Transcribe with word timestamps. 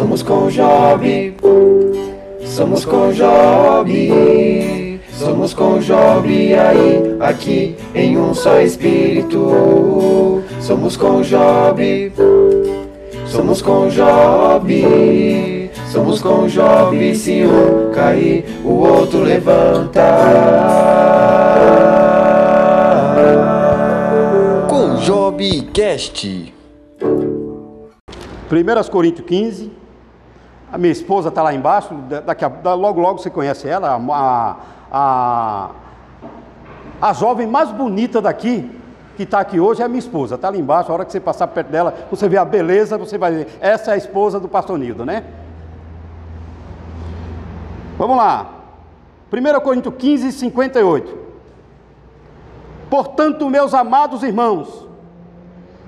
Somos 0.00 0.22
com 0.22 0.48
Job, 0.48 1.36
somos 2.46 2.86
com 2.86 3.12
Job, 3.12 4.98
somos 5.12 5.52
com 5.52 5.78
Job 5.78 6.54
aí, 6.54 7.16
aqui 7.20 7.76
em 7.94 8.16
um 8.16 8.32
só 8.32 8.62
espírito. 8.62 10.42
Somos 10.58 10.96
com 10.96 11.20
Job, 11.20 12.12
somos 13.26 13.60
com 13.60 13.88
Job, 13.88 15.70
somos 15.92 16.22
com 16.22 16.46
Job. 16.46 17.14
Se 17.14 17.44
um 17.44 17.92
cair, 17.92 18.46
o 18.64 18.76
outro 18.76 19.20
levanta. 19.20 20.00
Com 24.66 24.94
Job 24.96 25.70
Cast. 25.74 26.54
1 28.50 28.90
Coríntios 28.90 29.26
15. 29.26 29.79
A 30.72 30.78
minha 30.78 30.92
esposa 30.92 31.28
está 31.28 31.42
lá 31.42 31.52
embaixo, 31.52 31.94
daqui 32.24 32.44
a, 32.44 32.74
logo 32.74 33.00
logo 33.00 33.18
você 33.18 33.30
conhece 33.30 33.68
ela, 33.68 34.00
a, 34.12 34.56
a, 34.92 35.70
a 37.00 37.12
jovem 37.12 37.46
mais 37.46 37.70
bonita 37.70 38.20
daqui, 38.20 38.70
que 39.16 39.24
está 39.24 39.40
aqui 39.40 39.58
hoje, 39.58 39.82
é 39.82 39.84
a 39.84 39.88
minha 39.88 39.98
esposa, 39.98 40.36
está 40.36 40.48
lá 40.50 40.56
embaixo, 40.56 40.90
a 40.90 40.94
hora 40.94 41.04
que 41.04 41.12
você 41.12 41.20
passar 41.20 41.48
perto 41.48 41.68
dela, 41.68 41.94
você 42.10 42.28
vê 42.28 42.36
a 42.38 42.44
beleza, 42.44 42.96
você 42.96 43.18
vai 43.18 43.32
ver, 43.32 43.48
essa 43.60 43.90
é 43.90 43.94
a 43.94 43.96
esposa 43.96 44.38
do 44.38 44.48
pastor 44.48 44.78
Nildo, 44.78 45.04
né? 45.04 45.24
Vamos 47.98 48.16
lá, 48.16 48.50
1 49.32 49.60
Coríntios 49.60 49.94
15, 49.98 50.32
58. 50.32 51.18
Portanto, 52.88 53.48
meus 53.50 53.74
amados 53.74 54.22
irmãos, 54.22 54.88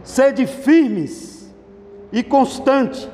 sede 0.05 0.47
firmes, 0.47 1.33
e 2.13 2.23
constante, 2.23 3.11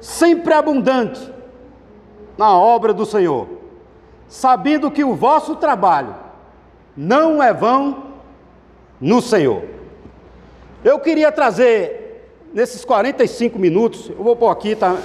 sempre 0.00 0.52
abundante 0.52 1.32
na 2.36 2.56
obra 2.56 2.92
do 2.92 3.04
Senhor, 3.04 3.48
sabendo 4.28 4.90
que 4.90 5.02
o 5.02 5.14
vosso 5.14 5.56
trabalho 5.56 6.14
não 6.96 7.42
é 7.42 7.52
vão 7.52 8.04
no 9.00 9.20
Senhor. 9.20 9.62
Eu 10.84 10.98
queria 11.00 11.32
trazer 11.32 12.30
nesses 12.52 12.84
45 12.84 13.58
minutos, 13.58 14.10
eu 14.10 14.22
vou 14.22 14.36
pôr 14.36 14.50
aqui, 14.50 14.74
tá? 14.74 14.96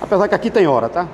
Apesar 0.00 0.28
que 0.28 0.34
aqui 0.34 0.50
tem 0.50 0.66
hora, 0.66 0.88
tá? 0.88 1.08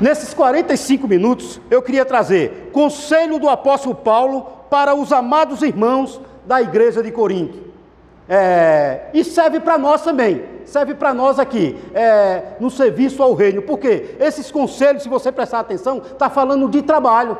Nesses 0.00 0.34
45 0.34 1.06
minutos, 1.06 1.60
eu 1.70 1.80
queria 1.80 2.04
trazer 2.04 2.70
conselho 2.72 3.38
do 3.38 3.48
apóstolo 3.48 3.94
Paulo 3.94 4.46
para 4.68 4.94
os 4.94 5.12
amados 5.12 5.62
irmãos 5.62 6.20
da 6.44 6.60
igreja 6.60 7.02
de 7.02 7.12
Corinto. 7.12 7.71
É, 8.28 9.08
e 9.12 9.24
serve 9.24 9.60
para 9.60 9.76
nós 9.76 10.02
também, 10.02 10.44
serve 10.64 10.94
para 10.94 11.12
nós 11.12 11.38
aqui, 11.38 11.78
é, 11.92 12.54
no 12.60 12.70
serviço 12.70 13.22
ao 13.22 13.34
reino, 13.34 13.62
porque 13.62 14.16
esses 14.20 14.50
conselhos, 14.50 15.02
se 15.02 15.08
você 15.08 15.32
prestar 15.32 15.60
atenção, 15.60 15.98
está 15.98 16.30
falando 16.30 16.68
de 16.68 16.82
trabalho. 16.82 17.36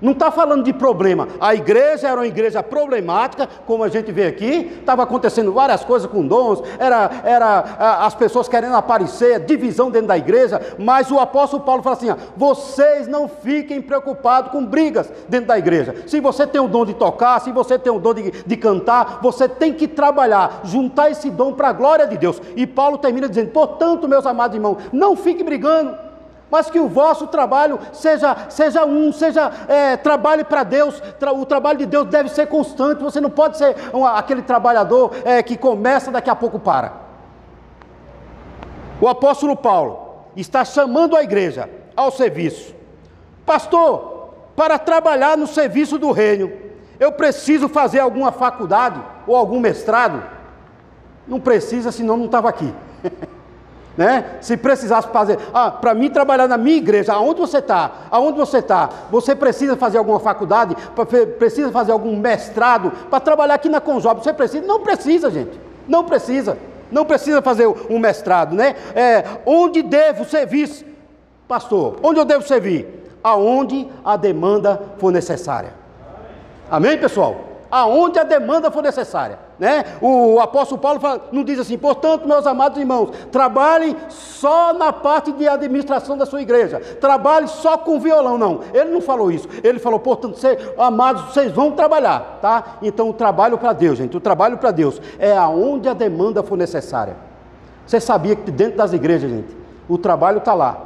Não 0.00 0.12
está 0.12 0.30
falando 0.30 0.64
de 0.64 0.72
problema. 0.72 1.28
A 1.40 1.54
igreja 1.54 2.08
era 2.08 2.16
uma 2.20 2.26
igreja 2.26 2.62
problemática, 2.62 3.48
como 3.66 3.84
a 3.84 3.88
gente 3.88 4.10
vê 4.12 4.26
aqui, 4.26 4.76
estava 4.80 5.02
acontecendo 5.02 5.52
várias 5.52 5.84
coisas 5.84 6.10
com 6.10 6.26
dons, 6.26 6.62
era, 6.78 7.10
era 7.24 7.60
as 8.04 8.14
pessoas 8.14 8.48
querendo 8.48 8.76
aparecer, 8.76 9.40
divisão 9.40 9.90
dentro 9.90 10.08
da 10.08 10.18
igreja, 10.18 10.60
mas 10.78 11.10
o 11.10 11.18
apóstolo 11.18 11.62
Paulo 11.62 11.82
fala 11.82 11.96
assim: 11.96 12.10
ó, 12.10 12.16
vocês 12.36 13.06
não 13.06 13.28
fiquem 13.28 13.80
preocupados 13.80 14.50
com 14.50 14.64
brigas 14.64 15.10
dentro 15.28 15.48
da 15.48 15.58
igreja. 15.58 15.94
Se 16.06 16.20
você 16.20 16.46
tem 16.46 16.60
o 16.60 16.68
dom 16.68 16.84
de 16.84 16.94
tocar, 16.94 17.40
se 17.40 17.52
você 17.52 17.78
tem 17.78 17.92
o 17.92 17.98
dom 17.98 18.14
de, 18.14 18.30
de 18.30 18.56
cantar, 18.56 19.20
você 19.22 19.48
tem 19.48 19.72
que 19.72 19.88
trabalhar, 19.88 20.60
juntar 20.64 21.10
esse 21.10 21.30
dom 21.30 21.52
para 21.52 21.68
a 21.68 21.72
glória 21.72 22.06
de 22.06 22.18
Deus. 22.18 22.40
E 22.56 22.66
Paulo 22.66 22.98
termina 22.98 23.28
dizendo: 23.28 23.50
portanto, 23.50 24.08
meus 24.08 24.26
amados 24.26 24.54
irmãos, 24.54 24.78
não 24.92 25.16
fiquem 25.16 25.44
brigando 25.44 26.03
mas 26.50 26.70
que 26.70 26.78
o 26.78 26.88
vosso 26.88 27.26
trabalho 27.26 27.78
seja, 27.92 28.36
seja 28.48 28.84
um, 28.84 29.12
seja 29.12 29.50
é, 29.66 29.96
trabalhe 29.96 30.44
para 30.44 30.62
Deus, 30.62 31.00
tra, 31.18 31.32
o 31.32 31.44
trabalho 31.44 31.78
de 31.78 31.86
Deus 31.86 32.06
deve 32.06 32.28
ser 32.28 32.46
constante, 32.46 33.02
você 33.02 33.20
não 33.20 33.30
pode 33.30 33.58
ser 33.58 33.74
um, 33.92 34.06
aquele 34.06 34.42
trabalhador 34.42 35.12
é, 35.24 35.42
que 35.42 35.56
começa 35.56 36.10
daqui 36.10 36.30
a 36.30 36.36
pouco 36.36 36.58
para. 36.58 36.92
O 39.00 39.08
apóstolo 39.08 39.56
Paulo 39.56 40.26
está 40.36 40.64
chamando 40.64 41.16
a 41.16 41.22
igreja 41.22 41.68
ao 41.96 42.10
serviço. 42.10 42.74
Pastor, 43.44 44.32
para 44.56 44.78
trabalhar 44.78 45.36
no 45.36 45.46
serviço 45.46 45.98
do 45.98 46.12
reino, 46.12 46.52
eu 47.00 47.12
preciso 47.12 47.68
fazer 47.68 47.98
alguma 47.98 48.30
faculdade 48.30 49.02
ou 49.26 49.36
algum 49.36 49.58
mestrado? 49.58 50.22
Não 51.26 51.40
precisa, 51.40 51.90
senão 51.90 52.16
não 52.16 52.26
estava 52.26 52.48
aqui. 52.48 52.72
Né? 53.96 54.38
Se 54.40 54.56
precisasse 54.56 55.08
fazer, 55.08 55.38
ah, 55.52 55.70
para 55.70 55.94
mim 55.94 56.10
trabalhar 56.10 56.48
na 56.48 56.58
minha 56.58 56.76
igreja, 56.76 57.12
aonde 57.12 57.40
você 57.40 57.58
está? 57.58 57.92
Aonde 58.10 58.38
você 58.38 58.58
está? 58.58 58.88
Você 59.10 59.36
precisa 59.36 59.76
fazer 59.76 59.98
alguma 59.98 60.18
faculdade? 60.18 60.76
Precisa 61.38 61.70
fazer 61.70 61.92
algum 61.92 62.16
mestrado 62.16 62.90
para 63.08 63.20
trabalhar 63.20 63.54
aqui 63.54 63.68
na 63.68 63.80
Conjob? 63.80 64.22
Você 64.22 64.32
precisa? 64.32 64.66
Não 64.66 64.80
precisa, 64.80 65.30
gente. 65.30 65.60
Não 65.86 66.04
precisa. 66.04 66.58
Não 66.90 67.04
precisa 67.04 67.40
fazer 67.40 67.66
um 67.88 67.98
mestrado, 67.98 68.54
né? 68.54 68.74
É, 68.94 69.24
onde 69.46 69.82
devo 69.82 70.24
servir, 70.24 70.68
pastor? 71.46 71.96
Onde 72.02 72.18
eu 72.18 72.24
devo 72.24 72.46
servir? 72.46 73.10
Aonde 73.22 73.88
a 74.04 74.16
demanda 74.16 74.80
for 74.98 75.12
necessária. 75.12 75.72
Amém, 76.70 76.98
pessoal? 76.98 77.53
Aonde 77.76 78.20
a 78.20 78.22
demanda 78.22 78.70
for 78.70 78.84
necessária. 78.84 79.36
Né? 79.58 79.84
O 80.00 80.38
apóstolo 80.38 80.80
Paulo 80.80 81.00
fala, 81.00 81.28
não 81.32 81.42
diz 81.42 81.58
assim, 81.58 81.76
portanto, 81.76 82.24
meus 82.24 82.46
amados 82.46 82.78
irmãos, 82.78 83.10
trabalhem 83.32 83.96
só 84.08 84.72
na 84.72 84.92
parte 84.92 85.32
de 85.32 85.48
administração 85.48 86.16
da 86.16 86.24
sua 86.24 86.40
igreja, 86.40 86.78
trabalhe 87.00 87.48
só 87.48 87.76
com 87.76 87.98
violão, 87.98 88.38
não. 88.38 88.60
Ele 88.72 88.90
não 88.90 89.00
falou 89.00 89.28
isso. 89.28 89.48
Ele 89.64 89.80
falou, 89.80 89.98
portanto, 89.98 90.38
cê, 90.38 90.56
amados, 90.78 91.32
vocês 91.32 91.50
vão 91.50 91.72
trabalhar, 91.72 92.38
tá? 92.40 92.76
Então, 92.80 93.10
o 93.10 93.12
trabalho 93.12 93.58
para 93.58 93.72
Deus, 93.72 93.98
gente, 93.98 94.16
o 94.16 94.20
trabalho 94.20 94.56
para 94.56 94.70
Deus 94.70 95.02
é 95.18 95.36
aonde 95.36 95.88
a 95.88 95.94
demanda 95.94 96.44
for 96.44 96.56
necessária. 96.56 97.16
Você 97.84 97.98
sabia 97.98 98.36
que 98.36 98.52
dentro 98.52 98.78
das 98.78 98.92
igrejas, 98.92 99.28
gente, 99.28 99.56
o 99.88 99.98
trabalho 99.98 100.38
está 100.38 100.54
lá. 100.54 100.78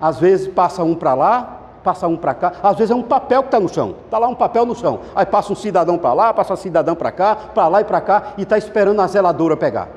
Às 0.00 0.18
vezes 0.18 0.48
passa 0.48 0.82
um 0.82 0.94
para 0.94 1.12
lá, 1.12 1.59
passa 1.82 2.06
um 2.06 2.16
para 2.16 2.34
cá, 2.34 2.52
às 2.62 2.76
vezes 2.76 2.90
é 2.90 2.94
um 2.94 3.02
papel 3.02 3.42
que 3.42 3.48
está 3.48 3.60
no 3.60 3.68
chão, 3.68 3.94
está 4.04 4.18
lá 4.18 4.28
um 4.28 4.34
papel 4.34 4.66
no 4.66 4.74
chão, 4.74 5.00
aí 5.14 5.24
passa 5.24 5.52
um 5.52 5.56
cidadão 5.56 5.96
para 5.96 6.12
lá, 6.12 6.34
passa 6.34 6.52
um 6.52 6.56
cidadão 6.56 6.94
para 6.94 7.10
cá, 7.10 7.34
para 7.34 7.68
lá 7.68 7.80
e 7.80 7.84
para 7.84 8.00
cá, 8.00 8.34
e 8.36 8.42
está 8.42 8.58
esperando 8.58 9.00
a 9.00 9.06
zeladora 9.06 9.56
pegar. 9.56 9.88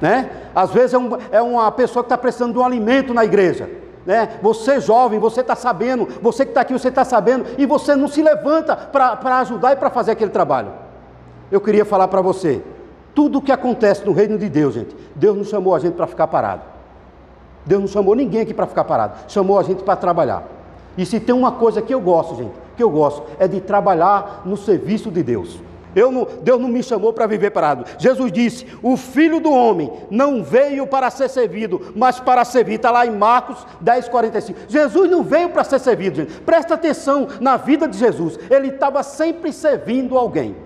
Né? 0.00 0.30
Às 0.54 0.70
vezes 0.70 0.94
é, 0.94 0.98
um, 0.98 1.10
é 1.30 1.42
uma 1.42 1.70
pessoa 1.72 2.02
que 2.02 2.06
está 2.06 2.16
precisando 2.16 2.52
de 2.52 2.58
um 2.58 2.64
alimento 2.64 3.12
na 3.12 3.24
igreja. 3.24 3.68
Né? 4.06 4.38
Você 4.40 4.80
jovem, 4.80 5.18
você 5.18 5.40
está 5.40 5.54
sabendo, 5.54 6.08
você 6.22 6.44
que 6.44 6.52
está 6.52 6.62
aqui, 6.62 6.72
você 6.72 6.88
está 6.88 7.04
sabendo, 7.04 7.44
e 7.58 7.66
você 7.66 7.94
não 7.94 8.08
se 8.08 8.22
levanta 8.22 8.74
para 8.74 9.38
ajudar 9.40 9.72
e 9.72 9.76
para 9.76 9.90
fazer 9.90 10.12
aquele 10.12 10.30
trabalho. 10.30 10.72
Eu 11.50 11.60
queria 11.60 11.84
falar 11.84 12.08
para 12.08 12.20
você, 12.20 12.62
tudo 13.14 13.38
o 13.38 13.42
que 13.42 13.52
acontece 13.52 14.06
no 14.06 14.12
reino 14.12 14.38
de 14.38 14.48
Deus, 14.48 14.74
gente, 14.74 14.96
Deus 15.14 15.36
não 15.36 15.44
chamou 15.44 15.74
a 15.74 15.78
gente 15.78 15.94
para 15.94 16.06
ficar 16.06 16.26
parado. 16.26 16.77
Deus 17.68 17.82
não 17.82 17.88
chamou 17.88 18.14
ninguém 18.14 18.40
aqui 18.40 18.54
para 18.54 18.66
ficar 18.66 18.84
parado, 18.84 19.18
chamou 19.28 19.58
a 19.58 19.62
gente 19.62 19.82
para 19.82 19.94
trabalhar. 19.94 20.42
E 20.96 21.04
se 21.04 21.20
tem 21.20 21.34
uma 21.34 21.52
coisa 21.52 21.82
que 21.82 21.92
eu 21.92 22.00
gosto, 22.00 22.34
gente, 22.34 22.52
que 22.76 22.82
eu 22.82 22.90
gosto, 22.90 23.22
é 23.38 23.46
de 23.46 23.60
trabalhar 23.60 24.42
no 24.44 24.56
serviço 24.56 25.10
de 25.10 25.22
Deus. 25.22 25.60
Não, 25.94 26.26
Deus 26.42 26.60
não 26.60 26.68
me 26.68 26.82
chamou 26.82 27.12
para 27.12 27.26
viver 27.26 27.50
parado. 27.50 27.84
Jesus 27.98 28.32
disse: 28.32 28.66
O 28.82 28.96
filho 28.96 29.40
do 29.40 29.52
homem 29.52 29.92
não 30.10 30.42
veio 30.42 30.86
para 30.86 31.10
ser 31.10 31.28
servido, 31.28 31.92
mas 31.94 32.20
para 32.20 32.44
servir. 32.44 32.74
Está 32.74 32.90
lá 32.90 33.04
em 33.04 33.10
Marcos 33.10 33.66
10, 33.80 34.08
45. 34.08 34.60
Jesus 34.68 35.10
não 35.10 35.22
veio 35.22 35.50
para 35.50 35.64
ser 35.64 35.78
servido, 35.78 36.16
gente. 36.16 36.40
Presta 36.40 36.74
atenção 36.74 37.28
na 37.40 37.56
vida 37.56 37.86
de 37.88 37.98
Jesus. 37.98 38.38
Ele 38.48 38.68
estava 38.68 39.02
sempre 39.02 39.52
servindo 39.52 40.16
alguém. 40.16 40.56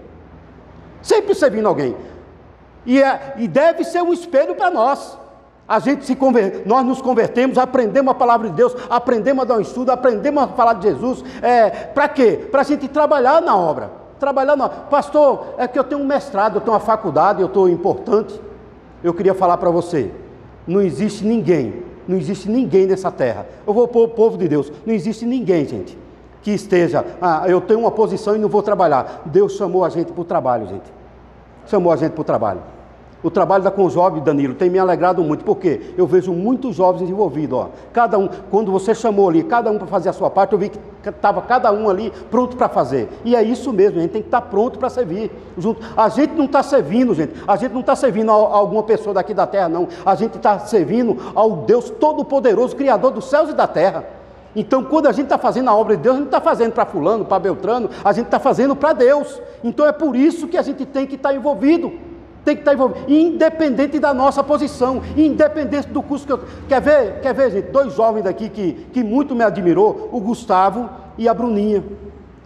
Sempre 1.01 1.35
servindo 1.35 1.67
alguém. 1.67 1.97
E, 2.85 3.03
é, 3.03 3.35
e 3.39 3.49
deve 3.49 3.85
ser 3.85 4.03
um 4.03 4.13
espelho 4.13 4.55
para 4.55 4.71
nós. 4.71 5.22
A 5.67 5.79
gente 5.79 6.05
se 6.05 6.17
conver... 6.17 6.63
nós 6.67 6.85
nos 6.85 7.01
convertemos, 7.01 7.57
aprendemos 7.57 8.11
a 8.11 8.15
palavra 8.15 8.49
de 8.49 8.55
Deus, 8.55 8.75
aprendemos 8.91 9.43
a 9.43 9.47
dar 9.47 9.59
um 9.59 9.61
estudo, 9.61 9.91
aprendemos 9.91 10.43
a 10.43 10.49
falar 10.49 10.75
de 10.75 10.89
Jesus. 10.89 11.25
É, 11.41 11.71
para 11.71 12.09
quê? 12.09 12.49
Para 12.51 12.61
a 12.63 12.65
gente 12.65 12.89
trabalhar 12.89 13.41
na 13.41 13.57
obra. 13.57 13.91
Trabalhar 14.19 14.57
na 14.57 14.69
Pastor, 14.69 15.55
é 15.59 15.67
que 15.67 15.79
eu 15.79 15.85
tenho 15.85 16.01
um 16.01 16.07
mestrado, 16.07 16.57
eu 16.57 16.61
tenho 16.61 16.73
uma 16.73 16.81
faculdade, 16.81 17.41
eu 17.41 17.47
estou 17.47 17.69
importante. 17.69 18.41
Eu 19.03 19.13
queria 19.13 19.35
falar 19.35 19.57
para 19.57 19.71
você: 19.71 20.13
não 20.67 20.81
existe 20.81 21.25
ninguém, 21.25 21.83
não 22.07 22.17
existe 22.17 22.49
ninguém 22.49 22.87
nessa 22.87 23.11
terra. 23.11 23.47
Eu 23.67 23.75
vou 23.75 23.89
pôr 23.89 24.05
o 24.05 24.09
povo 24.09 24.39
de 24.39 24.47
Deus, 24.47 24.71
não 24.87 24.95
existe 24.95 25.25
ninguém, 25.25 25.67
gente, 25.67 25.99
que 26.41 26.53
esteja, 26.53 27.05
ah, 27.21 27.45
eu 27.49 27.61
tenho 27.61 27.81
uma 27.81 27.91
posição 27.91 28.37
e 28.37 28.39
não 28.39 28.49
vou 28.49 28.63
trabalhar. 28.63 29.23
Deus 29.25 29.55
chamou 29.55 29.85
a 29.85 29.89
gente 29.89 30.13
para 30.13 30.21
o 30.21 30.25
trabalho, 30.25 30.67
gente. 30.69 30.93
Chamou 31.67 31.93
a 31.93 31.97
gente 31.97 32.13
para 32.13 32.21
o 32.21 32.25
trabalho. 32.25 32.61
O 33.23 33.31
trabalho 33.31 33.63
da 33.63 33.71
Conjob, 33.71 34.21
Danilo, 34.21 34.55
tem 34.55 34.69
me 34.69 34.81
alegrado 34.81 35.23
muito, 35.23 35.45
porque 35.45 35.95
eu 35.97 36.07
vejo 36.09 36.33
muitos 36.33 36.75
jovens 36.75 37.09
envolvidos, 37.09 37.57
ó. 37.57 37.71
Cada 37.93 38.19
um, 38.19 38.29
quando 38.51 38.73
você 38.73 38.95
chamou 38.95 39.29
ali, 39.29 39.45
cada 39.45 39.71
um 39.71 39.79
para 39.79 39.87
fazer 39.87 40.09
a 40.09 40.13
sua 40.13 40.29
parte, 40.29 40.53
eu 40.53 40.59
vi 40.59 40.71
que 40.71 41.09
estava 41.09 41.41
cada 41.43 41.71
um 41.71 41.89
ali 41.89 42.13
pronto 42.31 42.57
para 42.57 42.69
fazer. 42.69 43.09
E 43.25 43.37
é 43.37 43.43
isso 43.43 43.73
mesmo, 43.73 43.99
a 43.99 44.03
gente 44.03 44.11
tem 44.11 44.23
que 44.23 44.29
estar 44.29 44.41
tá 44.41 44.47
pronto 44.49 44.77
para 44.77 44.91
servir. 44.91 45.31
Junto. 45.57 45.81
A 45.97 46.09
gente 46.09 46.35
não 46.35 46.47
está 46.47 46.65
servindo, 46.65 47.15
gente, 47.15 47.33
a 47.47 47.55
gente 47.55 47.73
não 47.73 47.81
está 47.81 47.95
servindo 47.95 48.31
a, 48.33 48.35
a 48.35 48.57
alguma 48.57 48.83
pessoa 48.83 49.15
daqui 49.15 49.33
da 49.33 49.47
terra, 49.47 49.69
não. 49.69 49.87
A 50.05 50.17
gente 50.17 50.37
está 50.37 50.59
servindo 50.59 51.17
ao 51.33 51.59
Deus 51.59 51.91
Todo-Poderoso, 51.91 52.75
Criador 52.75 53.13
dos 53.13 53.27
céus 53.27 53.51
e 53.51 53.55
da 53.55 53.69
terra. 53.69 54.05
Então, 54.55 54.83
quando 54.85 55.07
a 55.07 55.13
gente 55.13 55.25
está 55.25 55.39
fazendo 55.39 55.71
a 55.71 55.75
obra 55.75 55.97
de 55.97 56.03
Deus, 56.03 56.17
a 56.17 56.19
gente 56.19 56.27
está 56.27 56.41
fazendo 56.41 56.73
para 56.73 56.85
fulano, 56.85 57.25
para 57.25 57.39
Beltrano, 57.39 57.89
a 58.05 58.13
gente 58.13 58.27
está 58.27 58.41
fazendo 58.41 58.75
para 58.75 58.93
Deus. 58.93 59.41
Então 59.63 59.87
é 59.87 59.93
por 59.93 60.17
isso 60.17 60.49
que 60.49 60.59
a 60.59 60.63
gente 60.63 60.85
tem 60.85 61.07
que 61.07 61.15
estar 61.15 61.31
tá 61.31 61.35
envolvido 61.35 61.93
tem 62.45 62.57
que 62.57 62.63
estar 62.63 62.75
envolvido, 62.75 63.11
independente 63.11 63.99
da 63.99 64.13
nossa 64.13 64.43
posição, 64.43 65.03
independente 65.17 65.89
do 65.89 66.03
curso 66.03 66.27
que 66.27 66.33
eu. 66.33 66.41
Quer 66.69 66.81
ver, 66.81 67.21
quer 67.21 67.35
ver, 67.35 67.51
gente? 67.51 67.71
Dois 67.71 67.95
jovens 67.95 68.25
daqui 68.25 68.49
que, 68.49 68.73
que 68.93 69.03
muito 69.03 69.35
me 69.35 69.45
admirou, 69.45 70.09
o 70.13 70.21
Gustavo 70.21 70.89
e 71.17 71.29
a 71.29 71.35
Bruninha. 71.35 71.85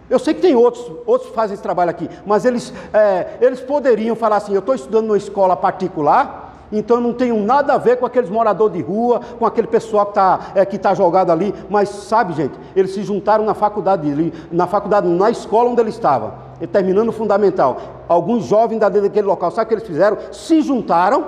Eu 0.09 0.19
sei 0.19 0.33
que 0.33 0.41
tem 0.41 0.55
outros, 0.55 0.89
outros 1.05 1.31
fazem 1.33 1.53
esse 1.53 1.63
trabalho 1.63 1.89
aqui, 1.89 2.09
mas 2.25 2.45
eles, 2.45 2.73
é, 2.93 3.37
eles 3.41 3.59
poderiam 3.59 4.15
falar 4.15 4.37
assim: 4.37 4.53
eu 4.53 4.59
estou 4.59 4.73
estudando 4.73 5.07
numa 5.07 5.17
escola 5.17 5.55
particular, 5.55 6.53
então 6.71 7.01
não 7.01 7.13
tenho 7.13 7.37
nada 7.37 7.73
a 7.73 7.77
ver 7.77 7.97
com 7.97 8.05
aqueles 8.05 8.29
moradores 8.29 8.77
de 8.77 8.81
rua, 8.81 9.19
com 9.37 9.45
aquele 9.45 9.67
pessoal 9.67 10.05
que 10.05 10.11
está 10.11 10.39
é, 10.55 10.65
que 10.65 10.77
tá 10.77 10.93
jogado 10.93 11.31
ali, 11.31 11.53
mas 11.69 11.89
sabe, 11.89 12.33
gente, 12.33 12.57
eles 12.75 12.91
se 12.91 13.03
juntaram 13.03 13.43
na 13.43 13.53
faculdade, 13.53 14.33
na 14.49 14.65
faculdade, 14.65 15.07
na 15.07 15.29
escola 15.29 15.69
onde 15.69 15.81
ele 15.81 15.89
estava, 15.89 16.46
terminando 16.65 17.09
o 17.09 17.11
fundamental. 17.11 17.77
Alguns 18.07 18.45
jovens 18.45 18.79
daquele 18.79 19.27
local, 19.27 19.51
sabe 19.51 19.65
o 19.65 19.67
que 19.67 19.73
eles 19.75 19.87
fizeram? 19.87 20.17
Se 20.31 20.61
juntaram 20.61 21.25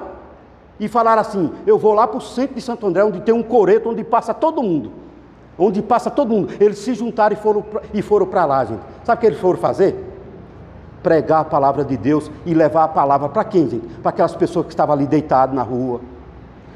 e 0.80 0.88
falaram 0.88 1.22
assim: 1.22 1.52
eu 1.68 1.78
vou 1.78 1.94
lá 1.94 2.08
para 2.08 2.18
o 2.18 2.22
centro 2.22 2.56
de 2.56 2.62
Santo 2.62 2.88
André, 2.88 3.04
onde 3.04 3.22
tem 3.22 3.36
um 3.36 3.44
coreto, 3.44 3.90
onde 3.90 4.04
passa 4.04 4.34
todo 4.34 4.64
mundo. 4.64 4.92
Onde 5.58 5.82
passa 5.82 6.10
todo 6.10 6.30
mundo. 6.30 6.54
Eles 6.60 6.80
se 6.80 6.94
juntaram 6.94 7.38
e 7.94 8.02
foram 8.02 8.26
para 8.26 8.46
lá, 8.46 8.64
gente. 8.64 8.82
Sabe 9.04 9.18
o 9.18 9.22
que 9.22 9.28
eles 9.28 9.40
foram 9.40 9.60
fazer? 9.60 10.10
pregar 11.02 11.42
a 11.42 11.46
palavra 11.46 11.84
de 11.84 11.98
Deus 11.98 12.30
e 12.46 12.54
levar 12.54 12.84
a 12.84 12.88
palavra 12.88 13.30
para 13.30 13.44
quem, 13.44 13.70
gente? 13.70 13.88
Para 14.02 14.10
aquelas 14.10 14.36
pessoas 14.36 14.66
que 14.66 14.74
estavam 14.74 14.94
ali 14.94 15.06
deitadas 15.06 15.56
na 15.56 15.64
rua. 15.64 16.02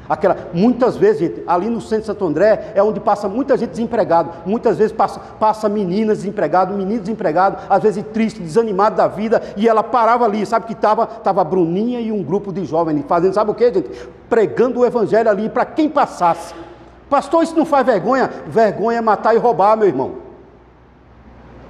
Aquela, 0.08 0.36
muitas 0.52 0.96
vezes, 0.96 1.20
gente, 1.20 1.42
ali 1.46 1.68
no 1.68 1.80
centro 1.80 2.00
de 2.00 2.06
Santo 2.06 2.26
André 2.26 2.72
é 2.74 2.82
onde 2.82 3.00
passa 3.00 3.28
muita 3.28 3.56
gente 3.56 3.70
desempregada. 3.70 4.30
Muitas 4.44 4.76
vezes 4.76 4.92
passa, 4.92 5.18
passa 5.38 5.68
meninas 5.68 6.18
desempregadas, 6.18 6.76
meninos 6.76 7.02
desempregados, 7.04 7.64
às 7.68 7.82
vezes 7.82 8.04
triste, 8.12 8.40
desanimado 8.40 8.96
da 8.96 9.08
vida, 9.08 9.42
e 9.56 9.66
ela 9.66 9.82
parava 9.82 10.24
ali, 10.24 10.44
sabe 10.44 10.66
que 10.66 10.72
estava 10.72 11.06
tava 11.06 11.40
a 11.40 11.44
Bruninha 11.44 12.00
e 12.00 12.12
um 12.12 12.22
grupo 12.22 12.52
de 12.52 12.64
jovens 12.64 13.02
fazendo, 13.08 13.32
sabe 13.32 13.50
o 13.50 13.54
que, 13.54 13.72
gente? 13.72 13.90
Pregando 14.28 14.80
o 14.80 14.86
evangelho 14.86 15.30
ali 15.30 15.48
para 15.48 15.64
quem 15.64 15.88
passasse. 15.88 16.54
Pastor, 17.08 17.42
isso 17.42 17.56
não 17.56 17.64
faz 17.64 17.86
vergonha? 17.86 18.30
Vergonha 18.46 18.98
é 18.98 19.00
matar 19.00 19.34
e 19.34 19.38
roubar, 19.38 19.76
meu 19.76 19.86
irmão. 19.86 20.16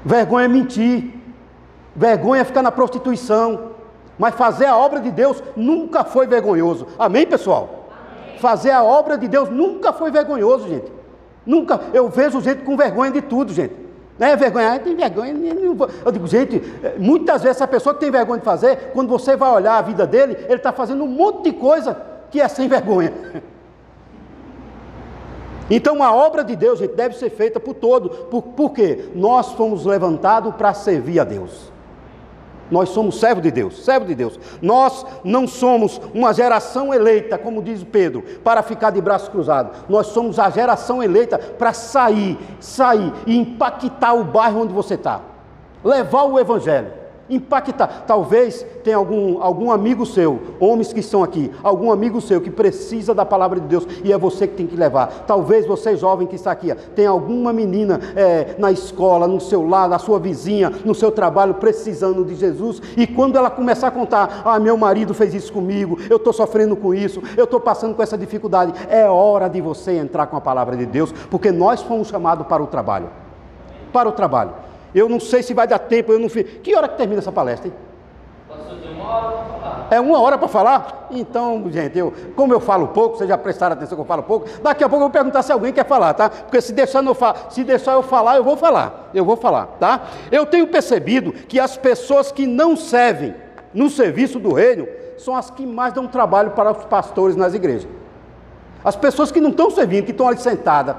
Vergonha 0.05 0.45
é 0.45 0.49
mentir. 0.49 1.15
Vergonha 1.95 2.43
é 2.43 2.45
ficar 2.45 2.63
na 2.63 2.73
prostituição. 2.73 3.73
Mas 4.19 4.35
fazer 4.35 4.67
a 4.67 4.77
obra 4.77 5.01
de 5.01 5.11
Deus 5.11 5.43
nunca 5.57 6.05
foi 6.05 6.27
vergonhoso. 6.27 6.87
Amém, 6.99 7.27
pessoal? 7.27 7.84
Fazer 8.39 8.71
a 8.71 8.83
obra 8.83 9.17
de 9.17 9.29
Deus 9.29 9.49
nunca 9.49 9.93
foi 9.93 10.11
vergonhoso, 10.11 10.69
gente. 10.69 10.93
Nunca. 11.45 11.81
Eu 11.93 12.09
vejo 12.09 12.41
gente 12.41 12.63
com 12.63 12.77
vergonha 12.77 13.11
de 13.11 13.23
tudo, 13.23 13.53
gente. 13.53 13.75
Não 14.19 14.29
é 14.29 14.37
vergonha, 14.37 14.75
ah, 14.75 14.79
tem 14.79 14.95
vergonha. 14.95 15.35
Eu 16.05 16.13
digo, 16.13 16.27
gente, 16.27 16.63
é, 16.83 16.95
muitas 16.99 17.43
vezes 17.43 17.57
essa 17.57 17.67
pessoa 17.67 17.95
que 17.95 18.01
tem 18.01 18.11
vergonha 18.11 18.39
de 18.39 18.45
fazer, 18.45 18.93
quando 18.93 19.09
você 19.09 19.37
vai 19.37 19.51
olhar 19.53 19.77
a 19.77 19.83
vida 19.83 20.07
dele, 20.07 20.37
ele 20.45 20.55
está 20.55 20.73
fazendo 20.73 21.03
um 21.03 21.09
monte 21.09 21.51
de 21.51 21.53
coisa 21.53 22.01
que 22.31 22.41
é 22.41 22.49
sem 22.49 22.69
vergonha. 22.69 23.13
Então 25.71 26.03
a 26.03 26.15
obra 26.15 26.45
de 26.45 26.55
Deus, 26.55 26.79
gente, 26.79 26.95
deve 26.95 27.17
ser 27.17 27.31
feita 27.31 27.59
por 27.59 27.73
todo. 27.73 28.11
Por, 28.27 28.43
por 28.43 28.71
quê? 28.73 29.09
Nós 29.15 29.53
fomos 29.53 29.87
levantados 29.87 30.55
para 30.57 30.75
servir 30.75 31.19
a 31.19 31.25
Deus. 31.25 31.73
Nós 32.71 32.89
somos 32.89 33.21
servo 33.21 33.41
de 33.41 33.51
Deus, 33.51 33.85
servo 33.85 34.07
de 34.07 34.15
Deus. 34.15 34.39
Nós 34.61 35.05
não 35.23 35.47
somos 35.47 36.01
uma 36.15 36.33
geração 36.33 36.93
eleita, 36.93 37.39
como 37.39 37.63
diz 37.63 37.85
Pedro, 37.85 38.23
para 38.43 38.63
ficar 38.63 38.91
de 38.91 39.01
braços 39.01 39.29
cruzados. 39.29 39.73
Nós 39.89 40.09
somos 40.09 40.39
a 40.39 40.51
geração 40.51 41.03
eleita 41.03 41.39
para 41.39 41.73
sair, 41.73 42.39
sair 42.59 43.13
e 43.27 43.37
impactar 43.37 44.15
o 44.15 44.25
bairro 44.25 44.63
onde 44.63 44.73
você 44.73 44.95
está. 44.95 45.21
Levar 45.85 46.25
o 46.25 46.41
evangelho 46.41 47.04
impactar. 47.29 48.05
Talvez 48.07 48.65
tenha 48.83 48.97
algum, 48.97 49.43
algum 49.43 49.71
amigo 49.71 50.05
seu, 50.05 50.41
homens 50.61 50.93
que 50.93 51.01
estão 51.01 51.23
aqui, 51.23 51.51
algum 51.63 51.91
amigo 51.91 52.21
seu 52.21 52.41
que 52.41 52.51
precisa 52.51 53.15
da 53.15 53.25
palavra 53.25 53.61
de 53.61 53.67
Deus 53.67 53.87
e 54.03 54.13
é 54.13 54.19
você 54.19 54.47
que 54.47 54.55
tem 54.55 54.67
que 54.67 54.77
levar. 54.77 55.25
Talvez 55.27 55.67
você, 55.67 55.97
jovem 55.97 56.27
que 56.27 56.37
está 56.37 56.51
aqui, 56.51 56.75
tem 56.95 57.07
alguma 57.07 57.53
menina 57.53 58.01
é, 58.15 58.55
na 58.59 58.71
escola, 58.71 59.27
no 59.27 59.41
seu 59.41 59.67
lar, 59.67 59.89
na 59.89 59.99
sua 59.99 60.19
vizinha, 60.19 60.71
no 60.85 60.95
seu 60.95 61.11
trabalho, 61.11 61.55
precisando 61.55 62.25
de 62.25 62.35
Jesus 62.35 62.81
e 62.97 63.07
quando 63.07 63.37
ela 63.37 63.51
começar 63.51 63.89
a 63.89 63.91
contar: 63.91 64.43
Ah, 64.45 64.59
meu 64.59 64.77
marido 64.77 65.15
fez 65.15 65.35
isso 65.35 65.53
comigo, 65.53 65.99
eu 66.11 66.17
estou 66.17 66.33
sofrendo 66.33 66.77
com 66.77 66.95
isso, 66.95 67.23
eu 67.37 67.45
estou 67.45 67.61
passando 67.61 67.95
com 67.95 68.03
essa 68.03 68.19
dificuldade, 68.19 68.73
é 68.89 69.09
hora 69.09 69.49
de 69.49 69.61
você 69.61 69.93
entrar 69.93 70.27
com 70.27 70.37
a 70.37 70.41
palavra 70.41 70.77
de 70.77 70.87
Deus, 70.87 71.13
porque 71.31 71.51
nós 71.51 71.83
fomos 71.83 72.09
chamados 72.09 72.47
para 72.47 72.63
o 72.63 72.67
trabalho. 72.67 73.09
Para 73.93 74.09
o 74.09 74.13
trabalho. 74.13 74.53
Eu 74.95 75.09
não 75.09 75.19
sei 75.19 75.43
se 75.43 75.53
vai 75.53 75.67
dar 75.67 75.79
tempo, 75.79 76.13
eu 76.13 76.19
não 76.19 76.29
fiz. 76.29 76.47
Que 76.63 76.75
hora 76.77 76.89
que 76.89 76.97
termina 76.97 77.21
essa 77.21 77.33
palestra, 77.33 77.69
hein? 77.69 77.75
É 79.91 80.01
uma 80.01 80.21
hora 80.21 80.39
para 80.39 80.49
falar? 80.49 81.09
Então, 81.11 81.65
gente, 81.71 81.99
eu, 81.99 82.13
como 82.35 82.53
eu 82.53 82.61
falo 82.61 82.89
pouco, 82.89 83.17
vocês 83.17 83.29
já 83.29 83.37
prestaram 83.37 83.75
atenção 83.75 83.97
que 83.97 84.03
eu 84.03 84.07
falo 84.07 84.23
pouco, 84.23 84.49
daqui 84.63 84.83
a 84.83 84.89
pouco 84.89 85.05
eu 85.05 85.09
vou 85.09 85.11
perguntar 85.11 85.43
se 85.43 85.53
alguém 85.53 85.73
quer 85.73 85.87
falar, 85.87 86.15
tá? 86.15 86.31
Porque 86.31 86.61
se 86.61 86.73
deixar, 86.73 87.05
eu, 87.05 87.17
se 87.51 87.65
deixar 87.65 87.93
eu 87.93 88.03
falar, 88.03 88.37
eu 88.37 88.45
vou 88.45 88.57
falar. 88.57 89.11
Eu 89.13 89.25
vou 89.25 89.37
falar, 89.37 89.67
tá? 89.79 90.05
Eu 90.33 90.47
tenho 90.47 90.67
percebido 90.67 91.33
que 91.33 91.61
as 91.61 91.77
pessoas 91.77 92.33
que 92.33 92.47
não 92.47 92.77
servem 92.77 93.35
no 93.73 93.91
serviço 93.91 94.39
do 94.39 94.53
reino 94.53 94.89
são 95.19 95.37
as 95.37 95.51
que 95.51 95.67
mais 95.67 95.93
dão 95.93 96.07
trabalho 96.07 96.53
para 96.53 96.73
os 96.73 96.85
pastores 96.85 97.37
nas 97.37 97.55
igrejas. 97.55 97.89
As 98.85 98.97
pessoas 98.97 99.31
que 99.31 99.41
não 99.41 99.51
estão 99.51 99.71
servindo, 99.71 100.05
que 100.05 100.11
estão 100.11 100.29
ali 100.29 100.39
sentadas 100.39 100.97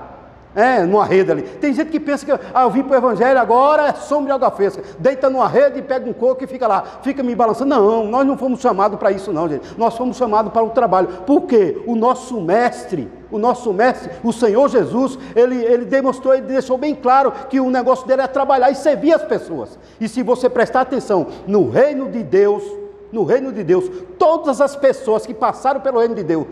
é, 0.55 0.83
numa 0.83 1.05
rede 1.05 1.31
ali. 1.31 1.41
Tem 1.41 1.73
gente 1.73 1.91
que 1.91 1.99
pensa 1.99 2.25
que 2.25 2.31
ah, 2.31 2.63
eu 2.63 2.69
vim 2.69 2.81
para 2.81 2.93
o 2.93 2.97
Evangelho 2.97 3.37
agora, 3.37 3.89
é 3.89 3.93
sombra 3.93 4.27
de 4.27 4.31
água 4.31 4.51
fresca. 4.51 4.81
Deita 4.97 5.29
numa 5.29 5.47
rede 5.47 5.81
pega 5.81 6.09
um 6.09 6.13
coco 6.13 6.43
e 6.43 6.47
fica 6.47 6.65
lá, 6.65 6.83
fica 7.01 7.21
me 7.21 7.35
balançando. 7.35 7.69
Não, 7.69 8.05
nós 8.05 8.25
não 8.25 8.37
fomos 8.37 8.61
chamados 8.61 8.97
para 8.97 9.11
isso, 9.11 9.33
não, 9.33 9.49
gente. 9.49 9.77
Nós 9.77 9.95
fomos 9.97 10.15
chamados 10.15 10.51
para 10.53 10.63
o 10.63 10.69
trabalho. 10.69 11.07
Por 11.25 11.41
quê? 11.41 11.81
O 11.85 11.95
nosso 11.95 12.39
mestre, 12.39 13.11
o 13.29 13.37
nosso 13.37 13.73
mestre, 13.73 14.11
o 14.23 14.31
Senhor 14.31 14.69
Jesus, 14.69 15.19
ele, 15.35 15.61
ele 15.63 15.85
demonstrou, 15.85 16.33
ele 16.33 16.47
deixou 16.47 16.77
bem 16.77 16.95
claro 16.95 17.33
que 17.49 17.59
o 17.59 17.69
negócio 17.69 18.07
dele 18.07 18.21
é 18.21 18.27
trabalhar 18.27 18.71
e 18.71 18.75
servir 18.75 19.13
as 19.13 19.23
pessoas. 19.23 19.77
E 19.99 20.07
se 20.07 20.23
você 20.23 20.49
prestar 20.49 20.81
atenção 20.81 21.27
no 21.45 21.69
reino 21.69 22.09
de 22.09 22.23
Deus, 22.23 22.63
no 23.11 23.23
reino 23.23 23.51
de 23.51 23.63
Deus, 23.63 23.89
todas 24.17 24.61
as 24.61 24.75
pessoas 24.75 25.25
que 25.25 25.33
passaram 25.33 25.81
pelo 25.81 25.99
reino 25.99 26.15
de 26.15 26.24
Deus 26.24 26.47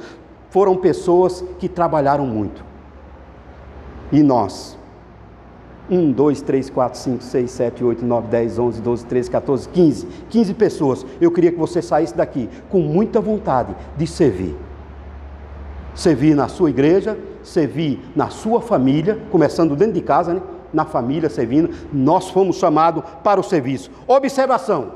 foram 0.50 0.76
pessoas 0.76 1.44
que 1.58 1.68
trabalharam 1.68 2.26
muito. 2.26 2.73
E 4.14 4.22
nós? 4.22 4.78
1, 5.90 6.12
2, 6.12 6.42
3, 6.44 6.70
4, 6.70 7.00
5, 7.00 7.24
6, 7.24 7.52
7, 7.52 7.84
8, 7.84 8.06
9, 8.06 8.28
10, 8.28 8.60
11, 8.60 8.82
12, 8.82 9.06
13, 9.06 9.32
14, 9.32 9.70
15. 9.70 10.08
15 10.30 10.54
pessoas. 10.54 11.06
Eu 11.20 11.32
queria 11.32 11.52
que 11.52 11.58
você 11.58 11.82
saísse 11.82 12.16
daqui 12.16 12.48
com 12.70 12.80
muita 12.80 13.20
vontade 13.20 13.76
de 13.98 14.06
servir. 14.06 14.56
Servir 15.96 16.36
na 16.36 16.48
sua 16.48 16.70
igreja, 16.70 17.18
servir 17.42 18.00
na 18.16 18.30
sua 18.30 18.62
família, 18.62 19.20
começando 19.32 19.76
dentro 19.76 19.94
de 19.94 20.02
casa, 20.02 20.36
né? 20.36 20.42
na 20.72 20.86
família, 20.86 21.30
servindo. 21.30 21.72
Nós 21.92 22.30
fomos 22.30 22.58
chamados 22.58 23.04
para 23.24 23.40
o 23.40 23.44
serviço. 23.44 23.90
Observação: 24.08 24.92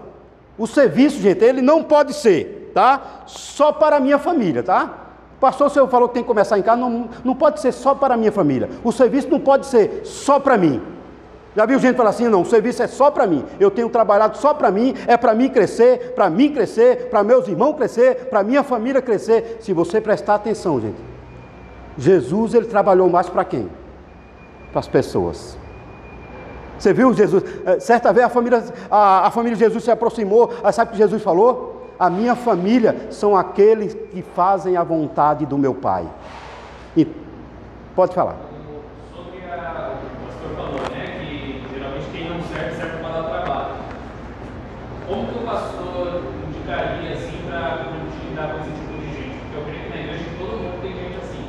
o 0.58 0.68
serviço, 0.68 1.20
gente, 1.20 1.44
ele 1.44 1.62
não 1.62 1.84
pode 1.84 2.14
ser, 2.14 2.72
tá? 2.74 3.24
Só 3.26 3.72
para 3.72 3.98
a 3.98 4.00
minha 4.00 4.20
família, 4.20 4.62
tá? 4.62 5.07
Pastor, 5.40 5.68
o 5.68 5.70
senhor 5.70 5.88
falou 5.88 6.08
que 6.08 6.16
tem 6.16 6.24
que 6.24 6.28
começar 6.28 6.58
em 6.58 6.64
casa, 6.64 6.78
não, 6.78 7.10
não 7.24 7.36
pode 7.36 7.60
ser 7.60 7.72
só 7.72 7.94
para 7.94 8.16
a 8.16 8.18
minha 8.18 8.32
família. 8.32 8.70
O 8.84 8.92
serviço 8.92 9.30
não 9.30 9.40
pode 9.40 9.68
ser 9.68 10.02
só 10.04 10.40
para 10.40 10.58
mim. 10.58 10.82
Já 11.56 11.66
viu 11.66 11.80
gente 11.80 11.96
falar 11.96 12.12
assim? 12.12 12.28
Não, 12.28 12.42
o 12.42 12.46
serviço 12.46 12.84
é 12.84 12.88
só 12.88 13.10
para 13.10 13.26
mim. 13.26 13.44
Eu 13.60 13.72
tenho 13.72 13.90
trabalhado 13.90 14.38
só 14.38 14.54
para 14.54 14.70
mim, 14.72 14.94
é 15.08 15.18
para 15.18 15.34
mim 15.34 15.50
crescer, 15.50 16.14
para 16.14 16.30
mim 16.30 16.54
crescer, 16.54 17.10
para 17.10 17.24
meus 17.24 17.48
irmãos 17.48 17.74
crescer, 17.74 18.28
para 18.30 18.44
minha 18.44 18.64
família 18.64 19.02
crescer. 19.02 19.58
Se 19.60 19.74
você 19.74 20.00
prestar 20.00 20.36
atenção, 20.36 20.80
gente. 20.80 20.98
Jesus, 21.98 22.54
ele 22.54 22.68
trabalhou 22.68 23.10
mais 23.10 23.28
para 23.28 23.44
quem? 23.44 23.70
Para 24.72 24.80
as 24.80 24.88
pessoas. 24.88 25.58
Você 26.78 26.94
viu 26.94 27.12
Jesus? 27.14 27.44
Eh, 27.66 27.80
certa 27.80 28.14
vez 28.14 28.26
a 28.26 28.30
família, 28.30 28.64
a, 28.90 29.28
a 29.28 29.32
família 29.32 29.56
de 29.56 29.64
Jesus 29.64 29.84
se 29.84 29.90
aproximou, 29.90 30.52
sabe 30.72 30.90
o 30.90 30.92
que 30.92 30.98
Jesus 30.98 31.24
falou? 31.24 31.77
A 32.00 32.10
minha 32.10 32.36
família 32.36 33.08
são 33.12 33.36
aqueles 33.36 33.94
que 33.94 34.22
fazem 34.22 34.78
a 34.78 34.84
vontade 34.84 35.46
do 35.46 35.58
meu 35.58 35.74
Pai. 35.74 36.08
E 36.96 37.06
pode 37.96 38.14
falar. 38.14 38.36
Sobre 39.14 39.40
a, 39.44 39.94
o 39.96 40.26
pastor 40.26 40.50
falou, 40.56 40.82
né, 40.96 41.20
que 41.20 41.64
geralmente 41.74 42.06
quem 42.12 42.30
não 42.30 42.42
serve 42.44 42.76
serve 42.76 42.98
para 42.98 43.22
dar 43.22 43.30
trabalho. 43.30 43.76
Como 45.08 45.28
que 45.28 45.40
o 45.40 45.42
pastor 45.42 46.22
indicaria 46.48 47.14
assim 47.14 47.38
para 47.48 47.86
lidar 48.30 48.54
com 48.54 48.60
esse 48.60 48.72
tipo 48.72 48.94
de 49.00 49.08
gente? 49.14 49.40
Porque 49.40 49.58
eu 49.58 49.64
creio 49.64 49.84
que 49.84 49.90
na 49.90 49.96
igreja 50.04 50.26
todo 50.38 50.58
mundo 50.58 50.82
tem 50.82 50.94
gente 50.94 51.18
assim. 51.18 51.46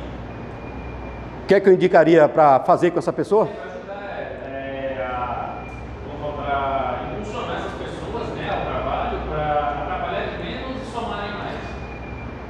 O 1.43 1.45
que 1.47 1.55
é 1.55 1.59
que 1.59 1.69
eu 1.69 1.73
indicaria 1.73 2.29
para 2.29 2.59
fazer 2.61 2.91
com 2.91 2.99
essa 2.99 3.11
pessoa? 3.11 3.43
Ajudar 3.43 4.01
é, 4.47 5.05
a, 5.05 5.63
como 6.09 6.33
falar, 6.37 6.99
para 6.99 7.11
impulsionar 7.11 7.57
essas 7.57 7.73
pessoas 7.73 8.27
né, 8.37 8.49
ao 8.49 8.61
trabalho, 8.71 9.19
para 9.29 9.85
trabalhar 9.87 10.39
menos 10.39 10.81
e 10.81 10.91
somarem 10.91 11.31
mais. 11.33 11.59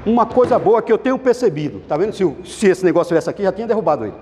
Uma 0.06 0.26
coisa 0.26 0.58
boa 0.58 0.82
que 0.82 0.92
eu 0.92 0.98
tenho 0.98 1.18
percebido, 1.18 1.82
tá 1.88 1.98
vendo? 1.98 2.14
Se, 2.14 2.24
se 2.46 2.68
esse 2.68 2.86
negócio 2.86 3.10
tivesse 3.10 3.30
aqui, 3.30 3.44
já 3.44 3.52
tinha 3.52 3.68
derrubado 3.68 4.06
ele. 4.06 4.14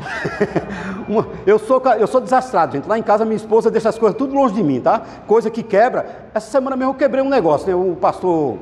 Eu, 1.46 1.58
sou, 1.58 1.82
eu 1.98 2.06
sou 2.06 2.20
desastrado, 2.20 2.72
gente. 2.72 2.88
Lá 2.88 2.98
em 2.98 3.02
casa, 3.02 3.24
minha 3.24 3.36
esposa 3.36 3.70
deixa 3.70 3.88
as 3.88 3.98
coisas 3.98 4.16
tudo 4.16 4.34
longe 4.34 4.54
de 4.54 4.62
mim, 4.62 4.80
tá? 4.80 5.02
Coisa 5.26 5.50
que 5.50 5.62
quebra. 5.62 6.28
Essa 6.32 6.50
semana 6.50 6.76
mesmo 6.76 6.92
eu 6.92 6.96
quebrei 6.96 7.22
um 7.22 7.28
negócio, 7.28 7.66
né? 7.66 7.74
O 7.74 7.96
pastor. 7.96 8.58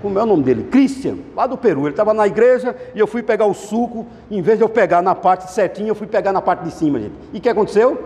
Como 0.00 0.18
é 0.18 0.22
o 0.22 0.26
nome 0.26 0.42
dele? 0.42 0.64
Christian, 0.64 1.18
lá 1.36 1.46
do 1.46 1.56
Peru. 1.56 1.82
Ele 1.82 1.90
estava 1.90 2.12
na 2.12 2.26
igreja 2.26 2.74
e 2.94 2.98
eu 2.98 3.06
fui 3.06 3.22
pegar 3.22 3.46
o 3.46 3.54
suco. 3.54 4.06
Em 4.30 4.42
vez 4.42 4.58
de 4.58 4.64
eu 4.64 4.68
pegar 4.68 5.00
na 5.00 5.14
parte 5.14 5.50
certinha, 5.52 5.88
eu 5.88 5.94
fui 5.94 6.06
pegar 6.06 6.32
na 6.32 6.42
parte 6.42 6.64
de 6.64 6.72
cima, 6.72 6.98
gente. 6.98 7.14
E 7.32 7.38
o 7.38 7.40
que 7.40 7.48
aconteceu? 7.48 8.02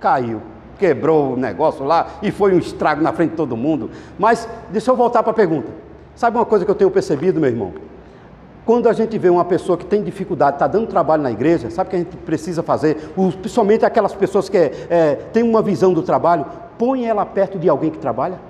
Caiu. 0.00 0.42
Quebrou 0.78 1.34
o 1.34 1.36
negócio 1.36 1.84
lá 1.84 2.08
e 2.20 2.30
foi 2.30 2.52
um 2.52 2.58
estrago 2.58 3.00
na 3.00 3.12
frente 3.12 3.30
de 3.30 3.36
todo 3.36 3.56
mundo. 3.56 3.90
Mas 4.18 4.48
deixa 4.70 4.90
eu 4.90 4.96
voltar 4.96 5.22
para 5.22 5.30
a 5.30 5.34
pergunta. 5.34 5.85
Sabe 6.16 6.36
uma 6.38 6.44
coisa 6.46 6.64
que 6.64 6.70
eu 6.70 6.74
tenho 6.74 6.90
percebido, 6.90 7.38
meu 7.38 7.48
irmão? 7.50 7.74
Quando 8.64 8.88
a 8.88 8.92
gente 8.92 9.16
vê 9.16 9.28
uma 9.28 9.44
pessoa 9.44 9.78
que 9.78 9.84
tem 9.84 10.02
dificuldade, 10.02 10.56
está 10.56 10.66
dando 10.66 10.88
trabalho 10.88 11.22
na 11.22 11.30
igreja, 11.30 11.70
sabe 11.70 11.86
o 11.86 11.90
que 11.90 11.96
a 11.96 11.98
gente 12.00 12.16
precisa 12.16 12.62
fazer? 12.62 13.12
Os- 13.16 13.36
principalmente 13.36 13.84
aquelas 13.84 14.14
pessoas 14.14 14.48
que 14.48 14.56
é, 14.56 14.72
é, 14.90 15.14
têm 15.32 15.44
uma 15.44 15.62
visão 15.62 15.92
do 15.92 16.02
trabalho, 16.02 16.44
põe 16.76 17.04
ela 17.06 17.24
perto 17.24 17.58
de 17.58 17.68
alguém 17.68 17.90
que 17.90 17.98
trabalha. 17.98 18.40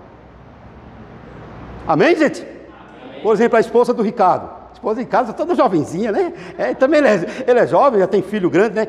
Amém, 1.86 2.16
gente? 2.16 2.46
Por 3.22 3.34
exemplo, 3.34 3.56
a 3.56 3.60
esposa 3.60 3.92
do 3.92 4.02
Ricardo. 4.02 4.44
A 4.70 4.72
esposa 4.72 5.00
Ricardo 5.00 5.30
é 5.30 5.32
toda 5.32 5.54
jovenzinha, 5.54 6.12
né? 6.12 6.32
É, 6.56 6.72
também 6.74 7.00
ele 7.00 7.08
é, 7.08 7.26
ele 7.46 7.58
é 7.60 7.66
jovem, 7.66 7.98
já 8.00 8.06
tem 8.06 8.22
filho 8.22 8.48
grande, 8.48 8.76
né? 8.76 8.86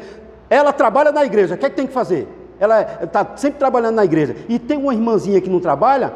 Ela 0.49 0.71
trabalha 0.71 1.11
na 1.11 1.25
igreja, 1.25 1.55
o 1.55 1.57
que 1.57 1.65
é 1.65 1.69
que 1.69 1.75
tem 1.75 1.87
que 1.87 1.93
fazer? 1.93 2.27
Ela 2.59 2.99
está 3.03 3.25
sempre 3.35 3.59
trabalhando 3.59 3.95
na 3.95 4.05
igreja. 4.05 4.35
E 4.47 4.57
tem 4.59 4.77
uma 4.77 4.93
irmãzinha 4.93 5.41
que 5.41 5.49
não 5.49 5.59
trabalha, 5.59 6.13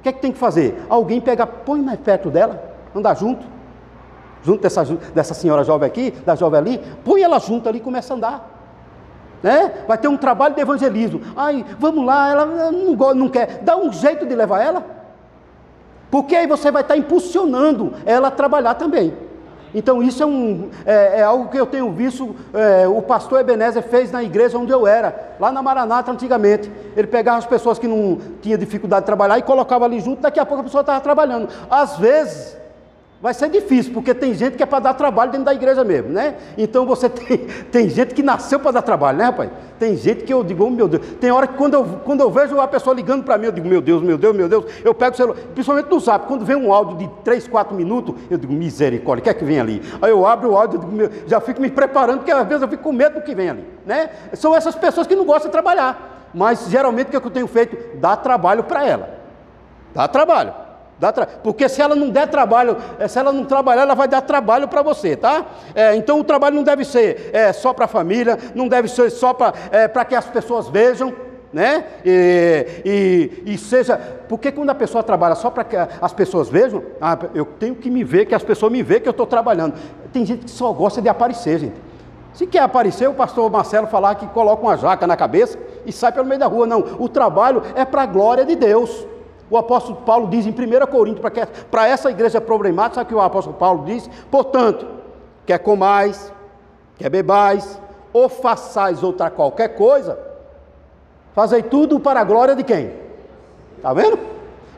o 0.00 0.02
que 0.02 0.08
é 0.08 0.12
que 0.12 0.20
tem 0.20 0.32
que 0.32 0.38
fazer? 0.38 0.82
Alguém 0.88 1.20
pega, 1.20 1.46
põe 1.46 1.80
mais 1.80 2.00
perto 2.00 2.30
dela, 2.30 2.74
andar 2.94 3.14
junto 3.14 3.60
junto 4.42 4.62
dessa, 4.62 4.84
dessa 5.14 5.34
senhora 5.34 5.64
jovem 5.64 5.86
aqui, 5.86 6.10
da 6.24 6.34
jovem 6.34 6.58
ali, 6.58 6.82
põe 7.04 7.22
ela 7.22 7.38
junto 7.38 7.68
ali 7.68 7.78
e 7.78 7.82
começa 7.82 8.14
a 8.14 8.16
andar. 8.16 8.50
Né? 9.42 9.84
Vai 9.86 9.96
ter 9.98 10.08
um 10.08 10.16
trabalho 10.16 10.54
de 10.54 10.60
evangelismo. 10.60 11.20
Ai, 11.36 11.64
vamos 11.78 12.04
lá, 12.04 12.30
ela 12.30 12.46
não, 12.70 13.14
não 13.14 13.28
quer. 13.28 13.58
Dá 13.62 13.76
um 13.76 13.92
jeito 13.92 14.26
de 14.26 14.34
levar 14.34 14.62
ela. 14.62 14.84
Porque 16.10 16.34
aí 16.34 16.46
você 16.46 16.70
vai 16.70 16.82
estar 16.82 16.96
impulsionando 16.96 17.94
ela 18.04 18.28
a 18.28 18.30
trabalhar 18.30 18.74
também. 18.74 19.16
Então 19.74 20.02
isso 20.02 20.22
é, 20.22 20.26
um, 20.26 20.70
é, 20.84 21.20
é 21.20 21.22
algo 21.22 21.48
que 21.48 21.58
eu 21.58 21.66
tenho 21.66 21.90
visto, 21.92 22.34
é, 22.52 22.88
o 22.88 23.00
pastor 23.02 23.40
Ebenezer 23.40 23.82
fez 23.82 24.10
na 24.10 24.22
igreja 24.22 24.58
onde 24.58 24.72
eu 24.72 24.86
era, 24.86 25.34
lá 25.38 25.52
na 25.52 25.62
Maranata 25.62 26.10
antigamente. 26.10 26.70
Ele 26.96 27.06
pegava 27.06 27.38
as 27.38 27.46
pessoas 27.46 27.78
que 27.78 27.86
não 27.86 28.18
tinham 28.42 28.58
dificuldade 28.58 29.02
de 29.02 29.06
trabalhar 29.06 29.38
e 29.38 29.42
colocava 29.42 29.84
ali 29.84 30.00
junto, 30.00 30.22
daqui 30.22 30.40
a 30.40 30.46
pouco 30.46 30.62
a 30.62 30.64
pessoa 30.64 30.80
estava 30.80 31.00
trabalhando. 31.00 31.48
Às 31.70 31.96
vezes, 31.96 32.56
Vai 33.22 33.34
ser 33.34 33.50
difícil, 33.50 33.92
porque 33.92 34.14
tem 34.14 34.32
gente 34.32 34.56
que 34.56 34.62
é 34.62 34.66
para 34.66 34.78
dar 34.78 34.94
trabalho 34.94 35.30
dentro 35.30 35.44
da 35.44 35.52
igreja 35.52 35.84
mesmo, 35.84 36.08
né? 36.08 36.36
Então 36.56 36.86
você 36.86 37.06
tem, 37.10 37.36
tem 37.70 37.88
gente 37.90 38.14
que 38.14 38.22
nasceu 38.22 38.58
para 38.58 38.70
dar 38.70 38.82
trabalho, 38.82 39.18
né, 39.18 39.24
rapaz? 39.24 39.50
Tem 39.78 39.94
gente 39.94 40.24
que 40.24 40.32
eu 40.32 40.42
digo, 40.42 40.64
oh, 40.64 40.70
meu 40.70 40.88
Deus. 40.88 41.06
Tem 41.20 41.30
hora 41.30 41.46
que 41.46 41.52
quando 41.54 41.74
eu, 41.74 41.84
quando 42.02 42.20
eu 42.22 42.30
vejo 42.30 42.58
a 42.58 42.66
pessoa 42.66 42.94
ligando 42.94 43.22
para 43.22 43.36
mim, 43.36 43.46
eu 43.46 43.52
digo, 43.52 43.68
meu 43.68 43.82
Deus, 43.82 44.02
meu 44.02 44.16
Deus, 44.16 44.34
meu 44.34 44.48
Deus. 44.48 44.64
Eu 44.82 44.94
pego 44.94 45.12
o 45.12 45.16
celular, 45.18 45.36
principalmente 45.52 45.90
no 45.90 46.00
zap, 46.00 46.26
quando 46.26 46.46
vem 46.46 46.56
um 46.56 46.72
áudio 46.72 46.96
de 46.96 47.10
3, 47.22 47.46
4 47.46 47.76
minutos, 47.76 48.14
eu 48.30 48.38
digo, 48.38 48.54
misericórdia, 48.54 49.20
o 49.20 49.24
que 49.24 49.30
é 49.30 49.34
que 49.34 49.44
vem 49.44 49.60
ali? 49.60 49.82
Aí 50.00 50.10
eu 50.10 50.26
abro 50.26 50.52
o 50.52 50.56
áudio, 50.56 50.78
digo, 50.78 50.90
meu, 50.90 51.10
já 51.26 51.42
fico 51.42 51.60
me 51.60 51.70
preparando, 51.70 52.20
porque 52.20 52.32
às 52.32 52.48
vezes 52.48 52.62
eu 52.62 52.68
fico 52.68 52.82
com 52.82 52.92
medo 52.92 53.16
do 53.16 53.22
que 53.22 53.34
vem 53.34 53.50
ali, 53.50 53.66
né? 53.84 54.08
São 54.32 54.56
essas 54.56 54.74
pessoas 54.74 55.06
que 55.06 55.14
não 55.14 55.26
gostam 55.26 55.48
de 55.48 55.52
trabalhar. 55.52 56.30
Mas 56.32 56.70
geralmente 56.70 57.08
o 57.08 57.20
que 57.20 57.26
eu 57.26 57.30
tenho 57.30 57.46
feito? 57.46 57.98
Dar 57.98 58.16
trabalho 58.16 58.64
para 58.64 58.86
ela. 58.86 59.10
Dá 59.92 60.08
trabalho. 60.08 60.69
Dá 61.00 61.10
tra... 61.10 61.26
Porque 61.26 61.66
se 61.66 61.80
ela 61.80 61.96
não 61.96 62.10
der 62.10 62.28
trabalho, 62.28 62.76
eh, 62.98 63.08
se 63.08 63.18
ela 63.18 63.32
não 63.32 63.46
trabalhar, 63.46 63.82
ela 63.82 63.94
vai 63.94 64.06
dar 64.06 64.20
trabalho 64.20 64.68
para 64.68 64.82
você, 64.82 65.16
tá? 65.16 65.46
É, 65.74 65.96
então 65.96 66.20
o 66.20 66.24
trabalho 66.24 66.54
não 66.54 66.62
deve 66.62 66.84
ser 66.84 67.30
é, 67.32 67.50
só 67.54 67.72
para 67.72 67.86
a 67.86 67.88
família, 67.88 68.38
não 68.54 68.68
deve 68.68 68.86
ser 68.86 69.10
só 69.10 69.32
para 69.32 69.54
é, 69.72 69.88
que 70.04 70.14
as 70.14 70.26
pessoas 70.26 70.68
vejam, 70.68 71.14
né? 71.50 71.86
E, 72.04 72.66
e, 72.84 73.54
e 73.54 73.58
seja. 73.58 73.96
Porque 74.28 74.52
quando 74.52 74.68
a 74.68 74.74
pessoa 74.74 75.02
trabalha 75.02 75.34
só 75.34 75.48
para 75.48 75.64
que 75.64 75.74
as 75.74 76.12
pessoas 76.12 76.50
vejam, 76.50 76.82
ah, 77.00 77.18
eu 77.34 77.46
tenho 77.46 77.74
que 77.74 77.90
me 77.90 78.04
ver, 78.04 78.26
que 78.26 78.34
as 78.34 78.42
pessoas 78.42 78.70
me 78.70 78.82
vejam 78.82 79.04
que 79.04 79.08
eu 79.08 79.12
estou 79.12 79.26
trabalhando. 79.26 79.74
Tem 80.12 80.26
gente 80.26 80.44
que 80.44 80.50
só 80.50 80.70
gosta 80.70 81.00
de 81.00 81.08
aparecer, 81.08 81.60
gente. 81.60 81.76
Se 82.34 82.46
quer 82.46 82.60
aparecer, 82.60 83.08
o 83.08 83.14
pastor 83.14 83.50
Marcelo 83.50 83.86
falar 83.86 84.16
que 84.16 84.26
coloca 84.26 84.62
uma 84.62 84.76
jaca 84.76 85.06
na 85.06 85.16
cabeça 85.16 85.58
e 85.86 85.92
sai 85.92 86.12
pelo 86.12 86.26
meio 86.26 86.38
da 86.38 86.46
rua. 86.46 86.66
Não, 86.66 86.84
o 86.98 87.08
trabalho 87.08 87.62
é 87.74 87.86
para 87.86 88.02
a 88.02 88.06
glória 88.06 88.44
de 88.44 88.54
Deus. 88.54 89.06
O 89.50 89.56
apóstolo 89.56 89.96
Paulo 90.02 90.28
diz 90.28 90.46
em 90.46 90.50
1 90.50 90.86
Coríntios, 90.86 91.20
para, 91.70 91.88
essa 91.88 92.10
igreja 92.10 92.40
problemática, 92.40 92.94
sabe 92.96 93.06
o 93.06 93.08
que 93.08 93.14
o 93.14 93.20
apóstolo 93.20 93.56
Paulo 93.56 93.84
diz? 93.84 94.08
Portanto, 94.30 94.86
quer 95.44 95.58
comais, 95.58 96.32
quer 96.96 97.10
bebais, 97.10 97.80
ou 98.12 98.28
façais 98.28 99.02
outra 99.02 99.28
qualquer 99.28 99.70
coisa, 99.70 100.18
fazei 101.34 101.62
tudo 101.62 101.98
para 101.98 102.20
a 102.20 102.24
glória 102.24 102.54
de 102.54 102.62
quem? 102.62 102.94
Está 103.76 103.92
vendo? 103.92 104.18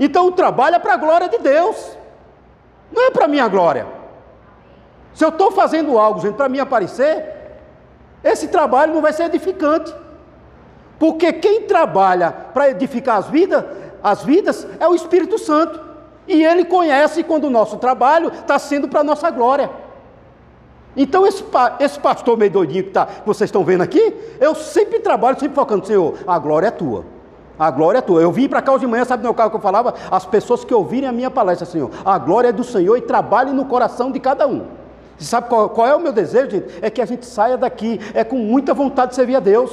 Então 0.01 0.27
o 0.27 0.33
trabalho 0.33 0.77
é 0.77 0.79
para 0.79 0.95
a 0.95 0.97
glória 0.97 1.29
de 1.29 1.39
Deus, 1.39 1.99
não 2.91 3.03
é 3.09 3.11
para 3.11 3.27
a 3.27 3.29
minha 3.29 3.47
glória. 3.49 3.87
Se 5.13 5.23
eu 5.23 5.29
estou 5.29 5.51
fazendo 5.51 5.99
algo, 5.99 6.21
gente, 6.21 6.37
para 6.37 6.49
mim 6.49 6.59
aparecer, 6.59 7.25
esse 8.25 8.49
trabalho 8.49 8.95
não 8.95 9.03
vai 9.03 9.13
ser 9.13 9.25
edificante. 9.25 9.95
Porque 10.99 11.33
quem 11.33 11.63
trabalha 11.63 12.31
para 12.31 12.71
edificar 12.71 13.17
as 13.17 13.27
vidas, 13.27 13.65
as 14.03 14.25
vidas 14.25 14.67
é 14.81 14.87
o 14.89 14.95
Espírito 14.95 15.39
Santo. 15.39 15.81
E 16.27 16.45
ele 16.45 16.65
conhece 16.65 17.23
quando 17.23 17.45
o 17.45 17.51
nosso 17.51 17.77
trabalho 17.79 18.29
está 18.29 18.59
sendo 18.59 18.89
para 18.89 19.01
a 19.01 19.05
nossa 19.05 19.31
glória. 19.31 19.71
Então, 20.97 21.27
esse, 21.27 21.43
esse 21.81 21.99
pastor 21.99 22.37
meio 22.37 22.51
doidinho 22.51 22.85
que, 22.85 22.91
tá, 22.91 23.07
que 23.07 23.27
vocês 23.27 23.49
estão 23.49 23.65
vendo 23.65 23.83
aqui, 23.83 24.15
eu 24.39 24.55
sempre 24.55 25.01
trabalho, 25.01 25.39
sempre 25.41 25.55
focando, 25.55 25.87
Senhor, 25.87 26.19
a 26.27 26.39
glória 26.39 26.67
é 26.67 26.71
tua. 26.71 27.05
A 27.59 27.71
glória 27.71 27.99
é 27.99 28.01
tua. 28.03 28.21
Eu 28.21 28.31
vim 28.31 28.49
para 28.49 28.61
cá 28.61 28.73
hoje 28.73 28.85
de 28.85 28.91
manhã, 28.91 29.05
sabe 29.05 29.25
no 29.25 29.33
carro 29.33 29.51
que 29.51 29.57
eu 29.57 29.61
falava? 29.61 29.95
As 30.11 30.27
pessoas 30.27 30.65
que 30.65 30.75
ouvirem 30.75 31.09
a 31.09 31.13
minha 31.13 31.31
palestra, 31.31 31.67
Senhor, 31.67 31.91
a 32.05 32.19
glória 32.19 32.49
é 32.49 32.53
do 32.53 32.65
Senhor 32.65 32.97
e 32.97 33.01
trabalhe 33.01 33.53
no 33.53 33.65
coração 33.65 34.11
de 34.11 34.21
cada 34.21 34.47
um. 34.47 34.67
Você 35.17 35.27
sabe 35.27 35.49
qual, 35.49 35.71
qual 35.71 35.87
é 35.87 35.95
o 35.95 36.01
meu 36.01 36.13
desejo, 36.13 36.51
gente? 36.51 36.67
É 36.83 36.91
que 36.91 37.01
a 37.01 37.07
gente 37.07 37.25
saia 37.25 37.57
daqui, 37.57 38.01
é 38.15 38.25
com 38.25 38.37
muita 38.37 38.75
vontade 38.75 39.11
de 39.11 39.17
servir 39.17 39.37
a 39.37 39.41
Deus. 39.41 39.73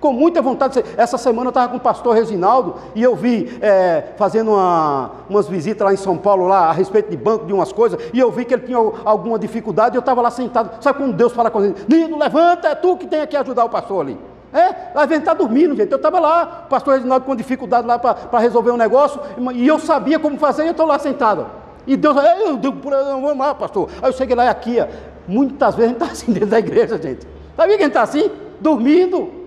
Com 0.00 0.12
muita 0.12 0.40
vontade. 0.40 0.84
Essa 0.96 1.18
semana 1.18 1.46
eu 1.46 1.50
estava 1.50 1.68
com 1.70 1.76
o 1.76 1.80
pastor 1.80 2.14
Reginaldo 2.14 2.76
e 2.94 3.02
eu 3.02 3.16
vi 3.16 3.58
é, 3.60 4.12
fazendo 4.16 4.52
uma- 4.52 5.10
umas 5.28 5.48
visitas 5.48 5.84
lá 5.84 5.92
em 5.92 5.96
São 5.96 6.16
Paulo, 6.16 6.46
lá 6.46 6.68
a 6.68 6.72
respeito 6.72 7.10
de 7.10 7.16
banco, 7.16 7.46
de 7.46 7.52
umas 7.52 7.72
coisas, 7.72 7.98
e 8.12 8.18
eu 8.20 8.30
vi 8.30 8.44
que 8.44 8.54
ele 8.54 8.62
tinha 8.62 8.78
alguma 9.04 9.38
dificuldade 9.38 9.96
e 9.96 9.98
eu 9.98 10.00
estava 10.00 10.22
lá 10.22 10.30
sentado. 10.30 10.82
Sabe 10.82 10.98
quando 10.98 11.14
Deus 11.14 11.32
fala 11.32 11.50
com 11.50 11.60
ele? 11.64 11.74
Nino, 11.88 12.16
levanta, 12.16 12.68
é 12.68 12.74
tu 12.76 12.96
que 12.96 13.06
tem 13.08 13.26
que 13.26 13.36
ajudar 13.36 13.64
o 13.64 13.68
pastor 13.68 14.02
ali. 14.02 14.18
É, 14.52 14.74
a 14.94 15.02
gente 15.06 15.18
está 15.18 15.34
dormindo, 15.34 15.74
gente. 15.76 15.90
Eu 15.90 15.96
estava 15.96 16.20
lá, 16.20 16.62
o 16.66 16.68
pastor 16.70 16.94
Reginaldo 16.94 17.26
com 17.26 17.34
dificuldade 17.34 17.86
lá 17.86 17.98
para 17.98 18.38
resolver 18.38 18.70
um 18.70 18.76
negócio, 18.76 19.20
e 19.52 19.66
eu 19.66 19.78
sabia 19.80 20.18
como 20.18 20.38
fazer 20.38 20.62
e 20.62 20.66
eu 20.68 20.70
estou 20.70 20.86
lá 20.86 20.98
sentado. 20.98 21.46
E 21.86 21.96
Deus, 21.96 22.16
"Ei, 22.16 22.48
eu 22.48 22.56
digo, 22.56 22.76
por- 22.76 22.92
vamos 22.92 23.36
lá, 23.36 23.54
pastor. 23.54 23.88
Aí 24.00 24.08
eu 24.08 24.12
cheguei 24.12 24.36
lá 24.36 24.44
e 24.44 24.48
aqui, 24.48 24.78
ó, 24.80 24.86
muitas 25.26 25.74
vezes 25.74 25.90
a 25.90 25.92
gente 25.94 26.02
está 26.02 26.12
assim 26.12 26.30
dentro 26.32 26.48
da 26.50 26.58
igreja, 26.60 26.96
gente. 27.02 27.26
Sabia 27.56 27.76
que 27.76 27.82
a 27.82 27.86
gente 27.86 27.96
está 27.96 28.02
assim? 28.02 28.30
Dormindo. 28.60 29.37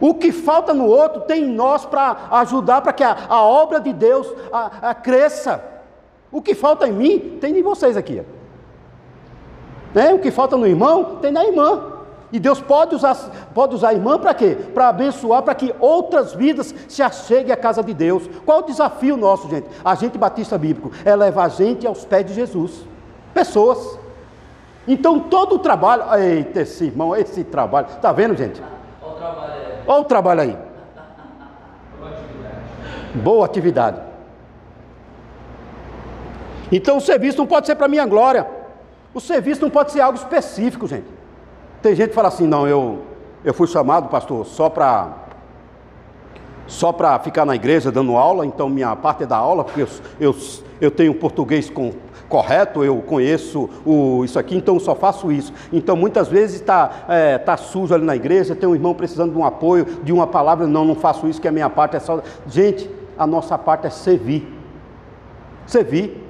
O 0.00 0.14
que 0.14 0.32
falta 0.32 0.74
no 0.74 0.86
outro 0.86 1.20
tem 1.22 1.44
em 1.44 1.52
nós 1.52 1.84
para 1.84 2.16
ajudar 2.32 2.80
para 2.80 2.92
que 2.92 3.04
a, 3.04 3.16
a 3.28 3.42
obra 3.42 3.80
de 3.80 3.92
Deus 3.92 4.26
a- 4.52 4.90
a 4.90 4.94
cresça. 4.94 5.62
O 6.30 6.40
que 6.42 6.54
falta 6.54 6.88
em 6.88 6.92
mim 6.92 7.38
tem 7.40 7.56
em 7.56 7.62
vocês 7.62 7.96
aqui. 7.96 8.22
Né? 9.94 10.12
O 10.14 10.18
que 10.18 10.30
falta 10.30 10.56
no 10.56 10.66
irmão 10.66 11.16
tem 11.20 11.30
na 11.30 11.44
irmã. 11.44 11.88
E 12.32 12.40
Deus 12.40 12.60
pode 12.62 12.94
usar, 12.94 13.14
pode 13.54 13.74
usar 13.74 13.90
a 13.90 13.92
irmã 13.92 14.18
para 14.18 14.32
quê? 14.32 14.56
Para 14.72 14.88
abençoar, 14.88 15.42
para 15.42 15.54
que 15.54 15.74
outras 15.78 16.32
vidas 16.32 16.74
se 16.88 17.02
acheguem 17.02 17.52
à 17.52 17.56
casa 17.56 17.82
de 17.82 17.92
Deus. 17.92 18.26
Qual 18.46 18.60
o 18.60 18.62
desafio 18.62 19.18
nosso, 19.18 19.50
gente? 19.50 19.66
A 19.84 19.94
gente 19.94 20.16
batista 20.16 20.56
bíblico 20.56 20.90
é 21.04 21.14
levar 21.14 21.44
a 21.44 21.48
gente 21.50 21.86
aos 21.86 22.06
pés 22.06 22.24
de 22.24 22.32
Jesus. 22.32 22.86
Pessoas. 23.34 23.98
Então 24.88 25.20
todo 25.20 25.56
o 25.56 25.58
trabalho. 25.58 26.04
Eita, 26.18 26.62
esse 26.62 26.84
irmão, 26.86 27.14
esse 27.14 27.44
trabalho. 27.44 27.88
Está 27.88 28.10
vendo, 28.12 28.34
gente? 28.34 28.62
Olha 29.86 30.00
o 30.00 30.04
trabalho 30.04 30.40
aí. 30.40 30.58
Boa 33.14 33.44
atividade. 33.44 34.00
Então 36.70 36.96
o 36.96 37.00
serviço 37.00 37.38
não 37.38 37.46
pode 37.46 37.66
ser 37.66 37.74
para 37.74 37.88
minha 37.88 38.06
glória. 38.06 38.46
O 39.12 39.20
serviço 39.20 39.60
não 39.60 39.70
pode 39.70 39.92
ser 39.92 40.00
algo 40.00 40.16
específico, 40.16 40.86
gente. 40.86 41.06
Tem 41.82 41.94
gente 41.94 42.10
que 42.10 42.14
fala 42.14 42.28
assim, 42.28 42.46
não, 42.46 42.66
eu, 42.66 43.02
eu 43.44 43.52
fui 43.52 43.66
chamado, 43.66 44.08
pastor, 44.08 44.46
só 44.46 44.70
para 44.70 45.18
só 46.66 46.92
para 46.92 47.18
ficar 47.18 47.44
na 47.44 47.54
igreja 47.54 47.90
dando 47.90 48.16
aula, 48.16 48.46
então 48.46 48.68
minha 48.68 48.94
parte 48.96 49.24
é 49.24 49.26
da 49.26 49.36
aula, 49.36 49.64
porque 49.64 49.82
eu, 49.82 49.88
eu, 50.18 50.36
eu 50.80 50.90
tenho 50.90 51.12
português 51.12 51.68
com, 51.68 51.92
correto, 52.32 52.82
eu 52.82 52.96
conheço 53.02 53.68
o, 53.84 54.24
isso 54.24 54.38
aqui, 54.38 54.56
então 54.56 54.80
só 54.80 54.94
faço 54.94 55.30
isso. 55.30 55.52
Então 55.70 55.94
muitas 55.94 56.28
vezes 56.28 56.62
está 56.62 57.04
é, 57.06 57.36
tá 57.36 57.58
sujo 57.58 57.94
ali 57.94 58.06
na 58.06 58.16
igreja, 58.16 58.56
tem 58.56 58.66
um 58.66 58.74
irmão 58.74 58.94
precisando 58.94 59.32
de 59.32 59.38
um 59.38 59.44
apoio, 59.44 59.84
de 60.02 60.14
uma 60.14 60.26
palavra, 60.26 60.66
não, 60.66 60.82
não 60.82 60.94
faço 60.94 61.28
isso, 61.28 61.38
que 61.38 61.46
a 61.46 61.52
minha 61.52 61.68
parte 61.68 61.94
é 61.94 62.00
só. 62.00 62.22
Gente, 62.46 62.88
a 63.18 63.26
nossa 63.26 63.58
parte 63.58 63.86
é 63.86 63.90
servir. 63.90 64.50
Servir. 65.66 66.26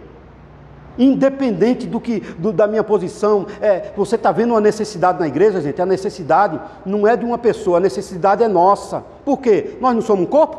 Independente 0.98 1.86
do 1.86 2.00
que 2.00 2.18
do, 2.36 2.52
da 2.52 2.66
minha 2.66 2.82
posição, 2.82 3.46
é, 3.60 3.92
você 3.96 4.16
está 4.16 4.32
vendo 4.32 4.50
uma 4.50 4.60
necessidade 4.60 5.20
na 5.20 5.28
igreja, 5.28 5.60
gente. 5.60 5.80
A 5.80 5.86
necessidade 5.86 6.60
não 6.84 7.06
é 7.06 7.16
de 7.16 7.24
uma 7.24 7.38
pessoa, 7.38 7.76
a 7.76 7.80
necessidade 7.80 8.42
é 8.42 8.48
nossa. 8.48 9.04
Por 9.24 9.38
quê? 9.38 9.78
Nós 9.80 9.94
não 9.94 10.02
somos 10.02 10.24
um 10.24 10.28
corpo? 10.28 10.58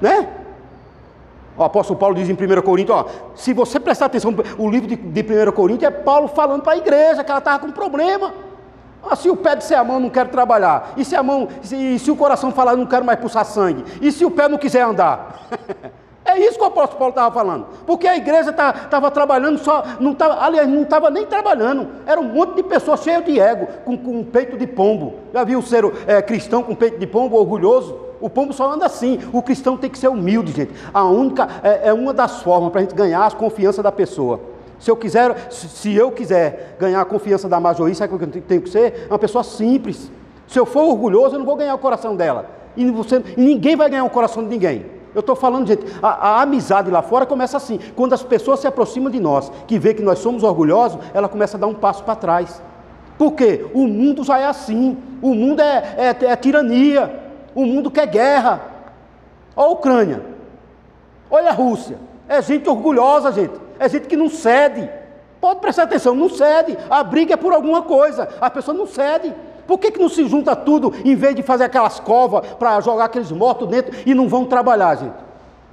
Né? 0.00 0.26
O 1.56 1.62
apóstolo 1.62 1.98
Paulo 1.98 2.14
diz 2.14 2.28
em 2.28 2.32
1 2.32 2.62
Coríntios: 2.62 2.96
ó, 2.96 3.06
se 3.34 3.52
você 3.52 3.78
prestar 3.78 4.06
atenção, 4.06 4.34
o 4.58 4.68
livro 4.68 4.88
de, 4.88 4.96
de 4.96 5.48
1 5.48 5.52
Coríntios 5.52 5.90
é 5.90 5.90
Paulo 5.90 6.28
falando 6.28 6.62
para 6.62 6.72
a 6.72 6.76
igreja 6.76 7.22
que 7.22 7.30
ela 7.30 7.38
estava 7.38 7.60
com 7.60 7.70
problema. 7.70 8.32
Ah, 9.08 9.14
se 9.14 9.28
o 9.28 9.36
pé 9.36 9.54
disser 9.54 9.78
a 9.78 9.84
mão 9.84 10.00
não 10.00 10.08
quero 10.08 10.30
trabalhar, 10.30 10.94
e 10.96 11.04
se 11.04 11.14
a 11.14 11.22
mão, 11.22 11.48
se, 11.62 11.98
se 11.98 12.10
o 12.10 12.16
coração 12.16 12.50
falar 12.50 12.74
não 12.74 12.86
quero 12.86 13.04
mais 13.04 13.20
pulsar 13.20 13.44
sangue, 13.44 13.84
e 14.00 14.10
se 14.10 14.24
o 14.24 14.30
pé 14.30 14.48
não 14.48 14.58
quiser 14.58 14.82
andar? 14.82 15.46
É 16.26 16.38
isso 16.38 16.56
que 16.56 16.64
o 16.64 16.68
apóstolo 16.68 16.98
Paulo 16.98 17.10
estava 17.10 17.32
falando. 17.32 17.66
Porque 17.86 18.08
a 18.08 18.16
igreja 18.16 18.48
estava 18.48 18.88
tá, 18.88 19.10
trabalhando 19.10 19.58
só, 19.58 19.84
não 20.00 20.14
tava, 20.14 20.42
aliás, 20.42 20.66
não 20.66 20.82
estava 20.82 21.10
nem 21.10 21.26
trabalhando. 21.26 21.86
Era 22.06 22.18
um 22.18 22.24
monte 22.24 22.56
de 22.56 22.62
pessoas 22.62 23.02
cheias 23.02 23.22
de 23.24 23.38
ego, 23.38 23.68
com, 23.84 23.96
com 23.96 24.20
um 24.20 24.24
peito 24.24 24.56
de 24.56 24.66
pombo. 24.66 25.16
Já 25.34 25.44
viu 25.44 25.60
ser 25.60 25.84
é, 26.06 26.22
cristão 26.22 26.62
com 26.62 26.74
peito 26.74 26.98
de 26.98 27.06
pombo, 27.06 27.36
orgulhoso? 27.36 28.03
O 28.24 28.30
pombo 28.30 28.54
só 28.54 28.72
anda 28.72 28.86
assim. 28.86 29.18
O 29.34 29.42
cristão 29.42 29.76
tem 29.76 29.90
que 29.90 29.98
ser 29.98 30.08
humilde, 30.08 30.50
gente. 30.50 30.72
A 30.94 31.04
única, 31.04 31.46
é, 31.62 31.88
é 31.88 31.92
uma 31.92 32.10
das 32.10 32.40
formas 32.40 32.72
para 32.72 32.80
a 32.80 32.82
gente 32.82 32.94
ganhar 32.94 33.26
a 33.26 33.30
confiança 33.30 33.82
da 33.82 33.92
pessoa. 33.92 34.40
Se 34.78 34.90
eu 34.90 34.96
quiser, 34.96 35.48
se 35.50 35.94
eu 35.94 36.10
quiser 36.10 36.74
ganhar 36.80 37.02
a 37.02 37.04
confiança 37.04 37.50
da 37.50 37.60
majoria, 37.60 37.94
sabe 37.94 38.14
o 38.14 38.18
que 38.18 38.24
eu 38.24 38.42
tenho 38.42 38.62
que 38.62 38.70
ser? 38.70 39.08
Uma 39.10 39.18
pessoa 39.18 39.44
simples. 39.44 40.10
Se 40.48 40.58
eu 40.58 40.64
for 40.64 40.84
orgulhoso, 40.84 41.34
eu 41.34 41.38
não 41.38 41.44
vou 41.44 41.54
ganhar 41.54 41.74
o 41.74 41.78
coração 41.78 42.16
dela. 42.16 42.46
E, 42.74 42.90
você, 42.90 43.22
ninguém 43.36 43.76
vai 43.76 43.90
ganhar 43.90 44.04
o 44.04 44.10
coração 44.10 44.42
de 44.42 44.48
ninguém. 44.48 44.86
Eu 45.14 45.20
estou 45.20 45.36
falando, 45.36 45.66
gente, 45.66 45.84
a, 46.02 46.08
a, 46.08 46.40
amizade 46.40 46.90
lá 46.90 47.02
fora 47.02 47.26
começa 47.26 47.58
assim. 47.58 47.78
Quando 47.94 48.14
as 48.14 48.22
pessoas 48.22 48.58
se 48.58 48.66
aproximam 48.66 49.10
de 49.10 49.20
nós, 49.20 49.52
que 49.66 49.78
vê 49.78 49.92
que 49.92 50.02
nós 50.02 50.18
somos 50.20 50.42
orgulhosos, 50.42 50.98
ela 51.12 51.28
começa 51.28 51.58
a 51.58 51.60
dar 51.60 51.66
um 51.66 51.74
passo 51.74 52.02
para 52.04 52.16
trás. 52.16 52.62
Por 53.18 53.32
quê? 53.32 53.66
O 53.74 53.86
mundo 53.86 54.24
já 54.24 54.38
é 54.38 54.46
assim. 54.46 54.96
O 55.20 55.34
mundo 55.34 55.60
é, 55.60 55.94
é, 55.98 56.24
é 56.24 56.36
tirania. 56.36 57.23
O 57.54 57.64
mundo 57.64 57.90
quer 57.90 58.06
guerra. 58.06 58.60
Olha 59.56 59.68
a 59.68 59.70
Ucrânia. 59.70 60.22
Olha 61.30 61.50
a 61.50 61.52
Rússia. 61.52 61.98
É 62.28 62.40
gente 62.42 62.68
orgulhosa, 62.68 63.32
gente. 63.32 63.54
É 63.78 63.88
gente 63.88 64.06
que 64.06 64.16
não 64.16 64.28
cede. 64.28 64.88
Pode 65.40 65.60
prestar 65.60 65.82
atenção, 65.82 66.14
não 66.14 66.28
cede. 66.28 66.76
A 66.88 67.04
briga 67.04 67.34
é 67.34 67.36
por 67.36 67.52
alguma 67.52 67.82
coisa. 67.82 68.28
A 68.40 68.48
pessoa 68.48 68.76
não 68.76 68.86
cede. 68.86 69.34
Por 69.66 69.78
que, 69.78 69.90
que 69.90 70.00
não 70.00 70.08
se 70.08 70.26
junta 70.26 70.54
tudo 70.54 70.92
em 71.04 71.14
vez 71.14 71.34
de 71.34 71.42
fazer 71.42 71.64
aquelas 71.64 72.00
covas 72.00 72.46
para 72.54 72.80
jogar 72.80 73.06
aqueles 73.06 73.30
mortos 73.30 73.68
dentro 73.68 73.94
e 74.06 74.14
não 74.14 74.28
vão 74.28 74.44
trabalhar, 74.44 74.94
gente? 74.96 75.14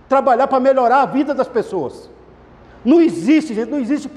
Trabalhar 0.07 0.47
para 0.47 0.59
melhorar 0.59 1.01
a 1.01 1.05
vida 1.05 1.33
das 1.33 1.47
pessoas. 1.47 2.09
Não 2.83 3.01
existe, 3.01 3.53
gente, 3.53 3.69
não 3.69 3.79
existe 3.79 4.09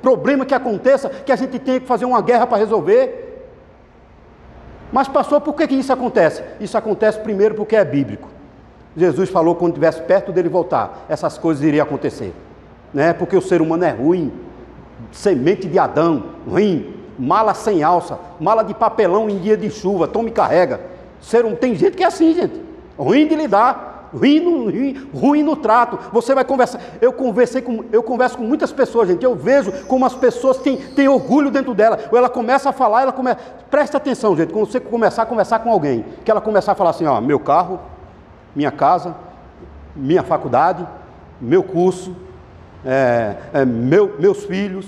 problema 0.00 0.46
que 0.46 0.54
aconteça 0.54 1.08
que 1.08 1.32
a 1.32 1.36
gente 1.36 1.58
tenha 1.58 1.80
que 1.80 1.86
fazer 1.86 2.04
uma 2.04 2.22
guerra 2.22 2.46
para 2.46 2.58
resolver. 2.58 3.31
Mas, 4.92 5.08
pastor, 5.08 5.40
por 5.40 5.54
que, 5.54 5.66
que 5.66 5.74
isso 5.74 5.92
acontece? 5.92 6.42
Isso 6.60 6.76
acontece 6.76 7.18
primeiro 7.18 7.54
porque 7.54 7.74
é 7.74 7.84
bíblico. 7.84 8.28
Jesus 8.94 9.30
falou 9.30 9.54
quando 9.54 9.72
estivesse 9.72 10.02
perto 10.02 10.30
dele 10.30 10.50
voltar, 10.50 11.06
essas 11.08 11.38
coisas 11.38 11.64
iriam 11.64 11.82
acontecer. 11.82 12.34
Né? 12.92 13.14
Porque 13.14 13.34
o 13.34 13.40
ser 13.40 13.62
humano 13.62 13.84
é 13.84 13.90
ruim, 13.90 14.30
semente 15.10 15.66
de 15.66 15.78
Adão, 15.78 16.24
ruim, 16.46 16.94
mala 17.18 17.54
sem 17.54 17.82
alça, 17.82 18.18
mala 18.38 18.62
de 18.62 18.74
papelão 18.74 19.30
em 19.30 19.38
dia 19.38 19.56
de 19.56 19.70
chuva, 19.70 20.06
tome 20.06 20.30
carrega. 20.30 20.80
Ser 21.22 21.46
um, 21.46 21.54
tem 21.54 21.74
gente 21.74 21.96
que 21.96 22.02
é 22.02 22.06
assim, 22.06 22.34
gente. 22.34 22.60
Ruim 22.98 23.26
de 23.26 23.34
lidar, 23.34 23.91
ruim 24.12 24.40
no, 24.40 25.18
ruim, 25.18 25.42
no 25.42 25.56
trato. 25.56 25.98
Você 26.12 26.34
vai 26.34 26.44
conversar. 26.44 26.80
Eu 27.00 27.12
conversei 27.12 27.62
com, 27.62 27.84
eu 27.92 28.02
converso 28.02 28.36
com 28.36 28.44
muitas 28.44 28.72
pessoas, 28.72 29.08
gente. 29.08 29.24
Eu 29.24 29.34
vejo 29.34 29.72
como 29.86 30.04
as 30.04 30.14
pessoas 30.14 30.58
têm, 30.58 30.76
têm 30.76 31.08
orgulho 31.08 31.50
dentro 31.50 31.74
dela. 31.74 31.98
Ou 32.10 32.18
ela 32.18 32.28
começa 32.28 32.68
a 32.68 32.72
falar, 32.72 33.02
ela 33.02 33.12
começa. 33.12 33.38
Presta 33.70 33.96
atenção, 33.96 34.36
gente. 34.36 34.52
Quando 34.52 34.70
você 34.70 34.80
começar 34.80 35.22
a 35.22 35.26
conversar 35.26 35.60
com 35.60 35.70
alguém, 35.70 36.04
que 36.24 36.30
ela 36.30 36.40
começar 36.40 36.72
a 36.72 36.74
falar 36.74 36.90
assim, 36.90 37.06
ó, 37.06 37.20
meu 37.20 37.40
carro, 37.40 37.80
minha 38.54 38.70
casa, 38.70 39.14
minha 39.96 40.22
faculdade, 40.22 40.86
meu 41.40 41.62
curso, 41.62 42.14
é, 42.84 43.36
é, 43.52 43.64
meu, 43.64 44.16
meus 44.18 44.44
filhos, 44.44 44.86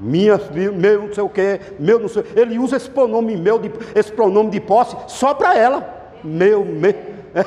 minha, 0.00 0.40
meu 0.74 1.06
não 1.06 1.14
sei 1.14 1.22
o 1.22 1.28
que, 1.28 1.60
meu 1.78 1.98
não 1.98 2.08
sei. 2.08 2.24
Ele 2.34 2.58
usa 2.58 2.76
esse 2.76 2.90
pronome 2.90 3.36
meu, 3.36 3.58
de, 3.58 3.70
esse 3.94 4.12
pronome 4.12 4.50
de 4.50 4.60
posse 4.60 4.96
só 5.06 5.34
para 5.34 5.56
ela. 5.56 5.96
Meu, 6.22 6.64
meu, 6.64 6.94
é, 7.34 7.44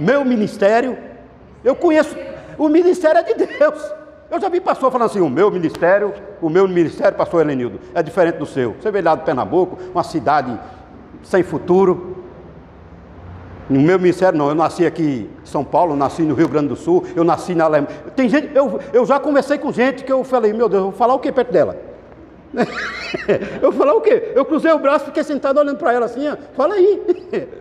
meu 0.00 0.24
ministério. 0.24 0.96
Eu 1.62 1.76
conheço, 1.76 2.16
o 2.56 2.68
ministério 2.68 3.18
é 3.18 3.22
de 3.22 3.34
Deus. 3.34 3.92
Eu 4.30 4.40
já 4.40 4.48
vi 4.48 4.60
pastor 4.60 4.90
falando 4.90 5.10
assim: 5.10 5.20
o 5.20 5.28
meu 5.28 5.50
ministério, 5.50 6.14
o 6.40 6.48
meu 6.48 6.66
ministério, 6.66 7.16
pastor 7.16 7.42
Helenildo, 7.42 7.80
é 7.94 8.02
diferente 8.02 8.38
do 8.38 8.46
seu. 8.46 8.74
Você 8.80 8.90
veio 8.90 9.04
lá 9.04 9.14
do 9.14 9.24
Pernambuco, 9.24 9.78
uma 9.92 10.04
cidade 10.04 10.58
sem 11.22 11.42
futuro. 11.42 12.16
No 13.68 13.80
meu 13.80 14.00
ministério 14.00 14.36
não, 14.36 14.48
eu 14.48 14.54
nasci 14.54 14.84
aqui 14.84 15.30
em 15.42 15.46
São 15.46 15.64
Paulo, 15.64 15.94
nasci 15.94 16.22
no 16.22 16.34
Rio 16.34 16.48
Grande 16.48 16.68
do 16.68 16.76
Sul, 16.76 17.04
eu 17.14 17.22
nasci 17.22 17.54
na 17.54 17.66
Alemanha. 17.66 17.94
Tem 18.16 18.28
gente, 18.28 18.50
eu, 18.52 18.80
eu 18.92 19.06
já 19.06 19.20
conversei 19.20 19.58
com 19.58 19.70
gente 19.70 20.02
que 20.02 20.10
eu 20.10 20.24
falei, 20.24 20.52
meu 20.52 20.68
Deus, 20.68 20.80
eu 20.80 20.90
vou 20.90 20.98
falar 20.98 21.14
o 21.14 21.20
que 21.20 21.30
perto 21.30 21.52
dela? 21.52 21.76
eu 23.62 23.70
vou 23.70 23.72
falar 23.72 23.94
o 23.94 24.00
quê? 24.00 24.32
Eu 24.34 24.44
cruzei 24.44 24.72
o 24.72 24.78
braço, 24.80 25.04
fiquei 25.04 25.22
sentado 25.22 25.60
olhando 25.60 25.76
para 25.76 25.92
ela 25.92 26.06
assim, 26.06 26.26
ó, 26.26 26.36
fala 26.56 26.74
aí. 26.74 27.00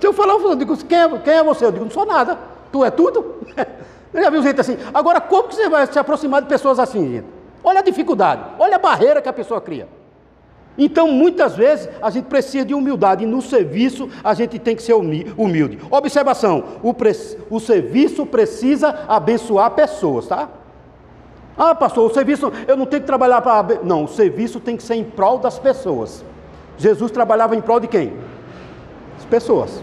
Se 0.00 0.06
eu 0.06 0.12
falar, 0.12 0.34
eu 0.34 0.56
digo, 0.56 0.76
quem 0.84 0.98
é, 0.98 1.18
quem 1.18 1.34
é 1.34 1.44
você? 1.44 1.66
Eu 1.66 1.72
digo, 1.72 1.84
não 1.84 1.92
sou 1.92 2.06
nada. 2.06 2.38
Tu 2.72 2.84
é 2.84 2.90
tudo? 2.90 3.36
Eu 4.12 4.24
já 4.24 4.30
viu 4.30 4.42
gente 4.42 4.60
assim. 4.60 4.76
Agora, 4.92 5.20
como 5.20 5.46
que 5.48 5.54
você 5.54 5.68
vai 5.68 5.86
se 5.86 5.96
aproximar 5.96 6.42
de 6.42 6.48
pessoas 6.48 6.80
assim, 6.80 7.12
gente? 7.12 7.26
Olha 7.62 7.78
a 7.78 7.82
dificuldade, 7.82 8.42
olha 8.58 8.74
a 8.74 8.78
barreira 8.78 9.22
que 9.22 9.28
a 9.28 9.32
pessoa 9.32 9.60
cria. 9.60 9.86
Então, 10.76 11.12
muitas 11.12 11.54
vezes, 11.54 11.88
a 12.00 12.10
gente 12.10 12.24
precisa 12.24 12.64
de 12.64 12.74
humildade, 12.74 13.22
e 13.22 13.26
no 13.26 13.42
serviço 13.42 14.08
a 14.24 14.32
gente 14.34 14.58
tem 14.58 14.74
que 14.74 14.82
ser 14.82 14.94
humilde. 14.94 15.78
Observação: 15.90 16.64
o, 16.82 16.94
o 17.54 17.60
serviço 17.60 18.24
precisa 18.24 19.04
abençoar 19.06 19.70
pessoas, 19.72 20.26
tá? 20.26 20.48
Ah, 21.56 21.74
pastor, 21.74 22.10
o 22.10 22.14
serviço, 22.14 22.50
eu 22.66 22.76
não 22.76 22.86
tenho 22.86 23.02
que 23.02 23.06
trabalhar 23.06 23.42
para. 23.42 23.80
Não, 23.84 24.04
o 24.04 24.08
serviço 24.08 24.58
tem 24.58 24.76
que 24.76 24.82
ser 24.82 24.94
em 24.94 25.04
prol 25.04 25.38
das 25.38 25.58
pessoas. 25.58 26.24
Jesus 26.78 27.10
trabalhava 27.10 27.54
em 27.54 27.60
prol 27.60 27.78
de 27.78 27.86
quem? 27.86 28.14
As 29.30 29.38
pessoas. 29.42 29.82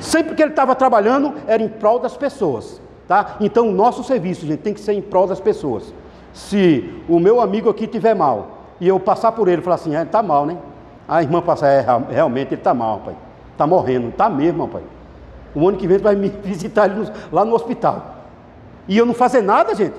Sempre 0.00 0.34
que 0.34 0.42
ele 0.42 0.52
estava 0.52 0.74
trabalhando, 0.74 1.34
era 1.46 1.62
em 1.62 1.68
prol 1.68 1.98
das 1.98 2.16
pessoas. 2.16 2.80
Tá? 3.06 3.36
Então, 3.38 3.68
o 3.68 3.72
nosso 3.72 4.02
serviço, 4.02 4.46
gente, 4.46 4.60
tem 4.60 4.72
que 4.72 4.80
ser 4.80 4.94
em 4.94 5.02
prol 5.02 5.26
das 5.26 5.40
pessoas. 5.40 5.92
Se 6.32 7.02
o 7.06 7.20
meu 7.20 7.38
amigo 7.38 7.68
aqui 7.68 7.86
tiver 7.86 8.14
mal, 8.14 8.48
e 8.80 8.88
eu 8.88 8.98
passar 8.98 9.32
por 9.32 9.46
ele 9.46 9.60
e 9.60 9.64
falar 9.64 9.76
assim, 9.76 9.94
é, 9.94 9.98
ele 9.98 10.06
está 10.06 10.22
mal, 10.22 10.46
né? 10.46 10.56
A 11.06 11.22
irmã 11.22 11.42
passa, 11.42 11.66
é, 11.68 11.84
realmente 12.08 12.48
ele 12.48 12.60
está 12.60 12.72
mal, 12.72 13.00
pai. 13.04 13.14
Está 13.52 13.66
morrendo, 13.66 14.08
está 14.08 14.30
mesmo, 14.30 14.66
pai. 14.66 14.82
O 15.54 15.68
ano 15.68 15.76
que 15.76 15.86
vem 15.86 15.98
vai 15.98 16.16
me 16.16 16.28
visitar 16.42 16.88
no, 16.88 17.06
lá 17.30 17.44
no 17.44 17.54
hospital. 17.54 18.16
E 18.88 18.96
eu 18.96 19.04
não 19.04 19.12
fazer 19.12 19.42
nada, 19.42 19.74
gente. 19.74 19.94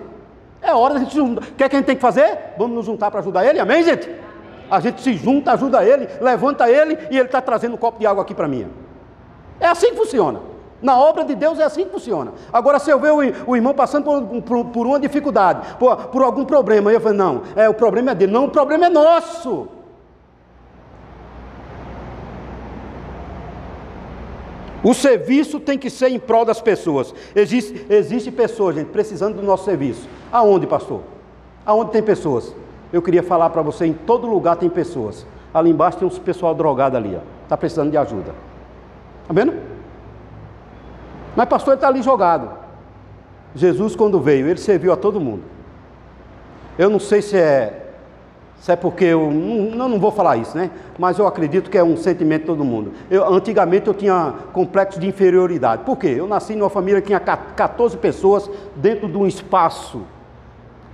É 0.63 0.73
hora 0.73 0.95
da 0.95 0.99
gente 1.01 1.15
juntar. 1.15 1.43
O 1.43 1.53
que 1.53 1.63
é 1.63 1.69
que 1.69 1.75
a 1.75 1.79
gente 1.79 1.85
tem 1.85 1.95
que 1.95 2.01
fazer? 2.01 2.55
Vamos 2.57 2.75
nos 2.75 2.85
juntar 2.87 3.11
para 3.11 3.19
ajudar 3.19 3.45
ele, 3.45 3.59
amém, 3.59 3.83
gente? 3.83 4.24
A 4.69 4.79
gente 4.79 5.01
se 5.01 5.13
junta, 5.13 5.51
ajuda 5.51 5.83
ele, 5.83 6.07
levanta 6.21 6.69
ele 6.69 6.97
e 7.11 7.17
ele 7.17 7.25
está 7.25 7.41
trazendo 7.41 7.75
um 7.75 7.77
copo 7.77 7.99
de 7.99 8.07
água 8.07 8.23
aqui 8.23 8.33
para 8.33 8.47
mim. 8.47 8.67
É 9.59 9.67
assim 9.67 9.91
que 9.91 9.95
funciona. 9.95 10.39
Na 10.81 10.99
obra 10.99 11.23
de 11.23 11.33
Deus 11.35 11.57
é 11.57 11.63
assim 11.63 11.85
que 11.85 11.91
funciona. 11.91 12.33
Agora, 12.51 12.79
se 12.79 12.91
eu 12.91 12.99
ver 12.99 13.11
o, 13.11 13.55
irmão 13.55 13.73
passando 13.73 14.03
por, 14.03 14.41
por, 14.41 14.65
por, 14.65 14.85
uma 14.85 14.99
dificuldade, 14.99 15.75
por, 15.79 15.95
por 16.07 16.21
algum 16.21 16.45
problema, 16.45 16.91
eu 16.91 16.99
falo, 16.99 17.15
não, 17.15 17.41
é, 17.55 17.67
o 17.69 17.73
problema 17.73 18.11
é 18.11 18.15
dele. 18.15 18.31
Não, 18.31 18.45
o 18.45 18.51
problema 18.51 18.87
é 18.87 18.89
nosso. 18.89 19.67
O 24.83 24.93
serviço 24.93 25.59
tem 25.59 25.79
que 25.79 25.89
ser 25.89 26.09
em 26.09 26.19
prol 26.19 26.45
das 26.45 26.61
pessoas. 26.61 27.11
Existe, 27.35 27.87
existe 27.89 28.31
pessoas, 28.31 28.75
gente, 28.75 28.89
precisando 28.89 29.37
do 29.37 29.41
nosso 29.41 29.65
serviço. 29.65 30.07
Aonde, 30.31 30.67
pastor? 30.67 31.01
Aonde 31.65 31.91
tem 31.91 32.03
pessoas? 32.03 32.53
Eu 32.91 33.01
queria 33.01 33.23
falar 33.23 33.49
para 33.49 33.61
você, 33.61 33.85
em 33.85 33.93
todo 33.93 34.27
lugar 34.27 34.55
tem 34.55 34.69
pessoas. 34.69 35.25
Ali 35.53 35.69
embaixo 35.69 35.97
tem 35.97 36.07
uns 36.07 36.19
pessoal 36.19 36.53
drogado 36.53 36.97
ali, 36.97 37.19
Está 37.43 37.55
precisando 37.55 37.91
de 37.91 37.97
ajuda. 37.97 38.33
Está 39.21 39.33
vendo? 39.33 39.53
Mas 41.35 41.47
pastor 41.47 41.75
está 41.75 41.87
ali 41.87 42.01
jogado. 42.01 42.49
Jesus, 43.53 43.95
quando 43.95 44.19
veio, 44.19 44.47
ele 44.47 44.59
serviu 44.59 44.91
a 44.91 44.97
todo 44.97 45.19
mundo. 45.19 45.43
Eu 46.77 46.89
não 46.89 46.99
sei 46.99 47.21
se 47.21 47.37
é 47.37 47.81
Isso 48.59 48.71
é 48.71 48.75
porque 48.75 49.05
eu 49.05 49.31
não, 49.31 49.87
não 49.87 49.99
vou 49.99 50.11
falar 50.11 50.37
isso, 50.37 50.57
né? 50.57 50.71
Mas 50.97 51.19
eu 51.19 51.27
acredito 51.27 51.69
que 51.69 51.77
é 51.77 51.83
um 51.83 51.95
sentimento 51.95 52.41
de 52.41 52.47
todo 52.47 52.63
mundo. 52.63 52.93
Eu, 53.09 53.33
antigamente 53.33 53.87
eu 53.87 53.93
tinha 53.93 54.33
complexo 54.51 54.99
de 54.99 55.07
inferioridade. 55.07 55.83
Por 55.83 55.97
quê? 55.97 56.15
Eu 56.17 56.27
nasci 56.27 56.55
numa 56.55 56.69
família 56.69 57.01
que 57.01 57.07
tinha 57.07 57.19
14 57.19 57.97
pessoas 57.97 58.49
dentro 58.75 59.07
de 59.07 59.17
um 59.17 59.27
espaço 59.27 60.01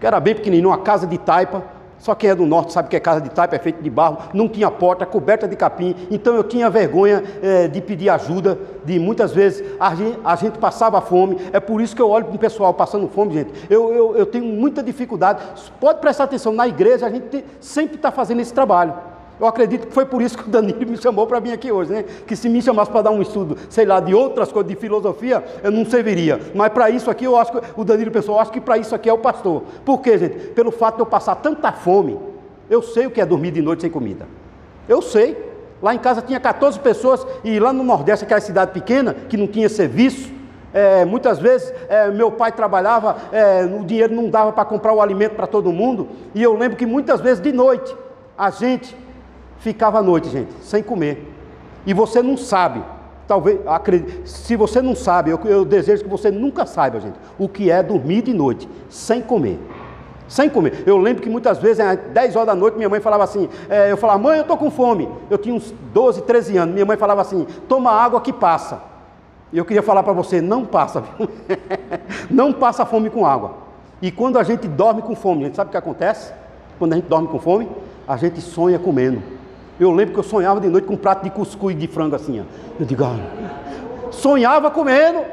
que 0.02 0.08
era 0.08 0.20
bem 0.20 0.34
pequenininho, 0.34 0.70
uma 0.70 0.80
casa 0.80 1.06
de 1.06 1.18
taipa. 1.20 1.64
Só 2.02 2.16
quem 2.16 2.32
é 2.32 2.36
do 2.36 2.48
norte 2.48 2.74
sabe 2.74 2.90
que 2.90 2.96
é 2.96 3.00
casa 3.00 3.22
de 3.22 3.30
taipa, 3.30 3.56
é 3.56 3.60
feito 3.60 3.82
de 3.82 3.90
barro, 3.90 4.18
não 4.34 4.50
tinha 4.50 4.72
porta, 4.72 5.06
coberta 5.06 5.48
de 5.48 5.56
capim. 5.56 5.96
Então 6.10 6.36
eu 6.36 6.44
tinha 6.44 6.68
vergonha 6.68 7.24
é, 7.44 7.68
de 7.68 7.80
pedir 7.80 8.10
ajuda, 8.10 8.58
de 8.84 8.98
muitas 8.98 9.32
vezes 9.32 9.64
a 9.80 9.94
gente, 9.94 10.20
a 10.26 10.36
gente, 10.36 10.58
passava 10.58 11.00
fome. 11.00 11.38
É 11.54 11.60
por 11.60 11.80
isso 11.80 11.96
que 11.96 12.02
eu 12.02 12.10
olho 12.10 12.26
para 12.26 12.36
o 12.36 12.40
pessoal 12.40 12.74
passando 12.74 13.08
fome, 13.08 13.36
gente. 13.36 13.52
Eu, 13.70 13.94
eu, 13.94 14.18
eu 14.18 14.26
tenho 14.26 14.46
muita 14.46 14.82
dificuldade. 14.82 15.44
Pode 15.80 16.00
prestar 16.00 16.24
atenção, 16.24 16.52
na 16.52 16.68
igreja 16.68 17.06
a 17.06 17.10
gente 17.12 17.46
sempre 17.60 17.98
está 17.98 18.12
fazendo 18.12 18.40
esse 18.40 18.52
trabalho. 18.52 19.11
Eu 19.42 19.48
acredito 19.48 19.88
que 19.88 19.94
foi 19.94 20.06
por 20.06 20.22
isso 20.22 20.38
que 20.38 20.48
o 20.48 20.52
Danilo 20.52 20.86
me 20.88 20.98
chamou 20.98 21.26
para 21.26 21.40
vir 21.40 21.52
aqui 21.52 21.72
hoje, 21.72 21.92
né? 21.92 22.06
Que 22.28 22.36
se 22.36 22.48
me 22.48 22.62
chamasse 22.62 22.92
para 22.92 23.02
dar 23.02 23.10
um 23.10 23.24
estudo, 23.24 23.58
sei 23.72 23.86
lá, 23.86 24.00
de 24.00 24.14
outras 24.14 24.52
coisas, 24.52 24.72
de 24.72 24.78
filosofia, 24.78 25.44
eu 25.64 25.72
não 25.72 25.84
serviria. 25.84 26.40
Mas 26.54 26.72
para 26.72 26.92
isso 26.92 27.10
aqui, 27.10 27.26
eu 27.26 27.36
acho 27.36 27.52
que 27.52 27.60
o 27.76 27.84
Danilo 27.84 28.12
pensou, 28.12 28.36
eu 28.36 28.40
acho 28.40 28.52
que 28.52 28.62
para 28.62 28.78
isso 28.78 28.94
aqui 28.94 29.10
é 29.10 29.14
o 29.14 29.18
pastor. 29.18 29.64
Por 29.84 30.00
quê, 30.00 30.16
gente? 30.16 30.50
Pelo 30.50 30.70
fato 30.70 30.98
de 30.98 31.02
eu 31.02 31.08
passar 31.08 31.34
tanta 31.34 31.72
fome, 31.72 32.20
eu 32.70 32.84
sei 32.84 33.08
o 33.08 33.10
que 33.10 33.20
é 33.20 33.26
dormir 33.26 33.50
de 33.50 33.64
noite 33.64 33.82
sem 33.82 33.90
comida. 33.90 34.28
Eu 34.88 35.02
sei. 35.02 35.36
Lá 35.82 35.96
em 35.96 35.98
casa 35.98 36.22
tinha 36.22 36.40
14 36.40 36.80
pessoas 36.80 37.26
e 37.44 37.60
lá 37.60 37.74
no 37.74 37.84
Nordeste, 37.84 38.24
aquela 38.24 38.42
cidade 38.42 38.72
pequena, 38.72 39.16
que 39.28 39.36
não 39.36 39.48
tinha 39.48 39.68
serviço, 39.68 40.32
é, 40.72 41.04
muitas 41.04 41.40
vezes 41.40 41.74
é, 41.90 42.12
meu 42.12 42.32
pai 42.32 42.52
trabalhava, 42.52 43.18
é, 43.32 43.66
o 43.66 43.84
dinheiro 43.84 44.14
não 44.14 44.30
dava 44.30 44.52
para 44.52 44.66
comprar 44.66 44.94
o 44.94 45.02
alimento 45.02 45.34
para 45.34 45.48
todo 45.48 45.72
mundo, 45.72 46.10
e 46.36 46.44
eu 46.44 46.56
lembro 46.56 46.78
que 46.78 46.86
muitas 46.86 47.20
vezes 47.20 47.42
de 47.42 47.52
noite 47.52 47.96
a 48.38 48.52
gente 48.52 48.96
ficava 49.62 50.00
à 50.00 50.04
noite, 50.04 50.30
gente, 50.30 50.52
sem 50.62 50.84
comer. 50.84 51.34
E 51.86 51.94
você 51.94 52.22
não 52.22 52.36
sabe, 52.36 52.84
talvez, 53.28 53.60
acredite, 53.66 54.30
se 54.30 54.56
você 54.56 54.82
não 54.82 54.96
sabe, 54.96 55.32
eu, 55.32 55.40
eu, 55.46 55.64
desejo 55.64 56.04
que 56.04 56.10
você 56.10 56.30
nunca 56.30 56.66
saiba, 56.66 57.00
gente, 57.00 57.16
o 57.40 57.48
que 57.48 57.72
é 57.72 57.82
dormir 57.82 58.24
de 58.24 58.34
noite, 58.34 58.68
sem 58.90 59.22
comer. 59.22 59.60
Sem 60.28 60.50
comer. 60.50 60.84
Eu 60.86 60.98
lembro 60.98 61.22
que 61.22 61.30
muitas 61.30 61.58
vezes, 61.58 61.80
às 61.80 61.98
10 61.98 62.36
horas 62.36 62.48
da 62.48 62.56
noite, 62.56 62.78
minha 62.78 62.88
mãe 62.88 63.02
falava 63.02 63.24
assim: 63.24 63.50
é, 63.70 63.92
eu 63.92 63.98
falava, 63.98 64.18
mãe, 64.18 64.38
eu 64.38 64.44
estou 64.44 64.56
com 64.56 64.72
fome. 64.72 65.10
Eu 65.30 65.38
tinha 65.38 65.54
uns 65.54 65.74
12, 65.94 66.22
13 66.22 66.56
anos. 66.56 66.74
Minha 66.74 66.86
mãe 66.86 66.96
falava 66.96 67.20
assim: 67.20 67.46
toma 67.68 67.92
água 67.92 68.22
que 68.22 68.32
passa. 68.32 68.82
E 69.52 69.58
eu 69.58 69.66
queria 69.66 69.84
falar 69.84 70.04
para 70.04 70.14
você: 70.14 70.40
não 70.40 70.66
passa, 70.66 71.04
não 72.32 72.54
passa 72.54 72.86
fome 72.86 73.10
com 73.10 73.26
água. 73.26 73.56
E 74.02 74.10
quando 74.10 74.40
a 74.40 74.44
gente 74.44 74.70
dorme 74.70 75.02
com 75.02 75.16
fome, 75.16 75.44
a 75.44 75.48
gente 75.48 75.58
sabe 75.58 75.68
o 75.68 75.72
que 75.72 75.78
acontece? 75.78 76.32
Quando 76.80 76.94
a 76.94 76.96
gente 76.96 77.10
dorme 77.10 77.28
com 77.28 77.38
fome, 77.38 77.68
a 78.08 78.16
gente 78.16 78.40
sonha 78.40 78.80
comendo. 78.80 79.22
Eu 79.82 79.90
lembro 79.90 80.14
que 80.14 80.20
eu 80.20 80.24
sonhava 80.24 80.60
de 80.60 80.70
noite 80.70 80.86
com 80.86 80.94
um 80.94 80.98
prato 80.98 81.24
de 81.24 81.32
cuscuz 81.32 81.76
de 81.76 81.88
frango 81.88 82.16
assim. 82.16 82.40
Ó. 82.40 82.44
Eu 82.80 82.86
digo, 82.86 83.04
ah, 83.04 83.18
sonhava 84.12 84.70
comendo. 84.70 85.26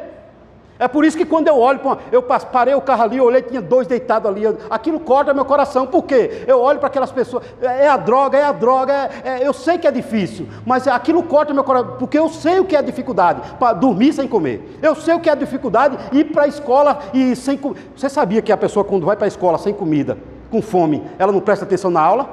É 0.78 0.88
por 0.88 1.04
isso 1.04 1.18
que 1.18 1.26
quando 1.26 1.48
eu 1.48 1.58
olho, 1.58 1.78
eu 2.10 2.22
parei 2.22 2.72
o 2.72 2.80
carro 2.80 3.02
ali, 3.02 3.20
olhei, 3.20 3.42
tinha 3.42 3.60
dois 3.60 3.86
deitados 3.86 4.30
ali. 4.30 4.44
Aquilo 4.70 5.00
corta 5.00 5.34
meu 5.34 5.44
coração. 5.44 5.86
Por 5.86 6.04
quê? 6.04 6.44
Eu 6.46 6.62
olho 6.62 6.78
para 6.78 6.86
aquelas 6.86 7.12
pessoas, 7.12 7.44
é, 7.60 7.84
é 7.84 7.88
a 7.90 7.98
droga, 7.98 8.38
é 8.38 8.44
a 8.44 8.52
droga, 8.52 8.94
é, 8.94 9.42
é, 9.42 9.46
eu 9.46 9.52
sei 9.52 9.76
que 9.76 9.86
é 9.86 9.90
difícil, 9.90 10.48
mas 10.64 10.88
aquilo 10.88 11.22
corta 11.24 11.52
meu 11.52 11.62
coração, 11.62 11.96
porque 11.98 12.18
eu 12.18 12.30
sei 12.30 12.58
o 12.58 12.64
que 12.64 12.74
é 12.74 12.80
dificuldade, 12.80 13.42
para 13.58 13.74
dormir 13.74 14.14
sem 14.14 14.26
comer. 14.26 14.78
Eu 14.80 14.94
sei 14.94 15.12
o 15.12 15.20
que 15.20 15.28
é 15.28 15.36
dificuldade, 15.36 15.98
ir 16.10 16.24
para 16.32 16.44
a 16.44 16.48
escola 16.48 17.00
e 17.12 17.36
sem 17.36 17.58
comer. 17.58 17.90
Você 17.94 18.08
sabia 18.08 18.40
que 18.40 18.50
a 18.50 18.56
pessoa 18.56 18.82
quando 18.82 19.04
vai 19.04 19.14
para 19.14 19.26
a 19.26 19.28
escola 19.28 19.58
sem 19.58 19.74
comida, 19.74 20.16
com 20.50 20.62
fome, 20.62 21.04
ela 21.18 21.32
não 21.32 21.40
presta 21.40 21.66
atenção 21.66 21.90
na 21.90 22.00
aula? 22.00 22.30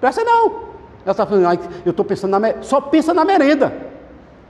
Presta 0.00 0.22
não. 0.22 0.67
Ela 1.08 1.12
está 1.12 1.24
falando, 1.24 1.46
ah, 1.46 1.58
eu 1.86 1.90
estou 1.90 2.04
pensando 2.04 2.38
na 2.38 2.62
só 2.62 2.82
pensa 2.82 3.14
na 3.14 3.24
merenda. 3.24 3.72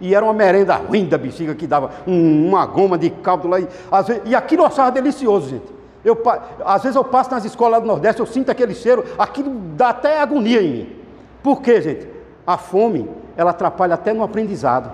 E 0.00 0.12
era 0.12 0.24
uma 0.24 0.34
merenda 0.34 0.74
ruim 0.74 1.06
da 1.06 1.16
bexiga 1.16 1.54
que 1.54 1.68
dava 1.68 1.92
um, 2.04 2.48
uma 2.48 2.66
goma 2.66 2.98
de 2.98 3.10
caldo 3.10 3.46
lá. 3.46 3.60
E, 3.60 3.68
vezes, 4.04 4.22
e 4.24 4.34
aquilo 4.34 4.62
eu 4.62 4.66
achava 4.66 4.90
delicioso, 4.90 5.50
gente. 5.50 5.66
Eu, 6.04 6.20
às 6.64 6.82
vezes 6.82 6.96
eu 6.96 7.04
passo 7.04 7.30
nas 7.30 7.44
escolas 7.44 7.80
do 7.80 7.86
Nordeste, 7.86 8.18
eu 8.18 8.26
sinto 8.26 8.50
aquele 8.50 8.74
cheiro, 8.74 9.04
aquilo 9.16 9.54
dá 9.76 9.90
até 9.90 10.20
agonia 10.20 10.60
em 10.60 10.72
mim. 10.72 10.96
Por 11.44 11.62
quê, 11.62 11.80
gente? 11.80 12.08
A 12.44 12.58
fome, 12.58 13.08
ela 13.36 13.52
atrapalha 13.52 13.94
até 13.94 14.12
no 14.12 14.24
aprendizado. 14.24 14.90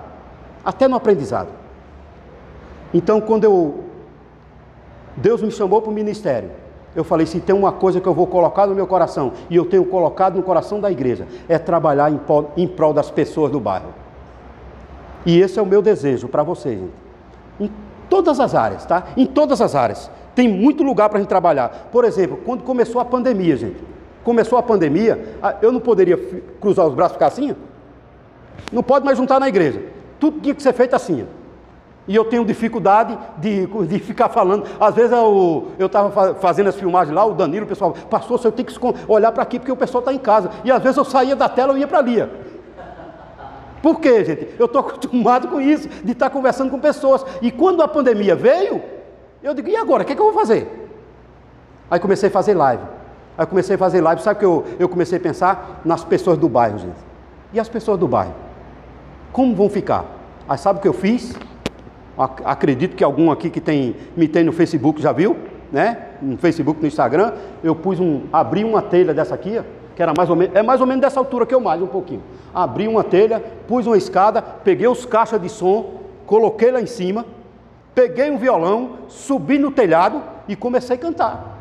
Até 0.63 0.87
no 0.87 0.95
aprendizado. 0.95 1.49
Então, 2.93 3.19
quando 3.19 3.45
eu. 3.45 3.85
Deus 5.17 5.41
me 5.41 5.49
chamou 5.49 5.81
para 5.81 5.89
o 5.89 5.93
ministério 5.93 6.51
eu 6.95 7.03
falei: 7.03 7.25
se 7.25 7.39
tem 7.39 7.55
uma 7.55 7.71
coisa 7.71 7.99
que 7.99 8.07
eu 8.07 8.13
vou 8.13 8.25
colocar 8.25 8.65
no 8.65 8.73
meu 8.73 8.87
coração, 8.87 9.33
e 9.49 9.55
eu 9.55 9.65
tenho 9.65 9.85
colocado 9.85 10.35
no 10.35 10.43
coração 10.43 10.79
da 10.79 10.91
igreja, 10.91 11.27
é 11.49 11.57
trabalhar 11.57 12.11
em 12.11 12.17
prol, 12.17 12.51
em 12.55 12.67
prol 12.67 12.93
das 12.93 13.11
pessoas 13.11 13.51
do 13.51 13.59
bairro. 13.59 13.93
E 15.25 15.39
esse 15.39 15.59
é 15.59 15.61
o 15.61 15.65
meu 15.65 15.81
desejo 15.81 16.27
para 16.27 16.43
vocês, 16.43 16.79
gente. 16.79 16.93
Em 17.59 17.71
todas 18.09 18.39
as 18.39 18.53
áreas, 18.53 18.85
tá? 18.85 19.07
Em 19.17 19.25
todas 19.25 19.59
as 19.59 19.75
áreas. 19.75 20.09
Tem 20.35 20.47
muito 20.47 20.83
lugar 20.83 21.09
para 21.09 21.17
a 21.17 21.21
gente 21.21 21.29
trabalhar. 21.29 21.89
Por 21.91 22.05
exemplo, 22.05 22.39
quando 22.45 22.63
começou 22.63 23.01
a 23.01 23.05
pandemia, 23.05 23.55
gente. 23.57 23.83
Começou 24.23 24.57
a 24.57 24.63
pandemia, 24.63 25.37
eu 25.61 25.71
não 25.71 25.79
poderia 25.79 26.17
cruzar 26.59 26.85
os 26.87 26.93
braços 26.93 27.13
e 27.13 27.15
ficar 27.15 27.27
assim? 27.27 27.55
Não 28.71 28.83
pode 28.83 29.05
mais 29.05 29.17
juntar 29.17 29.39
na 29.39 29.47
igreja. 29.47 29.81
Tudo 30.19 30.39
tinha 30.41 30.53
que 30.53 30.61
ser 30.63 30.73
feito 30.73 30.95
assim. 30.95 31.25
E 32.07 32.15
eu 32.15 32.25
tenho 32.25 32.45
dificuldade 32.45 33.17
de, 33.37 33.65
de 33.87 33.99
ficar 33.99 34.29
falando. 34.29 34.65
Às 34.79 34.93
vezes 34.93 35.11
eu 35.11 35.85
estava 35.85 36.35
fazendo 36.35 36.69
as 36.69 36.75
filmagens 36.75 37.15
lá, 37.15 37.25
o 37.25 37.33
Danilo, 37.33 37.65
o 37.65 37.69
pessoal, 37.69 37.93
pastor, 38.09 38.39
você 38.39 38.51
tem 38.51 38.63
que 38.63 38.73
olhar 39.07 39.31
para 39.31 39.41
aqui 39.41 39.57
porque 39.57 39.71
o 39.71 39.75
pessoal 39.75 39.99
está 39.99 40.13
em 40.13 40.19
casa. 40.19 40.51
E 40.63 40.71
às 40.71 40.81
vezes 40.81 40.97
eu 40.97 41.05
saía 41.05 41.35
da 41.35 41.49
tela 41.49 41.75
e 41.75 41.79
ia 41.79 41.87
para 41.87 41.99
ali. 41.99 42.23
Por 43.81 43.99
quê, 43.99 44.23
gente? 44.23 44.49
Eu 44.59 44.65
estou 44.65 44.81
acostumado 44.85 45.47
com 45.47 45.59
isso, 45.59 45.87
de 45.87 46.11
estar 46.11 46.27
tá 46.27 46.29
conversando 46.29 46.69
com 46.69 46.79
pessoas. 46.79 47.25
E 47.41 47.51
quando 47.51 47.81
a 47.81 47.87
pandemia 47.87 48.35
veio, 48.35 48.81
eu 49.41 49.53
digo, 49.53 49.67
e 49.67 49.75
agora? 49.75 50.03
O 50.03 50.05
que, 50.05 50.13
é 50.13 50.15
que 50.15 50.21
eu 50.21 50.31
vou 50.31 50.33
fazer? 50.33 50.89
Aí 51.89 51.99
comecei 51.99 52.29
a 52.29 52.31
fazer 52.31 52.53
live. 52.53 52.83
Aí 53.37 53.45
comecei 53.45 53.75
a 53.75 53.77
fazer 53.77 54.01
live, 54.01 54.21
sabe 54.21 54.37
o 54.37 54.39
que 54.39 54.45
eu, 54.45 54.65
eu 54.79 54.89
comecei 54.89 55.17
a 55.17 55.21
pensar? 55.21 55.81
Nas 55.83 56.03
pessoas 56.03 56.37
do 56.37 56.47
bairro, 56.47 56.77
gente. 56.79 56.97
E 57.53 57.59
as 57.59 57.69
pessoas 57.69 57.99
do 57.99 58.07
bairro? 58.07 58.33
Como 59.31 59.55
vão 59.55 59.69
ficar? 59.69 60.05
Aí 60.47 60.57
sabe 60.57 60.79
o 60.79 60.81
que 60.81 60.87
eu 60.87 60.93
fiz? 60.93 61.35
Acredito 62.17 62.95
que 62.95 63.03
algum 63.03 63.31
aqui 63.31 63.49
que 63.49 63.59
tem, 63.59 63.95
me 64.15 64.27
tem 64.27 64.43
no 64.43 64.53
Facebook 64.53 65.01
já 65.01 65.11
viu, 65.11 65.35
né? 65.71 65.97
No 66.21 66.37
Facebook, 66.37 66.79
no 66.81 66.87
Instagram, 66.87 67.33
eu 67.63 67.75
pus 67.75 67.99
um, 67.99 68.21
abri 68.31 68.63
uma 68.63 68.81
telha 68.81 69.13
dessa 69.13 69.35
aqui, 69.35 69.61
que 69.95 70.01
era 70.01 70.13
mais 70.15 70.29
ou 70.29 70.35
menos, 70.35 70.55
é 70.55 70.63
mais 70.63 70.79
ou 70.79 70.87
menos 70.87 71.01
dessa 71.01 71.19
altura 71.19 71.45
que 71.45 71.53
eu 71.53 71.59
mais 71.59 71.81
um 71.81 71.87
pouquinho. 71.87 72.23
Abri 72.53 72.87
uma 72.87 73.03
telha, 73.03 73.43
pus 73.67 73.85
uma 73.85 73.97
escada, 73.97 74.41
peguei 74.41 74.87
os 74.87 75.05
caixas 75.05 75.41
de 75.41 75.49
som, 75.49 76.01
coloquei 76.25 76.71
lá 76.71 76.81
em 76.81 76.85
cima, 76.85 77.25
peguei 77.93 78.29
um 78.31 78.37
violão, 78.37 78.91
subi 79.07 79.57
no 79.57 79.71
telhado 79.71 80.21
e 80.47 80.55
comecei 80.55 80.95
a 80.95 80.99
cantar. 80.99 81.54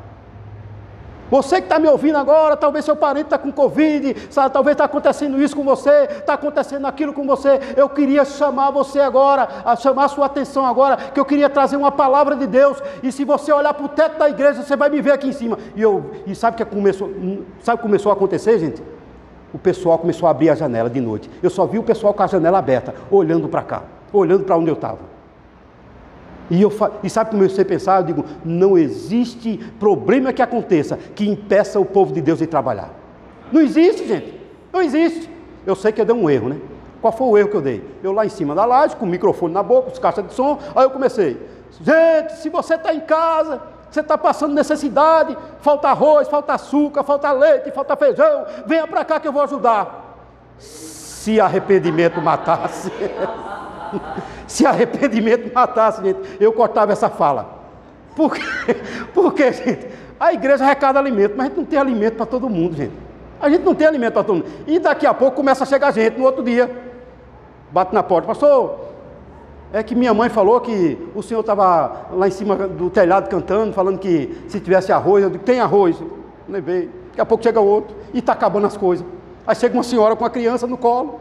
Você 1.30 1.56
que 1.56 1.64
está 1.64 1.78
me 1.78 1.88
ouvindo 1.88 2.16
agora, 2.16 2.56
talvez 2.56 2.84
seu 2.84 2.94
parente 2.94 3.26
está 3.26 3.38
com 3.38 3.50
Covid, 3.50 4.14
sabe, 4.30 4.52
talvez 4.52 4.74
está 4.74 4.84
acontecendo 4.84 5.42
isso 5.42 5.56
com 5.56 5.64
você, 5.64 6.08
está 6.10 6.34
acontecendo 6.34 6.86
aquilo 6.86 7.12
com 7.12 7.26
você. 7.26 7.60
Eu 7.76 7.88
queria 7.88 8.24
chamar 8.24 8.70
você 8.70 9.00
agora, 9.00 9.48
a 9.64 9.74
chamar 9.74 10.08
sua 10.08 10.26
atenção 10.26 10.66
agora, 10.66 10.96
que 10.96 11.18
eu 11.18 11.24
queria 11.24 11.48
trazer 11.48 11.76
uma 11.76 11.90
palavra 11.90 12.36
de 12.36 12.46
Deus. 12.46 12.82
E 13.02 13.10
se 13.10 13.24
você 13.24 13.52
olhar 13.52 13.72
para 13.72 13.86
o 13.86 13.88
teto 13.88 14.18
da 14.18 14.28
igreja, 14.28 14.62
você 14.62 14.76
vai 14.76 14.90
me 14.90 15.00
ver 15.00 15.12
aqui 15.12 15.28
em 15.28 15.32
cima. 15.32 15.58
E, 15.74 15.82
eu, 15.82 16.10
e 16.26 16.34
sabe 16.34 16.54
o 16.54 16.58
que 16.58 16.64
começou, 16.64 17.10
sabe 17.62 17.78
que 17.78 17.82
começou 17.82 18.10
a 18.10 18.14
acontecer, 18.14 18.58
gente? 18.58 18.82
O 19.52 19.58
pessoal 19.58 19.98
começou 19.98 20.26
a 20.26 20.30
abrir 20.30 20.50
a 20.50 20.54
janela 20.54 20.90
de 20.90 21.00
noite. 21.00 21.30
Eu 21.42 21.48
só 21.48 21.64
vi 21.64 21.78
o 21.78 21.82
pessoal 21.82 22.12
com 22.12 22.22
a 22.22 22.26
janela 22.26 22.58
aberta, 22.58 22.94
olhando 23.10 23.48
para 23.48 23.62
cá, 23.62 23.82
olhando 24.12 24.44
para 24.44 24.56
onde 24.56 24.68
eu 24.68 24.74
estava. 24.74 25.13
E, 26.50 26.60
eu, 26.60 26.72
e 27.02 27.08
sabe 27.08 27.30
como 27.30 27.42
eu 27.42 27.50
sei 27.50 27.64
pensar? 27.64 28.00
Eu 28.00 28.04
digo, 28.04 28.24
não 28.44 28.76
existe 28.76 29.58
problema 29.78 30.32
que 30.32 30.42
aconteça 30.42 30.98
que 31.14 31.28
impeça 31.28 31.80
o 31.80 31.84
povo 31.84 32.12
de 32.12 32.20
Deus 32.20 32.38
de 32.38 32.46
trabalhar. 32.46 32.90
Não 33.50 33.60
existe, 33.60 34.06
gente. 34.06 34.40
Não 34.72 34.82
existe. 34.82 35.30
Eu 35.66 35.74
sei 35.74 35.92
que 35.92 36.00
eu 36.00 36.04
dei 36.04 36.14
um 36.14 36.28
erro, 36.28 36.48
né? 36.50 36.58
Qual 37.00 37.12
foi 37.12 37.26
o 37.26 37.38
erro 37.38 37.48
que 37.48 37.56
eu 37.56 37.60
dei? 37.62 37.84
Eu 38.02 38.12
lá 38.12 38.26
em 38.26 38.30
cima 38.30 38.54
da 38.54 38.64
laje, 38.64 38.96
com 38.96 39.04
o 39.04 39.08
microfone 39.08 39.52
na 39.52 39.62
boca, 39.62 39.90
os 39.90 39.98
caixas 39.98 40.26
de 40.26 40.34
som, 40.34 40.58
aí 40.74 40.84
eu 40.84 40.90
comecei. 40.90 41.38
Gente, 41.80 42.32
se 42.38 42.48
você 42.48 42.74
está 42.74 42.94
em 42.94 43.00
casa, 43.00 43.60
você 43.90 44.00
está 44.00 44.16
passando 44.18 44.54
necessidade, 44.54 45.36
falta 45.60 45.88
arroz, 45.88 46.28
falta 46.28 46.54
açúcar, 46.54 47.02
falta 47.04 47.30
leite, 47.32 47.70
falta 47.72 47.96
feijão, 47.96 48.46
venha 48.66 48.86
para 48.86 49.04
cá 49.04 49.20
que 49.20 49.28
eu 49.28 49.32
vou 49.32 49.42
ajudar. 49.42 50.16
Se 50.58 51.40
arrependimento 51.40 52.20
matasse. 52.20 52.90
Se 54.46 54.66
arrependimento 54.66 55.52
matasse, 55.54 56.02
gente, 56.02 56.20
eu 56.40 56.52
cortava 56.52 56.92
essa 56.92 57.08
fala. 57.08 57.62
Por 58.14 58.34
quê? 58.34 58.42
Porque, 59.12 59.52
gente, 59.52 59.88
a 60.18 60.32
igreja 60.32 60.64
arrecada 60.64 60.98
alimento, 60.98 61.34
mas 61.36 61.46
a 61.46 61.48
gente 61.48 61.58
não 61.58 61.64
tem 61.64 61.78
alimento 61.78 62.16
para 62.16 62.26
todo 62.26 62.48
mundo, 62.48 62.76
gente. 62.76 62.92
A 63.40 63.48
gente 63.48 63.62
não 63.62 63.74
tem 63.74 63.86
alimento 63.86 64.14
para 64.14 64.24
todo 64.24 64.36
mundo. 64.36 64.46
E 64.66 64.78
daqui 64.78 65.06
a 65.06 65.12
pouco 65.12 65.36
começa 65.36 65.64
a 65.64 65.66
chegar 65.66 65.92
gente 65.92 66.18
no 66.18 66.24
outro 66.24 66.42
dia. 66.42 66.70
Bate 67.70 67.92
na 67.92 68.02
porta, 68.02 68.28
pastor. 68.28 68.78
É 69.72 69.82
que 69.82 69.94
minha 69.94 70.14
mãe 70.14 70.28
falou 70.28 70.60
que 70.60 70.96
o 71.14 71.22
senhor 71.22 71.40
estava 71.40 72.06
lá 72.12 72.28
em 72.28 72.30
cima 72.30 72.54
do 72.54 72.88
telhado 72.88 73.28
cantando, 73.28 73.72
falando 73.72 73.98
que 73.98 74.44
se 74.46 74.60
tivesse 74.60 74.92
arroz, 74.92 75.24
eu 75.24 75.30
digo, 75.30 75.42
tem 75.42 75.58
arroz. 75.58 76.00
Levei. 76.48 76.88
Daqui 77.08 77.20
a 77.20 77.26
pouco 77.26 77.42
chega 77.42 77.60
outro 77.60 77.96
e 78.12 78.20
está 78.20 78.32
acabando 78.32 78.66
as 78.66 78.76
coisas. 78.76 79.04
Aí 79.46 79.54
chega 79.56 79.74
uma 79.74 79.82
senhora 79.82 80.14
com 80.14 80.24
a 80.24 80.30
criança 80.30 80.66
no 80.66 80.76
colo. 80.76 81.20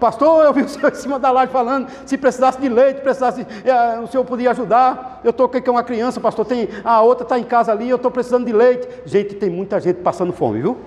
Pastor, 0.00 0.46
eu 0.46 0.52
vi 0.54 0.62
o 0.62 0.68
senhor 0.68 0.90
em 0.90 0.94
cima 0.94 1.18
da 1.18 1.30
laje 1.30 1.52
falando, 1.52 1.86
se 2.06 2.16
precisasse 2.16 2.58
de 2.58 2.70
leite, 2.70 3.02
precisasse, 3.02 3.46
é, 3.62 4.00
o 4.00 4.06
senhor 4.06 4.24
podia 4.24 4.50
ajudar. 4.50 5.20
Eu 5.22 5.30
estou 5.30 5.44
aqui 5.44 5.60
com 5.60 5.72
uma 5.72 5.82
criança, 5.82 6.18
pastor, 6.18 6.46
tem, 6.46 6.68
a 6.82 7.02
outra 7.02 7.24
está 7.24 7.38
em 7.38 7.44
casa 7.44 7.70
ali, 7.70 7.90
eu 7.90 7.96
estou 7.96 8.10
precisando 8.10 8.46
de 8.46 8.52
leite. 8.52 8.88
Gente, 9.04 9.34
tem 9.34 9.50
muita 9.50 9.78
gente 9.78 9.98
passando 9.98 10.32
fome, 10.32 10.62
viu? 10.62 10.78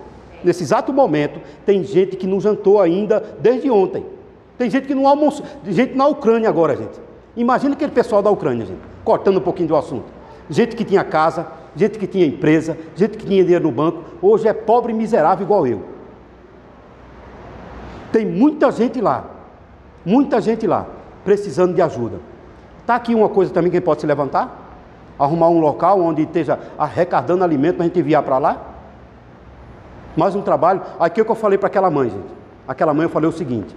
Nesse 0.43 0.63
exato 0.63 0.91
momento, 0.91 1.39
tem 1.63 1.83
gente 1.83 2.17
que 2.17 2.25
não 2.25 2.41
jantou 2.41 2.81
ainda 2.81 3.23
desde 3.39 3.69
ontem. 3.69 4.03
Tem 4.57 4.67
gente 4.67 4.87
que 4.87 4.95
não 4.95 5.07
almoçou, 5.07 5.45
gente 5.67 5.95
na 5.95 6.07
Ucrânia 6.07 6.49
agora, 6.49 6.75
gente. 6.75 6.99
Imagina 7.37 7.75
aquele 7.75 7.91
pessoal 7.91 8.21
da 8.23 8.31
Ucrânia, 8.31 8.65
gente, 8.65 8.79
cortando 9.03 9.37
um 9.37 9.41
pouquinho 9.41 9.67
do 9.67 9.75
assunto. 9.75 10.05
Gente 10.49 10.75
que 10.75 10.83
tinha 10.83 11.03
casa, 11.03 11.47
gente 11.75 11.99
que 11.99 12.07
tinha 12.07 12.25
empresa, 12.25 12.77
gente 12.95 13.15
que 13.15 13.25
tinha 13.25 13.43
dinheiro 13.43 13.63
no 13.63 13.71
banco, 13.71 14.03
hoje 14.21 14.47
é 14.47 14.53
pobre 14.53 14.91
e 14.91 14.95
miserável 14.95 15.45
igual 15.45 15.67
eu. 15.67 15.92
Tem 18.13 18.27
muita 18.27 18.71
gente 18.71 19.01
lá, 19.01 19.25
muita 20.05 20.39
gente 20.39 20.67
lá, 20.67 20.85
precisando 21.25 21.73
de 21.73 21.81
ajuda. 21.81 22.19
Está 22.79 22.93
aqui 22.93 23.15
uma 23.15 23.27
coisa 23.27 23.51
também 23.51 23.71
que 23.71 23.81
pode 23.81 24.01
se 24.01 24.05
levantar? 24.05 24.69
Arrumar 25.17 25.49
um 25.49 25.59
local 25.59 25.99
onde 25.99 26.21
esteja 26.21 26.59
arrecadando 26.77 27.43
alimento 27.43 27.77
para 27.77 27.85
a 27.85 27.87
gente 27.87 27.99
enviar 27.99 28.21
para 28.21 28.37
lá? 28.37 28.61
Mais 30.15 30.35
um 30.35 30.43
trabalho. 30.43 30.83
Aqui 30.99 31.19
é 31.19 31.23
o 31.23 31.25
que 31.25 31.31
eu 31.31 31.35
falei 31.35 31.57
para 31.57 31.65
aquela 31.65 31.89
mãe, 31.89 32.11
gente. 32.11 32.27
Aquela 32.67 32.93
mãe 32.93 33.05
eu 33.05 33.09
falei 33.09 33.27
o 33.27 33.33
seguinte: 33.33 33.75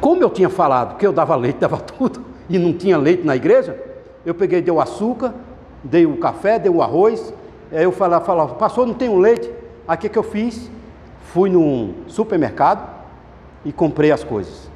Como 0.00 0.20
eu 0.20 0.30
tinha 0.30 0.50
falado 0.50 0.96
que 0.96 1.06
eu 1.06 1.12
dava 1.12 1.36
leite, 1.36 1.58
dava 1.62 1.76
tudo, 1.76 2.24
e 2.50 2.58
não 2.58 2.72
tinha 2.72 2.98
leite 2.98 3.24
na 3.24 3.36
igreja, 3.36 3.80
eu 4.26 4.34
peguei, 4.34 4.60
dei 4.60 4.74
o 4.74 4.80
açúcar, 4.80 5.32
dei 5.84 6.06
o 6.06 6.16
café, 6.16 6.58
dei 6.58 6.72
o 6.72 6.82
arroz. 6.82 7.32
Aí 7.70 7.84
eu 7.84 7.92
falava, 7.92 8.24
falava 8.24 8.54
pastor, 8.56 8.84
não 8.84 8.94
tem 8.94 9.08
um 9.08 9.20
leite? 9.20 9.48
Aí 9.86 9.96
o 9.96 10.00
que, 10.00 10.08
que 10.08 10.18
eu 10.18 10.24
fiz? 10.24 10.74
Fui 11.34 11.50
num 11.50 11.94
supermercado 12.06 12.88
e 13.64 13.72
comprei 13.72 14.12
as 14.12 14.22
coisas. 14.22 14.70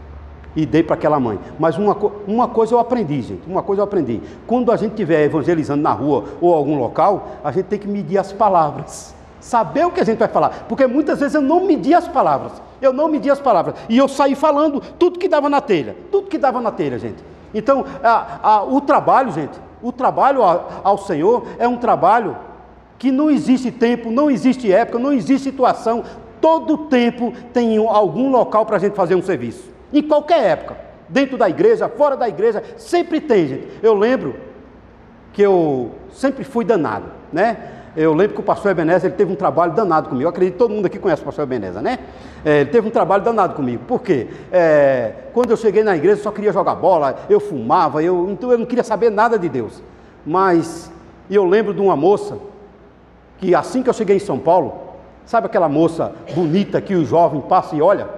E 0.57 0.67
dei 0.67 0.83
para 0.83 0.97
aquela 0.97 1.21
mãe. 1.21 1.39
Mas 1.57 1.79
uma, 1.79 1.97
uma 2.27 2.49
coisa 2.49 2.75
eu 2.75 2.81
aprendi, 2.81 3.23
gente. 3.23 3.49
Uma 3.49 3.63
coisa 3.63 3.81
eu 3.81 3.85
aprendi. 3.85 4.21
Quando 4.45 4.73
a 4.73 4.77
gente 4.77 4.91
estiver 4.91 5.23
evangelizando 5.23 5.81
na 5.81 5.93
rua 5.93 6.25
ou 6.41 6.53
algum 6.53 6.77
local, 6.77 7.29
a 7.45 7.53
gente 7.53 7.67
tem 7.67 7.79
que 7.79 7.87
medir 7.87 8.19
as 8.19 8.33
palavras. 8.33 9.15
Saber 9.39 9.87
o 9.87 9.93
que 9.93 10.01
a 10.01 10.05
gente 10.05 10.19
vai 10.19 10.27
falar. 10.27 10.67
Porque 10.69 10.85
muitas 10.89 11.21
vezes 11.21 11.37
eu 11.37 11.41
não 11.41 11.65
medi 11.65 11.95
as 11.95 12.09
palavras. 12.09 12.61
Eu 12.83 12.93
não 12.93 13.07
medi 13.07 13.31
as 13.31 13.41
palavras. 13.41 13.77
E 13.89 13.97
eu 13.97 14.09
saí 14.09 14.35
falando 14.35 14.81
tudo 14.99 15.17
que 15.17 15.29
dava 15.29 15.49
na 15.49 15.61
telha. 15.61 15.95
Tudo 16.11 16.27
que 16.27 16.39
dava 16.39 16.61
na 16.61 16.73
telha, 16.73 16.99
gente. 16.99 17.23
Então, 17.55 17.85
a, 18.03 18.39
a, 18.43 18.65
o 18.65 18.81
trabalho, 18.81 19.31
gente, 19.31 19.57
o 19.81 19.93
trabalho 19.93 20.43
ao, 20.43 20.69
ao 20.83 20.99
Senhor 20.99 21.47
é 21.57 21.69
um 21.69 21.77
trabalho 21.77 22.37
que 22.99 23.13
não 23.13 23.31
existe 23.31 23.71
tempo, 23.71 24.11
não 24.11 24.29
existe 24.29 24.73
época, 24.73 24.99
não 24.99 25.13
existe 25.13 25.45
situação. 25.45 26.03
Todo 26.49 26.79
tempo 26.89 27.31
tem 27.53 27.77
algum 27.77 28.31
local 28.31 28.65
para 28.65 28.77
a 28.77 28.79
gente 28.79 28.95
fazer 28.95 29.15
um 29.15 29.21
serviço. 29.21 29.71
Em 29.93 30.03
qualquer 30.03 30.43
época. 30.45 30.79
Dentro 31.07 31.37
da 31.37 31.49
igreja, 31.49 31.91
fora 31.91 32.17
da 32.17 32.27
igreja, 32.27 32.63
sempre 32.79 33.21
tem, 33.21 33.47
gente. 33.49 33.69
Eu 33.83 33.93
lembro 33.93 34.35
que 35.35 35.43
eu 35.43 35.91
sempre 36.11 36.45
fui 36.45 36.65
danado, 36.65 37.05
né? 37.31 37.75
Eu 37.95 38.15
lembro 38.15 38.35
que 38.35 38.41
o 38.41 38.43
pastor 38.43 38.71
Ebenezer 38.71 39.11
ele 39.11 39.17
teve 39.17 39.31
um 39.31 39.37
trabalho 39.37 39.73
danado 39.73 40.09
comigo. 40.09 40.25
Eu 40.25 40.31
acredito 40.31 40.55
que 40.55 40.59
todo 40.59 40.73
mundo 40.73 40.87
aqui 40.87 40.99
conhece 40.99 41.21
o 41.21 41.25
pastor 41.27 41.45
Ebenezer, 41.45 41.83
né? 41.83 41.99
É, 42.43 42.61
ele 42.61 42.71
teve 42.71 42.89
um 42.89 42.91
trabalho 42.91 43.23
danado 43.23 43.55
comigo. 43.55 43.85
Por 43.87 44.01
quê? 44.01 44.29
É, 44.51 45.13
quando 45.35 45.51
eu 45.51 45.57
cheguei 45.57 45.83
na 45.83 45.97
igreja, 45.97 46.19
eu 46.19 46.23
só 46.23 46.31
queria 46.31 46.53
jogar 46.53 46.77
bola, 46.77 47.27
eu 47.29 47.41
fumava, 47.41 48.03
eu, 48.03 48.31
então 48.31 48.51
eu 48.51 48.57
não 48.57 48.67
queria 48.67 48.85
saber 48.85 49.11
nada 49.11 49.39
de 49.39 49.51
Deus. 49.51 49.83
Mas 50.25 50.91
eu 51.31 51.45
lembro 51.45 51.75
de 51.75 51.81
uma 51.81 51.97
moça 51.97 52.39
que 53.37 53.55
assim 53.55 53.83
que 53.83 53.91
eu 53.91 53.95
cheguei 53.95 54.17
em 54.17 54.21
São 54.21 54.39
Paulo, 54.39 54.88
sabe 55.29 55.47
aquela 55.47 55.69
moça 55.69 56.13
bonita 56.35 56.81
que 56.81 56.95
o 56.95 57.05
jovem 57.05 57.43
passa 57.43 57.77
e 57.77 57.83
olha? 57.83 58.09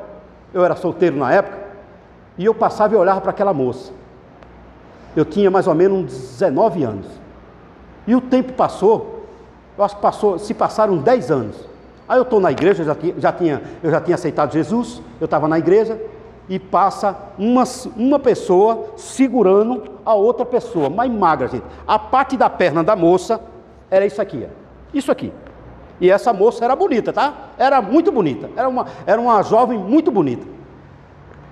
Eu 0.55 0.65
era 0.65 0.77
solteiro 0.77 1.17
na 1.17 1.33
época, 1.33 1.59
e 2.39 2.45
eu 2.45 2.55
passava 2.55 2.95
e 2.95 2.97
olhava 2.97 3.21
para 3.21 3.31
aquela 3.33 3.53
moça. 3.53 3.93
Eu 5.17 5.25
tinha 5.25 5.51
mais 5.51 5.67
ou 5.67 5.75
menos 5.75 6.07
19 6.07 6.85
anos. 6.85 7.07
E 8.07 8.15
o 8.15 8.21
tempo 8.21 8.53
passou, 8.53 9.27
eu 9.77 9.83
acho 9.83 9.97
que 9.97 10.03
passou, 10.03 10.39
se 10.39 10.55
passaram 10.55 10.99
10 10.99 11.31
anos. 11.33 11.57
Aí 12.09 12.17
eu 12.17 12.23
estou 12.23 12.39
na 12.39 12.53
igreja, 12.53 12.85
já 12.85 12.95
tinha, 12.95 13.15
já 13.19 13.33
tinha, 13.33 13.61
eu 13.83 13.91
já 13.91 14.01
tinha 14.01 14.15
aceitado 14.15 14.53
Jesus, 14.53 15.03
eu 15.21 15.25
estava 15.25 15.49
na 15.49 15.59
igreja, 15.59 16.01
e 16.49 16.61
passa 16.61 17.17
uma, 17.37 17.65
uma 17.97 18.21
pessoa 18.21 18.93
segurando 18.97 19.83
a 20.05 20.15
outra 20.15 20.47
pessoa, 20.47 20.89
mais 20.89 21.11
magra, 21.11 21.49
gente. 21.49 21.65
A 21.89 21.99
parte 21.99 22.37
da 22.37 22.49
perna 22.49 22.85
da 22.85 22.95
moça 22.95 23.41
era 23.91 24.07
isso 24.07 24.23
aqui, 24.23 24.47
isso 24.95 25.11
aqui. 25.11 25.33
E 26.01 26.11
essa 26.11 26.33
moça 26.33 26.65
era 26.65 26.75
bonita, 26.75 27.13
tá? 27.13 27.51
Era 27.59 27.83
muito 27.83 28.11
bonita, 28.11 28.49
era 28.57 28.69
uma, 28.69 28.87
era 29.07 29.21
uma 29.21 29.43
jovem 29.43 29.79
muito 29.79 30.11
bonita. 30.11 30.47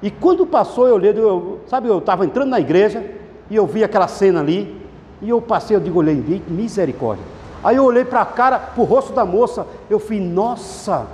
E 0.03 0.11
quando 0.11 0.47
passou, 0.47 0.87
eu 0.87 0.95
olhei, 0.95 1.13
eu, 1.17 1.61
sabe, 1.67 1.89
eu 1.89 1.99
estava 1.99 2.25
entrando 2.25 2.49
na 2.51 2.61
igreja 2.61 3.05
e 3.51 3.57
eu 3.57 3.67
vi 3.67 3.83
aquela 3.83 4.09
cena 4.09 4.41
ali, 4.41 4.77
e 5.21 5.29
eu 5.29 5.41
passei, 5.41 5.77
eu 5.77 5.81
digo, 5.81 5.99
olhei, 5.99 6.43
misericórdia. 6.49 7.25
Aí 7.63 7.77
eu 7.77 7.85
olhei 7.85 8.05
para 8.05 8.23
a 8.23 8.27
cara, 8.27 8.59
para 8.59 8.81
o 8.81 8.85
rosto 8.85 9.13
da 9.13 9.25
moça, 9.25 9.67
eu 9.91 9.99
falei, 9.99 10.21
nossa, 10.21 11.07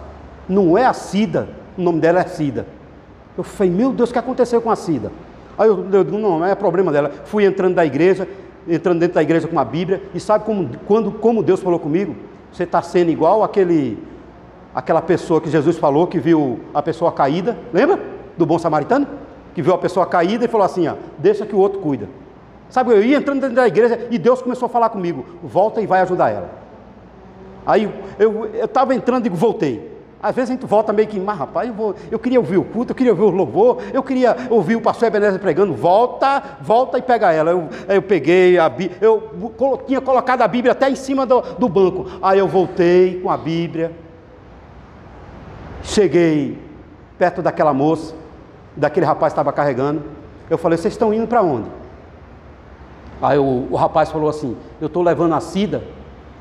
não 0.48 0.76
é 0.76 0.84
a 0.84 0.92
Cida, 0.92 1.48
o 1.76 1.82
nome 1.82 2.00
dela 2.00 2.20
é 2.20 2.24
Cida. 2.24 2.66
Eu 3.36 3.42
falei, 3.42 3.72
meu 3.72 3.92
Deus, 3.92 4.10
o 4.10 4.12
que 4.12 4.18
aconteceu 4.18 4.60
com 4.60 4.70
a 4.70 4.76
Cida? 4.76 5.10
Aí 5.56 5.68
eu, 5.68 5.86
eu 5.90 6.04
digo, 6.04 6.18
não, 6.18 6.40
não 6.40 6.46
é 6.46 6.54
problema 6.54 6.92
dela. 6.92 7.10
Fui 7.24 7.44
entrando 7.44 7.74
da 7.74 7.86
igreja, 7.86 8.28
entrando 8.68 9.00
dentro 9.00 9.14
da 9.14 9.22
igreja 9.22 9.48
com 9.48 9.58
a 9.58 9.64
Bíblia, 9.64 10.02
e 10.14 10.20
sabe 10.20 10.44
como, 10.44 10.68
quando, 10.86 11.10
como 11.12 11.42
Deus 11.42 11.60
falou 11.60 11.78
comigo? 11.78 12.14
Você 12.54 12.62
está 12.62 12.80
sendo 12.80 13.10
igual 13.10 13.42
aquele, 13.42 14.00
aquela 14.72 15.02
pessoa 15.02 15.40
que 15.40 15.50
Jesus 15.50 15.76
falou, 15.76 16.06
que 16.06 16.20
viu 16.20 16.60
a 16.72 16.80
pessoa 16.80 17.10
caída, 17.10 17.58
lembra? 17.72 17.98
Do 18.38 18.46
bom 18.46 18.60
samaritano? 18.60 19.08
Que 19.56 19.60
viu 19.60 19.74
a 19.74 19.78
pessoa 19.78 20.06
caída 20.06 20.44
e 20.44 20.48
falou 20.48 20.64
assim: 20.64 20.86
ó, 20.86 20.94
deixa 21.18 21.44
que 21.44 21.54
o 21.54 21.58
outro 21.58 21.80
cuida. 21.80 22.08
Sabe, 22.70 22.92
eu 22.92 23.02
ia 23.02 23.16
entrando 23.16 23.40
dentro 23.40 23.56
da 23.56 23.66
igreja 23.66 24.06
e 24.08 24.18
Deus 24.18 24.40
começou 24.40 24.66
a 24.66 24.68
falar 24.68 24.88
comigo: 24.90 25.26
volta 25.42 25.80
e 25.80 25.86
vai 25.86 26.00
ajudar 26.02 26.30
ela. 26.30 26.48
Aí 27.66 27.92
eu 28.20 28.48
estava 28.64 28.94
entrando 28.94 29.22
e 29.22 29.24
digo: 29.24 29.34
voltei. 29.36 29.93
Às 30.24 30.34
vezes 30.34 30.48
a 30.48 30.54
gente 30.54 30.64
volta 30.64 30.90
meio 30.90 31.06
que, 31.06 31.20
mas 31.20 31.38
rapaz, 31.38 31.68
eu, 31.68 31.74
vou, 31.74 31.94
eu 32.10 32.18
queria 32.18 32.40
ouvir 32.40 32.56
o 32.56 32.64
culto, 32.64 32.92
eu 32.92 32.94
queria 32.96 33.12
ouvir 33.12 33.24
o 33.24 33.28
louvor, 33.28 33.82
eu 33.92 34.02
queria 34.02 34.34
ouvir 34.48 34.74
o 34.74 34.80
pastor 34.80 35.08
Ebenezer 35.08 35.38
pregando, 35.38 35.74
volta, 35.74 36.42
volta 36.62 36.96
e 36.96 37.02
pega 37.02 37.30
ela. 37.30 37.50
Eu, 37.50 37.68
eu 37.86 38.00
peguei 38.00 38.58
a 38.58 38.66
Bíblia, 38.66 38.96
eu 39.02 39.30
tinha 39.86 40.00
colocado 40.00 40.40
a 40.40 40.48
Bíblia 40.48 40.72
até 40.72 40.88
em 40.88 40.96
cima 40.96 41.26
do, 41.26 41.42
do 41.42 41.68
banco. 41.68 42.06
Aí 42.22 42.38
eu 42.38 42.48
voltei 42.48 43.20
com 43.20 43.30
a 43.30 43.36
Bíblia, 43.36 43.92
cheguei 45.82 46.58
perto 47.18 47.42
daquela 47.42 47.74
moça, 47.74 48.14
daquele 48.74 49.04
rapaz 49.04 49.34
que 49.34 49.34
estava 49.34 49.52
carregando. 49.52 50.04
Eu 50.48 50.56
falei, 50.56 50.78
vocês 50.78 50.94
estão 50.94 51.12
indo 51.12 51.26
para 51.26 51.42
onde? 51.42 51.68
Aí 53.20 53.38
o, 53.38 53.68
o 53.70 53.76
rapaz 53.76 54.10
falou 54.10 54.30
assim: 54.30 54.56
Eu 54.80 54.86
estou 54.86 55.02
levando 55.02 55.34
a 55.34 55.40
Cida 55.40 55.82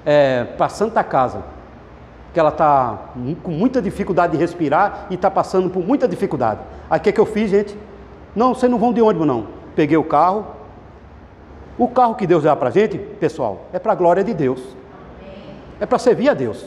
é, 0.06 0.46
para 0.46 0.70
Santa 0.70 1.04
Casa, 1.04 1.44
que 2.34 2.40
ela 2.40 2.50
está 2.50 2.98
com 3.44 3.52
muita 3.52 3.80
dificuldade 3.82 4.34
de 4.34 4.40
respirar 4.40 5.06
e 5.10 5.14
está 5.14 5.30
passando 5.30 5.70
por 5.70 5.86
muita 5.86 6.08
dificuldade. 6.08 6.62
Aí 6.90 7.00
o 7.00 7.02
que, 7.02 7.12
que 7.12 7.20
eu 7.20 7.26
fiz, 7.28 7.52
gente? 7.52 7.78
Não, 8.36 8.56
vocês 8.56 8.72
não 8.72 8.80
vão 8.80 8.92
de 8.92 9.02
ônibus, 9.02 9.28
não. 9.28 9.48
Peguei 9.76 9.98
o 9.98 10.04
carro. 10.04 10.46
O 11.78 11.88
carro 11.88 12.16
que 12.16 12.26
Deus 12.26 12.44
dá 12.44 12.56
para 12.56 12.70
a 12.70 12.72
gente, 12.72 12.98
pessoal, 12.98 13.66
é 13.72 13.78
para 13.78 13.92
a 13.92 13.96
glória 13.96 14.24
de 14.24 14.34
Deus. 14.34 14.62
É 15.80 15.86
para 15.86 16.00
servir 16.00 16.30
a 16.30 16.34
Deus. 16.34 16.66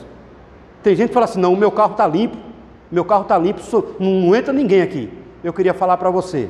Tem 0.82 0.94
gente 0.94 1.08
que 1.08 1.14
fala 1.14 1.24
assim: 1.24 1.40
não, 1.40 1.52
o 1.52 1.56
meu 1.56 1.70
carro 1.72 1.92
está 1.92 2.06
limpo, 2.06 2.36
meu 2.90 3.04
carro 3.04 3.22
está 3.22 3.36
limpo, 3.36 3.60
não 3.98 4.34
entra 4.34 4.52
ninguém 4.52 4.82
aqui. 4.82 5.12
Eu 5.42 5.52
queria 5.52 5.74
falar 5.74 5.96
para 5.96 6.10
você: 6.10 6.48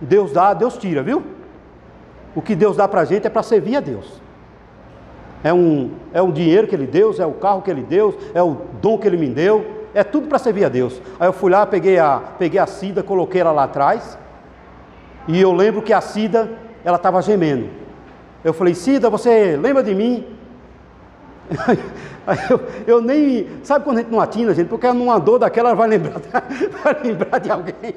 Deus 0.00 0.32
dá, 0.32 0.52
Deus 0.52 0.76
tira, 0.76 1.02
viu? 1.02 1.22
O 2.34 2.42
que 2.42 2.56
Deus 2.56 2.76
dá 2.76 2.88
para 2.88 3.02
a 3.02 3.04
gente 3.04 3.26
é 3.26 3.30
para 3.30 3.42
servir 3.42 3.76
a 3.76 3.80
Deus. 3.80 4.20
É 5.42 5.52
um, 5.52 5.90
é 6.12 6.20
um 6.20 6.30
dinheiro 6.30 6.66
que 6.66 6.74
Ele 6.74 6.86
deu, 6.86 7.14
é 7.18 7.26
o 7.26 7.32
carro 7.32 7.62
que 7.62 7.70
Ele 7.70 7.82
deu, 7.82 8.16
é 8.34 8.42
o 8.42 8.56
dom 8.80 8.98
que 8.98 9.06
Ele 9.06 9.16
me 9.16 9.28
deu, 9.28 9.64
é 9.94 10.02
tudo 10.02 10.26
para 10.26 10.38
servir 10.38 10.64
a 10.64 10.68
Deus. 10.68 11.00
Aí 11.18 11.28
eu 11.28 11.32
fui 11.32 11.50
lá, 11.50 11.66
peguei 11.66 11.98
a, 11.98 12.20
peguei 12.38 12.58
a 12.58 12.66
Cida, 12.66 13.02
coloquei 13.02 13.40
ela 13.40 13.52
lá 13.52 13.64
atrás, 13.64 14.18
e 15.26 15.40
eu 15.40 15.52
lembro 15.52 15.82
que 15.82 15.92
a 15.92 16.00
Cida, 16.00 16.50
ela 16.84 16.96
estava 16.96 17.20
gemendo. 17.22 17.68
Eu 18.42 18.52
falei, 18.52 18.74
Cida, 18.74 19.10
você 19.10 19.56
lembra 19.56 19.82
de 19.82 19.94
mim? 19.94 20.24
eu, 22.50 22.60
eu, 22.86 23.00
nem. 23.00 23.46
Sabe 23.62 23.84
quando 23.84 23.98
a 23.98 24.00
gente 24.02 24.10
não 24.10 24.20
atina, 24.20 24.54
gente? 24.54 24.68
Porque 24.68 24.90
numa 24.92 25.18
dor 25.18 25.38
daquela 25.38 25.74
vai 25.74 25.88
lembrar, 25.88 26.20
vai 26.82 27.02
lembrar 27.02 27.38
de 27.38 27.50
alguém. 27.50 27.94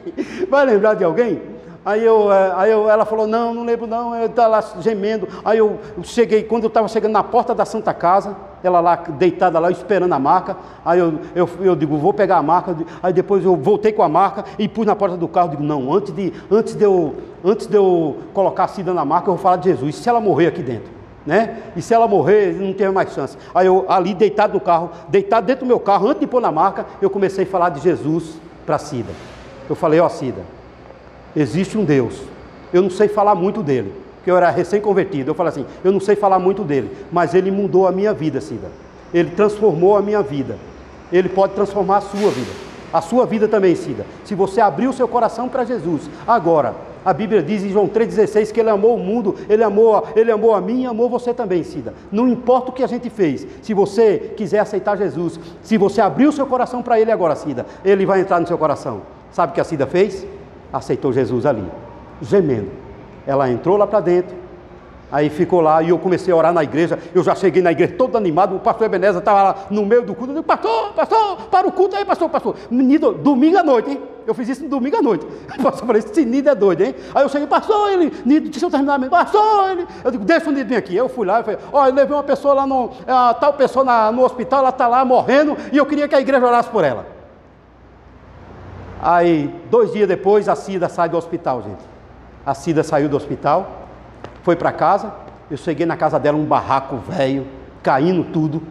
Vai 0.50 0.66
lembrar 0.66 0.94
de 0.94 1.04
alguém? 1.04 1.42
Aí, 1.84 2.06
eu, 2.06 2.32
é, 2.32 2.54
aí 2.56 2.72
eu, 2.72 2.88
ela 2.88 3.06
falou, 3.06 3.26
não, 3.26 3.56
não 3.56 3.64
lembro 3.64 3.88
não, 3.88 4.16
eu 4.16 4.28
estava 4.28 4.48
lá 4.48 4.64
gemendo. 4.80 5.28
Aí 5.44 5.58
eu 5.58 5.80
cheguei, 6.04 6.44
quando 6.44 6.64
eu 6.64 6.68
estava 6.68 6.88
chegando 6.88 7.14
na 7.14 7.24
porta 7.24 7.56
da 7.56 7.66
Santa 7.66 7.92
Casa, 7.92 8.36
ela 8.64 8.80
lá 8.80 8.96
deitada 8.96 9.58
lá, 9.58 9.72
esperando 9.72 10.14
a 10.14 10.20
marca. 10.20 10.58
Aí 10.86 11.00
eu, 11.00 11.20
eu, 11.34 11.50
eu 11.62 11.76
digo, 11.76 11.98
vou 11.98 12.14
pegar 12.14 12.38
a 12.38 12.44
marca. 12.44 12.78
Aí 13.02 13.12
depois 13.12 13.44
eu 13.44 13.56
voltei 13.56 13.92
com 13.92 14.04
a 14.04 14.10
marca 14.10 14.46
e 14.60 14.68
pus 14.68 14.86
na 14.86 14.96
porta 14.96 15.18
do 15.18 15.28
carro. 15.28 15.50
Digo, 15.50 15.64
não, 15.64 15.92
antes 15.92 16.14
de, 16.14 16.32
antes 16.52 16.76
de, 16.76 16.84
eu, 16.84 17.16
antes 17.44 17.66
de 17.66 17.76
eu 17.76 18.18
colocar 18.32 18.66
a 18.66 18.68
Cida 18.68 18.94
na 18.94 19.04
marca, 19.04 19.30
eu 19.30 19.34
vou 19.34 19.42
falar 19.42 19.56
de 19.56 19.70
Jesus. 19.70 19.96
Se 19.96 20.08
ela 20.08 20.20
morrer 20.20 20.48
aqui 20.48 20.62
dentro, 20.62 20.92
né? 21.26 21.64
E 21.76 21.82
se 21.82 21.96
ela 21.96 22.08
morrer, 22.08 22.54
não 22.54 22.74
tem 22.74 22.92
mais 22.92 23.12
chance. 23.12 23.36
Aí 23.56 23.66
eu 23.66 23.86
ali 23.90 24.14
deitado 24.14 24.54
no 24.54 24.60
carro, 24.60 24.92
deitado 25.08 25.48
dentro 25.48 25.66
do 25.66 25.68
meu 25.68 25.80
carro, 25.80 26.10
antes 26.10 26.20
de 26.20 26.28
pôr 26.28 26.42
na 26.42 26.52
marca, 26.52 26.86
eu 27.02 27.10
comecei 27.10 27.44
a 27.44 27.48
falar 27.48 27.70
de 27.70 27.82
Jesus 27.82 28.40
para 28.68 28.78
Cida. 28.78 29.12
Eu 29.68 29.76
falei, 29.76 30.00
ó 30.00 30.06
oh, 30.06 30.10
Cida, 30.10 30.42
existe 31.36 31.78
um 31.78 31.86
Deus. 31.86 32.22
Eu 32.74 32.82
não 32.82 32.90
sei 32.90 33.08
falar 33.08 33.36
muito 33.36 33.62
dele, 33.62 33.94
porque 34.16 34.32
eu 34.32 34.38
era 34.38 34.50
recém-convertido. 34.50 35.32
Eu 35.32 35.36
falei 35.36 35.52
assim, 35.52 35.66
eu 35.84 35.92
não 35.92 36.00
sei 36.00 36.16
falar 36.16 36.40
muito 36.40 36.64
dele, 36.64 36.92
mas 37.12 37.34
ele 37.34 37.52
mudou 37.52 37.88
a 37.88 37.92
minha 37.92 38.14
vida, 38.14 38.40
Cida. 38.40 38.70
Ele 39.14 39.32
transformou 39.32 39.98
a 39.98 40.02
minha 40.02 40.22
vida. 40.22 40.58
Ele 41.12 41.28
pode 41.28 41.54
transformar 41.54 41.98
a 41.98 42.02
sua 42.02 42.32
vida. 42.32 42.52
A 42.94 43.02
sua 43.02 43.26
vida 43.26 43.48
também, 43.48 43.76
Cida. 43.76 44.06
Se 44.24 44.36
você 44.36 44.62
abrir 44.62 44.88
o 44.88 44.94
seu 44.94 45.08
coração 45.08 45.50
para 45.50 45.66
Jesus, 45.66 46.10
agora, 46.28 46.76
a 47.04 47.14
Bíblia 47.14 47.42
diz 47.42 47.64
em 47.64 47.70
João 47.70 47.88
3,16 47.88 48.52
que 48.52 48.60
ele 48.60 48.70
amou 48.70 48.96
o 48.96 49.00
mundo, 49.00 49.36
ele 49.50 49.64
amou, 49.64 50.08
ele 50.16 50.32
amou 50.32 50.54
a 50.54 50.62
mim 50.62 50.84
e 50.84 50.86
amou 50.86 51.10
você 51.10 51.34
também, 51.34 51.64
Cida. 51.64 51.94
Não 52.12 52.28
importa 52.28 52.70
o 52.70 52.74
que 52.74 52.84
a 52.84 52.88
gente 52.88 53.10
fez, 53.10 53.48
se 53.62 53.74
você 53.74 54.34
quiser 54.38 54.60
aceitar 54.60 54.98
Jesus, 54.98 55.40
se 55.64 55.78
você 55.78 56.00
abrir 56.00 56.28
o 56.28 56.32
seu 56.32 56.46
coração 56.46 56.82
para 56.82 57.00
ele 57.00 57.12
agora, 57.12 57.36
Cida, 57.36 57.66
ele 57.84 58.06
vai 58.06 58.22
entrar 58.22 58.40
no 58.40 58.48
seu 58.48 58.58
coração. 58.58 59.02
Sabe 59.32 59.52
o 59.52 59.56
que 59.56 59.62
a 59.62 59.64
Cida 59.64 59.88
fez? 59.88 60.26
Aceitou 60.72 61.12
Jesus 61.12 61.46
ali, 61.46 61.66
gemendo. 62.22 62.72
Ela 63.26 63.50
entrou 63.50 63.78
lá 63.78 63.86
para 63.86 64.00
dentro, 64.00 64.36
Aí 65.12 65.30
ficou 65.30 65.60
lá 65.60 65.84
e 65.84 65.90
eu 65.90 66.00
comecei 66.00 66.34
a 66.34 66.38
orar 66.38 66.54
na 66.54 66.64
igreja. 66.64 66.98
Eu 67.14 67.22
já 67.22 67.36
cheguei 67.36 67.62
na 67.62 67.72
igreja 67.72 67.96
todo 67.98 68.18
animado. 68.18 68.56
O 68.56 68.60
pastor 68.60 68.86
Ebenezer 68.86 69.20
estava 69.20 69.44
lá 69.44 69.56
no 69.70 69.86
meio 69.86 70.04
do 70.04 70.16
culto. 70.16 70.32
Eu 70.32 70.36
digo, 70.36 70.48
pastor, 70.48 70.94
pastor, 70.94 71.38
para 71.52 71.68
o 71.68 71.72
culto 71.72 71.98
aí, 71.98 72.06
pastor, 72.06 72.30
pastor. 72.30 72.56
Menino, 72.70 73.14
domingo 73.14 73.58
à 73.58 73.64
noite, 73.64 73.90
hein? 73.90 74.02
Eu 74.26 74.34
fiz 74.34 74.48
isso 74.48 74.64
no 74.64 74.70
domingo 74.70 74.96
à 74.96 75.02
noite. 75.02 75.26
O 75.26 75.48
pastor 75.62 75.86
falou, 75.86 75.98
esse 75.98 76.24
Nido 76.24 76.50
é 76.50 76.56
doido, 76.56 76.82
hein? 76.82 76.96
Aí 77.14 77.24
eu 77.24 77.30
cheguei, 77.30 77.46
pastor, 77.46 77.92
ele, 77.92 78.14
Nido, 78.24 78.50
deixa 78.50 78.66
eu 78.66 78.70
terminar 78.70 78.98
mesmo. 78.98 79.12
Pastor, 79.12 79.72
ele. 79.72 79.88
Eu 80.02 80.12
digo, 80.12 80.24
deixa 80.24 80.50
o 80.50 80.54
Nido 80.54 80.70
vir 80.70 80.78
aqui. 80.78 80.96
Eu 80.96 81.10
fui 81.10 81.28
lá 81.28 81.42
e 81.42 81.44
falei, 81.44 81.60
eu 81.74 81.94
levei 81.94 82.16
uma 82.16 82.24
pessoa 82.24 82.54
lá 82.54 82.66
no. 82.66 82.92
A, 83.06 83.34
tal 83.34 83.54
pessoa 83.54 83.84
na, 83.84 84.12
no 84.14 84.24
hospital, 84.24 84.60
ela 84.60 84.70
está 84.70 84.88
lá 84.88 85.04
morrendo 85.04 85.58
e 85.74 85.78
eu 85.78 85.86
queria 85.86 86.08
que 86.08 86.16
a 86.16 86.22
igreja 86.22 86.46
orasse 86.46 86.70
por 86.70 86.86
ela. 86.86 87.06
Aí, 89.02 89.54
dois 89.70 89.92
dias 89.92 90.08
depois, 90.08 90.48
a 90.48 90.56
Cida 90.56 90.88
sai 90.88 91.10
do 91.10 91.18
hospital, 91.18 91.62
gente. 91.64 91.84
A 92.46 92.54
Cida 92.54 92.84
saiu 92.84 93.10
do 93.10 93.18
hospital 93.18 93.82
foi 94.44 94.56
para 94.56 94.72
casa, 94.72 95.14
eu 95.50 95.58
cheguei 95.58 95.86
na 95.86 95.96
casa 95.96 96.20
dela, 96.20 96.38
um 96.38 96.46
barraco 96.46 96.98
velho, 96.98 97.46
caindo 97.84 98.24
tudo, 98.32 98.62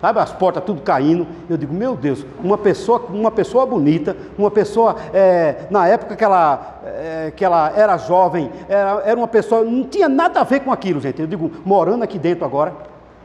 sabe, 0.00 0.18
as 0.18 0.32
portas 0.32 0.64
tudo 0.64 0.80
caindo. 0.82 1.26
Eu 1.48 1.56
digo, 1.56 1.72
meu 1.72 1.96
Deus, 1.96 2.24
uma 2.42 2.58
pessoa, 2.58 3.06
uma 3.08 3.30
pessoa 3.30 3.66
bonita, 3.66 4.16
uma 4.38 4.50
pessoa, 4.50 4.96
é, 5.12 5.66
na 5.70 5.86
época 5.86 6.16
que 6.16 6.24
ela, 6.24 6.80
é, 6.84 7.32
que 7.34 7.44
ela 7.44 7.72
era 7.76 7.96
jovem, 7.96 8.50
era, 8.68 9.02
era 9.04 9.18
uma 9.18 9.28
pessoa, 9.28 9.64
não 9.64 9.84
tinha 9.84 10.08
nada 10.08 10.40
a 10.40 10.44
ver 10.44 10.60
com 10.60 10.72
aquilo, 10.72 11.00
gente. 11.00 11.20
Eu 11.20 11.26
digo, 11.26 11.50
morando 11.64 12.02
aqui 12.02 12.18
dentro 12.18 12.44
agora, 12.44 12.72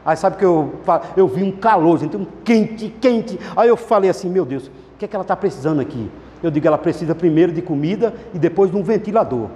aí 0.06 0.16
sabe 0.16 0.38
que 0.38 0.46
eu, 0.46 0.74
eu 1.16 1.28
vi 1.28 1.44
um 1.44 1.52
calor, 1.52 1.98
gente, 1.98 2.16
um 2.18 2.28
quente, 2.44 2.90
quente. 3.02 3.40
Aí 3.56 3.68
eu 3.68 3.78
falei 3.78 4.10
assim, 4.10 4.30
meu 4.30 4.46
Deus, 4.46 4.68
o 4.68 4.98
que 5.00 5.06
é 5.06 5.08
que 5.08 5.16
ela 5.16 5.24
está 5.24 5.36
precisando 5.36 5.80
aqui? 5.80 6.12
Eu 6.46 6.52
digo, 6.52 6.68
ela 6.68 6.78
precisa 6.78 7.16
primeiro 7.16 7.52
de 7.52 7.60
comida 7.60 8.14
e 8.32 8.38
depois 8.38 8.70
de 8.70 8.78
um 8.78 8.84
ventilador. 8.84 9.50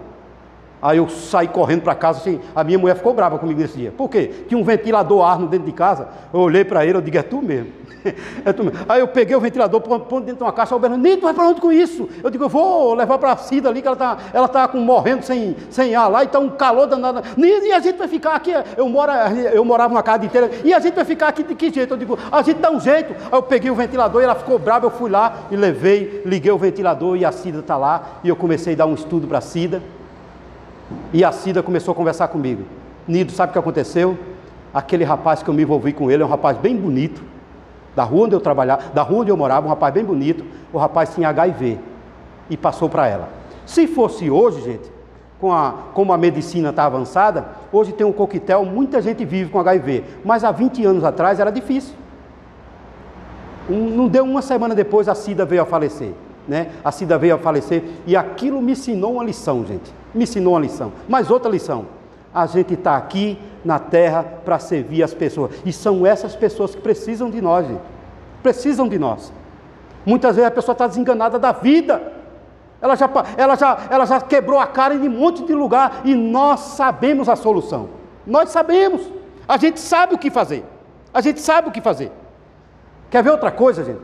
Aí 0.82 0.98
eu 0.98 1.10
saí 1.10 1.48
correndo 1.48 1.82
para 1.82 1.94
casa, 1.94 2.20
assim, 2.20 2.40
a 2.56 2.64
minha 2.64 2.80
mulher 2.80 2.96
ficou 2.96 3.14
brava 3.14 3.38
comigo 3.38 3.60
nesse 3.60 3.78
dia. 3.78 3.92
Por 3.92 4.10
quê? 4.10 4.32
Tinha 4.48 4.58
um 4.58 4.64
ventilador 4.64 5.24
Arno 5.24 5.48
dentro 5.48 5.66
de 5.66 5.74
casa. 5.74 6.08
Eu 6.34 6.40
olhei 6.40 6.64
para 6.64 6.86
ele, 6.86 6.98
eu 6.98 7.02
digo, 7.02 7.18
é 7.18 7.22
tu 7.22 7.42
mesmo. 7.42 7.72
é 8.46 8.54
tu 8.54 8.64
mesmo. 8.64 8.80
Aí 8.88 9.02
eu 9.02 9.08
peguei 9.08 9.36
o 9.36 9.42
ventilador, 9.42 9.82
pondo 9.82 10.22
dentro 10.22 10.38
de 10.38 10.44
uma 10.44 10.54
caixa, 10.54 10.74
o 10.74 10.80
Bernardo, 10.80 11.04
Nito, 11.04 11.22
vai 11.24 11.34
para 11.34 11.48
onde 11.48 11.60
com 11.60 11.70
isso? 11.72 12.08
Eu 12.24 12.30
digo, 12.30 12.46
eu 12.46 12.50
vou 12.50 12.94
levar 12.94 13.18
para 13.18 13.34
a 13.34 13.38
Cida 13.38 13.68
ali, 13.68 13.82
que 13.82 13.88
ela 13.88 13.96
está 13.96 14.18
ela 14.34 14.48
tá 14.48 14.70
morrendo 14.74 15.24
sem, 15.24 15.56
sem 15.70 15.96
ar 15.96 16.08
lá, 16.08 16.24
e 16.24 16.28
está 16.28 16.40
um 16.40 16.50
calor 16.50 16.88
danado. 16.88 17.22
E 17.38 17.72
a 17.74 17.80
gente 17.80 17.98
vai 17.98 18.08
ficar 18.08 18.36
aqui, 18.36 18.54
eu, 18.78 18.88
moro, 18.88 19.12
eu 19.54 19.66
morava 19.66 19.94
numa 19.94 20.04
casa 20.04 20.24
inteira, 20.24 20.50
e 20.64 20.74
a 20.74 20.80
gente 20.80 20.96
vai 20.96 21.06
ficar 21.06 21.28
aqui 21.28 21.44
de 21.44 21.56
que 21.56 21.72
jeito? 21.72 21.94
Eu 21.94 21.98
digo, 21.98 22.18
a 22.32 22.42
gente 22.42 22.60
dá 22.60 22.72
um 22.72 22.80
jeito. 22.80 23.14
Aí 23.14 23.38
eu 23.38 23.44
peguei 23.44 23.70
o 23.70 23.76
ventilador, 23.76 24.22
e 24.22 24.24
ela 24.24 24.36
ficou 24.36 24.58
brava, 24.58 24.86
eu 24.86 24.92
fui 24.92 25.10
lá 25.10 25.40
e 25.52 25.58
levei, 25.58 26.22
liguei 26.26 26.52
o 26.52 26.58
ventilador, 26.58 27.18
e 27.18 27.26
a 27.26 27.32
Cida 27.34 27.60
está 27.60 27.76
lá, 27.76 28.20
e 28.24 28.30
eu 28.30 28.36
comecei 28.36 28.74
a 28.74 28.78
dar 28.78 28.86
um 28.86 28.94
estudo 28.94 29.28
para 29.28 29.40
a 29.40 29.42
Cida. 29.42 29.82
E 31.14 31.24
a 31.24 31.32
Cida 31.32 31.62
começou 31.64 31.92
a 31.92 31.96
conversar 31.96 32.28
comigo. 32.28 32.64
Nido, 33.08 33.32
sabe 33.32 33.50
o 33.50 33.54
que 33.54 33.60
aconteceu? 33.60 34.18
Aquele 34.74 35.04
rapaz 35.04 35.42
que 35.42 35.50
eu 35.50 35.54
me 35.54 35.64
envolvi 35.64 35.94
com 35.94 36.12
ele 36.12 36.22
é 36.22 36.26
um 36.26 36.30
rapaz 36.30 36.58
bem 36.58 36.76
bonito, 36.76 37.24
da 37.96 38.04
rua 38.04 38.26
onde 38.26 38.36
eu 38.36 38.40
trabalhava, 38.40 38.92
da 38.94 39.02
rua 39.02 39.22
onde 39.22 39.32
eu 39.32 39.38
morava, 39.38 39.66
um 39.66 39.70
rapaz 39.70 39.94
bem 39.94 40.04
bonito. 40.04 40.46
O 40.72 40.78
rapaz 40.78 41.14
tinha 41.14 41.30
HIV 41.30 41.80
e 42.50 42.56
passou 42.58 42.88
para 42.88 43.08
ela. 43.08 43.30
Se 43.66 43.88
fosse 43.88 44.30
hoje, 44.30 44.62
gente, 44.62 44.92
com 45.40 45.52
a, 45.52 45.74
como 45.94 46.14
a 46.14 46.18
medicina 46.18 46.70
está 46.70 46.86
avançada, 46.86 47.48
hoje 47.72 47.94
tem 47.94 48.06
um 48.06 48.12
coquetel, 48.12 48.66
muita 48.66 49.02
gente 49.02 49.26
vive 49.26 49.50
com 49.50 49.60
HIV, 49.60 50.04
mas 50.24 50.44
há 50.44 50.52
20 50.52 50.86
anos 50.86 51.04
atrás 51.04 51.40
era 51.40 51.52
difícil. 51.52 51.96
Um, 53.70 53.90
não 53.90 54.08
deu 54.08 54.24
uma 54.24 54.42
semana 54.42 54.76
depois 54.76 55.08
a 55.08 55.16
Cida 55.16 55.46
veio 55.46 55.62
a 55.62 55.66
falecer. 55.66 56.14
Né? 56.48 56.72
A 56.84 56.92
Cida 56.92 57.18
veio 57.18 57.36
a 57.36 57.38
falecer 57.38 57.84
e 58.06 58.16
aquilo 58.16 58.62
me 58.62 58.74
ensinou 58.74 59.14
uma 59.14 59.24
lição, 59.24 59.66
gente 59.66 59.99
me 60.14 60.24
ensinou 60.24 60.54
uma 60.54 60.60
lição. 60.60 60.92
Mas 61.08 61.30
outra 61.30 61.50
lição: 61.50 61.86
a 62.34 62.46
gente 62.46 62.74
está 62.74 62.96
aqui 62.96 63.38
na 63.64 63.80
terra 63.80 64.24
para 64.24 64.60
servir 64.60 65.04
as 65.04 65.14
pessoas. 65.14 65.52
E 65.66 65.74
são 65.74 66.06
essas 66.06 66.36
pessoas 66.36 66.76
que 66.76 66.82
precisam 66.82 67.30
de 67.30 67.42
nós, 67.42 67.68
gente. 67.68 67.82
Precisam 68.42 68.88
de 68.88 68.98
nós. 68.98 69.32
Muitas 70.06 70.36
vezes 70.36 70.48
a 70.48 70.54
pessoa 70.54 70.74
está 70.74 70.88
desenganada 70.88 71.38
da 71.38 71.52
vida. 71.52 72.14
Ela 72.82 72.96
já, 72.96 73.10
ela, 73.36 73.56
já, 73.56 73.78
ela 73.90 74.06
já 74.06 74.22
quebrou 74.22 74.60
a 74.60 74.66
cara 74.66 74.96
em 74.96 75.08
um 75.08 75.12
monte 75.12 75.44
de 75.44 75.54
lugar 75.54 76.02
e 76.06 76.16
nós 76.16 76.60
sabemos 76.62 77.28
a 77.28 77.36
solução. 77.36 77.90
Nós 78.26 78.50
sabemos. 78.50 79.02
A 79.48 79.58
gente 79.58 79.80
sabe 79.80 80.16
o 80.16 80.18
que 80.18 80.30
fazer. 80.32 80.64
A 81.14 81.20
gente 81.20 81.42
sabe 81.42 81.68
o 81.68 81.72
que 81.72 81.82
fazer. 81.82 82.12
Quer 83.10 83.24
ver 83.24 83.32
outra 83.32 83.52
coisa, 83.52 83.84
gente? 83.84 84.00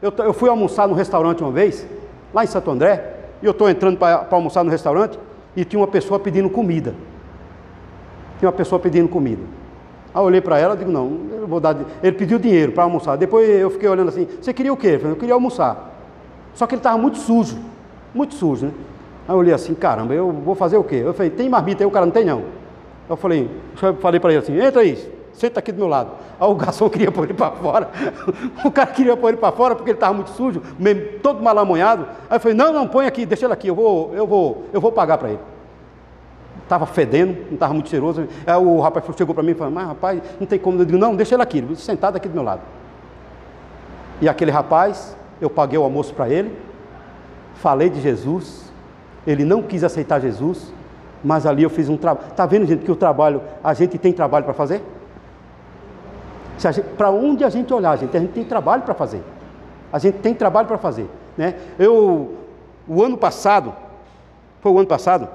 Eu, 0.00 0.12
eu 0.18 0.32
fui 0.32 0.48
almoçar 0.48 0.86
no 0.86 0.94
restaurante 0.94 1.42
uma 1.42 1.50
vez, 1.50 1.86
lá 2.32 2.44
em 2.44 2.46
Santo 2.46 2.70
André, 2.70 3.14
e 3.42 3.46
eu 3.46 3.52
estou 3.52 3.68
entrando 3.68 3.96
para 3.98 4.26
almoçar 4.30 4.62
no 4.62 4.70
restaurante 4.70 5.18
e 5.56 5.64
tinha 5.64 5.80
uma 5.80 5.86
pessoa 5.86 6.20
pedindo 6.20 6.50
comida. 6.50 6.94
Tinha 8.38 8.48
uma 8.48 8.56
pessoa 8.56 8.78
pedindo 8.78 9.08
comida. 9.08 9.42
Aí 10.14 10.20
eu 10.20 10.24
olhei 10.24 10.40
para 10.40 10.58
ela 10.58 10.74
e 10.74 10.78
digo, 10.78 10.90
não, 10.90 11.18
eu 11.32 11.46
vou 11.46 11.58
dar. 11.58 11.74
Ele 12.02 12.16
pediu 12.16 12.38
dinheiro 12.38 12.72
para 12.72 12.84
almoçar. 12.84 13.16
Depois 13.16 13.48
eu 13.48 13.70
fiquei 13.70 13.88
olhando 13.88 14.08
assim, 14.08 14.28
você 14.40 14.52
queria 14.52 14.72
o 14.72 14.76
quê? 14.76 15.00
Eu 15.02 15.16
queria 15.16 15.34
almoçar. 15.34 15.94
Só 16.54 16.66
que 16.66 16.74
ele 16.74 16.80
estava 16.80 16.98
muito 16.98 17.18
sujo, 17.18 17.58
muito 18.14 18.34
sujo, 18.34 18.66
né? 18.66 18.72
Aí 19.26 19.34
eu 19.34 19.38
olhei 19.38 19.52
assim, 19.52 19.74
caramba, 19.74 20.14
eu 20.14 20.30
vou 20.30 20.54
fazer 20.54 20.76
o 20.76 20.84
quê? 20.84 21.02
Eu 21.04 21.12
falei, 21.12 21.30
tem 21.30 21.48
marmita 21.48 21.82
aí? 21.82 21.86
O 21.86 21.90
cara 21.90 22.06
não 22.06 22.12
tem 22.12 22.24
não. 22.24 22.44
Eu 23.08 23.16
falei, 23.16 23.50
eu 23.82 23.94
falei 23.96 24.20
para 24.20 24.30
ele 24.30 24.38
assim, 24.38 24.58
entra 24.58 24.82
aí, 24.82 24.96
senta 25.36 25.60
aqui 25.60 25.70
do 25.70 25.78
meu 25.78 25.86
lado. 25.86 26.10
Aí 26.40 26.48
o 26.48 26.54
garçom 26.54 26.88
queria 26.90 27.12
pôr 27.12 27.24
ele 27.24 27.34
para 27.34 27.52
fora. 27.52 27.90
o 28.64 28.70
cara 28.70 28.90
queria 28.90 29.16
pôr 29.16 29.28
ele 29.28 29.36
para 29.36 29.52
fora 29.52 29.74
porque 29.74 29.90
ele 29.90 29.96
estava 29.96 30.14
muito 30.14 30.30
sujo, 30.30 30.62
todo 31.22 31.42
malamonhado. 31.42 32.06
Aí 32.28 32.36
eu 32.36 32.40
falei, 32.40 32.56
não, 32.56 32.72
não, 32.72 32.88
põe 32.88 33.06
aqui, 33.06 33.24
deixa 33.24 33.46
ele 33.46 33.52
aqui, 33.52 33.68
eu 33.68 33.74
vou, 33.74 34.14
eu 34.14 34.26
vou, 34.26 34.64
eu 34.72 34.80
vou 34.80 34.90
pagar 34.90 35.18
para 35.18 35.30
ele. 35.30 35.40
Estava 36.62 36.84
fedendo, 36.86 37.46
não 37.46 37.54
estava 37.54 37.72
muito 37.72 37.88
cheiroso. 37.88 38.26
Aí 38.46 38.56
o 38.56 38.80
rapaz 38.80 39.04
chegou 39.16 39.34
para 39.34 39.44
mim 39.44 39.52
e 39.52 39.54
falou, 39.54 39.72
mas 39.72 39.86
rapaz, 39.86 40.20
não 40.40 40.46
tem 40.46 40.58
como. 40.58 40.80
Eu 40.80 40.84
digo, 40.84 40.98
não, 40.98 41.14
deixa 41.14 41.34
ele 41.34 41.42
aqui, 41.42 41.64
sentado 41.76 42.16
aqui 42.16 42.28
do 42.28 42.34
meu 42.34 42.42
lado. 42.42 42.62
E 44.20 44.28
aquele 44.28 44.50
rapaz, 44.50 45.16
eu 45.40 45.50
paguei 45.50 45.78
o 45.78 45.82
almoço 45.82 46.14
para 46.14 46.28
ele, 46.28 46.56
falei 47.54 47.90
de 47.90 48.00
Jesus, 48.00 48.72
ele 49.26 49.44
não 49.44 49.62
quis 49.62 49.84
aceitar 49.84 50.20
Jesus, 50.20 50.72
mas 51.22 51.46
ali 51.46 51.62
eu 51.62 51.70
fiz 51.70 51.88
um 51.88 51.96
trabalho. 51.96 52.28
Está 52.28 52.46
vendo, 52.46 52.66
gente, 52.66 52.84
que 52.84 52.90
o 52.90 52.96
trabalho, 52.96 53.42
a 53.62 53.74
gente 53.74 53.98
tem 53.98 54.12
trabalho 54.12 54.44
para 54.44 54.54
fazer? 54.54 54.82
Para 56.96 57.10
onde 57.10 57.44
a 57.44 57.48
gente 57.48 57.72
olhar, 57.72 57.96
gente, 57.98 58.16
a 58.16 58.20
gente 58.20 58.32
tem 58.32 58.44
trabalho 58.44 58.82
para 58.82 58.94
fazer. 58.94 59.22
A 59.92 59.98
gente 59.98 60.18
tem 60.18 60.34
trabalho 60.34 60.66
para 60.66 60.78
fazer. 60.78 61.08
Né? 61.36 61.54
Eu, 61.78 62.34
o 62.88 63.02
ano 63.02 63.16
passado, 63.16 63.74
foi 64.60 64.72
o 64.72 64.78
ano 64.78 64.88
passado? 64.88 65.28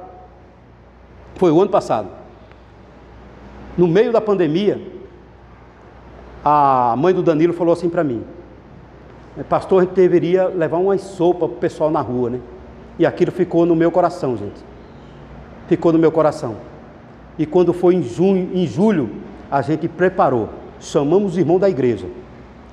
Foi 1.36 1.52
o 1.52 1.62
ano 1.62 1.70
passado. 1.70 2.08
No 3.78 3.88
meio 3.88 4.12
da 4.12 4.20
pandemia, 4.20 4.82
a 6.44 6.96
mãe 6.98 7.14
do 7.14 7.24
Danilo 7.24 7.54
falou 7.54 7.74
assim 7.74 7.90
para 7.90 8.04
mim: 8.04 8.24
Pastor, 9.48 9.82
a 9.82 9.86
gente 9.86 9.94
deveria 9.94 10.48
levar 10.48 10.78
uma 10.78 10.98
sopa 10.98 11.48
para 11.48 11.56
o 11.56 11.60
pessoal 11.60 11.90
na 11.90 12.02
rua, 12.02 12.32
né? 12.32 12.40
E 13.00 13.06
aquilo 13.06 13.32
ficou 13.32 13.66
no 13.66 13.76
meu 13.76 13.92
coração, 13.92 14.36
gente. 14.36 14.62
Ficou 15.68 15.94
no 15.94 16.00
meu 16.00 16.12
coração. 16.12 16.58
E 17.38 17.46
quando 17.46 17.74
foi 17.74 17.96
em 17.96 18.04
junho, 18.04 18.50
em 18.54 18.68
julho, 18.68 19.10
a 19.50 19.62
gente 19.62 19.88
preparou 19.88 20.50
chamamos 20.82 21.36
o 21.36 21.40
irmão 21.40 21.58
da 21.58 21.70
igreja. 21.70 22.08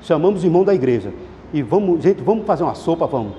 Chamamos 0.02 0.42
o 0.42 0.46
irmão 0.46 0.64
da 0.64 0.74
igreja. 0.74 1.12
E 1.52 1.62
vamos, 1.62 2.02
gente, 2.02 2.22
vamos 2.22 2.44
fazer 2.46 2.64
uma 2.64 2.74
sopa, 2.74 3.06
vamos. 3.06 3.32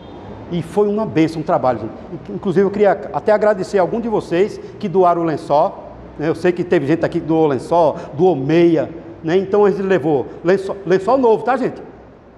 E 0.51 0.61
foi 0.61 0.87
uma 0.87 1.05
bênção, 1.05 1.41
um 1.41 1.43
trabalho. 1.43 1.79
Gente. 1.79 2.31
Inclusive, 2.31 2.65
eu 2.65 2.71
queria 2.71 2.91
até 3.13 3.31
agradecer 3.31 3.77
a 3.77 3.81
algum 3.81 3.99
de 3.99 4.07
vocês 4.07 4.59
que 4.79 4.87
doaram 4.87 5.21
o 5.21 5.25
lençol. 5.25 5.89
Né? 6.17 6.27
Eu 6.27 6.35
sei 6.35 6.51
que 6.51 6.63
teve 6.63 6.87
gente 6.87 7.05
aqui 7.05 7.19
que 7.19 7.25
doou 7.25 7.47
lençol, 7.47 7.97
doou 8.13 8.35
meia. 8.35 8.89
Né? 9.23 9.37
Então 9.37 9.65
a 9.65 9.69
gente 9.69 9.81
levou 9.81 10.25
lençol, 10.43 10.77
lençol 10.85 11.17
novo, 11.17 11.43
tá, 11.43 11.57
gente? 11.57 11.81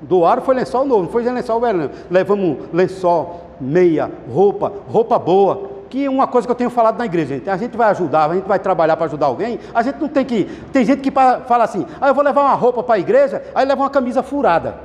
Doaram 0.02 0.42
foi 0.42 0.56
lençol 0.56 0.86
novo, 0.86 1.04
não 1.04 1.10
foi 1.10 1.24
lençol 1.24 1.60
velho. 1.60 1.92
Levamos 2.10 2.58
lençol, 2.74 3.42
meia, 3.62 4.12
roupa, 4.30 4.74
roupa 4.88 5.20
boa. 5.20 5.71
Que 5.92 6.08
uma 6.08 6.26
coisa 6.26 6.48
que 6.48 6.52
eu 6.52 6.56
tenho 6.56 6.70
falado 6.70 6.98
na 6.98 7.06
igreja, 7.06 7.36
gente, 7.36 7.50
a 7.50 7.58
gente 7.58 7.76
vai 7.76 7.90
ajudar, 7.90 8.32
a 8.32 8.34
gente 8.34 8.48
vai 8.48 8.58
trabalhar 8.58 8.96
para 8.96 9.08
ajudar 9.08 9.26
alguém, 9.26 9.60
a 9.76 9.84
gente 9.84 10.00
não 10.00 10.08
tem 10.08 10.24
que. 10.24 10.46
Tem 10.72 10.86
gente 10.86 11.02
que 11.02 11.12
fala 11.12 11.66
assim, 11.66 11.86
ah, 12.00 12.08
eu 12.08 12.16
vou 12.16 12.24
levar 12.24 12.42
uma 12.42 12.54
roupa 12.54 12.82
para 12.82 12.96
a 12.96 13.00
igreja, 13.00 13.44
aí 13.54 13.66
leva 13.66 13.82
uma 13.82 13.90
camisa 13.90 14.24
furada, 14.24 14.76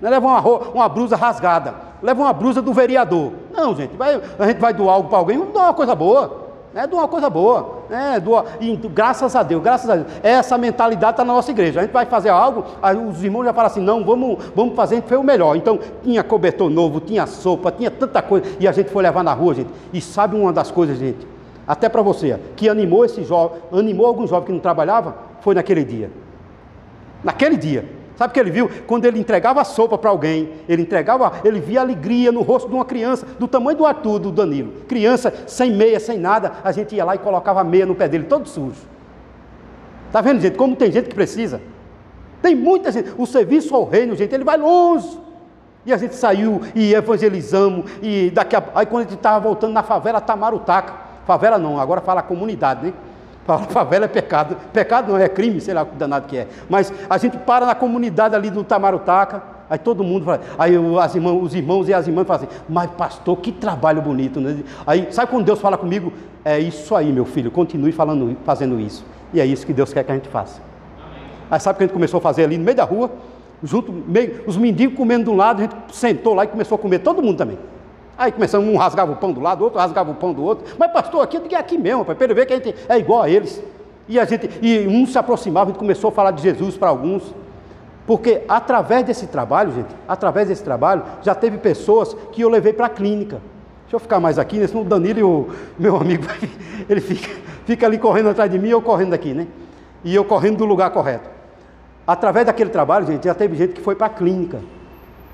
né, 0.00 0.08
leva 0.08 0.24
uma, 0.24 0.38
roupa, 0.38 0.70
uma 0.70 0.88
blusa 0.88 1.16
rasgada, 1.16 1.74
leva 2.00 2.22
uma 2.22 2.32
blusa 2.32 2.62
do 2.62 2.72
vereador. 2.72 3.32
Não, 3.52 3.74
gente, 3.74 3.96
vai, 3.96 4.20
a 4.38 4.46
gente 4.46 4.60
vai 4.60 4.72
doar 4.72 4.94
algo 4.94 5.08
para 5.08 5.18
alguém, 5.18 5.36
vamos 5.36 5.52
dar 5.52 5.62
uma 5.62 5.74
coisa 5.74 5.96
boa. 5.96 6.45
É 6.76 6.86
de 6.86 6.94
uma 6.94 7.08
coisa 7.08 7.30
boa. 7.30 7.84
É, 7.90 8.20
do, 8.20 8.32
e, 8.60 8.76
graças 8.76 9.34
a 9.34 9.42
Deus, 9.42 9.62
graças 9.62 9.88
a 9.88 9.96
Deus. 9.96 10.08
Essa 10.22 10.58
mentalidade 10.58 11.12
está 11.12 11.24
na 11.24 11.32
nossa 11.32 11.50
igreja. 11.50 11.80
A 11.80 11.82
gente 11.82 11.92
vai 11.92 12.04
fazer 12.04 12.28
algo, 12.28 12.66
os 13.08 13.24
irmãos 13.24 13.46
já 13.46 13.54
falam 13.54 13.70
assim, 13.70 13.80
não, 13.80 14.04
vamos, 14.04 14.44
vamos 14.54 14.76
fazer, 14.76 14.96
a 14.96 14.98
gente 14.98 15.08
fez 15.08 15.18
o 15.18 15.24
melhor. 15.24 15.56
Então, 15.56 15.80
tinha 16.02 16.22
cobertor 16.22 16.68
novo, 16.68 17.00
tinha 17.00 17.26
sopa, 17.26 17.72
tinha 17.72 17.90
tanta 17.90 18.20
coisa. 18.20 18.46
E 18.60 18.68
a 18.68 18.72
gente 18.72 18.90
foi 18.90 19.02
levar 19.02 19.24
na 19.24 19.32
rua, 19.32 19.54
gente. 19.54 19.70
E 19.90 20.02
sabe 20.02 20.36
uma 20.36 20.52
das 20.52 20.70
coisas, 20.70 20.98
gente? 20.98 21.26
Até 21.66 21.88
para 21.88 22.02
você, 22.02 22.38
que 22.54 22.68
animou 22.68 23.06
esse 23.06 23.24
jovem, 23.24 23.58
animou 23.72 24.04
alguns 24.04 24.28
jovens 24.28 24.44
que 24.44 24.52
não 24.52 24.60
trabalhavam, 24.60 25.14
foi 25.40 25.54
naquele 25.54 25.82
dia. 25.82 26.10
Naquele 27.24 27.56
dia. 27.56 27.95
Sabe 28.16 28.30
o 28.30 28.34
que 28.34 28.40
ele 28.40 28.50
viu? 28.50 28.70
Quando 28.86 29.04
ele 29.04 29.18
entregava 29.18 29.60
a 29.60 29.64
sopa 29.64 29.98
para 29.98 30.08
alguém, 30.08 30.50
ele 30.68 30.82
entregava, 30.82 31.32
ele 31.44 31.60
via 31.60 31.82
alegria 31.82 32.32
no 32.32 32.40
rosto 32.40 32.68
de 32.68 32.74
uma 32.74 32.84
criança, 32.84 33.26
do 33.38 33.46
tamanho 33.46 33.76
do 33.76 33.86
Arthur, 33.86 34.18
do 34.18 34.32
Danilo. 34.32 34.72
Criança 34.88 35.32
sem 35.46 35.70
meia, 35.70 36.00
sem 36.00 36.18
nada, 36.18 36.54
a 36.64 36.72
gente 36.72 36.94
ia 36.94 37.04
lá 37.04 37.14
e 37.14 37.18
colocava 37.18 37.60
a 37.60 37.64
meia 37.64 37.84
no 37.84 37.94
pé 37.94 38.08
dele, 38.08 38.24
todo 38.24 38.48
sujo. 38.48 38.80
Está 40.06 40.22
vendo, 40.22 40.40
gente? 40.40 40.56
Como 40.56 40.74
tem 40.74 40.90
gente 40.90 41.10
que 41.10 41.14
precisa. 41.14 41.60
Tem 42.40 42.54
muita 42.54 42.90
gente. 42.90 43.12
O 43.18 43.26
serviço 43.26 43.74
ao 43.74 43.84
reino, 43.84 44.16
gente, 44.16 44.34
ele 44.34 44.44
vai 44.44 44.56
longe. 44.56 45.18
E 45.84 45.92
a 45.92 45.96
gente 45.96 46.14
saiu 46.14 46.62
e 46.74 46.94
evangelizamos. 46.94 47.90
E 48.02 48.30
daqui 48.30 48.56
a... 48.56 48.62
Aí 48.74 48.86
quando 48.86 49.02
a 49.02 49.04
gente 49.04 49.18
estava 49.18 49.38
voltando 49.40 49.72
na 49.72 49.82
favela 49.82 50.20
Tamarutaca. 50.20 50.94
Favela 51.26 51.58
não, 51.58 51.78
agora 51.78 52.00
fala 52.00 52.22
comunidade, 52.22 52.86
né? 52.86 52.92
Favela 53.70 54.06
é 54.06 54.08
pecado. 54.08 54.56
Pecado 54.72 55.12
não 55.12 55.18
é 55.18 55.28
crime, 55.28 55.60
sei 55.60 55.74
lá 55.74 55.82
o 55.82 55.86
danado 55.86 56.26
que 56.26 56.36
é. 56.36 56.48
Mas 56.68 56.92
a 57.08 57.18
gente 57.18 57.36
para 57.38 57.66
na 57.66 57.74
comunidade 57.74 58.34
ali 58.34 58.50
do 58.50 58.64
Tamarutaca, 58.64 59.42
aí 59.70 59.78
todo 59.78 60.02
mundo 60.02 60.24
fala, 60.24 60.40
aí 60.58 60.74
as 61.00 61.14
irmãos, 61.14 61.42
os 61.42 61.54
irmãos 61.54 61.88
e 61.88 61.94
as 61.94 62.06
irmãs 62.06 62.26
falam 62.26 62.44
assim, 62.44 62.58
mas 62.68 62.90
pastor, 62.90 63.36
que 63.38 63.52
trabalho 63.52 64.02
bonito. 64.02 64.40
Né? 64.40 64.62
Aí, 64.86 65.08
sabe 65.10 65.30
quando 65.30 65.44
Deus 65.44 65.60
fala 65.60 65.76
comigo? 65.76 66.12
É 66.44 66.58
isso 66.58 66.94
aí, 66.94 67.12
meu 67.12 67.24
filho, 67.24 67.50
continue 67.50 67.92
falando, 67.92 68.36
fazendo 68.44 68.78
isso. 68.80 69.04
E 69.32 69.40
é 69.40 69.46
isso 69.46 69.66
que 69.66 69.72
Deus 69.72 69.92
quer 69.92 70.04
que 70.04 70.12
a 70.12 70.14
gente 70.14 70.28
faça. 70.28 70.60
Aí 71.50 71.60
sabe 71.60 71.74
o 71.74 71.78
que 71.78 71.84
a 71.84 71.86
gente 71.86 71.94
começou 71.94 72.18
a 72.18 72.20
fazer 72.20 72.44
ali 72.44 72.58
no 72.58 72.64
meio 72.64 72.76
da 72.76 72.84
rua? 72.84 73.10
Junto, 73.62 73.92
meio, 73.92 74.44
os 74.46 74.56
mendigos 74.56 74.96
comendo 74.96 75.24
de 75.24 75.30
um 75.30 75.36
lado, 75.36 75.60
a 75.60 75.62
gente 75.62 75.74
sentou 75.92 76.34
lá 76.34 76.44
e 76.44 76.48
começou 76.48 76.76
a 76.76 76.78
comer, 76.78 76.98
todo 76.98 77.22
mundo 77.22 77.38
também. 77.38 77.58
Aí 78.18 78.32
começamos, 78.32 78.68
um 78.68 78.76
rasgava 78.76 79.12
o 79.12 79.16
pão 79.16 79.32
do 79.32 79.40
lado, 79.40 79.62
outro 79.62 79.78
rasgava 79.78 80.10
o 80.10 80.14
pão 80.14 80.32
do 80.32 80.42
outro. 80.42 80.74
Mas 80.78 80.90
pastor, 80.90 81.22
aqui 81.22 81.36
é 81.54 81.58
aqui 81.58 81.76
mesmo, 81.76 82.04
para 82.04 82.16
ele 82.24 82.34
ver 82.34 82.46
que 82.46 82.52
a 82.52 82.56
gente 82.56 82.74
é 82.88 82.98
igual 82.98 83.22
a 83.22 83.28
eles. 83.28 83.62
E 84.08 84.18
a 84.18 84.24
gente, 84.24 84.48
e 84.62 84.86
um 84.86 85.06
se 85.06 85.18
aproximava, 85.18 85.70
a 85.70 85.72
gente 85.72 85.78
começou 85.78 86.08
a 86.08 86.12
falar 86.12 86.30
de 86.30 86.42
Jesus 86.42 86.76
para 86.76 86.88
alguns. 86.88 87.34
Porque 88.06 88.42
através 88.48 89.04
desse 89.04 89.26
trabalho, 89.26 89.72
gente, 89.72 89.88
através 90.06 90.48
desse 90.48 90.62
trabalho, 90.62 91.02
já 91.22 91.34
teve 91.34 91.58
pessoas 91.58 92.14
que 92.32 92.40
eu 92.40 92.48
levei 92.48 92.72
para 92.72 92.86
a 92.86 92.88
clínica. 92.88 93.40
Deixa 93.82 93.96
eu 93.96 94.00
ficar 94.00 94.20
mais 94.20 94.38
aqui, 94.38 94.58
né? 94.58 94.66
senão 94.66 94.82
o 94.82 94.84
Danilo 94.84 95.28
o 95.28 95.50
meu 95.78 95.96
amigo, 95.96 96.24
ele 96.88 97.00
fica, 97.00 97.28
fica 97.66 97.86
ali 97.86 97.98
correndo 97.98 98.30
atrás 98.30 98.50
de 98.50 98.58
mim 98.58 98.68
eu 98.68 98.80
correndo 98.80 99.12
aqui, 99.12 99.34
né? 99.34 99.46
E 100.04 100.14
eu 100.14 100.24
correndo 100.24 100.58
do 100.58 100.64
lugar 100.64 100.90
correto. 100.90 101.28
Através 102.06 102.46
daquele 102.46 102.70
trabalho, 102.70 103.06
gente, 103.06 103.24
já 103.24 103.34
teve 103.34 103.56
gente 103.56 103.74
que 103.74 103.80
foi 103.80 103.96
para 103.96 104.06
a 104.06 104.10
clínica. 104.10 104.60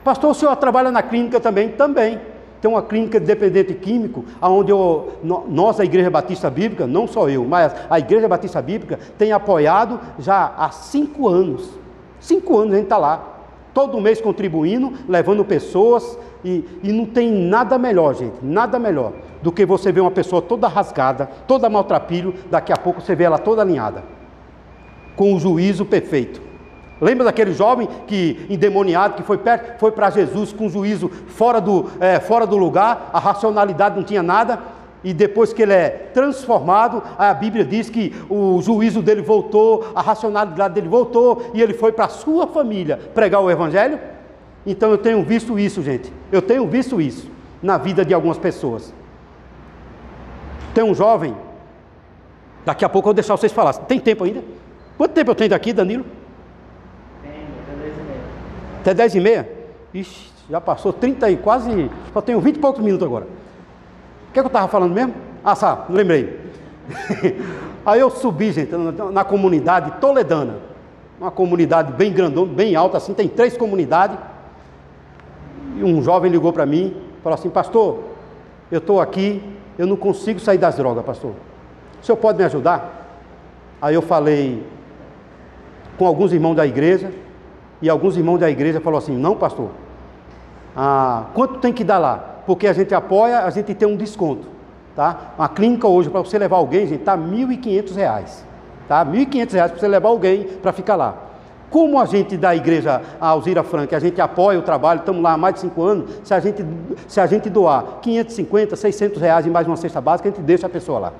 Pastor, 0.02 0.30
o 0.30 0.34
senhor 0.34 0.56
trabalha 0.56 0.90
na 0.90 1.02
clínica 1.02 1.38
também? 1.38 1.68
Também. 1.68 2.18
Tem 2.62 2.70
uma 2.70 2.80
clínica 2.80 3.18
de 3.18 3.26
dependente 3.26 3.74
químico, 3.74 4.24
onde 4.40 4.70
eu, 4.70 5.14
nós, 5.48 5.80
a 5.80 5.84
Igreja 5.84 6.08
Batista 6.08 6.48
Bíblica, 6.48 6.86
não 6.86 7.08
só 7.08 7.28
eu, 7.28 7.44
mas 7.44 7.74
a 7.90 7.98
Igreja 7.98 8.28
Batista 8.28 8.62
Bíblica 8.62 9.00
tem 9.18 9.32
apoiado 9.32 9.98
já 10.20 10.54
há 10.56 10.70
cinco 10.70 11.28
anos. 11.28 11.68
Cinco 12.20 12.56
anos 12.56 12.74
a 12.74 12.76
gente 12.76 12.84
está 12.84 12.98
lá. 12.98 13.30
Todo 13.74 14.00
mês 14.00 14.20
contribuindo, 14.20 14.92
levando 15.08 15.44
pessoas, 15.44 16.16
e, 16.44 16.64
e 16.84 16.92
não 16.92 17.04
tem 17.04 17.32
nada 17.32 17.76
melhor, 17.76 18.14
gente, 18.14 18.36
nada 18.40 18.78
melhor 18.78 19.12
do 19.42 19.50
que 19.50 19.66
você 19.66 19.90
ver 19.90 20.00
uma 20.00 20.10
pessoa 20.12 20.40
toda 20.40 20.68
rasgada, 20.68 21.28
toda 21.48 21.68
maltrapilho, 21.68 22.32
daqui 22.48 22.72
a 22.72 22.76
pouco 22.76 23.00
você 23.00 23.16
vê 23.16 23.24
ela 23.24 23.38
toda 23.38 23.62
alinhada, 23.62 24.04
com 25.16 25.34
o 25.34 25.40
juízo 25.40 25.84
perfeito. 25.84 26.51
Lembra 27.02 27.24
daquele 27.24 27.52
jovem 27.52 27.88
que 28.06 28.46
endemoniado 28.48 29.14
que 29.14 29.24
foi, 29.24 29.36
foi 29.76 29.90
para 29.90 30.08
Jesus 30.08 30.52
com 30.52 30.68
juízo 30.68 31.08
fora 31.08 31.60
do, 31.60 31.86
é, 31.98 32.20
fora 32.20 32.46
do 32.46 32.56
lugar, 32.56 33.10
a 33.12 33.18
racionalidade 33.18 33.96
não 33.96 34.04
tinha 34.04 34.22
nada, 34.22 34.60
e 35.02 35.12
depois 35.12 35.52
que 35.52 35.62
ele 35.62 35.72
é 35.72 35.88
transformado, 36.14 37.02
a 37.18 37.34
Bíblia 37.34 37.64
diz 37.64 37.90
que 37.90 38.14
o 38.30 38.62
juízo 38.62 39.02
dele 39.02 39.20
voltou, 39.20 39.90
a 39.96 40.00
racionalidade 40.00 40.74
dele 40.74 40.88
voltou, 40.88 41.50
e 41.52 41.60
ele 41.60 41.74
foi 41.74 41.90
para 41.90 42.04
a 42.04 42.08
sua 42.08 42.46
família 42.46 42.96
pregar 43.12 43.42
o 43.42 43.50
Evangelho. 43.50 43.98
Então 44.64 44.92
eu 44.92 44.98
tenho 44.98 45.20
visto 45.24 45.58
isso, 45.58 45.82
gente. 45.82 46.12
Eu 46.30 46.40
tenho 46.40 46.68
visto 46.68 47.00
isso 47.00 47.28
na 47.60 47.78
vida 47.78 48.04
de 48.04 48.14
algumas 48.14 48.38
pessoas. 48.38 48.94
Tem 50.72 50.84
um 50.84 50.94
jovem, 50.94 51.36
daqui 52.64 52.84
a 52.84 52.88
pouco 52.88 53.06
eu 53.06 53.10
vou 53.10 53.14
deixar 53.14 53.36
vocês 53.36 53.52
falar. 53.52 53.72
Tem 53.72 53.98
tempo 53.98 54.22
ainda? 54.22 54.44
Quanto 54.96 55.10
tempo 55.10 55.32
eu 55.32 55.34
tenho 55.34 55.50
daqui, 55.50 55.72
Danilo? 55.72 56.21
Até 58.82 58.92
10 58.92 59.14
e 59.14 59.20
meia? 59.20 59.48
Ixi, 59.94 60.32
já 60.50 60.60
passou 60.60 60.92
30 60.92 61.30
e 61.30 61.36
quase. 61.36 61.88
Só 62.12 62.20
tenho 62.20 62.40
20 62.40 62.56
e 62.56 62.58
poucos 62.58 62.82
minutos 62.82 63.06
agora. 63.06 63.24
O 63.24 64.32
que, 64.32 64.40
é 64.40 64.42
que 64.42 64.46
eu 64.46 64.48
estava 64.48 64.66
falando 64.66 64.92
mesmo? 64.92 65.14
Ah, 65.44 65.54
sabe, 65.54 65.92
lembrei. 65.92 66.40
Aí 67.86 68.00
eu 68.00 68.10
subi, 68.10 68.50
gente, 68.50 68.74
na, 68.74 69.10
na 69.12 69.24
comunidade 69.24 70.00
toledana. 70.00 70.56
Uma 71.20 71.30
comunidade 71.30 71.92
bem 71.92 72.12
grandona, 72.12 72.52
bem 72.52 72.74
alta, 72.74 72.96
assim, 72.96 73.14
tem 73.14 73.28
três 73.28 73.56
comunidades. 73.56 74.18
E 75.76 75.84
um 75.84 76.02
jovem 76.02 76.32
ligou 76.32 76.52
para 76.52 76.66
mim, 76.66 76.96
falou 77.22 77.38
assim, 77.38 77.50
pastor, 77.50 78.00
eu 78.68 78.78
estou 78.78 79.00
aqui, 79.00 79.40
eu 79.78 79.86
não 79.86 79.94
consigo 79.94 80.40
sair 80.40 80.58
das 80.58 80.76
drogas, 80.76 81.04
pastor. 81.04 81.34
O 82.00 82.04
senhor 82.04 82.16
pode 82.16 82.38
me 82.38 82.44
ajudar? 82.44 83.20
Aí 83.80 83.94
eu 83.94 84.02
falei 84.02 84.66
com 85.96 86.04
alguns 86.04 86.32
irmãos 86.32 86.56
da 86.56 86.66
igreja, 86.66 87.12
e 87.82 87.90
alguns 87.90 88.16
irmãos 88.16 88.38
da 88.38 88.48
igreja 88.48 88.80
falaram 88.80 88.98
assim: 89.04 89.16
não, 89.16 89.36
pastor, 89.36 89.70
ah, 90.74 91.24
quanto 91.34 91.58
tem 91.58 91.72
que 91.72 91.84
dar 91.84 91.98
lá? 91.98 92.42
Porque 92.46 92.66
a 92.66 92.72
gente 92.72 92.94
apoia, 92.94 93.40
a 93.40 93.50
gente 93.50 93.74
tem 93.74 93.86
um 93.86 93.96
desconto. 93.96 94.46
Tá? 94.94 95.32
Uma 95.38 95.48
clínica 95.48 95.88
hoje, 95.88 96.08
para 96.08 96.20
você 96.20 96.38
levar 96.38 96.56
alguém, 96.56 96.86
gente, 96.86 97.00
está 97.00 97.14
R$ 97.14 97.22
1.500. 97.22 98.44
Tá? 98.88 99.02
R$ 99.02 99.26
1.500 99.26 99.48
para 99.50 99.78
você 99.78 99.88
levar 99.88 100.08
alguém 100.08 100.44
para 100.44 100.72
ficar 100.72 100.96
lá. 100.96 101.14
Como 101.70 101.98
a 101.98 102.04
gente 102.04 102.36
da 102.36 102.54
igreja 102.54 103.00
Alzira 103.18 103.62
Franca, 103.62 103.96
a 103.96 104.00
gente 104.00 104.20
apoia 104.20 104.58
o 104.58 104.62
trabalho, 104.62 105.00
estamos 105.00 105.22
lá 105.22 105.32
há 105.32 105.36
mais 105.38 105.54
de 105.54 105.62
cinco 105.62 105.82
anos, 105.82 106.20
se 106.22 106.34
a 106.34 106.38
gente, 106.38 106.62
se 107.08 107.18
a 107.18 107.26
gente 107.26 107.48
doar 107.48 108.00
550, 108.02 108.76
600 108.76 109.22
reais 109.22 109.46
em 109.46 109.50
mais 109.50 109.66
uma 109.66 109.76
cesta 109.76 109.98
básica, 109.98 110.28
a 110.28 110.32
gente 110.32 110.42
deixa 110.42 110.66
a 110.66 110.70
pessoa 110.70 110.98
lá. 110.98 111.12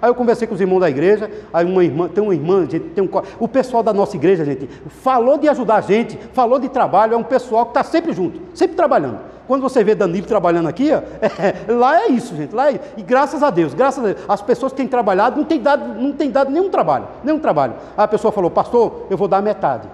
Aí 0.00 0.08
eu 0.08 0.14
conversei 0.14 0.46
com 0.46 0.54
os 0.54 0.60
irmãos 0.60 0.78
da 0.78 0.88
igreja, 0.88 1.28
aí 1.52 1.64
uma 1.64 1.82
irmã, 1.82 2.08
tem 2.08 2.22
uma 2.22 2.34
irmã, 2.34 2.60
gente, 2.70 2.90
tem 2.90 3.02
um, 3.02 3.08
o 3.40 3.48
pessoal 3.48 3.82
da 3.82 3.92
nossa 3.92 4.16
igreja, 4.16 4.44
gente, 4.44 4.68
falou 4.88 5.36
de 5.36 5.48
ajudar 5.48 5.76
a 5.76 5.80
gente, 5.80 6.16
falou 6.32 6.58
de 6.60 6.68
trabalho, 6.68 7.14
é 7.14 7.16
um 7.16 7.24
pessoal 7.24 7.66
que 7.66 7.70
está 7.70 7.82
sempre 7.82 8.12
junto, 8.12 8.40
sempre 8.54 8.76
trabalhando. 8.76 9.18
Quando 9.48 9.62
você 9.62 9.82
vê 9.82 9.96
Danilo 9.96 10.26
trabalhando 10.26 10.68
aqui, 10.68 10.92
ó, 10.92 10.98
é, 11.20 11.72
lá 11.72 12.02
é 12.02 12.08
isso, 12.08 12.36
gente, 12.36 12.54
lá 12.54 12.70
é, 12.70 12.80
e 12.96 13.02
graças 13.02 13.42
a 13.42 13.50
Deus, 13.50 13.74
graças 13.74 14.04
a 14.04 14.06
Deus, 14.08 14.24
as 14.28 14.40
pessoas 14.40 14.70
que 14.70 14.76
têm 14.76 14.86
trabalhado 14.86 15.36
não 15.36 15.44
têm 15.44 15.60
dado, 15.60 16.00
não 16.00 16.12
têm 16.12 16.30
dado 16.30 16.50
nenhum 16.50 16.70
trabalho, 16.70 17.08
nenhum 17.24 17.40
trabalho. 17.40 17.74
Aí 17.96 18.04
a 18.04 18.08
pessoa 18.08 18.30
falou, 18.30 18.50
pastor, 18.50 19.06
eu 19.10 19.16
vou 19.16 19.26
dar 19.26 19.42
metade. 19.42 19.88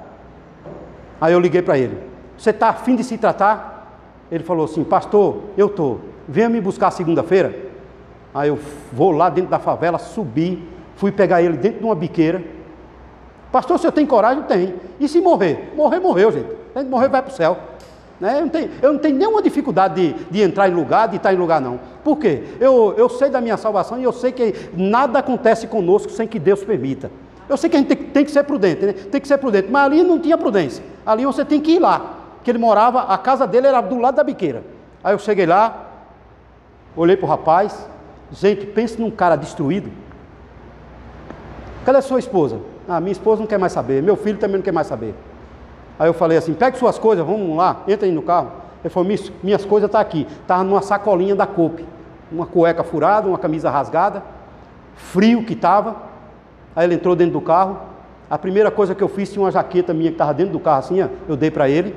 Aí 1.19 1.33
eu 1.33 1.41
liguei 1.41 1.63
para 1.63 1.79
ele, 1.79 1.97
você 2.37 2.51
está 2.51 2.69
afim 2.69 2.95
de 2.95 3.05
se 3.05 3.17
tratar? 3.17 3.75
Ele 4.31 4.45
falou 4.45 4.67
assim, 4.67 4.85
pastor, 4.85 5.39
eu 5.57 5.67
estou, 5.67 6.01
venha 6.29 6.49
me 6.51 6.61
buscar 6.61 6.91
segunda-feira. 6.91 7.73
Aí 8.35 8.49
eu 8.49 8.59
vou 8.93 9.13
lá 9.13 9.31
dentro 9.31 9.51
da 9.51 9.61
favela, 9.61 9.97
subi, 9.97 10.69
fui 10.97 11.13
pegar 11.13 11.41
ele 11.41 11.57
dentro 11.57 11.79
de 11.79 11.85
uma 11.85 11.95
biqueira. 11.95 12.43
Pastor, 13.53 13.79
se 13.79 13.87
eu 13.87 13.93
tenho 13.93 14.09
coragem? 14.09 14.43
Tem. 14.43 14.75
E 14.99 15.09
se 15.09 15.21
morrer? 15.21 15.73
Morrer, 15.77 16.01
morreu, 16.01 16.33
gente. 16.33 16.49
Tem 16.75 16.85
que 16.85 16.91
morrer, 16.91 17.09
vai 17.09 17.23
para 17.23 17.31
o 17.31 17.35
céu. 17.35 17.57
Né? 18.19 18.39
Eu, 18.39 18.43
não 18.43 18.49
tenho, 18.49 18.71
eu 18.83 18.93
não 18.93 18.99
tenho 18.99 19.17
nenhuma 19.17 19.41
dificuldade 19.41 19.95
de, 19.95 20.25
de, 20.25 20.43
entrar 20.43 20.69
em 20.69 20.75
lugar, 20.75 21.09
de 21.09 21.17
estar 21.17 21.33
em 21.33 21.37
lugar, 21.37 21.61
não. 21.61 21.79
Por 22.03 22.19
quê? 22.19 22.43
Eu, 22.59 22.95
eu 22.97 23.09
sei 23.09 23.31
da 23.31 23.41
minha 23.41 23.57
salvação 23.57 23.99
e 23.99 24.03
eu 24.03 24.13
sei 24.13 24.33
que 24.33 24.71
nada 24.77 25.21
acontece 25.21 25.69
conosco 25.69 26.11
sem 26.11 26.27
que 26.27 26.41
Deus 26.41 26.65
permita. 26.65 27.11
Eu 27.49 27.57
sei 27.57 27.71
que 27.71 27.77
a 27.77 27.79
gente 27.79 27.95
tem, 27.95 28.07
tem 28.09 28.25
que 28.25 28.33
ser 28.33 28.43
prudente, 28.43 28.85
né? 28.85 28.93
Tem 28.93 29.21
que 29.21 29.29
ser 29.29 29.39
prudente. 29.39 29.69
Mas 29.71 29.85
ali 29.85 30.03
não 30.03 30.19
tinha 30.19 30.37
prudência. 30.37 30.83
Ali 31.07 31.25
você 31.25 31.45
tem 31.45 31.61
que 31.61 31.73
ir 31.73 31.79
lá. 31.79 32.17
Que 32.43 32.51
ele 32.51 32.59
morava, 32.59 33.03
a 33.03 33.19
casa 33.19 33.47
dele 33.47 33.69
era 33.69 33.81
do 33.81 33.99
lado 33.99 34.17
da 34.17 34.25
biqueira. 34.25 34.65
Aí 35.03 35.15
eu 35.15 35.19
cheguei 35.19 35.47
lá, 35.47 35.91
olhei 36.97 37.17
para 37.17 37.27
o 37.27 37.29
rapaz, 37.29 37.87
Gente, 38.35 38.67
pense 38.67 39.01
num 39.01 39.11
cara 39.11 39.37
destruído. 39.37 39.91
Cadê 41.85 41.99
a 41.99 42.03
sua 42.03 42.19
esposa? 42.19 42.59
Ah, 42.89 43.01
minha 43.01 43.13
esposa 43.13 43.41
não 43.41 43.47
quer 43.47 43.59
mais 43.59 43.73
saber, 43.73 44.03
meu 44.03 44.17
filho 44.17 44.39
também 44.39 44.57
não 44.57 44.63
quer 44.63 44.73
mais 44.73 44.89
saber. 44.89 45.15
Aí 45.99 46.09
eu 46.09 46.15
falei 46.15 46.37
assim: 46.37 46.53
pegue 46.53 46.77
suas 46.77 46.99
coisas, 46.99 47.25
vamos 47.25 47.57
lá, 47.57 47.83
entra 47.87 48.07
aí 48.07 48.13
no 48.13 48.23
carro. 48.23 48.51
Ele 48.83 48.91
falou: 48.91 49.07
minhas, 49.07 49.33
minhas 49.43 49.65
coisas 49.65 49.87
estão 49.87 50.01
tá 50.01 50.07
aqui, 50.07 50.27
estavam 50.43 50.65
tá 50.65 50.71
numa 50.71 50.83
sacolinha 50.83 51.37
da 51.37 51.47
COP, 51.47 51.85
uma 52.31 52.45
cueca 52.45 52.83
furada, 52.83 53.29
uma 53.29 53.39
camisa 53.39 53.71
rasgada, 53.71 54.23
frio 54.97 55.45
que 55.45 55.53
estava. 55.53 55.97
Aí 56.75 56.87
ele 56.87 56.95
entrou 56.95 57.15
dentro 57.15 57.35
do 57.35 57.41
carro. 57.41 57.79
A 58.29 58.37
primeira 58.37 58.71
coisa 58.71 58.95
que 58.95 59.03
eu 59.03 59.09
fiz 59.09 59.31
tinha 59.31 59.45
uma 59.45 59.53
jaqueta 59.53 59.95
minha 59.95 60.11
que 60.11 60.15
estava 60.15 60.35
dentro 60.35 60.53
do 60.53 60.59
carro 60.59 60.79
assim, 60.79 61.01
ó, 61.03 61.09
eu 61.29 61.37
dei 61.37 61.51
para 61.51 61.69
ele. 61.69 61.95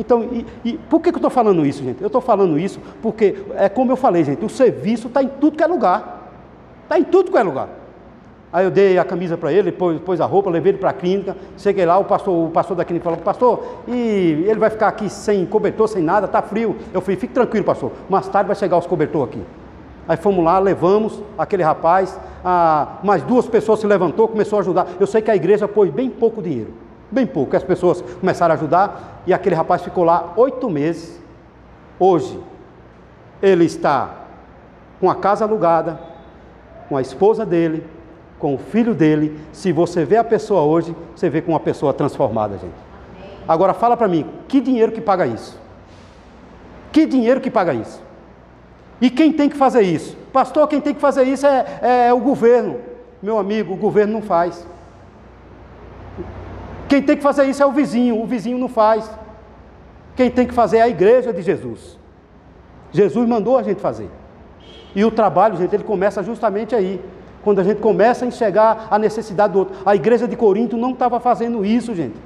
Então, 0.00 0.24
e, 0.32 0.46
e 0.64 0.72
por 0.88 0.98
que, 1.00 1.10
que 1.10 1.16
eu 1.16 1.18
estou 1.18 1.30
falando 1.30 1.66
isso, 1.66 1.84
gente? 1.84 2.00
Eu 2.00 2.06
estou 2.06 2.22
falando 2.22 2.58
isso 2.58 2.80
porque, 3.02 3.36
é 3.54 3.68
como 3.68 3.92
eu 3.92 3.96
falei, 3.96 4.24
gente, 4.24 4.42
o 4.42 4.48
serviço 4.48 5.08
está 5.08 5.22
em 5.22 5.28
tudo 5.28 5.58
que 5.58 5.62
é 5.62 5.66
lugar. 5.66 6.32
Está 6.84 6.98
em 6.98 7.04
tudo 7.04 7.30
que 7.30 7.36
é 7.36 7.42
lugar. 7.42 7.68
Aí 8.50 8.64
eu 8.64 8.70
dei 8.70 8.98
a 8.98 9.04
camisa 9.04 9.36
para 9.36 9.52
ele, 9.52 9.70
pôs, 9.70 10.00
pôs, 10.00 10.18
a 10.18 10.24
roupa, 10.24 10.48
levei 10.48 10.72
ele 10.72 10.78
para 10.78 10.88
a 10.88 10.94
clínica. 10.94 11.36
Cheguei 11.58 11.84
lá, 11.84 11.98
o 11.98 12.04
pastor, 12.04 12.48
o 12.48 12.50
pastor 12.50 12.78
da 12.78 12.84
clínica 12.84 13.04
falou, 13.04 13.18
pastor, 13.20 13.82
e 13.86 14.42
ele 14.48 14.58
vai 14.58 14.70
ficar 14.70 14.88
aqui 14.88 15.10
sem 15.10 15.44
cobertor, 15.44 15.86
sem 15.86 16.02
nada, 16.02 16.24
está 16.24 16.40
frio. 16.40 16.76
Eu 16.94 17.02
falei, 17.02 17.16
fique 17.16 17.34
tranquilo, 17.34 17.66
pastor, 17.66 17.92
mais 18.08 18.26
tarde 18.26 18.46
vai 18.46 18.56
chegar 18.56 18.78
os 18.78 18.86
cobertor 18.86 19.24
aqui. 19.24 19.42
Aí 20.08 20.16
fomos 20.16 20.42
lá, 20.42 20.58
levamos 20.58 21.22
aquele 21.36 21.62
rapaz, 21.62 22.18
ah, 22.42 22.98
mais 23.04 23.22
duas 23.22 23.46
pessoas 23.46 23.80
se 23.80 23.86
levantou, 23.86 24.26
começou 24.26 24.58
a 24.58 24.62
ajudar. 24.62 24.86
Eu 24.98 25.06
sei 25.06 25.20
que 25.20 25.30
a 25.30 25.36
igreja 25.36 25.68
pôs 25.68 25.90
bem 25.90 26.08
pouco 26.08 26.40
dinheiro, 26.40 26.72
bem 27.10 27.26
pouco. 27.26 27.56
As 27.56 27.64
pessoas 27.64 28.00
começaram 28.00 28.54
a 28.54 28.56
ajudar 28.56 29.22
e 29.26 29.32
aquele 29.32 29.54
rapaz 29.54 29.82
ficou 29.82 30.04
lá 30.04 30.32
oito 30.36 30.68
meses. 30.70 31.20
Hoje, 31.98 32.38
ele 33.42 33.64
está 33.64 34.10
com 35.00 35.10
a 35.10 35.14
casa 35.14 35.44
alugada, 35.44 35.98
com 36.88 36.96
a 36.96 37.00
esposa 37.00 37.44
dele, 37.44 37.86
com 38.38 38.54
o 38.54 38.58
filho 38.58 38.94
dele. 38.94 39.38
Se 39.52 39.72
você 39.72 40.04
vê 40.04 40.16
a 40.16 40.24
pessoa 40.24 40.62
hoje, 40.62 40.94
você 41.14 41.28
vê 41.28 41.42
com 41.42 41.52
uma 41.52 41.60
pessoa 41.60 41.92
transformada, 41.92 42.58
gente. 42.58 42.74
Agora 43.46 43.74
fala 43.74 43.96
para 43.96 44.08
mim, 44.08 44.26
que 44.46 44.60
dinheiro 44.60 44.92
que 44.92 45.00
paga 45.00 45.26
isso? 45.26 45.58
Que 46.92 47.06
dinheiro 47.06 47.40
que 47.40 47.50
paga 47.50 47.72
isso? 47.74 48.02
E 49.00 49.08
quem 49.08 49.32
tem 49.32 49.48
que 49.48 49.56
fazer 49.56 49.82
isso? 49.82 50.16
Pastor, 50.32 50.68
quem 50.68 50.80
tem 50.80 50.94
que 50.94 51.00
fazer 51.00 51.24
isso 51.24 51.46
é, 51.46 51.66
é, 51.82 52.06
é 52.08 52.14
o 52.14 52.20
governo. 52.20 52.78
Meu 53.22 53.38
amigo, 53.38 53.72
o 53.72 53.76
governo 53.76 54.14
não 54.14 54.22
faz. 54.22 54.66
Quem 56.90 57.00
tem 57.00 57.16
que 57.16 57.22
fazer 57.22 57.44
isso 57.44 57.62
é 57.62 57.66
o 57.66 57.70
vizinho, 57.70 58.20
o 58.20 58.26
vizinho 58.26 58.58
não 58.58 58.68
faz. 58.68 59.08
Quem 60.16 60.28
tem 60.28 60.44
que 60.44 60.52
fazer 60.52 60.78
é 60.78 60.82
a 60.82 60.88
igreja 60.88 61.32
de 61.32 61.40
Jesus. 61.40 61.96
Jesus 62.90 63.28
mandou 63.28 63.56
a 63.56 63.62
gente 63.62 63.80
fazer. 63.80 64.10
E 64.92 65.04
o 65.04 65.10
trabalho, 65.12 65.56
gente, 65.56 65.72
ele 65.72 65.84
começa 65.84 66.20
justamente 66.20 66.74
aí. 66.74 67.00
Quando 67.44 67.60
a 67.60 67.62
gente 67.62 67.80
começa 67.80 68.24
a 68.24 68.28
enxergar 68.28 68.88
a 68.90 68.98
necessidade 68.98 69.52
do 69.52 69.60
outro. 69.60 69.76
A 69.86 69.94
igreja 69.94 70.26
de 70.26 70.34
Corinto 70.34 70.76
não 70.76 70.90
estava 70.90 71.20
fazendo 71.20 71.64
isso, 71.64 71.94
gente. 71.94 72.16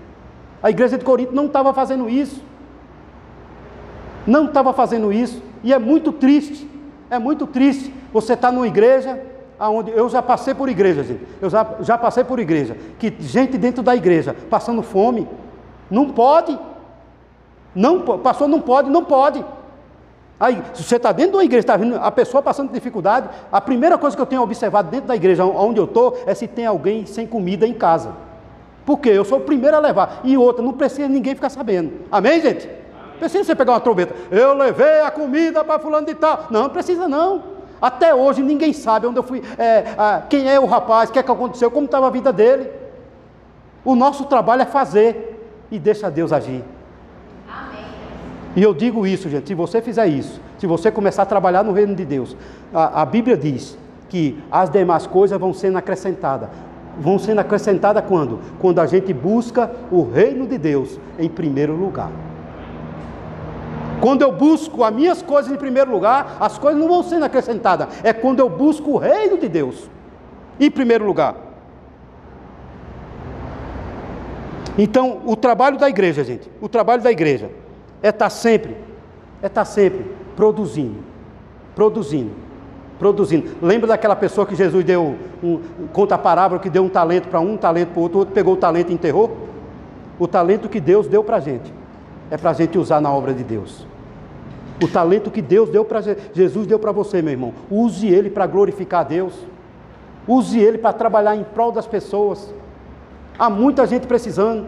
A 0.62 0.71
igreja 0.71 0.97
de 0.97 1.05
Corinto 1.05 1.35
não 1.35 1.45
estava 1.45 1.75
fazendo 1.75 2.09
isso. 2.09 2.43
Não 4.27 4.47
estava 4.47 4.73
fazendo 4.73 5.12
isso. 5.12 5.43
E 5.62 5.75
é 5.75 5.79
muito 5.79 6.11
triste, 6.11 6.67
é 7.11 7.19
muito 7.19 7.47
triste 7.47 7.93
você 8.15 8.33
estar 8.33 8.49
tá 8.49 8.55
numa 8.55 8.67
igreja 8.67 9.21
aonde 9.59 9.90
eu 9.90 10.09
já 10.09 10.22
passei 10.22 10.55
por 10.55 10.68
igreja, 10.68 11.02
gente. 11.02 11.26
Eu 11.40 11.48
já, 11.48 11.66
já 11.80 11.98
passei 11.98 12.24
por 12.24 12.38
igreja 12.38 12.76
que 12.98 13.14
gente 13.20 13.57
dentro 13.59 13.82
da 13.82 13.94
igreja 13.94 14.34
passando 14.50 14.82
fome 14.82 15.28
não 15.90 16.11
pode. 16.11 16.59
Não, 17.74 18.00
pastor 18.18 18.48
não 18.48 18.61
pode, 18.61 18.88
não 18.90 19.05
pode. 19.05 19.44
Aí, 20.38 20.62
se 20.74 20.82
você 20.82 20.96
está 20.96 21.12
dentro 21.12 21.32
de 21.32 21.36
uma 21.38 21.44
igreja, 21.44 21.61
está 21.61 21.76
vendo 21.76 21.96
a 21.96 22.11
pessoa 22.11 22.42
passando 22.42 22.72
dificuldade, 22.72 23.28
a 23.50 23.61
primeira 23.61 23.96
coisa 23.96 24.16
que 24.16 24.22
eu 24.22 24.26
tenho 24.26 24.42
observado 24.42 24.90
dentro 24.90 25.07
da 25.07 25.16
igreja 25.16 25.44
onde 25.44 25.80
eu 25.80 25.84
estou 25.84 26.18
é 26.26 26.34
se 26.34 26.46
tem 26.46 26.66
alguém 26.66 27.07
sem 27.07 27.26
comida 27.26 27.66
em 27.66 27.72
casa. 27.72 28.12
Por 28.84 28.98
quê? 28.98 29.11
Eu 29.11 29.24
sou 29.24 29.38
o 29.38 29.40
primeiro 29.40 29.76
a 29.76 29.80
levar. 29.80 30.20
E 30.24 30.36
outra, 30.36 30.62
não 30.62 30.72
precisa 30.72 31.09
ninguém 31.09 31.34
ficar 31.34 31.48
sabendo. 31.48 31.92
Amém, 32.11 32.40
gente? 32.40 32.68
Precisa 33.18 33.44
você 33.44 33.55
pegar 33.55 33.72
uma 33.72 33.80
trombeta. 33.80 34.14
Eu 34.30 34.55
levei 34.55 35.00
a 35.00 35.11
comida 35.11 35.64
para 35.64 35.78
fulano 35.78 36.07
de 36.07 36.14
tal. 36.14 36.46
Não, 36.50 36.64
não 36.64 36.70
precisa 36.70 37.09
não. 37.09 37.53
Até 37.85 38.14
hoje 38.14 38.43
ninguém 38.43 38.72
sabe 38.72 39.07
onde 39.07 39.18
eu 39.18 39.22
fui, 39.22 39.43
é, 39.59 40.22
quem 40.30 40.49
é 40.49 40.59
o 40.59 40.64
rapaz, 40.64 41.11
o 41.11 41.12
que 41.12 41.18
é 41.18 41.22
que 41.22 41.30
aconteceu, 41.30 41.70
como 41.70 41.85
estava 41.85 42.07
a 42.07 42.11
vida 42.11 42.32
dele. 42.32 42.70
O 43.85 43.95
nosso 43.95 44.24
trabalho 44.24 44.62
é 44.62 44.64
fazer 44.64 45.39
e 45.70 45.78
deixa 45.78 46.11
Deus 46.11 46.32
agir. 46.32 46.64
Amém. 47.47 47.85
E 48.57 48.62
eu 48.62 48.72
digo 48.72 49.07
isso, 49.07 49.28
gente, 49.28 49.49
se 49.49 49.55
você 49.55 49.82
fizer 49.82 50.07
isso, 50.07 50.41
se 50.57 50.66
você 50.66 50.91
começar 50.91 51.24
a 51.24 51.26
trabalhar 51.26 51.62
no 51.62 51.72
reino 51.72 51.95
de 51.95 52.07
Deus, 52.07 52.35
a, 52.72 53.03
a 53.03 53.05
Bíblia 53.05 53.37
diz 53.37 53.76
que 54.09 54.43
as 54.51 54.70
demais 54.70 55.07
coisas 55.07 55.39
vão 55.39 55.53
sendo 55.53 55.76
acrescentadas. 55.76 56.49
Vão 56.99 57.18
sendo 57.18 57.41
acrescentadas 57.41 58.03
quando? 58.09 58.41
Quando 58.61 58.78
a 58.78 58.87
gente 58.87 59.12
busca 59.12 59.70
o 59.93 60.11
reino 60.11 60.47
de 60.47 60.57
Deus 60.57 60.99
em 61.18 61.28
primeiro 61.28 61.76
lugar. 61.76 62.11
Quando 64.01 64.22
eu 64.22 64.32
busco 64.32 64.84
as 64.84 64.95
minhas 64.95 65.22
coisas 65.22 65.51
em 65.51 65.57
primeiro 65.57 65.90
lugar, 65.90 66.36
as 66.40 66.59
coisas 66.59 66.80
não 66.80 66.88
vão 66.88 67.03
sendo 67.03 67.24
acrescentadas. 67.24 67.88
É 68.03 68.12
quando 68.12 68.40
eu 68.40 68.49
busco 68.49 68.92
o 68.92 68.97
reino 68.97 69.38
de 69.38 69.49
Deus 69.49 69.88
em 70.59 70.70
primeiro 70.70 71.05
lugar. 71.05 71.36
Então, 74.76 75.22
o 75.24 75.36
trabalho 75.36 75.78
da 75.78 75.88
igreja, 75.88 76.24
gente, 76.24 76.51
o 76.61 76.68
trabalho 76.68 77.03
da 77.03 77.11
igreja 77.11 77.51
é 78.03 78.09
estar 78.09 78.28
sempre, 78.28 78.76
é 79.40 79.47
estar 79.47 79.64
sempre 79.64 80.05
produzindo, 80.34 80.99
produzindo, 81.76 82.32
produzindo. 82.99 83.51
Lembra 83.62 83.86
daquela 83.86 84.16
pessoa 84.16 84.45
que 84.45 84.57
Jesus 84.57 84.84
deu, 84.84 85.14
um, 85.42 85.61
conta 85.92 86.16
a 86.16 86.18
parábola 86.18 86.61
que 86.61 86.68
deu 86.68 86.82
um 86.82 86.88
talento 86.88 87.28
para 87.28 87.38
um, 87.38 87.53
um 87.53 87.57
talento 87.57 87.90
para 87.90 88.01
o 88.01 88.03
outro, 88.03 88.16
o 88.16 88.20
outro 88.20 88.34
pegou 88.34 88.55
o 88.55 88.57
talento 88.57 88.90
e 88.90 88.95
enterrou? 88.95 89.49
O 90.18 90.26
talento 90.26 90.68
que 90.68 90.80
Deus 90.80 91.07
deu 91.07 91.22
para 91.22 91.36
a 91.36 91.40
gente 91.40 91.72
é 92.31 92.37
para 92.37 92.51
a 92.51 92.55
gente 92.55 92.79
usar 92.79 93.01
na 93.01 93.12
obra 93.12 93.33
de 93.33 93.45
Deus. 93.45 93.87
O 94.83 94.89
talento 94.89 95.31
que 95.31 95.41
Deus 95.41 95.68
deu 95.68 95.85
para 95.85 96.01
Jesus 96.33 96.66
deu 96.66 96.79
para 96.79 96.93
você, 96.93 97.22
meu 97.22 97.33
irmão. 97.33 97.55
Use 97.70 98.09
ele 98.09 98.29
para 98.29 98.47
glorificar 98.47 99.01
a 99.01 99.05
Deus. 99.05 99.35
Use 100.27 100.59
ele 100.59 100.79
para 100.79 100.93
trabalhar 100.93 101.37
em 101.37 101.45
prol 101.45 101.70
das 101.70 101.87
pessoas. 101.87 102.53
Há 103.39 103.49
muita 103.49 103.87
gente 103.87 104.07
precisando. 104.07 104.66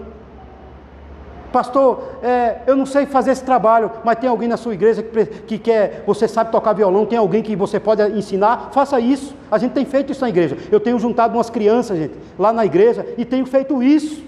Pastor, 1.52 2.18
é, 2.22 2.58
eu 2.66 2.76
não 2.76 2.84
sei 2.84 3.06
fazer 3.06 3.30
esse 3.30 3.42
trabalho, 3.42 3.90
mas 4.04 4.18
tem 4.18 4.28
alguém 4.28 4.48
na 4.48 4.56
sua 4.56 4.74
igreja 4.74 5.02
que, 5.02 5.24
que 5.24 5.58
quer, 5.58 6.02
você 6.06 6.28
sabe 6.28 6.52
tocar 6.52 6.74
violão, 6.74 7.06
tem 7.06 7.18
alguém 7.18 7.42
que 7.42 7.56
você 7.56 7.80
pode 7.80 8.02
ensinar, 8.12 8.70
faça 8.72 9.00
isso. 9.00 9.34
A 9.50 9.56
gente 9.56 9.72
tem 9.72 9.84
feito 9.84 10.12
isso 10.12 10.20
na 10.20 10.28
igreja. 10.28 10.56
Eu 10.70 10.78
tenho 10.78 10.98
juntado 10.98 11.34
umas 11.34 11.48
crianças, 11.48 11.96
gente, 11.96 12.14
lá 12.38 12.52
na 12.52 12.66
igreja, 12.66 13.06
e 13.16 13.24
tenho 13.24 13.46
feito 13.46 13.82
isso. 13.82 14.22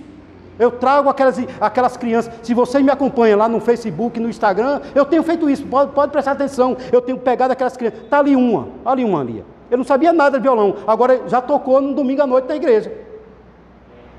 Eu 0.59 0.73
trago 0.73 1.09
aquelas, 1.09 1.39
aquelas 1.61 1.97
crianças. 1.97 2.33
Se 2.43 2.53
você 2.53 2.81
me 2.81 2.91
acompanha 2.91 3.37
lá 3.37 3.49
no 3.49 3.61
Facebook, 3.61 4.19
no 4.19 4.29
Instagram, 4.29 4.81
eu 4.95 5.05
tenho 5.05 5.23
feito 5.23 5.49
isso. 5.49 5.65
Pode, 5.67 5.93
pode 5.93 6.11
prestar 6.11 6.33
atenção. 6.33 6.77
Eu 6.93 7.01
tenho 7.01 7.19
pegado 7.19 7.53
aquelas 7.53 7.77
crianças. 7.77 8.01
Está 8.03 8.19
ali 8.19 8.35
uma, 8.35 8.69
ali 8.85 9.05
uma 9.05 9.21
ali. 9.21 9.45
Eu 9.71 9.79
não 9.79 9.85
sabia 9.85 10.13
nada 10.13 10.39
de 10.39 10.43
violão. 10.43 10.77
Agora 10.87 11.23
já 11.29 11.41
tocou 11.41 11.81
no 11.81 11.95
domingo 11.95 12.23
à 12.23 12.27
noite 12.27 12.49
na 12.49 12.57
igreja. 12.57 12.93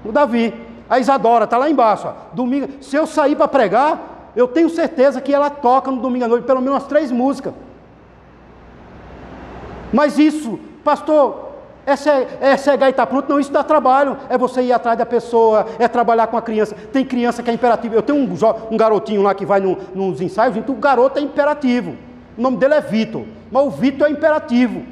O 0.05 0.11
Davi. 0.11 0.53
A 0.89 0.97
Isadora 0.97 1.43
está 1.43 1.57
lá 1.57 1.69
embaixo. 1.69 2.07
Ó. 2.07 2.13
Domingo. 2.33 2.81
Se 2.81 2.95
eu 2.95 3.05
sair 3.05 3.35
para 3.35 3.47
pregar, 3.47 4.31
eu 4.35 4.47
tenho 4.47 4.69
certeza 4.69 5.19
que 5.21 5.33
ela 5.33 5.49
toca 5.49 5.91
no 5.91 6.01
domingo 6.01 6.25
à 6.25 6.27
noite 6.27 6.45
pelo 6.45 6.61
menos 6.61 6.83
três 6.85 7.11
músicas. 7.11 7.53
Mas 9.91 10.17
isso, 10.17 10.59
pastor, 10.83 11.48
é, 11.89 11.95
ser, 11.95 12.27
é 12.39 12.57
cegar 12.57 12.89
e 12.89 12.91
estar 12.91 13.05
tá 13.05 13.07
pronto, 13.07 13.29
não, 13.29 13.39
isso 13.39 13.51
dá 13.51 13.63
trabalho. 13.63 14.17
É 14.29 14.37
você 14.37 14.61
ir 14.61 14.71
atrás 14.71 14.97
da 14.97 15.05
pessoa, 15.05 15.65
é 15.79 15.87
trabalhar 15.87 16.27
com 16.27 16.37
a 16.37 16.41
criança. 16.41 16.75
Tem 16.93 17.03
criança 17.03 17.41
que 17.41 17.49
é 17.49 17.53
imperativo. 17.53 17.95
Eu 17.95 18.01
tenho 18.01 18.19
um, 18.19 18.37
um 18.71 18.77
garotinho 18.77 19.21
lá 19.21 19.33
que 19.33 19.45
vai 19.45 19.59
no, 19.59 19.77
nos 19.95 20.21
ensaios, 20.21 20.55
então 20.55 20.75
o 20.75 20.77
garoto 20.77 21.19
é 21.19 21.21
imperativo. 21.21 21.95
O 22.37 22.41
nome 22.41 22.57
dele 22.57 22.75
é 22.75 22.81
Vitor, 22.81 23.25
mas 23.51 23.65
o 23.65 23.69
Vitor 23.69 24.07
é 24.07 24.11
imperativo. 24.11 24.83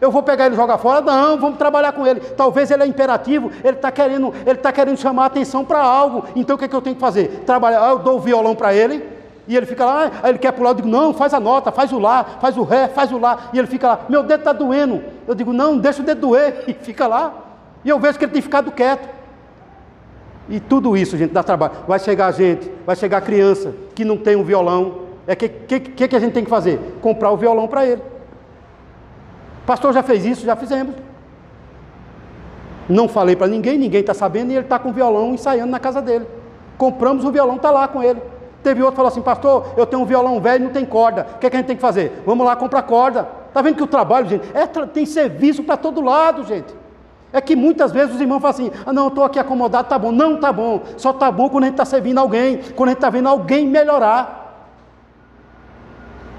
Eu 0.00 0.10
vou 0.10 0.20
pegar 0.20 0.46
ele 0.46 0.54
e 0.54 0.58
jogar 0.58 0.78
fora? 0.78 1.00
Não, 1.00 1.38
vamos 1.38 1.56
trabalhar 1.58 1.92
com 1.92 2.04
ele. 2.04 2.18
Talvez 2.18 2.72
ele 2.72 2.82
é 2.82 2.86
imperativo, 2.86 3.52
ele 3.62 3.76
está 3.76 3.88
querendo, 3.92 4.34
ele 4.44 4.56
tá 4.58 4.72
querendo 4.72 4.96
chamar 4.96 5.22
a 5.22 5.26
atenção 5.26 5.64
para 5.64 5.80
algo. 5.80 6.24
Então 6.34 6.56
o 6.56 6.58
que, 6.58 6.64
é 6.64 6.68
que 6.68 6.74
eu 6.74 6.82
tenho 6.82 6.96
que 6.96 7.00
fazer? 7.00 7.44
Trabalhar, 7.46 7.88
eu 7.88 8.00
dou 8.00 8.16
o 8.16 8.20
violão 8.20 8.56
para 8.56 8.74
ele, 8.74 9.11
e 9.46 9.56
ele 9.56 9.66
fica 9.66 9.84
lá, 9.84 10.10
aí 10.22 10.30
ele 10.30 10.38
quer 10.38 10.52
pular, 10.52 10.70
eu 10.70 10.74
digo, 10.74 10.88
não, 10.88 11.12
faz 11.12 11.34
a 11.34 11.40
nota, 11.40 11.72
faz 11.72 11.92
o 11.92 11.98
lá, 11.98 12.24
faz 12.40 12.56
o 12.56 12.62
ré, 12.62 12.88
faz 12.88 13.10
o 13.10 13.18
lá. 13.18 13.50
E 13.52 13.58
ele 13.58 13.66
fica 13.66 13.88
lá, 13.88 14.00
meu 14.08 14.22
dedo 14.22 14.40
está 14.40 14.52
doendo. 14.52 15.02
Eu 15.26 15.34
digo, 15.34 15.52
não, 15.52 15.76
deixa 15.78 16.00
o 16.00 16.04
dedo 16.04 16.20
doer. 16.20 16.64
E 16.68 16.74
fica 16.74 17.06
lá. 17.06 17.32
E 17.84 17.88
eu 17.88 17.98
vejo 17.98 18.18
que 18.18 18.24
ele 18.24 18.32
tem 18.32 18.42
ficado 18.42 18.70
quieto. 18.70 19.08
E 20.48 20.60
tudo 20.60 20.96
isso, 20.96 21.16
gente, 21.16 21.32
dá 21.32 21.42
trabalho. 21.42 21.72
Vai 21.88 21.98
chegar 21.98 22.30
gente, 22.32 22.70
vai 22.86 22.94
chegar 22.94 23.20
criança 23.20 23.74
que 23.94 24.04
não 24.04 24.16
tem 24.16 24.36
um 24.36 24.44
violão. 24.44 25.02
É 25.26 25.34
que 25.34 25.48
que, 25.48 25.80
que, 25.80 26.08
que 26.08 26.16
a 26.16 26.20
gente 26.20 26.32
tem 26.32 26.44
que 26.44 26.50
fazer? 26.50 26.98
Comprar 27.00 27.30
o 27.30 27.36
violão 27.36 27.66
para 27.66 27.84
ele. 27.84 28.02
Pastor 29.66 29.92
já 29.92 30.02
fez 30.02 30.24
isso, 30.24 30.44
já 30.44 30.54
fizemos. 30.54 30.94
Não 32.88 33.08
falei 33.08 33.36
para 33.36 33.46
ninguém, 33.46 33.78
ninguém 33.78 34.00
está 34.00 34.12
sabendo, 34.12 34.50
e 34.50 34.54
ele 34.54 34.64
está 34.64 34.78
com 34.78 34.90
o 34.90 34.92
violão 34.92 35.34
ensaiando 35.34 35.70
na 35.70 35.78
casa 35.78 36.02
dele. 36.02 36.26
Compramos 36.76 37.24
o 37.24 37.30
violão, 37.30 37.56
está 37.56 37.70
lá 37.70 37.86
com 37.86 38.02
ele. 38.02 38.20
Teve 38.62 38.80
outro 38.80 38.92
que 38.92 38.96
falou 38.96 39.08
assim, 39.08 39.22
pastor, 39.22 39.74
eu 39.76 39.84
tenho 39.84 40.02
um 40.02 40.06
violão 40.06 40.40
velho, 40.40 40.64
não 40.64 40.70
tem 40.70 40.84
corda. 40.84 41.26
O 41.34 41.38
que, 41.38 41.46
é 41.46 41.50
que 41.50 41.56
a 41.56 41.58
gente 41.58 41.66
tem 41.66 41.76
que 41.76 41.82
fazer? 41.82 42.22
Vamos 42.24 42.46
lá 42.46 42.54
comprar 42.54 42.82
corda. 42.82 43.28
Está 43.48 43.60
vendo 43.60 43.76
que 43.76 43.82
o 43.82 43.86
trabalho, 43.88 44.28
gente, 44.28 44.48
é, 44.54 44.66
tem 44.86 45.04
serviço 45.04 45.64
para 45.64 45.76
todo 45.76 46.00
lado, 46.00 46.44
gente. 46.44 46.72
É 47.32 47.40
que 47.40 47.56
muitas 47.56 47.90
vezes 47.90 48.14
os 48.14 48.20
irmãos 48.20 48.40
falam 48.40 48.54
assim, 48.54 48.70
ah 48.86 48.92
não, 48.92 49.08
estou 49.08 49.24
aqui 49.24 49.38
acomodado, 49.38 49.88
tá 49.88 49.98
bom. 49.98 50.12
Não 50.12 50.38
tá 50.38 50.52
bom. 50.52 50.82
Só 50.96 51.12
tá 51.12 51.30
bom 51.30 51.48
quando 51.48 51.64
a 51.64 51.66
gente 51.66 51.74
está 51.74 51.84
servindo 51.84 52.18
alguém, 52.18 52.58
quando 52.76 52.90
a 52.90 52.92
gente 52.92 52.98
está 52.98 53.10
vendo 53.10 53.28
alguém 53.28 53.66
melhorar. 53.66 54.40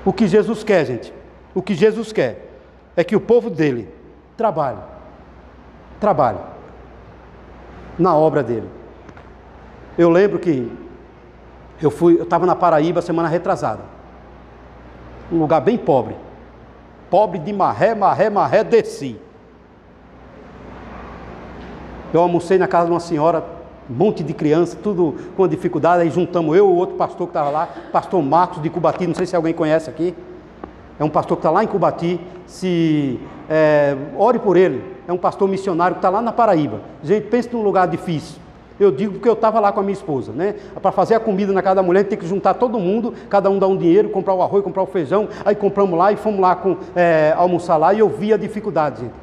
O 0.05 0.13
que 0.13 0.28
Jesus 0.28 0.63
quer, 0.63 0.86
gente, 0.86 1.13
O 1.55 1.61
que 1.61 1.74
Jesus 1.74 2.11
quer 2.11 2.49
é 2.95 3.03
que 3.03 3.15
o 3.15 3.19
povo 3.19 3.49
dele 3.49 3.89
trabalhe. 4.38 4.80
Trabalhe. 5.99 6.39
Na 7.97 8.15
obra 8.15 8.43
dele. 8.43 8.69
Eu 9.97 10.09
lembro 10.09 10.39
que 10.39 10.71
eu 11.86 11.91
fui, 11.91 12.17
eu 12.17 12.23
estava 12.23 12.45
na 12.45 12.55
Paraíba 12.55 13.01
semana 13.01 13.27
retrasada. 13.27 13.81
Um 15.31 15.39
lugar 15.39 15.61
bem 15.61 15.77
pobre. 15.77 16.15
Pobre 17.09 17.39
de 17.39 17.51
marré, 17.51 17.93
marré, 17.93 18.29
marré, 18.29 18.63
desci. 18.63 19.19
Eu 22.13 22.21
almocei 22.21 22.57
na 22.57 22.67
casa 22.67 22.86
de 22.86 22.91
uma 22.91 22.99
senhora, 22.99 23.43
um 23.89 23.93
monte 23.93 24.23
de 24.23 24.34
criança, 24.34 24.77
tudo 24.81 25.15
com 25.36 25.47
dificuldade. 25.47 26.03
Aí 26.03 26.09
juntamos 26.09 26.55
eu, 26.55 26.67
o 26.67 26.75
outro 26.75 26.95
pastor 26.95 27.27
que 27.27 27.31
estava 27.31 27.49
lá, 27.49 27.67
pastor 27.91 28.21
Marcos 28.21 28.61
de 28.61 28.69
Cubati, 28.69 29.07
não 29.07 29.15
sei 29.15 29.25
se 29.25 29.36
alguém 29.36 29.53
conhece 29.53 29.89
aqui. 29.89 30.15
É 30.99 31.03
um 31.03 31.09
pastor 31.09 31.38
que 31.38 31.39
está 31.39 31.49
lá 31.49 31.63
em 31.63 31.67
Cubati. 31.67 32.19
Se 32.45 33.19
é, 33.49 33.97
ore 34.17 34.39
por 34.39 34.55
ele. 34.55 34.93
É 35.07 35.11
um 35.11 35.17
pastor 35.17 35.49
missionário 35.49 35.95
que 35.95 35.99
está 35.99 36.09
lá 36.09 36.21
na 36.21 36.31
Paraíba. 36.31 36.81
Gente, 37.03 37.27
pense 37.27 37.51
num 37.51 37.63
lugar 37.63 37.88
difícil. 37.88 38.42
Eu 38.80 38.91
digo 38.91 39.13
porque 39.13 39.30
eu 39.30 39.34
estava 39.34 39.59
lá 39.59 39.71
com 39.71 39.80
a 39.80 39.84
minha 39.84 39.93
esposa, 39.93 40.32
né? 40.32 40.55
Para 40.82 40.91
fazer 40.91 41.15
a 41.15 41.19
comida 41.19 41.53
na 41.53 41.61
casa 41.61 41.76
da 41.76 41.84
mulher, 41.84 42.05
tem 42.05 42.17
que 42.17 42.26
juntar 42.26 42.55
todo 42.55 42.80
mundo, 42.80 43.13
cada 43.30 43.49
um 43.49 43.59
dá 43.59 43.67
um 43.67 43.78
dinheiro, 43.78 44.09
comprar 44.09 44.34
o 44.34 44.41
arroz, 44.41 44.63
comprar 44.63 44.84
o 44.84 44.88
feijão. 44.88 45.28
Aí 45.45 45.55
compramos 45.55 45.97
lá 45.97 46.11
e 46.11 46.15
fomos 46.15 46.39
lá 46.39 46.55
com, 46.55 46.78
é, 46.95 47.34
almoçar 47.38 47.78
lá 47.78 47.93
e 47.93 47.99
eu 47.99 48.09
vi 48.09 48.34
a 48.34 48.38
dificuldade, 48.38 49.01
gente. 49.01 49.13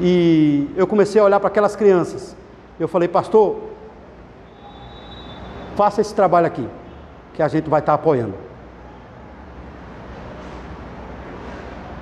E 0.00 0.68
eu 0.76 0.86
comecei 0.86 1.20
a 1.20 1.24
olhar 1.24 1.40
para 1.40 1.48
aquelas 1.48 1.74
crianças. 1.74 2.36
Eu 2.78 2.86
falei, 2.86 3.08
pastor, 3.08 3.56
faça 5.74 6.00
esse 6.00 6.14
trabalho 6.14 6.46
aqui, 6.46 6.68
que 7.34 7.42
a 7.42 7.48
gente 7.48 7.68
vai 7.68 7.80
estar 7.80 7.94
apoiando. 7.94 8.34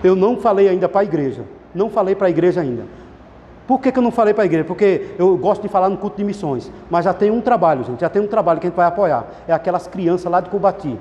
Eu 0.03 0.15
não 0.15 0.37
falei 0.37 0.69
ainda 0.69 0.89
para 0.89 1.01
a 1.01 1.05
igreja, 1.05 1.45
não 1.75 1.89
falei 1.89 2.15
para 2.15 2.27
a 2.27 2.31
igreja 2.31 2.61
ainda. 2.61 2.85
Por 3.67 3.81
que, 3.81 3.91
que 3.91 3.99
eu 3.99 4.03
não 4.03 4.11
falei 4.11 4.35
para 4.35 4.45
a 4.45 4.47
igreja? 4.47 4.65
Porque 4.65 5.15
eu 5.19 5.37
gosto 5.39 5.62
de 5.62 5.69
falar 5.69 5.89
no 5.89 5.97
culto 5.97 6.19
de 6.19 6.25
missões, 6.25 6.71
mas 6.91 7.05
já 7.05 7.15
tem 7.15 7.31
um 7.31 7.41
trabalho, 7.41 7.83
gente, 7.85 8.01
já 8.01 8.11
tem 8.11 8.21
um 8.21 8.27
trabalho 8.27 8.61
que 8.61 8.67
a 8.67 8.71
gente 8.71 8.77
vai 8.77 8.87
apoiar. 8.87 9.25
É 9.49 9.53
aquelas 9.55 9.87
crianças 9.87 10.31
lá 10.31 10.41
de 10.41 10.51
Cubati. 10.51 10.99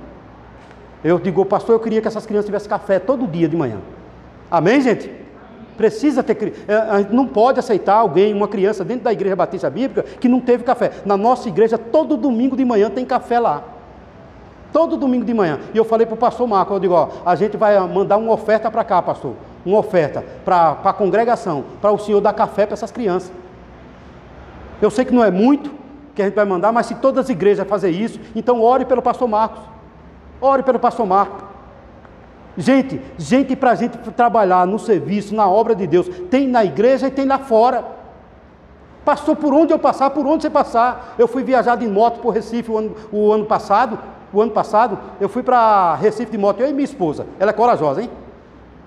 Eu 1.04 1.20
digo, 1.20 1.44
pastor, 1.46 1.76
eu 1.76 1.80
queria 1.80 2.02
que 2.02 2.08
essas 2.08 2.26
crianças 2.26 2.46
tivessem 2.46 2.70
café 2.70 3.00
todo 3.00 3.28
dia 3.28 3.50
de 3.50 3.58
manhã. 3.58 3.80
Amém, 4.50 4.80
gente? 4.80 5.12
Precisa 5.76 6.24
ter. 6.24 6.54
É, 6.66 6.76
a 6.76 7.00
gente 7.00 7.14
não 7.14 7.28
pode 7.28 7.60
aceitar 7.60 7.96
alguém, 7.96 8.34
uma 8.34 8.48
criança 8.48 8.86
dentro 8.86 9.04
da 9.04 9.12
igreja 9.12 9.36
batista 9.36 9.70
bíblica, 9.70 10.04
que 10.04 10.30
não 10.30 10.40
teve 10.40 10.64
café. 10.64 10.92
Na 11.06 11.18
nossa 11.18 11.50
igreja, 11.50 11.78
todo 11.78 12.16
domingo 12.16 12.56
de 12.56 12.64
manhã 12.64 12.90
tem 12.90 13.04
café 13.04 13.40
lá. 13.40 13.64
Todo 14.72 14.96
domingo 14.96 15.26
de 15.26 15.34
manhã. 15.34 15.60
E 15.74 15.78
eu 15.78 15.84
falei 15.84 16.06
para 16.06 16.14
o 16.14 16.18
pastor 16.18 16.48
Marco, 16.48 16.74
eu 16.74 16.80
digo, 16.80 16.94
ó, 16.94 17.10
a 17.26 17.36
gente 17.36 17.58
vai 17.58 17.78
mandar 17.88 18.16
uma 18.18 18.32
oferta 18.32 18.72
para 18.72 18.84
cá, 18.86 19.02
pastor. 19.02 19.34
Uma 19.66 19.80
oferta 19.80 20.24
para 20.44 20.78
a 20.84 20.94
congregação, 20.94 21.64
para 21.82 21.92
o 21.92 21.98
senhor 21.98 22.20
dar 22.20 22.34
café 22.34 22.66
para 22.66 22.74
essas 22.74 22.92
crianças. 22.92 23.32
Eu 24.82 24.90
sei 24.92 25.06
que 25.06 25.14
não 25.14 25.24
é 25.24 25.32
muito 25.32 25.72
que 26.14 26.22
a 26.22 26.26
gente 26.26 26.36
vai 26.36 26.46
mandar, 26.46 26.72
mas 26.72 26.86
se 26.86 26.96
todas 26.96 27.26
as 27.26 27.30
igrejas 27.30 27.68
fazer 27.68 27.90
isso, 27.90 28.20
então 28.36 28.62
ore 28.62 28.86
pelo 28.86 29.02
pastor 29.02 29.28
Marcos. 29.28 29.64
Ore 30.40 30.62
pelo 30.64 30.80
pastor 30.80 31.06
Marcos. 31.06 31.44
Gente, 32.56 33.02
gente 33.18 33.56
para 33.56 33.72
a 33.72 33.76
gente 33.76 33.98
trabalhar 34.12 34.68
no 34.68 34.78
serviço, 34.78 35.34
na 35.34 35.50
obra 35.50 35.74
de 35.74 35.88
Deus, 35.88 36.08
tem 36.30 36.48
na 36.48 36.64
igreja 36.64 37.08
e 37.08 37.12
tem 37.12 37.26
lá 37.26 37.40
fora. 37.40 37.84
Pastor, 39.04 39.36
por 39.36 39.54
onde 39.54 39.74
eu 39.74 39.80
passar, 39.80 40.12
por 40.12 40.26
onde 40.26 40.44
você 40.44 40.50
passar. 40.50 41.16
Eu 41.18 41.28
fui 41.28 41.44
viajar 41.44 41.76
de 41.76 41.88
moto 41.88 42.20
para 42.20 42.28
o 42.28 42.32
Recife 42.32 42.72
o 43.12 43.32
ano 43.32 43.46
passado. 43.46 43.98
O 44.32 44.42
ano 44.42 44.52
passado, 44.52 44.98
eu 45.20 45.30
fui 45.30 45.44
para 45.44 45.96
Recife 45.96 46.32
de 46.32 46.38
moto, 46.38 46.60
eu 46.60 46.70
e 46.70 46.74
minha 46.74 46.86
esposa. 46.86 47.26
Ela 47.40 47.52
é 47.52 47.54
corajosa, 47.54 48.02
hein? 48.02 48.10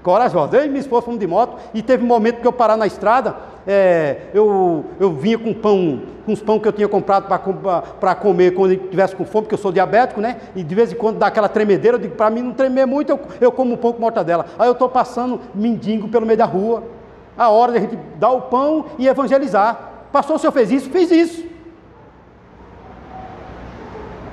Corajosa. 0.06 0.56
Eu 0.56 0.66
e 0.66 0.68
minha 0.68 0.78
esposa 0.78 1.02
fomos 1.02 1.18
de 1.18 1.26
moto 1.26 1.56
e 1.74 1.82
teve 1.82 2.04
um 2.04 2.06
momento 2.06 2.40
que 2.40 2.46
eu 2.46 2.52
parar 2.52 2.76
na 2.76 2.86
estrada, 2.86 3.34
é, 3.66 4.28
eu, 4.32 4.84
eu 5.00 5.10
vinha 5.10 5.36
com 5.36 5.52
pão, 5.52 6.00
com 6.24 6.32
os 6.32 6.40
pão 6.40 6.60
que 6.60 6.68
eu 6.68 6.72
tinha 6.72 6.86
comprado 6.86 7.26
para 7.26 8.14
comer 8.14 8.54
quando 8.54 8.70
eu 8.70 8.88
tivesse 8.88 9.16
com 9.16 9.24
fome, 9.24 9.46
porque 9.46 9.54
eu 9.54 9.58
sou 9.58 9.72
diabético, 9.72 10.20
né? 10.20 10.36
E 10.54 10.62
de 10.62 10.74
vez 10.76 10.92
em 10.92 10.94
quando 10.94 11.18
dá 11.18 11.26
aquela 11.26 11.48
tremedeira, 11.48 11.96
eu 11.96 12.00
digo, 12.00 12.14
para 12.14 12.30
mim 12.30 12.40
não 12.40 12.52
tremer 12.52 12.86
muito, 12.86 13.10
eu, 13.10 13.20
eu 13.40 13.50
como 13.50 13.74
um 13.74 13.76
pão 13.76 13.92
com 13.92 14.00
mortadela. 14.00 14.46
Aí 14.56 14.68
eu 14.68 14.74
estou 14.74 14.88
passando 14.88 15.40
mendigo 15.52 16.06
pelo 16.06 16.24
meio 16.24 16.38
da 16.38 16.44
rua. 16.44 16.84
A 17.36 17.48
hora 17.50 17.72
de 17.72 17.78
a 17.78 17.80
gente 17.80 17.98
dar 18.14 18.30
o 18.30 18.42
pão 18.42 18.84
e 19.00 19.08
evangelizar. 19.08 20.06
Pastor, 20.12 20.36
o 20.36 20.38
senhor 20.38 20.52
fez 20.52 20.70
isso? 20.70 20.88
Fiz 20.88 21.10
isso. 21.10 21.44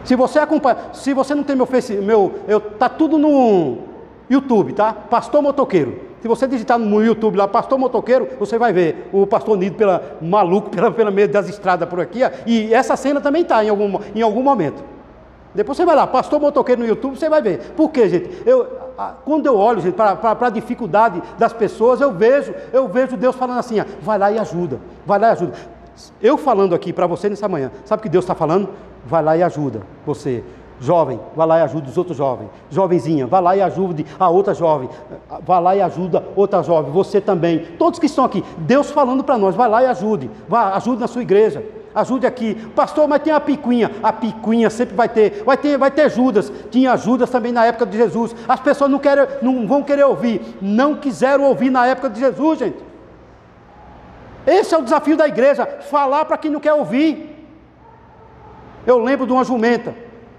Se 0.04 0.16
você 0.16 0.38
acompanha, 0.38 0.78
se 0.94 1.16
você 1.16 1.34
não 1.34 1.42
tem 1.42 1.56
meu 1.56 1.66
Face, 1.66 1.96
meu, 1.96 2.42
eu 2.48 2.62
tá 2.62 2.88
tudo 2.88 3.18
no 3.18 3.93
YouTube, 4.30 4.74
tá? 4.74 4.94
Pastor 4.94 5.42
Motoqueiro. 5.42 6.14
Se 6.24 6.28
você 6.30 6.48
digitar 6.48 6.80
no 6.80 7.04
YouTube 7.04 7.36
lá, 7.36 7.50
pastor 7.50 7.78
motoqueiro, 7.78 8.30
você 8.40 8.58
vai 8.58 8.72
ver 8.72 9.10
o 9.12 9.28
pastor 9.28 9.58
Nido 9.58 9.76
pela, 9.76 10.18
maluco 10.22 10.70
pela, 10.72 10.90
pela 10.90 11.12
meio 11.12 11.28
das 11.28 11.50
estradas 11.50 11.90
por 11.90 12.00
aqui. 12.00 12.20
E 12.46 12.74
essa 12.74 12.96
cena 12.96 13.20
também 13.20 13.42
está 13.42 13.62
em 13.62 13.68
algum, 13.68 14.00
em 14.16 14.22
algum 14.22 14.42
momento. 14.42 14.82
Depois 15.54 15.78
você 15.78 15.84
vai 15.84 15.98
lá, 15.98 16.08
pastor 16.08 16.40
motoqueiro 16.40 16.82
no 16.82 16.88
YouTube, 16.88 17.20
você 17.20 17.28
vai 17.28 17.42
ver. 17.42 17.74
Por 17.76 17.92
quê, 17.92 18.08
gente? 18.08 18.42
Eu, 18.46 18.66
quando 19.26 19.48
eu 19.48 19.58
olho, 19.58 19.82
gente, 19.82 19.96
para 19.96 20.38
a 20.40 20.50
dificuldade 20.50 21.22
das 21.38 21.52
pessoas, 21.52 22.00
eu 22.00 22.14
vejo, 22.14 22.56
eu 22.72 22.88
vejo 22.88 23.18
Deus 23.18 23.36
falando 23.36 23.60
assim, 23.60 23.82
ó, 23.82 23.86
vai 24.02 24.18
lá 24.18 24.32
e 24.32 24.40
ajuda, 24.40 24.80
vai 25.06 25.20
lá 25.20 25.28
e 25.28 25.32
ajuda. 25.32 25.54
Eu 26.22 26.38
falando 26.38 26.74
aqui 26.74 26.94
para 26.94 27.06
você 27.06 27.28
nessa 27.28 27.50
manhã, 27.50 27.70
sabe 27.84 28.00
o 28.00 28.04
que 28.04 28.10
Deus 28.10 28.24
está 28.24 28.34
falando? 28.34 28.70
Vai 29.06 29.22
lá 29.22 29.36
e 29.36 29.44
ajuda 29.44 29.82
você. 30.06 30.42
Jovem, 30.80 31.20
vá 31.36 31.46
lá 31.46 31.60
e 31.60 31.62
ajude 31.62 31.90
os 31.90 31.98
outros 31.98 32.18
jovens. 32.18 32.50
Jovenzinha, 32.70 33.26
vá 33.26 33.40
lá 33.40 33.56
e 33.56 33.62
ajude 33.62 34.06
a 34.20 34.30
outra 34.30 34.54
jovem. 34.54 34.90
Vá 35.46 35.60
lá 35.60 35.76
e 35.76 35.82
ajuda 35.82 36.26
outra 36.36 36.62
jovem. 36.62 36.92
Você 36.92 37.22
também. 37.22 37.60
Todos 37.78 38.00
que 38.00 38.06
estão 38.06 38.26
aqui. 38.26 38.44
Deus 38.58 38.92
falando 38.92 39.24
para 39.24 39.38
nós, 39.38 39.56
vá 39.56 39.68
lá 39.68 39.84
e 39.84 39.86
ajude. 39.86 40.30
Vá, 40.48 40.76
ajude 40.76 41.00
na 41.00 41.08
sua 41.08 41.22
igreja. 41.22 41.64
Ajude 41.96 42.26
aqui. 42.26 42.56
Pastor, 42.76 43.08
mas 43.08 43.22
tem 43.22 43.32
a 43.32 43.40
picuinha. 43.40 43.92
A 44.02 44.12
picuinha 44.12 44.70
sempre 44.70 44.96
vai 44.96 45.08
ter. 45.08 45.44
Vai 45.46 45.56
ter, 45.56 45.78
vai 45.78 45.92
ter 45.92 46.10
Judas. 46.10 46.52
Tinha 46.72 46.98
Judas 46.98 47.30
também 47.30 47.52
na 47.52 47.66
época 47.66 47.86
de 47.86 47.98
Jesus. 47.98 48.36
As 48.48 48.60
pessoas 48.60 48.90
não, 48.90 49.00
querem, 49.00 49.26
não 49.42 49.68
vão 49.68 49.84
querer 49.84 50.04
ouvir. 50.04 50.58
Não 50.62 50.96
quiseram 50.96 51.46
ouvir 51.46 51.70
na 51.70 51.86
época 51.86 52.10
de 52.10 52.20
Jesus, 52.20 52.60
gente. 52.60 52.78
Esse 54.46 54.74
é 54.74 54.78
o 54.78 54.82
desafio 54.82 55.16
da 55.16 55.28
igreja. 55.28 55.66
Falar 55.66 56.26
para 56.26 56.38
quem 56.38 56.52
não 56.52 56.60
quer 56.60 56.74
ouvir. 56.74 57.30
Eu 58.86 58.98
lembro 58.98 59.26
de 59.26 59.32
uma 59.32 59.44
jumenta 59.44 59.94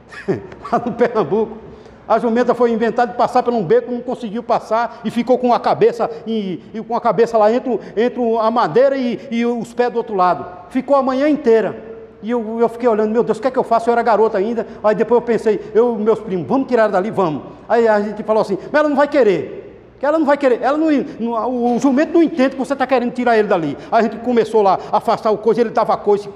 lá 0.73 0.83
no 0.85 0.93
Pernambuco. 0.93 1.59
A 2.07 2.19
jumenta 2.19 2.55
foi 2.55 2.71
inventada 2.71 3.13
de 3.13 3.19
passar 3.19 3.43
por 3.43 3.53
um 3.55 3.65
beco, 3.65 3.91
não 3.91 4.01
conseguiu 4.01 4.43
passar 4.43 5.01
e 5.05 5.11
ficou 5.11 5.39
com 5.39 5.55
a 5.55 5.61
cabeça 5.61 6.11
e, 6.27 6.63
e 6.75 6.83
com 6.83 6.95
a 6.95 7.01
cabeça 7.01 7.39
lá 7.39 7.51
entre, 7.51 7.81
entre 7.97 8.37
a 8.39 8.51
madeira 8.51 8.95
e, 8.95 9.19
e, 9.31 9.47
os 9.47 9.73
pés 9.73 9.91
do 9.91 9.97
outro 9.97 10.15
lado. 10.15 10.47
Ficou 10.69 10.97
a 10.97 11.03
manhã 11.03 11.29
inteira. 11.29 11.95
E 12.23 12.31
eu, 12.31 12.59
eu 12.61 12.69
fiquei 12.69 12.89
olhando, 12.89 13.11
meu 13.11 13.23
Deus, 13.23 13.39
o 13.39 13.41
que 13.41 13.49
é 13.49 13.51
que 13.51 13.59
eu 13.59 13.65
faço? 13.65 13.89
Eu 13.89 13.93
era 13.93 14.03
garota 14.03 14.37
ainda. 14.37 14.67
Aí 14.83 14.95
depois 14.95 15.21
eu 15.21 15.27
pensei, 15.27 15.73
eu 15.75 15.97
meus 15.97 16.21
primos, 16.21 16.47
vamos 16.47 16.69
tirar 16.69 16.89
dali, 16.89 17.11
vamos. 17.11 17.43
Aí 17.67 17.89
a 17.89 18.01
gente 18.01 18.23
falou 18.23 18.43
assim, 18.43 18.59
mas 18.71 18.81
ela 18.81 18.89
não 18.89 18.97
vai 18.97 19.09
querer 19.09 19.64
que 19.99 20.05
ela 20.05 20.19
não 20.19 20.27
vai 20.27 20.37
querer, 20.37 20.61
ela 20.61 20.77
não, 20.77 20.89
não, 21.21 21.75
o 21.75 21.79
jumento 21.79 22.13
não 22.13 22.23
entende 22.23 22.51
que 22.51 22.59
você 22.59 22.73
está 22.73 22.87
querendo 22.87 23.13
tirar 23.13 23.39
ele 23.39 23.49
dali. 23.49 23.77
A 23.91 24.03
gente 24.03 24.17
começou 24.17 24.61
lá 24.61 24.79
a 24.91 24.99
afastar 24.99 25.31
o 25.31 25.39
coisa, 25.39 25.61
ele 25.61 25.71
dava 25.71 25.97
coisa, 25.97 26.29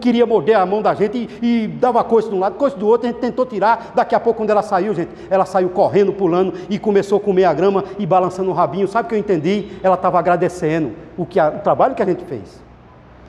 queria 0.00 0.26
morder 0.26 0.56
a 0.56 0.64
mão 0.64 0.80
da 0.80 0.94
gente 0.94 1.28
e, 1.40 1.64
e 1.64 1.68
dava 1.68 2.02
coisa 2.02 2.28
de 2.28 2.34
um 2.34 2.38
lado, 2.38 2.56
coisa 2.56 2.76
do 2.76 2.86
outro, 2.86 3.06
a 3.06 3.10
gente 3.10 3.20
tentou 3.20 3.44
tirar. 3.44 3.92
Daqui 3.94 4.14
a 4.14 4.20
pouco, 4.20 4.38
quando 4.38 4.50
ela 4.50 4.62
saiu, 4.62 4.94
gente, 4.94 5.10
ela 5.28 5.44
saiu 5.44 5.68
correndo, 5.68 6.12
pulando 6.12 6.54
e 6.68 6.78
começou 6.78 7.18
a 7.18 7.20
comer 7.20 7.44
a 7.44 7.52
grama 7.52 7.84
e 7.98 8.06
balançando 8.06 8.50
o 8.50 8.54
rabinho. 8.54 8.88
Sabe 8.88 9.06
o 9.06 9.08
que 9.10 9.14
eu 9.14 9.18
entendi? 9.18 9.68
Ela 9.82 9.94
estava 9.94 10.18
agradecendo 10.18 10.92
o, 11.16 11.26
que 11.26 11.38
a, 11.38 11.48
o 11.48 11.60
trabalho 11.60 11.94
que 11.94 12.02
a 12.02 12.06
gente 12.06 12.24
fez. 12.24 12.62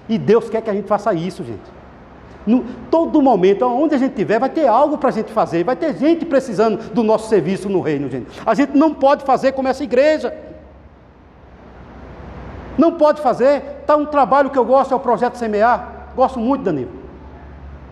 E 0.08 0.18
Deus 0.18 0.50
quer 0.50 0.62
que 0.62 0.70
a 0.70 0.74
gente 0.74 0.88
faça 0.88 1.14
isso, 1.14 1.44
gente. 1.44 1.83
No, 2.46 2.64
todo 2.92 3.22
momento, 3.22 3.66
onde 3.66 3.96
a 3.96 3.98
gente 3.98 4.12
estiver, 4.12 4.40
vai 4.40 4.50
ter 4.50 4.68
algo 4.68 4.98
para 4.98 5.10
a 5.10 5.12
gente 5.12 5.32
fazer, 5.32 5.64
vai 5.64 5.76
ter 5.76 5.96
gente 5.96 6.26
precisando 6.26 6.92
do 6.94 7.04
nosso 7.04 7.30
serviço 7.30 7.70
no 7.70 7.82
reino, 7.82 8.10
gente. 8.10 8.28
A 8.46 8.54
gente 8.54 8.78
não 8.78 8.94
pode 8.94 9.24
fazer 9.24 9.54
como 9.54 9.68
essa 9.68 9.84
igreja. 9.84 10.34
Não 12.78 12.94
pode 12.94 13.22
fazer. 13.22 13.64
Está 13.82 13.96
um 13.96 14.06
trabalho 14.06 14.50
que 14.50 14.58
eu 14.58 14.66
gosto, 14.66 14.94
é 14.94 14.98
o 14.98 15.00
projeto 15.00 15.36
Semear. 15.36 16.10
Gosto 16.16 16.40
muito, 16.40 16.64
Danilo. 16.64 17.04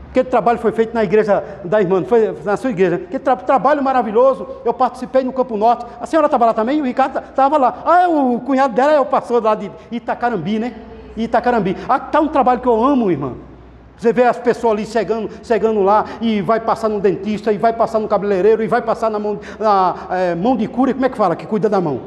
Aquele 0.10 0.28
trabalho 0.28 0.60
foi 0.60 0.74
feito 0.74 0.93
na 0.93 1.06
igreja 1.06 1.41
da 1.64 1.80
irmã, 1.80 2.04
foi 2.04 2.36
na 2.43 2.58
sua 2.58 2.70
igreja. 2.70 2.95
Aquele 2.95 3.20
tra 3.20 3.36
trabalho 3.38 3.82
maravilhoso. 3.82 4.45
Eu 4.66 4.74
participei 4.74 5.24
no 5.24 5.32
Campo 5.32 5.56
Norte. 5.56 5.86
A 6.02 6.06
senhora 6.06 6.28
estava 6.28 6.47
lá 6.47 6.54
também? 6.54 6.82
O 6.82 6.84
Ricardo 6.84 7.20
estava 7.20 7.58
lá. 7.58 7.82
Ah, 7.86 8.10
o 8.10 8.41
cunhado 8.41 8.74
dela 8.74 8.91
é 8.91 8.99
o 8.99 9.06
pastor 9.06 9.41
lá 9.41 9.56
de 9.56 9.72
Itacarambi, 9.89 10.60
né? 10.60 10.76
Itacarambi. 11.16 11.78
Ah, 11.88 11.95
está 11.95 12.20
um 12.20 12.28
trabalho 12.28 12.60
que 12.60 12.68
eu 12.68 12.84
amo, 12.84 13.10
irmã. 13.10 13.36
Você 13.98 14.12
vê 14.12 14.24
as 14.24 14.38
pessoas 14.38 14.74
ali 14.74 14.86
chegando, 14.86 15.30
chegando 15.44 15.82
lá 15.84 16.06
e 16.20 16.42
vai 16.42 16.60
passar 16.60 16.89
no 16.89 17.00
dentista, 17.00 17.52
e 17.52 17.58
vai 17.58 17.74
passar 17.74 18.00
no 18.00 18.08
cabeleireiro, 18.08 18.64
e 18.64 18.68
vai 18.68 18.82
passar 18.82 19.10
na 19.10 19.20
mão, 19.20 19.39
na, 19.60 19.96
é, 20.10 20.36
mão 20.36 20.58
de 20.58 20.68
cura, 20.68 20.94
como 20.94 21.06
é 21.06 21.10
que 21.10 21.18
fala? 21.18 21.36
Que 21.36 21.46
cuida 21.46 21.70
da 21.70 21.80
mão. 21.80 22.02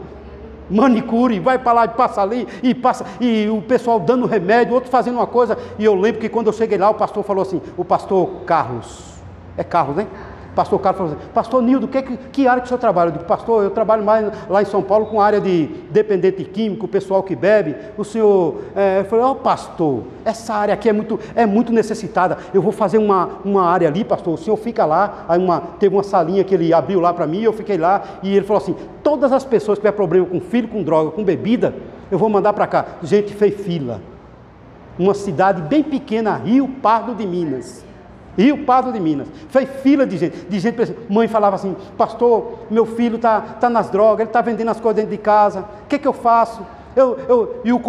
Manicure, 0.68 1.39
vai 1.41 1.59
para 1.59 1.72
lá 1.72 1.85
e 1.85 1.89
passa 1.89 2.22
ali, 2.22 2.49
e 2.62 2.74
passa, 2.74 3.05
e 3.20 3.49
o 3.49 3.61
pessoal 3.62 4.01
dando 4.01 4.26
remédio, 4.26 4.74
outro 4.74 4.91
fazendo 4.91 5.16
uma 5.16 5.26
coisa. 5.26 5.59
E 5.78 5.85
eu 5.85 5.95
lembro 5.95 6.20
que 6.20 6.28
quando 6.28 6.47
eu 6.47 6.53
cheguei 6.53 6.78
lá, 6.78 6.91
o 6.91 6.95
pastor 6.95 7.22
falou 7.22 7.43
assim: 7.43 7.61
o 7.76 7.85
pastor 7.85 8.28
Carlos, 8.47 9.14
é 9.57 9.62
Carlos, 9.62 9.97
né? 9.97 10.07
Pastor 10.55 10.80
Carlos 10.80 10.98
falou 10.98 11.12
assim, 11.14 11.30
Pastor 11.32 11.62
Nildo, 11.62 11.88
que, 11.88 12.02
que 12.02 12.46
área 12.46 12.61
que 12.61 12.66
o 12.66 12.68
senhor 12.68 12.78
trabalha? 12.78 13.09
Eu 13.09 13.12
digo, 13.12 13.24
Pastor, 13.24 13.64
eu 13.64 13.70
trabalho 13.70 14.05
mais 14.05 14.30
lá 14.48 14.62
em 14.62 14.64
São 14.64 14.82
Paulo 14.82 15.07
com 15.07 15.20
área 15.20 15.40
de 15.40 15.66
dependente 15.90 16.44
químico, 16.44 16.86
pessoal 16.86 17.22
que 17.22 17.34
bebe. 17.34 17.74
O 17.96 18.05
senhor 18.05 18.62
é, 18.74 19.05
falou, 19.05 19.32
oh, 19.32 19.34
pastor, 19.36 20.02
essa 20.24 20.55
área 20.55 20.74
aqui 20.74 20.88
é 20.88 20.92
muito, 20.92 21.18
é 21.34 21.44
muito 21.46 21.72
necessitada. 21.72 22.38
Eu 22.52 22.62
vou 22.62 22.72
fazer 22.72 22.98
uma, 22.98 23.28
uma 23.44 23.64
área 23.64 23.88
ali, 23.88 24.05
pastor. 24.05 24.34
O 24.34 24.38
senhor 24.38 24.57
fica 24.57 24.84
lá. 24.84 25.24
Aí 25.28 25.38
uma, 25.38 25.61
teve 25.78 25.94
uma 25.94 26.02
salinha 26.02 26.44
que 26.44 26.55
ele 26.55 26.72
abriu 26.72 27.00
lá 27.00 27.12
para 27.12 27.26
mim, 27.26 27.42
eu 27.42 27.52
fiquei 27.52 27.76
lá. 27.76 28.02
E 28.22 28.36
ele 28.36 28.46
falou 28.46 28.62
assim: 28.62 28.76
todas 29.02 29.32
as 29.32 29.44
pessoas 29.44 29.78
que 29.78 29.82
tiver 29.82 29.92
problema 29.92 30.26
com 30.26 30.40
filho, 30.40 30.68
com 30.68 30.82
droga, 30.82 31.11
com 31.11 31.24
bebida, 31.24 31.74
eu 32.11 32.18
vou 32.18 32.28
mandar 32.28 32.52
para 32.52 32.66
cá. 32.66 32.86
Gente, 33.02 33.34
fez 33.34 33.61
fila. 33.61 34.00
Uma 34.98 35.14
cidade 35.14 35.62
bem 35.62 35.82
pequena, 35.82 36.36
Rio 36.36 36.68
Pardo 36.68 37.14
de 37.14 37.26
Minas. 37.26 37.84
Rio 38.37 38.64
Pardo 38.64 38.93
de 38.93 39.01
Minas. 39.01 39.28
Fez 39.49 39.68
fila 39.82 40.07
de 40.07 40.16
gente. 40.16 40.47
De 40.47 40.59
gente, 40.59 40.76
mãe 41.09 41.28
falava 41.28 41.57
assim, 41.57 41.76
pastor, 41.97 42.59
meu 42.70 42.87
filho 42.87 43.16
está 43.16 43.41
tá 43.41 43.70
nas 43.70 43.91
drogas, 43.91 44.20
ele 44.20 44.28
está 44.28 44.41
vendendo 44.41 44.70
as 44.70 44.80
coisas 44.80 44.97
dentro 44.97 45.11
de 45.11 45.18
casa. 45.18 45.61
O 45.85 45.89
que, 45.89 45.99
que 45.99 46.09
eu 46.09 46.12
faço? 46.12 46.62
Eu, 46.97 47.18
eu, 47.28 47.61
eu, 47.64 47.80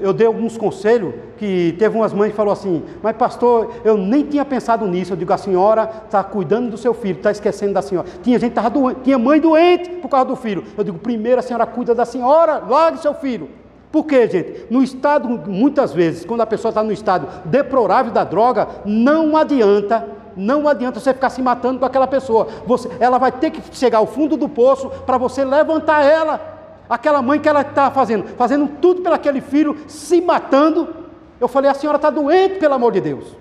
eu 0.00 0.12
dei 0.12 0.26
alguns 0.26 0.56
conselhos 0.56 1.12
que 1.36 1.74
teve 1.78 1.96
umas 1.96 2.12
mães 2.12 2.30
que 2.30 2.36
falou 2.36 2.52
assim, 2.52 2.84
mas 3.02 3.16
pastor, 3.16 3.72
eu 3.84 3.96
nem 3.96 4.24
tinha 4.24 4.44
pensado 4.44 4.86
nisso. 4.86 5.12
Eu 5.12 5.16
digo, 5.16 5.32
a 5.32 5.36
senhora 5.38 5.90
está 6.04 6.22
cuidando 6.22 6.70
do 6.70 6.76
seu 6.76 6.94
filho, 6.94 7.16
está 7.16 7.32
esquecendo 7.32 7.72
da 7.72 7.82
senhora. 7.82 8.06
Tinha 8.22 8.38
gente 8.38 8.52
que 8.52 8.58
estava 8.58 8.70
doente, 8.70 9.00
tinha 9.02 9.18
mãe 9.18 9.40
doente 9.40 9.90
por 9.90 10.08
causa 10.08 10.26
do 10.26 10.36
filho. 10.36 10.62
Eu 10.78 10.84
digo, 10.84 10.98
primeiro 10.98 11.40
a 11.40 11.42
senhora 11.42 11.66
cuida 11.66 11.94
da 11.94 12.04
senhora, 12.04 12.62
largue 12.68 12.98
seu 12.98 13.14
filho. 13.14 13.48
Por 13.92 14.06
quê, 14.06 14.26
gente? 14.26 14.66
No 14.70 14.82
estado, 14.82 15.28
muitas 15.28 15.92
vezes, 15.92 16.24
quando 16.24 16.40
a 16.40 16.46
pessoa 16.46 16.70
está 16.70 16.82
no 16.82 16.90
estado 16.90 17.28
deplorável 17.44 18.10
da 18.10 18.24
droga, 18.24 18.66
não 18.86 19.36
adianta, 19.36 20.08
não 20.34 20.66
adianta 20.66 20.98
você 20.98 21.12
ficar 21.12 21.28
se 21.28 21.42
matando 21.42 21.78
com 21.78 21.84
aquela 21.84 22.06
pessoa. 22.06 22.48
Você, 22.66 22.88
ela 22.98 23.18
vai 23.18 23.30
ter 23.30 23.50
que 23.50 23.60
chegar 23.76 23.98
ao 23.98 24.06
fundo 24.06 24.34
do 24.34 24.48
poço 24.48 24.88
para 25.04 25.18
você 25.18 25.44
levantar 25.44 26.02
ela. 26.02 26.40
Aquela 26.88 27.20
mãe 27.20 27.38
que 27.38 27.48
ela 27.48 27.60
está 27.60 27.90
fazendo, 27.90 28.28
fazendo 28.36 28.66
tudo 28.80 29.02
pelo 29.02 29.14
aquele 29.14 29.42
filho, 29.42 29.76
se 29.86 30.22
matando. 30.22 30.96
Eu 31.38 31.46
falei, 31.46 31.70
a 31.70 31.74
senhora 31.74 31.96
está 31.96 32.08
doente, 32.08 32.58
pelo 32.58 32.72
amor 32.72 32.92
de 32.92 33.00
Deus. 33.02 33.36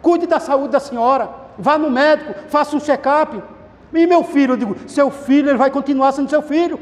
Cuide 0.00 0.24
da 0.24 0.38
saúde 0.38 0.68
da 0.68 0.80
senhora, 0.80 1.30
vá 1.58 1.76
no 1.76 1.90
médico, 1.90 2.32
faça 2.48 2.76
um 2.76 2.80
check-up. 2.80 3.42
E 3.92 4.06
meu 4.06 4.22
filho, 4.22 4.52
eu 4.52 4.56
digo, 4.56 4.76
seu 4.86 5.10
filho, 5.10 5.50
ele 5.50 5.58
vai 5.58 5.70
continuar 5.70 6.12
sendo 6.12 6.30
seu 6.30 6.42
filho. 6.42 6.78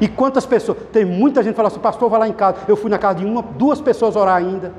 E 0.00 0.08
quantas 0.08 0.46
pessoas? 0.46 0.78
Tem 0.92 1.04
muita 1.04 1.42
gente 1.42 1.52
que 1.52 1.56
fala 1.56 1.68
assim, 1.68 1.78
pastor, 1.78 2.08
vai 2.08 2.20
lá 2.20 2.28
em 2.28 2.32
casa. 2.32 2.58
Eu 2.66 2.76
fui 2.76 2.90
na 2.90 2.98
casa 2.98 3.18
de 3.18 3.26
uma, 3.26 3.42
duas 3.42 3.80
pessoas 3.80 4.16
orar 4.16 4.36
ainda. 4.36 4.72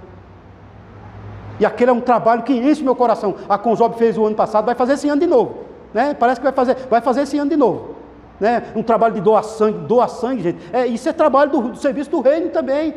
E 1.59 1.65
aquele 1.65 1.91
é 1.91 1.93
um 1.93 2.01
trabalho 2.01 2.41
que 2.41 2.53
enche 2.53 2.83
meu 2.83 2.95
coração. 2.95 3.35
A 3.47 3.57
Conjob 3.57 3.95
fez 3.97 4.17
o 4.17 4.25
ano 4.25 4.35
passado, 4.35 4.65
vai 4.65 4.73
fazer 4.73 4.93
esse 4.93 5.07
ano 5.07 5.21
de 5.21 5.27
novo. 5.27 5.57
Né? 5.93 6.15
Parece 6.15 6.39
que 6.39 6.43
vai 6.43 6.53
fazer, 6.53 6.75
vai 6.89 7.01
fazer 7.01 7.21
esse 7.21 7.37
ano 7.37 7.51
de 7.51 7.55
novo. 7.55 7.95
Né? 8.39 8.63
Um 8.75 8.81
trabalho 8.81 9.13
de 9.13 9.21
doar 9.21 9.43
sangue, 9.43 9.77
doar 9.85 10.09
sangue, 10.09 10.41
gente. 10.41 10.57
É, 10.73 10.87
isso 10.87 11.07
é 11.07 11.13
trabalho 11.13 11.51
do, 11.51 11.61
do 11.69 11.77
serviço 11.77 12.09
do 12.09 12.19
reino 12.19 12.49
também. 12.49 12.95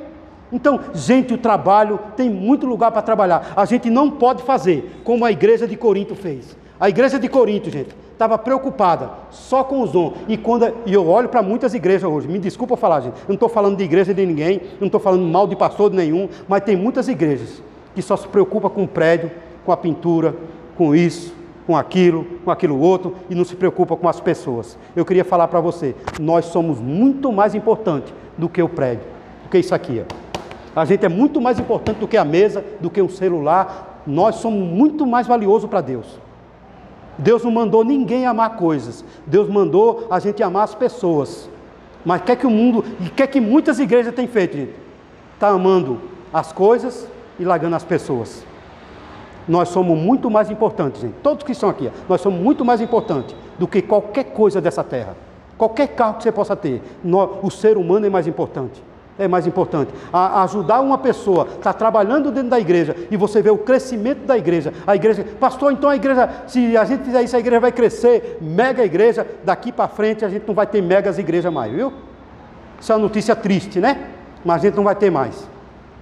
Então, 0.51 0.81
gente, 0.95 1.35
o 1.35 1.39
trabalho 1.39 1.99
tem 2.17 2.31
muito 2.31 2.65
lugar 2.65 2.91
para 2.91 3.03
trabalhar. 3.03 3.53
A 3.55 3.67
gente 3.67 3.91
não 3.91 4.11
pode 4.11 4.43
fazer 4.45 5.01
como 5.05 5.27
a 5.27 5.31
igreja 5.31 5.67
de 5.67 5.77
Corinto 5.77 6.15
fez. 6.15 6.57
A 6.85 6.91
igreja 6.91 7.19
de 7.19 7.31
Corinto, 7.31 7.71
gente, 7.71 7.97
estava 8.13 8.37
preocupada 8.37 9.09
só 9.31 9.65
com 9.65 9.81
os 9.81 9.91
dons. 9.91 10.13
E, 10.29 10.37
quando, 10.37 10.71
e 10.85 10.93
eu 10.93 11.09
olho 11.09 11.31
para 11.31 11.41
muitas 11.41 11.73
igrejas 11.73 12.11
hoje, 12.11 12.29
me 12.29 12.39
desculpa 12.39 12.77
falar, 12.77 13.01
gente, 13.01 13.15
eu 13.21 13.29
não 13.29 13.37
estou 13.37 13.49
falando 13.49 13.79
de 13.79 13.85
igreja 13.85 14.13
de 14.13 14.27
ninguém, 14.27 14.61
não 14.79 14.89
estou 14.89 15.01
falando 15.01 15.23
mal 15.23 15.47
de 15.47 15.57
pastor 15.57 15.89
de 15.89 15.97
nenhum, 15.97 16.29
mas 16.47 16.63
tem 16.63 16.77
muitas 16.77 17.09
igrejas 17.09 17.63
que 17.95 18.03
só 18.03 18.19
se 18.19 18.29
preocupam 18.29 18.69
com 18.69 18.85
o 18.85 18.87
prédio, 18.87 19.31
com 19.65 19.73
a 19.73 19.79
pintura, 19.79 20.37
com 20.77 20.95
isso, 20.95 21.35
com 21.67 21.75
aquilo, 21.75 22.27
com 22.45 22.51
aquilo 22.51 22.79
outro, 22.79 23.17
e 23.31 23.35
não 23.35 23.47
se 23.47 23.57
preocupa 23.57 23.97
com 23.97 24.07
as 24.07 24.21
pessoas. 24.21 24.77
Eu 24.95 25.07
queria 25.07 25.25
falar 25.25 25.49
para 25.49 25.61
você, 25.61 25.95
nós 26.21 26.45
somos 26.45 26.81
muito 26.81 27.33
mais 27.33 27.55
importantes 27.55 28.13
do 28.37 28.47
que 28.47 28.63
o 28.63 28.69
prédio, 28.69 29.07
do 29.45 29.49
que 29.49 29.57
isso 29.57 29.75
aqui. 29.75 30.05
Ó. 30.05 30.79
A 30.79 30.85
gente 30.85 31.07
é 31.07 31.09
muito 31.09 31.41
mais 31.41 31.59
importante 31.59 31.97
do 31.97 32.07
que 32.07 32.19
a 32.19 32.27
mesa, 32.27 32.63
do 32.79 32.91
que 32.91 33.01
um 33.01 33.09
celular. 33.09 34.03
Nós 34.07 34.35
somos 34.35 34.69
muito 34.69 35.07
mais 35.07 35.27
valiosos 35.27 35.71
para 35.71 35.81
Deus. 35.81 36.23
Deus 37.19 37.45
não 37.45 37.51
mandou 37.51 37.85
ninguém 37.85 38.27
amar 38.27 38.57
coisas. 38.57 39.05
Deus 39.27 39.49
mandou 39.49 40.07
a 40.11 40.19
gente 40.19 40.43
amar 40.43 40.65
as 40.65 40.75
pessoas. 40.75 41.49
Mas 42.05 42.23
quer 42.23 42.37
que 42.37 42.47
o 42.47 42.51
mundo, 42.51 42.85
e 43.01 43.09
quer 43.09 43.27
que 43.27 43.41
muitas 43.41 43.79
igrejas 43.79 44.15
têm 44.15 44.27
feito? 44.27 44.69
Está 45.35 45.49
amando 45.49 46.01
as 46.33 46.53
coisas 46.53 47.09
e 47.39 47.45
largando 47.45 47.77
as 47.77 47.85
pessoas. 47.85 48.45
Nós 49.49 49.69
somos 49.69 49.99
muito 49.99 50.31
mais 50.31 50.51
importantes, 50.51 51.01
gente. 51.03 51.15
Todos 51.23 51.45
que 51.45 51.53
estão 51.53 51.69
aqui, 51.69 51.91
nós 52.09 52.21
somos 52.21 52.41
muito 52.41 52.65
mais 52.65 52.81
importantes 52.81 53.35
do 53.59 53.67
que 53.67 53.83
qualquer 53.83 54.25
coisa 54.25 54.61
dessa 54.61 54.83
terra. 54.83 55.17
Qualquer 55.57 55.89
carro 55.89 56.15
que 56.15 56.25
você 56.25 56.33
possa 56.33 56.57
ter. 56.57 56.83
O 57.43 57.51
ser 57.51 57.77
humano 57.77 58.07
é 58.07 58.11
mais 58.11 58.27
importante 58.27 58.83
é 59.19 59.29
mais 59.29 59.47
importante. 59.47 59.93
A, 60.13 60.43
ajudar 60.45 60.81
uma 60.81 60.99
pessoa, 60.99 61.47
está 61.57 61.73
trabalhando 61.73 62.31
dentro 62.31 62.51
da 62.51 62.59
igreja 62.59 62.97
e 63.11 63.17
você 63.17 63.41
vê 63.41 63.51
o 63.51 63.59
crescimento 63.59 64.27
da 64.27 64.37
igreja. 64.37 64.73
A 64.87 64.97
igreja, 64.97 65.25
pastor, 65.39 65.73
então 65.73 65.89
a 65.89 65.97
igreja, 65.97 66.29
se 66.47 66.77
a 66.77 66.85
gente 66.85 67.05
fizer 67.05 67.23
isso, 67.23 67.37
a 67.37 67.39
igreja 67.39 67.61
vai 67.61 67.73
crescer, 67.73 68.39
mega 68.41 68.85
igreja. 68.85 69.27
Daqui 69.45 69.71
para 69.71 69.89
frente 69.89 70.25
a 70.25 70.29
gente 70.29 70.47
não 70.47 70.55
vai 70.55 70.67
ter 70.67 70.83
megas 70.83 71.19
igreja 71.19 71.51
mais, 71.51 71.73
viu? 71.73 71.93
Isso 72.81 72.93
é 72.93 72.95
uma 72.95 73.03
notícia 73.03 73.35
triste, 73.37 73.81
né? 73.81 74.09
Mas 74.45 74.63
a 74.63 74.67
gente 74.67 74.77
não 74.77 74.85
vai 74.85 74.95
ter 74.95 75.11
mais. 75.11 75.54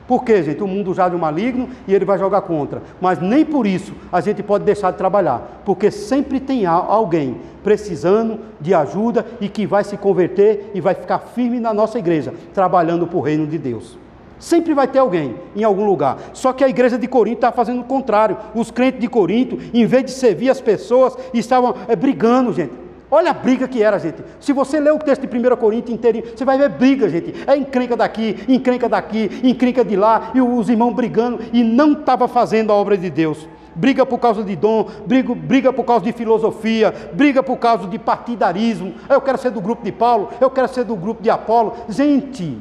Por 0.06 0.24
quê, 0.24 0.42
gente? 0.42 0.62
O 0.62 0.66
mundo 0.66 0.92
já 0.92 1.06
é 1.06 1.10
maligno 1.10 1.68
e 1.86 1.94
ele 1.94 2.04
vai 2.04 2.18
jogar 2.18 2.42
contra. 2.42 2.82
Mas 3.00 3.20
nem 3.20 3.44
por 3.44 3.66
isso 3.66 3.92
a 4.12 4.20
gente 4.20 4.42
pode 4.42 4.64
deixar 4.64 4.90
de 4.90 4.98
trabalhar, 4.98 5.62
porque 5.64 5.90
sempre 5.90 6.40
tem 6.40 6.66
alguém 6.66 7.36
precisando 7.62 8.40
de 8.60 8.74
ajuda 8.74 9.24
e 9.40 9.48
que 9.48 9.66
vai 9.66 9.84
se 9.84 9.96
converter 9.96 10.70
e 10.74 10.80
vai 10.80 10.94
ficar 10.94 11.18
firme 11.18 11.60
na 11.60 11.72
nossa 11.72 11.98
igreja, 11.98 12.34
trabalhando 12.52 13.06
para 13.06 13.18
o 13.18 13.20
reino 13.20 13.46
de 13.46 13.58
Deus. 13.58 13.96
Sempre 14.38 14.74
vai 14.74 14.88
ter 14.88 14.98
alguém 14.98 15.36
em 15.54 15.62
algum 15.62 15.86
lugar. 15.86 16.18
Só 16.32 16.52
que 16.52 16.64
a 16.64 16.68
igreja 16.68 16.98
de 16.98 17.06
Corinto 17.06 17.36
está 17.36 17.52
fazendo 17.52 17.80
o 17.80 17.84
contrário. 17.84 18.36
Os 18.56 18.72
crentes 18.72 19.00
de 19.00 19.06
Corinto, 19.06 19.56
em 19.72 19.86
vez 19.86 20.04
de 20.04 20.10
servir 20.10 20.50
as 20.50 20.60
pessoas, 20.60 21.16
estavam 21.32 21.76
é, 21.86 21.94
brigando, 21.94 22.52
gente. 22.52 22.72
Olha 23.14 23.32
a 23.32 23.34
briga 23.34 23.68
que 23.68 23.82
era, 23.82 23.98
gente. 23.98 24.24
Se 24.40 24.54
você 24.54 24.80
ler 24.80 24.90
o 24.90 24.98
texto 24.98 25.26
de 25.26 25.36
1 25.36 25.56
Coríntios 25.56 25.94
inteirinho, 25.94 26.24
você 26.34 26.46
vai 26.46 26.56
ver 26.56 26.70
briga, 26.70 27.10
gente. 27.10 27.34
É 27.46 27.54
encrenca 27.54 27.94
daqui, 27.94 28.42
encrenca 28.48 28.88
daqui, 28.88 29.30
encrenca 29.44 29.84
de 29.84 29.94
lá, 29.96 30.30
e 30.34 30.40
os 30.40 30.70
irmãos 30.70 30.94
brigando, 30.94 31.38
e 31.52 31.62
não 31.62 31.92
estava 31.92 32.26
fazendo 32.26 32.72
a 32.72 32.74
obra 32.74 32.96
de 32.96 33.10
Deus. 33.10 33.46
Briga 33.74 34.06
por 34.06 34.18
causa 34.18 34.42
de 34.42 34.56
dom, 34.56 34.88
briga, 35.04 35.34
briga 35.34 35.72
por 35.74 35.84
causa 35.84 36.06
de 36.06 36.12
filosofia, 36.12 36.94
briga 37.12 37.42
por 37.42 37.58
causa 37.58 37.86
de 37.86 37.98
partidarismo. 37.98 38.94
Eu 39.10 39.20
quero 39.20 39.36
ser 39.36 39.50
do 39.50 39.60
grupo 39.60 39.84
de 39.84 39.92
Paulo, 39.92 40.30
eu 40.40 40.48
quero 40.48 40.68
ser 40.68 40.84
do 40.84 40.96
grupo 40.96 41.22
de 41.22 41.28
Apolo. 41.28 41.74
Gente, 41.90 42.58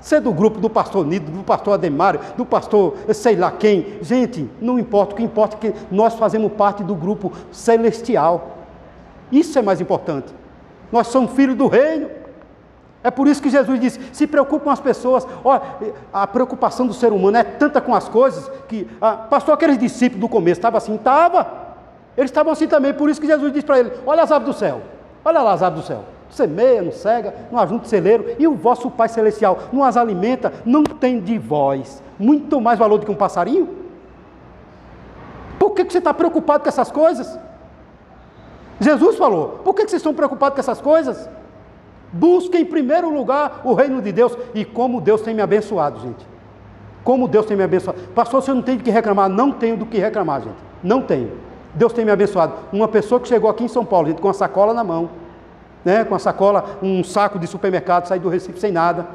ser 0.00 0.20
do 0.20 0.32
grupo 0.32 0.58
do 0.58 0.68
pastor 0.68 1.06
Nido, 1.06 1.30
do 1.30 1.44
pastor 1.44 1.74
Ademário, 1.74 2.18
do 2.36 2.44
pastor 2.44 2.96
sei 3.12 3.36
lá 3.36 3.52
quem. 3.52 3.98
Gente, 4.02 4.50
não 4.60 4.76
importa, 4.76 5.12
o 5.12 5.16
que 5.16 5.22
importa 5.22 5.56
é 5.56 5.70
que 5.70 5.78
nós 5.88 6.14
fazemos 6.14 6.52
parte 6.52 6.82
do 6.82 6.96
grupo 6.96 7.32
celestial. 7.52 8.53
Isso 9.34 9.58
é 9.58 9.62
mais 9.62 9.80
importante. 9.80 10.32
Nós 10.92 11.08
somos 11.08 11.32
filhos 11.32 11.56
do 11.56 11.66
reino. 11.66 12.08
É 13.02 13.10
por 13.10 13.26
isso 13.26 13.42
que 13.42 13.50
Jesus 13.50 13.80
disse: 13.80 14.00
se 14.12 14.26
preocupe 14.26 14.64
com 14.64 14.70
as 14.70 14.78
pessoas. 14.78 15.26
Olha, 15.44 15.60
a 16.12 16.26
preocupação 16.26 16.86
do 16.86 16.94
ser 16.94 17.12
humano 17.12 17.36
é 17.36 17.42
tanta 17.42 17.80
com 17.80 17.94
as 17.94 18.08
coisas 18.08 18.48
que. 18.68 18.88
Ah, 19.00 19.16
pastor, 19.16 19.54
aqueles 19.54 19.76
discípulos 19.76 20.20
do 20.20 20.28
começo 20.28 20.60
estavam 20.60 20.78
assim? 20.78 20.94
Estava. 20.94 21.64
Eles 22.16 22.30
estavam 22.30 22.52
assim 22.52 22.68
também. 22.68 22.94
Por 22.94 23.10
isso 23.10 23.20
que 23.20 23.26
Jesus 23.26 23.52
disse 23.52 23.66
para 23.66 23.80
ele: 23.80 23.92
olha 24.06 24.22
as 24.22 24.30
aves 24.30 24.46
do 24.46 24.54
céu. 24.54 24.80
Olha 25.24 25.42
lá 25.42 25.52
as 25.52 25.62
aves 25.62 25.80
do 25.80 25.86
céu. 25.86 26.04
Semeia, 26.30 26.82
não 26.82 26.92
cega, 26.92 27.34
não 27.50 27.58
ajunta 27.58 27.88
celeiro. 27.88 28.36
E 28.38 28.46
o 28.46 28.54
vosso 28.54 28.90
Pai 28.90 29.08
Celestial 29.08 29.58
não 29.72 29.82
as 29.82 29.96
alimenta, 29.96 30.52
não 30.64 30.84
tem 30.84 31.20
de 31.20 31.38
vós 31.38 32.02
muito 32.18 32.60
mais 32.60 32.78
valor 32.78 32.98
do 32.98 33.06
que 33.06 33.12
um 33.12 33.16
passarinho? 33.16 33.68
Por 35.58 35.72
que, 35.72 35.84
que 35.84 35.92
você 35.92 35.98
está 35.98 36.14
preocupado 36.14 36.62
com 36.62 36.68
essas 36.68 36.90
coisas? 36.90 37.38
Jesus 38.80 39.16
falou: 39.16 39.60
por 39.64 39.74
que 39.74 39.82
vocês 39.82 39.94
estão 39.94 40.14
preocupados 40.14 40.54
com 40.54 40.60
essas 40.60 40.80
coisas? 40.80 41.28
Busquem 42.12 42.62
em 42.62 42.64
primeiro 42.64 43.12
lugar 43.12 43.60
o 43.64 43.74
reino 43.74 44.00
de 44.00 44.12
Deus 44.12 44.36
e 44.54 44.64
como 44.64 45.00
Deus 45.00 45.20
tem 45.20 45.34
me 45.34 45.42
abençoado, 45.42 46.00
gente. 46.00 46.26
Como 47.02 47.26
Deus 47.28 47.44
tem 47.44 47.56
me 47.56 47.62
abençoado. 47.62 47.98
Pastor, 48.14 48.40
você 48.40 48.52
não 48.52 48.62
tem 48.62 48.76
do 48.76 48.84
que 48.84 48.90
reclamar? 48.90 49.28
Não 49.28 49.52
tenho 49.52 49.76
do 49.76 49.84
que 49.84 49.98
reclamar, 49.98 50.42
gente. 50.42 50.56
Não 50.82 51.02
tenho. 51.02 51.32
Deus 51.74 51.92
tem 51.92 52.04
me 52.04 52.10
abençoado. 52.10 52.54
Uma 52.72 52.86
pessoa 52.86 53.20
que 53.20 53.28
chegou 53.28 53.50
aqui 53.50 53.64
em 53.64 53.68
São 53.68 53.84
Paulo, 53.84 54.06
gente, 54.08 54.20
com 54.20 54.28
a 54.28 54.32
sacola 54.32 54.72
na 54.72 54.84
mão, 54.84 55.10
né, 55.84 56.04
com 56.04 56.14
a 56.14 56.18
sacola, 56.18 56.78
um 56.82 57.02
saco 57.02 57.38
de 57.38 57.46
supermercado, 57.46 58.06
saí 58.06 58.20
do 58.20 58.28
Recife 58.28 58.60
sem 58.60 58.72
nada. 58.72 59.06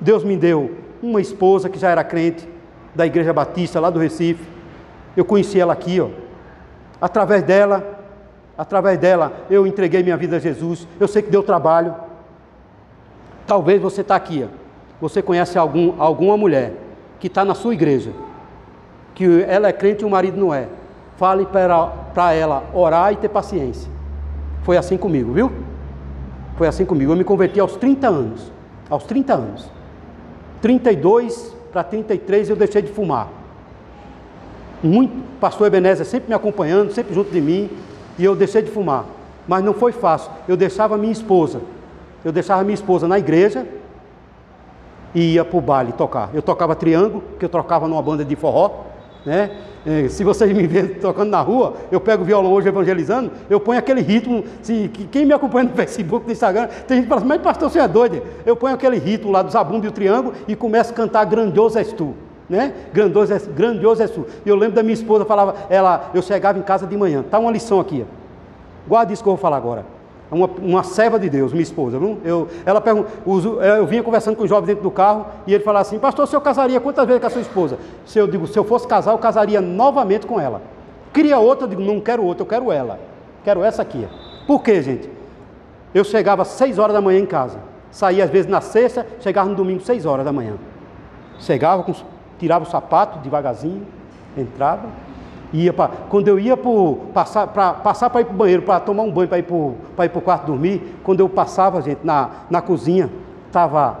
Deus 0.00 0.24
me 0.24 0.36
deu 0.36 0.76
uma 1.02 1.20
esposa 1.20 1.68
que 1.68 1.78
já 1.78 1.90
era 1.90 2.02
crente, 2.02 2.48
da 2.94 3.04
Igreja 3.04 3.32
Batista, 3.32 3.78
lá 3.78 3.90
do 3.90 3.98
Recife. 3.98 4.42
Eu 5.14 5.24
conheci 5.24 5.60
ela 5.60 5.74
aqui, 5.74 6.00
ó. 6.00 6.08
Através 7.00 7.42
dela, 7.42 7.95
através 8.56 8.98
dela 8.98 9.32
eu 9.50 9.66
entreguei 9.66 10.02
minha 10.02 10.16
vida 10.16 10.36
a 10.36 10.38
Jesus. 10.38 10.86
Eu 10.98 11.08
sei 11.08 11.22
que 11.22 11.30
deu 11.30 11.42
trabalho. 11.42 11.94
Talvez 13.46 13.80
você 13.80 14.00
está 14.00 14.16
aqui, 14.16 14.46
você 15.00 15.22
conhece 15.22 15.56
algum, 15.56 16.00
alguma 16.00 16.36
mulher 16.36 16.72
que 17.20 17.28
está 17.28 17.44
na 17.44 17.54
sua 17.54 17.74
igreja, 17.74 18.10
que 19.14 19.44
ela 19.48 19.68
é 19.68 19.72
crente 19.72 20.02
e 20.02 20.06
o 20.06 20.10
marido 20.10 20.36
não 20.36 20.52
é. 20.52 20.68
fale 21.16 21.46
para 21.46 22.34
ela 22.34 22.64
orar 22.74 23.12
e 23.12 23.16
ter 23.16 23.28
paciência. 23.28 23.90
Foi 24.64 24.76
assim 24.76 24.96
comigo, 24.96 25.32
viu? 25.32 25.52
Foi 26.56 26.66
assim 26.66 26.84
comigo. 26.84 27.12
Eu 27.12 27.16
me 27.16 27.24
converti 27.24 27.60
aos 27.60 27.76
30 27.76 28.08
anos. 28.08 28.52
Aos 28.90 29.04
30 29.04 29.34
anos. 29.34 29.70
32 30.60 31.54
para 31.72 31.84
33 31.84 32.50
eu 32.50 32.56
deixei 32.56 32.82
de 32.82 32.90
fumar. 32.90 33.28
Muito, 34.82 35.14
pastor 35.38 35.66
Ebenezer 35.66 36.04
sempre 36.04 36.28
me 36.28 36.34
acompanhando, 36.34 36.92
sempre 36.92 37.14
junto 37.14 37.30
de 37.30 37.40
mim, 37.40 37.70
e 38.18 38.24
eu 38.24 38.34
deixei 38.34 38.62
de 38.62 38.70
fumar. 38.70 39.04
Mas 39.46 39.64
não 39.64 39.72
foi 39.72 39.92
fácil. 39.92 40.30
Eu 40.48 40.56
deixava 40.56 40.96
minha 40.96 41.12
esposa. 41.12 41.60
Eu 42.24 42.32
deixava 42.32 42.62
minha 42.64 42.74
esposa 42.74 43.06
na 43.06 43.18
igreja 43.18 43.66
e 45.14 45.34
ia 45.34 45.44
para 45.44 45.56
o 45.56 45.60
baile 45.60 45.92
tocar. 45.92 46.30
Eu 46.34 46.42
tocava 46.42 46.74
triângulo, 46.74 47.22
que 47.38 47.44
eu 47.44 47.48
trocava 47.48 47.86
numa 47.86 48.02
banda 48.02 48.24
de 48.24 48.36
forró, 48.36 48.84
né? 49.24 49.50
É, 49.86 50.08
se 50.08 50.24
vocês 50.24 50.52
me 50.52 50.66
verem 50.66 50.94
tocando 51.00 51.30
na 51.30 51.40
rua, 51.40 51.74
eu 51.92 52.00
pego 52.00 52.22
o 52.22 52.26
violão 52.26 52.52
hoje 52.52 52.68
evangelizando, 52.68 53.30
eu 53.48 53.60
ponho 53.60 53.78
aquele 53.78 54.00
ritmo. 54.00 54.44
Se, 54.60 54.90
quem 55.12 55.24
me 55.24 55.32
acompanha 55.32 55.68
no 55.68 55.74
Facebook, 55.76 56.26
no 56.26 56.32
Instagram, 56.32 56.66
tem 56.88 56.96
gente 56.96 57.04
que 57.04 57.08
fala 57.08 57.20
assim, 57.20 57.28
mas 57.28 57.40
pastor, 57.40 57.70
você 57.70 57.78
é 57.78 57.86
doido. 57.86 58.20
Eu 58.44 58.56
ponho 58.56 58.74
aquele 58.74 58.98
ritmo 58.98 59.30
lá 59.30 59.42
do 59.42 59.50
zabumba 59.50 59.86
e 59.86 59.88
o 59.88 59.92
triângulo 59.92 60.34
e 60.48 60.56
começo 60.56 60.90
a 60.90 60.94
cantar 60.94 61.24
Grandioso 61.24 61.78
és 61.78 61.92
tu. 61.92 62.14
Né? 62.48 62.72
Grandioso, 62.92 63.32
és, 63.32 63.46
grandioso 63.46 64.02
és 64.02 64.10
tu. 64.10 64.26
Eu 64.44 64.56
lembro 64.56 64.76
da 64.76 64.82
minha 64.82 64.94
esposa, 64.94 65.24
falava, 65.24 65.54
ela, 65.68 66.10
eu 66.14 66.22
chegava 66.22 66.58
em 66.58 66.62
casa 66.62 66.86
de 66.86 66.96
manhã. 66.96 67.24
Tá 67.28 67.38
uma 67.38 67.50
lição 67.50 67.80
aqui. 67.80 68.04
Guarda 68.86 69.12
isso 69.12 69.22
que 69.22 69.28
eu 69.28 69.32
vou 69.32 69.40
falar 69.40 69.56
agora 69.56 69.96
uma, 70.30 70.46
uma 70.46 70.82
serva 70.82 71.18
de 71.18 71.28
Deus, 71.28 71.52
minha 71.52 71.62
esposa. 71.62 71.98
Eu, 72.24 72.48
ela 72.64 72.80
pergunta, 72.80 73.10
eu 73.62 73.86
vinha 73.86 74.02
conversando 74.02 74.36
com 74.36 74.44
o 74.44 74.48
jovem 74.48 74.66
dentro 74.66 74.82
do 74.82 74.90
carro 74.90 75.26
e 75.46 75.54
ele 75.54 75.62
falava 75.62 75.82
assim: 75.82 75.98
Pastor, 75.98 76.24
o 76.24 76.26
senhor 76.26 76.40
casaria 76.40 76.80
quantas 76.80 77.06
vezes 77.06 77.20
com 77.20 77.26
a 77.26 77.30
sua 77.30 77.42
esposa? 77.42 77.78
Se 78.04 78.18
eu 78.18 78.26
digo, 78.26 78.46
se 78.46 78.58
eu 78.58 78.64
fosse 78.64 78.86
casar, 78.86 79.12
eu 79.12 79.18
casaria 79.18 79.60
novamente 79.60 80.26
com 80.26 80.40
ela. 80.40 80.62
Queria 81.12 81.38
outra, 81.38 81.64
eu 81.64 81.70
digo, 81.70 81.82
não 81.82 82.00
quero 82.00 82.24
outra, 82.24 82.42
eu 82.42 82.46
quero 82.46 82.72
ela. 82.72 82.98
Quero 83.44 83.62
essa 83.62 83.82
aqui. 83.82 84.06
Por 84.46 84.62
quê, 84.62 84.82
gente? 84.82 85.08
Eu 85.94 86.04
chegava 86.04 86.42
às 86.42 86.48
6 86.48 86.78
horas 86.78 86.94
da 86.94 87.00
manhã 87.00 87.20
em 87.20 87.26
casa. 87.26 87.58
Saía 87.90 88.24
às 88.24 88.30
vezes 88.30 88.50
na 88.50 88.60
sexta, 88.60 89.06
chegava 89.20 89.48
no 89.48 89.54
domingo, 89.54 89.80
6 89.80 90.04
horas 90.04 90.24
da 90.24 90.32
manhã. 90.32 90.54
Chegava, 91.38 91.82
com, 91.82 91.94
tirava 92.38 92.64
o 92.64 92.68
sapato 92.68 93.18
devagarzinho, 93.20 93.86
entrava, 94.36 94.88
Ia 95.52 95.72
pra, 95.72 95.88
quando 96.08 96.28
eu 96.28 96.38
ia 96.38 96.56
pro, 96.56 96.98
passar 97.14 97.46
para 97.46 97.72
passar 97.72 98.06
ir 98.08 98.24
para 98.24 98.34
o 98.34 98.36
banheiro, 98.36 98.62
para 98.62 98.80
tomar 98.80 99.04
um 99.04 99.10
banho, 99.10 99.28
para 99.28 99.38
ir 99.38 99.44
para 99.44 100.18
o 100.18 100.22
quarto 100.22 100.46
dormir, 100.46 100.82
quando 101.04 101.20
eu 101.20 101.28
passava, 101.28 101.80
gente, 101.80 102.00
na, 102.02 102.30
na 102.50 102.60
cozinha, 102.60 103.08
estava 103.46 104.00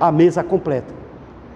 a 0.00 0.10
mesa 0.10 0.42
completa. 0.42 0.94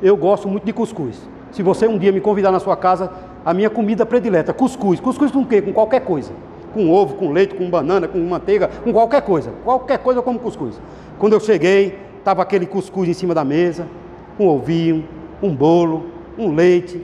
Eu 0.03 0.17
gosto 0.17 0.47
muito 0.47 0.65
de 0.65 0.73
cuscuz. 0.73 1.29
Se 1.51 1.63
você 1.63 1.89
um 1.89 1.99
dia 1.99 2.13
me 2.13 2.21
convidar 2.21 2.51
na 2.51 2.61
sua 2.61 2.77
casa, 2.77 3.11
a 3.45 3.55
minha 3.55 3.71
comida 3.71 4.05
predileta, 4.05 4.53
cuscuz. 4.53 5.01
Cuscuz 5.01 5.33
com 5.33 5.41
o 5.41 5.47
quê? 5.47 5.63
Com 5.63 5.73
qualquer 5.73 6.01
coisa. 6.01 6.33
Com 6.75 6.91
ovo, 6.91 7.15
com 7.15 7.33
leite, 7.33 7.55
com 7.55 7.69
banana, 7.69 8.07
com 8.07 8.19
manteiga, 8.19 8.69
com 8.85 8.93
qualquer 8.93 9.23
coisa. 9.23 9.53
Qualquer 9.65 9.99
coisa 9.99 10.21
eu 10.21 10.23
como 10.23 10.39
cuscuz. 10.39 10.81
Quando 11.19 11.33
eu 11.33 11.41
cheguei, 11.41 11.99
estava 12.19 12.43
aquele 12.43 12.67
cuscuz 12.67 13.09
em 13.09 13.15
cima 13.15 13.35
da 13.35 13.45
mesa, 13.45 13.87
um 14.39 14.47
ovinho, 14.47 15.05
um 15.43 15.55
bolo, 15.55 16.07
um 16.39 16.55
leite, 16.55 17.03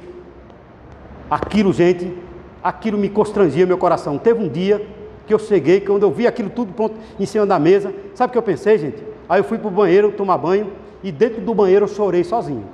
Aquilo, 1.31 1.73
gente, 1.73 2.17
aquilo 2.63 2.97
me 2.97 3.09
constrangia 3.09 3.67
meu 3.67 3.79
coração. 3.79 4.17
Teve 4.17 4.43
um 4.43 4.49
dia 4.49 4.87
que 5.27 5.35
eu 5.35 5.39
cheguei, 5.39 5.81
quando 5.81 6.05
eu 6.05 6.11
vi 6.11 6.27
aquilo 6.27 6.49
tudo 6.49 6.73
pronto 6.73 6.95
em 7.19 7.27
cima 7.27 7.45
da 7.45 7.59
mesa, 7.59 7.93
sabe 8.15 8.31
o 8.31 8.33
que 8.33 8.39
eu 8.39 8.43
pensei, 8.43 8.79
gente? 8.79 9.03
Aí 9.29 9.41
eu 9.41 9.45
fui 9.45 9.59
para 9.59 9.67
o 9.67 9.71
banheiro 9.73 10.13
tomar 10.13 10.39
banho 10.39 10.71
e 11.03 11.11
dentro 11.11 11.41
do 11.41 11.53
banheiro 11.53 11.85
eu 11.85 11.89
chorei 11.89 12.23
sozinho. 12.23 12.65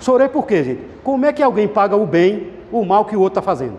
Chorei 0.00 0.28
por 0.28 0.46
quê, 0.46 0.64
gente? 0.64 0.82
Como 1.04 1.24
é 1.26 1.32
que 1.32 1.42
alguém 1.42 1.68
paga 1.68 1.96
o 1.96 2.04
bem, 2.04 2.50
o 2.72 2.84
mal 2.84 3.04
que 3.04 3.16
o 3.16 3.20
outro 3.20 3.38
está 3.38 3.42
fazendo? 3.42 3.74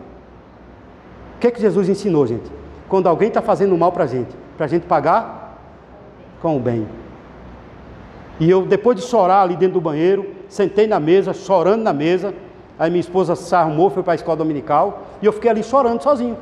O 1.35 1.39
que 1.39 1.47
é 1.47 1.51
que 1.51 1.59
Jesus 1.59 1.89
ensinou, 1.89 2.25
gente? 2.25 2.49
Quando 2.87 3.07
alguém 3.07 3.27
está 3.27 3.41
fazendo 3.41 3.77
mal 3.77 3.91
para 3.91 4.05
a 4.05 4.07
gente, 4.07 4.33
para 4.55 4.65
a 4.65 4.69
gente 4.69 4.85
pagar 4.85 5.57
com 6.41 6.55
o 6.55 6.59
bem. 6.59 6.87
E 8.39 8.49
eu, 8.49 8.65
depois 8.65 8.97
de 8.97 9.03
chorar 9.03 9.41
ali 9.41 9.57
dentro 9.57 9.73
do 9.75 9.81
banheiro, 9.81 10.38
sentei 10.49 10.87
na 10.87 10.99
mesa, 10.99 11.33
chorando 11.33 11.83
na 11.83 11.93
mesa, 11.93 12.33
Aí 12.79 12.89
minha 12.89 13.01
esposa 13.01 13.35
se 13.35 13.53
arrumou, 13.53 13.89
foi 13.89 14.01
para 14.01 14.13
a 14.13 14.15
escola 14.15 14.37
dominical, 14.37 15.03
e 15.21 15.25
eu 15.25 15.33
fiquei 15.33 15.51
ali 15.51 15.61
chorando 15.61 16.01
sozinho. 16.01 16.37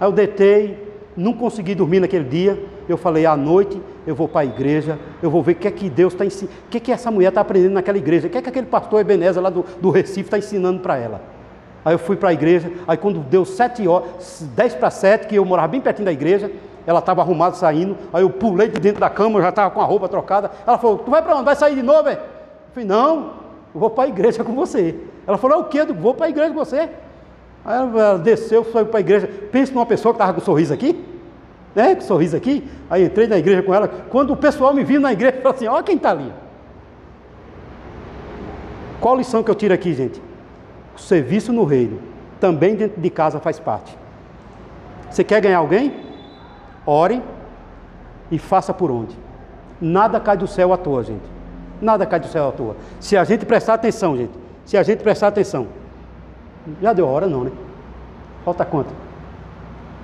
Aí 0.00 0.08
eu 0.08 0.10
deitei, 0.10 0.92
não 1.16 1.32
consegui 1.32 1.72
dormir 1.72 2.00
naquele 2.00 2.24
dia. 2.24 2.60
Eu 2.88 2.96
falei, 2.96 3.24
à 3.24 3.36
noite 3.36 3.80
eu 4.04 4.14
vou 4.14 4.26
para 4.26 4.40
a 4.40 4.44
igreja, 4.44 4.98
eu 5.22 5.30
vou 5.30 5.42
ver 5.42 5.52
o 5.52 5.54
que 5.54 5.68
é 5.68 5.70
que 5.70 5.88
Deus 5.88 6.12
está 6.12 6.24
ensinando, 6.24 6.56
o 6.66 6.70
que 6.70 6.76
é 6.78 6.80
que 6.80 6.92
essa 6.92 7.10
mulher 7.12 7.28
está 7.28 7.40
aprendendo 7.40 7.74
naquela 7.74 7.96
igreja, 7.96 8.26
o 8.26 8.30
que 8.30 8.38
é 8.38 8.42
que 8.42 8.48
aquele 8.48 8.66
pastor 8.66 9.00
Ebenezer 9.00 9.42
lá 9.42 9.50
do, 9.50 9.64
do 9.80 9.90
Recife 9.90 10.22
está 10.22 10.38
ensinando 10.38 10.80
para 10.80 10.96
ela. 10.96 11.20
Aí 11.84 11.94
eu 11.94 11.98
fui 11.98 12.16
para 12.16 12.30
a 12.30 12.32
igreja, 12.32 12.70
aí 12.86 12.96
quando 12.96 13.20
deu 13.20 13.44
sete 13.44 13.86
horas, 13.86 14.44
dez 14.54 14.74
para 14.74 14.90
sete, 14.90 15.28
que 15.28 15.36
eu 15.36 15.44
morava 15.44 15.68
bem 15.68 15.80
pertinho 15.80 16.06
da 16.06 16.12
igreja, 16.12 16.50
ela 16.84 16.98
estava 16.98 17.22
arrumada 17.22 17.54
saindo, 17.54 17.96
aí 18.12 18.22
eu 18.22 18.30
pulei 18.30 18.68
de 18.68 18.80
dentro 18.80 19.00
da 19.00 19.10
cama, 19.10 19.38
eu 19.38 19.42
já 19.42 19.48
estava 19.50 19.70
com 19.70 19.80
a 19.80 19.84
roupa 19.84 20.08
trocada. 20.08 20.50
Ela 20.66 20.78
falou, 20.78 20.98
tu 20.98 21.10
vai 21.10 21.22
para 21.22 21.34
onde? 21.34 21.44
Vai 21.44 21.56
sair 21.56 21.74
de 21.74 21.82
novo? 21.82 22.08
É? 22.08 22.18
Falei, 22.76 22.86
não, 22.86 23.32
eu 23.74 23.80
vou 23.80 23.88
para 23.88 24.04
a 24.04 24.08
igreja 24.08 24.44
com 24.44 24.54
você. 24.54 24.94
Ela 25.26 25.38
falou, 25.38 25.56
é 25.56 25.60
o 25.62 25.64
quê? 25.64 25.80
Eu 25.80 25.94
vou 25.94 26.12
para 26.12 26.26
a 26.26 26.28
igreja 26.28 26.50
com 26.50 26.58
você. 26.58 26.90
Aí 27.64 27.74
ela 27.74 28.18
desceu, 28.18 28.62
foi 28.64 28.84
para 28.84 28.98
a 28.98 29.00
igreja. 29.00 29.26
Pensa 29.50 29.72
numa 29.72 29.86
pessoa 29.86 30.12
que 30.12 30.16
estava 30.16 30.34
com 30.34 30.42
um 30.42 30.44
sorriso 30.44 30.74
aqui, 30.74 31.02
né? 31.74 31.94
Com 31.94 32.02
um 32.02 32.06
sorriso 32.06 32.36
aqui. 32.36 32.68
Aí 32.90 33.06
entrei 33.06 33.26
na 33.28 33.38
igreja 33.38 33.62
com 33.62 33.72
ela. 33.72 33.88
Quando 33.88 34.34
o 34.34 34.36
pessoal 34.36 34.74
me 34.74 34.84
viu 34.84 35.00
na 35.00 35.10
igreja, 35.10 35.38
falou 35.40 35.54
assim: 35.54 35.66
Olha 35.66 35.82
quem 35.82 35.96
está 35.96 36.10
ali. 36.10 36.30
Qual 39.00 39.16
lição 39.16 39.42
que 39.42 39.50
eu 39.50 39.54
tiro 39.54 39.72
aqui, 39.72 39.94
gente? 39.94 40.20
O 40.94 41.00
serviço 41.00 41.54
no 41.54 41.64
reino 41.64 41.98
também 42.38 42.74
dentro 42.74 43.00
de 43.00 43.08
casa 43.08 43.40
faz 43.40 43.58
parte. 43.58 43.96
Você 45.10 45.24
quer 45.24 45.40
ganhar 45.40 45.58
alguém? 45.60 45.94
Ore 46.84 47.22
e 48.30 48.38
faça 48.38 48.74
por 48.74 48.90
onde. 48.90 49.16
Nada 49.80 50.20
cai 50.20 50.36
do 50.36 50.46
céu 50.46 50.74
à 50.74 50.76
toa, 50.76 51.02
gente. 51.02 51.35
Nada 51.80 52.06
cai 52.06 52.20
do 52.20 52.26
céu 52.26 52.48
à 52.48 52.52
toa. 52.52 52.76
Se 53.00 53.16
a 53.16 53.24
gente 53.24 53.44
prestar 53.44 53.74
atenção, 53.74 54.16
gente, 54.16 54.32
se 54.64 54.76
a 54.76 54.82
gente 54.82 55.02
prestar 55.02 55.28
atenção. 55.28 55.68
Já 56.80 56.92
deu 56.92 57.06
hora 57.06 57.26
não, 57.26 57.44
né? 57.44 57.52
Falta 58.44 58.64
quanto? 58.64 58.92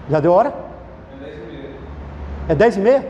Já 0.09 0.21
deu 0.21 0.33
hora? 0.33 0.55
É 2.49 2.55
dez 2.55 2.77
e 2.77 2.81
meia? 2.81 3.07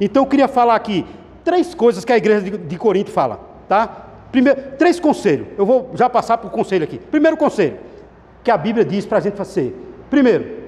Então 0.00 0.22
eu 0.22 0.26
queria 0.26 0.48
falar 0.48 0.74
aqui 0.74 1.06
três 1.44 1.74
coisas 1.74 2.04
que 2.04 2.12
a 2.12 2.16
igreja 2.16 2.42
de, 2.42 2.56
de 2.56 2.78
Corinto 2.78 3.10
fala, 3.10 3.40
tá? 3.68 4.06
Primeiro, 4.30 4.60
três 4.78 4.98
conselhos. 4.98 5.48
Eu 5.58 5.66
vou 5.66 5.90
já 5.94 6.08
passar 6.08 6.38
para 6.38 6.48
o 6.48 6.50
conselho 6.50 6.84
aqui. 6.84 6.98
Primeiro 6.98 7.36
conselho 7.36 7.78
que 8.42 8.50
a 8.50 8.56
Bíblia 8.56 8.84
diz 8.84 9.06
para 9.06 9.18
a 9.18 9.20
gente 9.20 9.36
fazer. 9.36 9.76
Primeiro, 10.10 10.62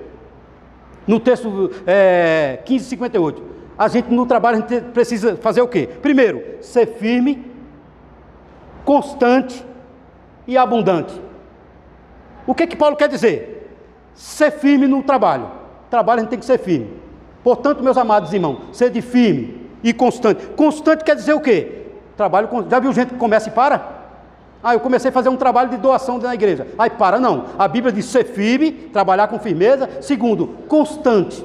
no 1.06 1.18
texto 1.20 1.70
é, 1.86 2.58
1558, 2.68 3.42
a 3.76 3.88
gente 3.88 4.12
no 4.12 4.24
trabalho 4.24 4.58
a 4.58 4.60
gente 4.60 4.80
precisa 4.92 5.36
fazer 5.36 5.60
o 5.60 5.68
quê? 5.68 5.88
Primeiro, 6.00 6.42
ser 6.60 6.86
firme, 6.86 7.44
constante 8.84 9.64
e 10.46 10.56
abundante. 10.56 11.20
O 12.46 12.54
que 12.54 12.66
que 12.66 12.76
Paulo 12.76 12.96
quer 12.96 13.08
dizer? 13.08 13.76
Ser 14.14 14.52
firme 14.52 14.86
no 14.86 15.02
trabalho. 15.02 15.50
Trabalho 15.90 16.20
a 16.20 16.22
gente 16.22 16.30
tem 16.30 16.38
que 16.38 16.44
ser 16.44 16.58
firme. 16.58 16.92
Portanto, 17.42 17.82
meus 17.82 17.96
amados 17.96 18.32
irmãos, 18.32 18.60
ser 18.72 18.92
firme 19.02 19.68
e 19.82 19.92
constante. 19.92 20.46
Constante 20.48 21.04
quer 21.04 21.16
dizer 21.16 21.34
o 21.34 21.40
quê? 21.40 21.82
Trabalho, 22.16 22.48
já 22.70 22.78
viu 22.78 22.92
gente 22.92 23.10
que 23.10 23.16
começa 23.16 23.48
e 23.48 23.52
para? 23.52 24.04
Ah, 24.62 24.72
eu 24.72 24.80
comecei 24.80 25.10
a 25.10 25.12
fazer 25.12 25.28
um 25.28 25.36
trabalho 25.36 25.68
de 25.68 25.76
doação 25.76 26.16
na 26.16 26.34
igreja. 26.34 26.66
Aí 26.78 26.88
para, 26.88 27.20
não. 27.20 27.46
A 27.58 27.68
Bíblia 27.68 27.92
diz 27.92 28.06
ser 28.06 28.24
firme, 28.24 28.72
trabalhar 28.72 29.28
com 29.28 29.38
firmeza. 29.38 29.90
Segundo, 30.00 30.46
constante. 30.68 31.44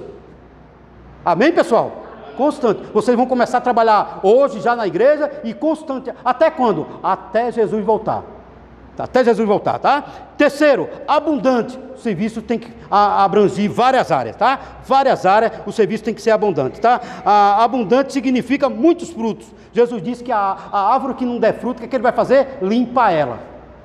Amém, 1.26 1.52
pessoal? 1.52 2.09
Constante. 2.40 2.84
Vocês 2.94 3.18
vão 3.18 3.26
começar 3.26 3.58
a 3.58 3.62
trabalhar 3.62 4.22
hoje 4.24 4.62
já 4.62 4.74
na 4.74 4.88
igreja 4.88 5.30
e 5.44 5.54
constante. 5.54 6.10
Até 6.24 6.50
quando? 6.50 6.88
Até 7.04 7.52
Jesus 7.52 7.84
voltar. 7.84 8.24
Até 8.98 9.26
Jesus 9.26 9.46
voltar, 9.46 9.78
tá? 9.78 10.02
Terceiro, 10.38 10.88
abundante. 11.06 11.78
O 11.94 11.98
serviço 11.98 12.42
tem 12.42 12.58
que 12.58 12.72
abranger 12.90 13.70
várias 13.70 14.10
áreas, 14.10 14.38
tá? 14.38 14.58
Várias 14.86 15.26
áreas, 15.26 15.52
o 15.66 15.72
serviço 15.74 16.06
tem 16.06 16.14
que 16.14 16.22
ser 16.22 16.32
abundante, 16.32 16.80
tá? 16.80 17.02
A, 17.26 17.62
abundante 17.62 18.14
significa 18.14 18.70
muitos 18.70 19.10
frutos. 19.10 19.48
Jesus 19.74 20.02
disse 20.02 20.24
que 20.24 20.32
a, 20.32 20.58
a 20.72 20.94
árvore 20.94 21.16
que 21.16 21.26
não 21.26 21.40
der 21.40 21.60
fruto, 21.60 21.78
o 21.78 21.80
que, 21.80 21.86
é 21.86 21.88
que 21.90 21.96
ele 21.98 22.04
vai 22.04 22.14
fazer? 22.14 22.58
Limpa 22.62 23.12
ela. 23.12 23.40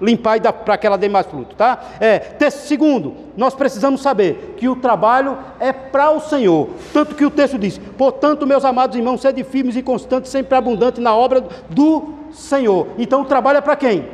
Limpar 0.05 0.37
e 0.37 0.41
dar 0.41 0.53
para 0.53 0.77
que 0.77 0.87
ela 0.87 0.99
dê 0.99 1.09
mais 1.09 1.27
fruto, 1.27 1.55
tá? 1.57 1.83
É, 1.99 2.19
terceiro, 2.19 2.67
segundo, 2.67 3.15
nós 3.37 3.55
precisamos 3.55 4.03
saber 4.03 4.55
que 4.57 4.69
o 4.69 4.77
trabalho 4.77 5.39
é 5.59 5.73
para 5.73 6.11
o 6.11 6.21
Senhor. 6.21 6.69
Tanto 6.93 7.15
que 7.15 7.25
o 7.25 7.31
texto 7.31 7.59
diz: 7.59 7.79
portanto, 7.97 8.47
meus 8.47 8.65
amados 8.65 8.97
irmãos, 8.97 9.21
sede 9.21 9.43
firmes 9.43 9.77
e 9.77 9.83
constantes, 9.83 10.31
sempre 10.31 10.57
abundante 10.57 11.01
na 11.01 11.15
obra 11.15 11.43
do 11.71 12.15
Senhor. 12.33 12.89
Então 12.99 13.23
o 13.23 13.25
trabalho 13.25 13.59
é 13.59 13.61
para 13.61 13.77
quem? 13.77 14.05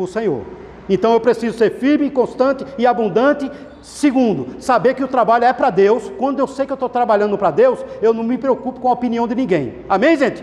para 0.00 0.04
o 0.04 0.06
Senhor. 0.06 0.42
Então 0.88 1.12
eu 1.12 1.20
preciso 1.20 1.56
ser 1.56 1.78
firme, 1.78 2.10
constante 2.10 2.64
e 2.78 2.86
abundante. 2.86 3.50
Segundo, 3.82 4.60
saber 4.60 4.94
que 4.94 5.04
o 5.04 5.08
trabalho 5.08 5.44
é 5.44 5.52
para 5.52 5.70
Deus. 5.70 6.10
Quando 6.18 6.40
eu 6.40 6.46
sei 6.46 6.66
que 6.66 6.72
eu 6.72 6.74
estou 6.74 6.88
trabalhando 6.88 7.38
para 7.38 7.50
Deus, 7.50 7.78
eu 8.02 8.12
não 8.12 8.22
me 8.22 8.36
preocupo 8.36 8.80
com 8.80 8.88
a 8.88 8.92
opinião 8.92 9.28
de 9.28 9.34
ninguém. 9.34 9.74
Amém, 9.88 10.16
gente? 10.16 10.42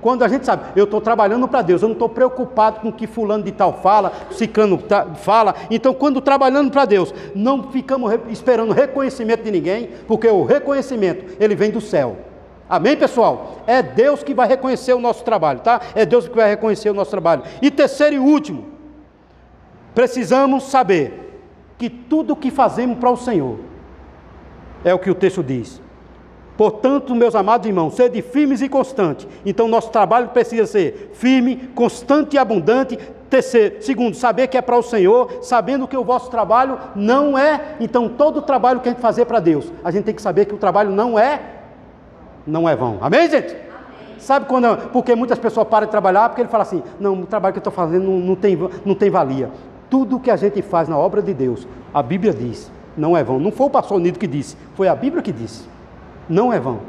Quando 0.00 0.22
a 0.24 0.28
gente 0.28 0.46
sabe, 0.46 0.62
eu 0.74 0.84
estou 0.84 1.00
trabalhando 1.00 1.46
para 1.46 1.60
Deus, 1.62 1.82
eu 1.82 1.88
não 1.88 1.92
estou 1.94 2.08
preocupado 2.08 2.80
com 2.80 2.88
o 2.88 2.92
que 2.92 3.06
fulano 3.06 3.44
de 3.44 3.52
tal 3.52 3.74
fala, 3.74 4.12
ciclano 4.30 4.78
ta- 4.78 5.06
fala. 5.14 5.54
Então, 5.70 5.92
quando 5.92 6.20
trabalhando 6.20 6.70
para 6.70 6.86
Deus, 6.86 7.12
não 7.34 7.70
ficamos 7.70 8.10
esperando 8.30 8.72
reconhecimento 8.72 9.42
de 9.42 9.50
ninguém, 9.50 9.90
porque 10.06 10.26
o 10.26 10.42
reconhecimento, 10.44 11.36
ele 11.38 11.54
vem 11.54 11.70
do 11.70 11.80
céu. 11.80 12.16
Amém, 12.68 12.96
pessoal? 12.96 13.56
É 13.66 13.82
Deus 13.82 14.22
que 14.22 14.32
vai 14.32 14.48
reconhecer 14.48 14.94
o 14.94 15.00
nosso 15.00 15.22
trabalho, 15.24 15.60
tá? 15.60 15.80
É 15.94 16.06
Deus 16.06 16.26
que 16.28 16.36
vai 16.36 16.48
reconhecer 16.48 16.88
o 16.88 16.94
nosso 16.94 17.10
trabalho. 17.10 17.42
E 17.60 17.70
terceiro 17.70 18.14
e 18.16 18.18
último, 18.18 18.66
precisamos 19.94 20.64
saber 20.64 21.42
que 21.76 21.90
tudo 21.90 22.36
que 22.36 22.50
fazemos 22.50 22.96
para 22.98 23.10
o 23.10 23.16
Senhor 23.16 23.58
é 24.84 24.94
o 24.94 24.98
que 24.98 25.10
o 25.10 25.14
texto 25.14 25.42
diz. 25.42 25.80
Portanto, 26.60 27.14
meus 27.14 27.34
amados 27.34 27.66
irmãos, 27.66 27.94
sede 27.94 28.20
firmes 28.20 28.60
e 28.60 28.68
constantes. 28.68 29.26
Então, 29.46 29.66
nosso 29.66 29.88
trabalho 29.88 30.28
precisa 30.28 30.66
ser 30.66 31.10
firme, 31.14 31.56
constante 31.74 32.34
e 32.34 32.38
abundante. 32.38 32.98
Terceiro, 33.30 33.82
segundo, 33.82 34.14
saber 34.14 34.46
que 34.46 34.58
é 34.58 34.60
para 34.60 34.76
o 34.76 34.82
Senhor, 34.82 35.38
sabendo 35.40 35.88
que 35.88 35.96
o 35.96 36.04
vosso 36.04 36.30
trabalho 36.30 36.78
não 36.94 37.38
é. 37.38 37.76
Então, 37.80 38.10
todo 38.10 38.40
o 38.40 38.42
trabalho 38.42 38.78
que 38.80 38.90
a 38.90 38.92
gente 38.92 39.00
fazer 39.00 39.24
para 39.24 39.40
Deus, 39.40 39.72
a 39.82 39.90
gente 39.90 40.04
tem 40.04 40.14
que 40.14 40.20
saber 40.20 40.44
que 40.44 40.54
o 40.54 40.58
trabalho 40.58 40.90
não 40.90 41.18
é, 41.18 41.40
não 42.46 42.68
é 42.68 42.76
vão. 42.76 42.98
Amém, 43.00 43.30
gente? 43.30 43.56
Sabe 44.18 44.44
quando? 44.44 44.90
Porque 44.90 45.14
muitas 45.14 45.38
pessoas 45.38 45.66
param 45.66 45.86
de 45.86 45.90
trabalhar 45.90 46.28
porque 46.28 46.42
ele 46.42 46.50
fala 46.50 46.64
assim: 46.64 46.82
não, 47.00 47.22
o 47.22 47.26
trabalho 47.26 47.54
que 47.54 47.58
eu 47.58 47.60
estou 47.60 47.72
fazendo 47.72 48.04
não, 48.04 48.18
não 48.18 48.36
tem, 48.36 48.58
não 48.84 48.94
tem 48.94 49.08
valia. 49.08 49.50
Tudo 49.88 50.20
que 50.20 50.30
a 50.30 50.36
gente 50.36 50.60
faz 50.60 50.90
na 50.90 50.98
obra 50.98 51.22
de 51.22 51.32
Deus, 51.32 51.66
a 51.94 52.02
Bíblia 52.02 52.34
diz, 52.34 52.70
não 52.98 53.16
é 53.16 53.24
vão. 53.24 53.40
Não 53.40 53.50
foi 53.50 53.66
o 53.66 53.70
pastor 53.70 53.98
Nido 53.98 54.18
que 54.18 54.26
disse, 54.26 54.58
foi 54.74 54.88
a 54.88 54.94
Bíblia 54.94 55.22
que 55.22 55.32
disse. 55.32 55.79
Não 56.30 56.52
é 56.52 56.60
vão. 56.60 56.80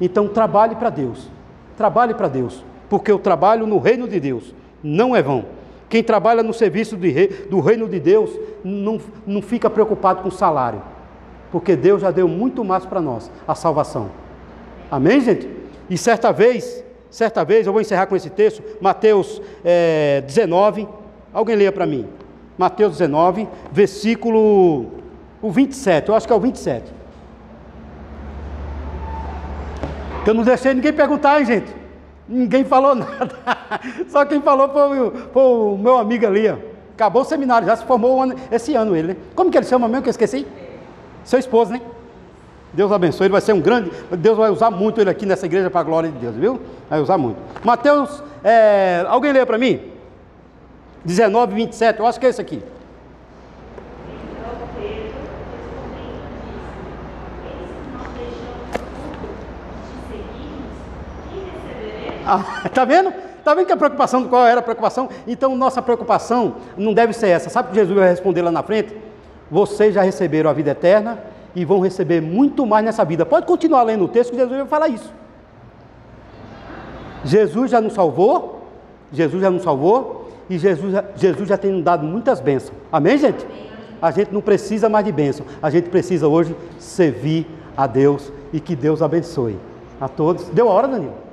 Então 0.00 0.26
trabalhe 0.26 0.74
para 0.74 0.88
Deus. 0.90 1.28
Trabalhe 1.76 2.14
para 2.14 2.26
Deus. 2.26 2.64
Porque 2.88 3.12
o 3.12 3.18
trabalho 3.18 3.66
no 3.66 3.78
reino 3.78 4.08
de 4.08 4.18
Deus 4.18 4.54
não 4.82 5.14
é 5.14 5.22
vão. 5.22 5.44
Quem 5.90 6.02
trabalha 6.02 6.42
no 6.42 6.52
serviço 6.54 6.96
rei- 6.96 7.46
do 7.50 7.60
reino 7.60 7.86
de 7.86 8.00
Deus 8.00 8.30
não, 8.64 8.98
não 9.26 9.42
fica 9.42 9.68
preocupado 9.68 10.22
com 10.22 10.28
o 10.28 10.32
salário. 10.32 10.82
Porque 11.52 11.76
Deus 11.76 12.00
já 12.02 12.10
deu 12.10 12.26
muito 12.28 12.64
mais 12.64 12.84
para 12.86 13.00
nós, 13.00 13.30
a 13.46 13.54
salvação. 13.54 14.10
Amém, 14.90 15.20
gente? 15.20 15.48
E 15.88 15.96
certa 15.96 16.30
vez, 16.32 16.84
certa 17.10 17.44
vez, 17.44 17.66
eu 17.66 17.72
vou 17.72 17.80
encerrar 17.80 18.06
com 18.06 18.14
esse 18.16 18.28
texto, 18.30 18.62
Mateus 18.82 19.40
eh, 19.64 20.22
19, 20.26 20.86
alguém 21.32 21.56
leia 21.56 21.72
para 21.72 21.86
mim. 21.86 22.06
Mateus 22.58 22.92
19, 22.98 23.48
versículo 23.72 24.86
o 25.40 25.50
27, 25.50 26.08
eu 26.10 26.14
acho 26.14 26.26
que 26.26 26.32
é 26.32 26.36
o 26.36 26.40
27. 26.40 26.92
Que 30.17 30.17
eu 30.30 30.34
não 30.34 30.42
deixei 30.42 30.74
ninguém 30.74 30.92
perguntar, 30.92 31.38
hein, 31.40 31.46
gente? 31.46 31.74
Ninguém 32.28 32.64
falou 32.64 32.94
nada. 32.96 33.30
Só 34.08 34.24
quem 34.24 34.40
falou 34.42 34.68
foi, 34.68 35.00
o- 35.00 35.12
foi 35.32 35.42
o 35.42 35.78
meu 35.78 35.96
amigo 35.98 36.26
ali, 36.26 36.48
ó. 36.48 36.56
Acabou 36.94 37.22
o 37.22 37.24
seminário, 37.24 37.66
já 37.66 37.76
se 37.76 37.84
formou 37.84 38.22
ano- 38.22 38.34
esse 38.50 38.74
ano 38.74 38.94
ele, 38.96 39.08
né? 39.08 39.16
Como 39.34 39.50
que 39.50 39.56
ele 39.56 39.66
chama 39.66 39.86
mesmo 39.88 40.02
que 40.02 40.08
eu 40.08 40.12
esqueci? 40.12 40.46
Seu 41.24 41.38
esposo, 41.38 41.72
né? 41.72 41.80
Deus 42.72 42.92
abençoe, 42.92 43.26
ele 43.26 43.32
vai 43.32 43.40
ser 43.40 43.52
um 43.54 43.60
grande. 43.60 43.90
Deus 44.18 44.36
vai 44.36 44.50
usar 44.50 44.70
muito 44.70 45.00
ele 45.00 45.08
aqui 45.08 45.24
nessa 45.24 45.46
igreja 45.46 45.70
para 45.70 45.80
a 45.80 45.84
glória 45.84 46.10
de 46.10 46.18
Deus, 46.18 46.34
viu? 46.34 46.60
Vai 46.90 47.00
usar 47.00 47.16
muito. 47.16 47.38
Mateus, 47.64 48.22
é, 48.44 49.04
alguém 49.08 49.32
lê 49.32 49.46
para 49.46 49.56
mim? 49.56 49.80
19, 51.04 51.54
27, 51.54 52.00
eu 52.00 52.06
acho 52.06 52.18
que 52.20 52.26
é 52.26 52.28
esse 52.28 52.40
aqui. 52.40 52.56
Então 54.10 54.50
Pedro, 54.76 55.14
respondendo, 55.54 56.28
disse: 56.44 56.68
Eis 57.46 57.70
que 57.70 57.88
não 57.96 58.04
deixamos 58.18 58.68
de 59.88 59.96
seguirmos, 60.10 60.76
receberemos? 62.28 62.72
Ah, 62.76 62.84
vendo? 62.86 63.12
Tá 63.44 63.54
vendo 63.54 63.66
que 63.66 63.72
a 63.72 63.76
preocupação, 63.76 64.24
qual 64.28 64.46
era 64.46 64.60
a 64.60 64.62
preocupação? 64.62 65.08
Então, 65.26 65.56
nossa 65.56 65.80
preocupação 65.80 66.56
não 66.76 66.92
deve 66.92 67.12
ser 67.12 67.28
essa. 67.28 67.48
Sabe 67.48 67.68
o 67.68 67.70
que 67.70 67.78
Jesus 67.78 67.96
vai 67.96 68.08
responder 68.08 68.42
lá 68.42 68.50
na 68.50 68.62
frente? 68.62 68.94
Vocês 69.50 69.94
já 69.94 70.02
receberam 70.02 70.50
a 70.50 70.52
vida 70.52 70.72
eterna 70.72 71.18
e 71.54 71.64
vão 71.64 71.80
receber 71.80 72.20
muito 72.20 72.66
mais 72.66 72.84
nessa 72.84 73.04
vida. 73.04 73.24
Pode 73.24 73.46
continuar 73.46 73.82
lendo 73.84 74.04
o 74.04 74.08
texto 74.08 74.30
que 74.30 74.36
Jesus 74.36 74.54
vai 74.54 74.66
falar 74.66 74.88
isso. 74.88 75.10
Jesus 77.24 77.70
já 77.70 77.80
nos 77.80 77.94
salvou, 77.94 78.68
Jesus 79.10 79.40
já 79.42 79.50
nos 79.50 79.62
salvou 79.62 80.30
e 80.50 80.58
Jesus, 80.58 80.94
Jesus 81.16 81.48
já 81.48 81.56
tem 81.56 81.72
nos 81.72 81.82
dado 81.82 82.06
muitas 82.06 82.40
bênçãos. 82.40 82.76
Amém, 82.92 83.16
gente? 83.16 83.46
A 84.00 84.10
gente 84.10 84.32
não 84.32 84.40
precisa 84.40 84.88
mais 84.88 85.04
de 85.04 85.10
bênção, 85.10 85.44
a 85.60 85.70
gente 85.70 85.88
precisa 85.88 86.28
hoje 86.28 86.54
servir 86.78 87.46
a 87.76 87.86
Deus 87.86 88.30
e 88.52 88.60
que 88.60 88.76
Deus 88.76 89.02
abençoe 89.02 89.58
a 90.00 90.06
todos. 90.06 90.44
Deu 90.50 90.68
a 90.68 90.72
hora, 90.72 90.86
Danilo? 90.86 91.27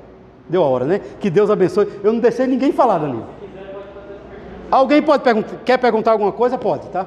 Deu 0.47 0.63
a 0.63 0.67
hora, 0.67 0.85
né? 0.85 1.01
Que 1.19 1.29
Deus 1.29 1.49
abençoe. 1.49 1.87
Eu 2.03 2.13
não 2.13 2.19
deixei 2.19 2.45
ninguém 2.45 2.71
falar, 2.71 2.99
Danilo. 2.99 3.25
Alguém 4.69 5.01
pode 5.01 5.23
perguntar, 5.23 5.55
quer 5.63 5.77
perguntar 5.77 6.11
alguma 6.11 6.31
coisa? 6.31 6.57
Pode, 6.57 6.87
tá? 6.89 7.05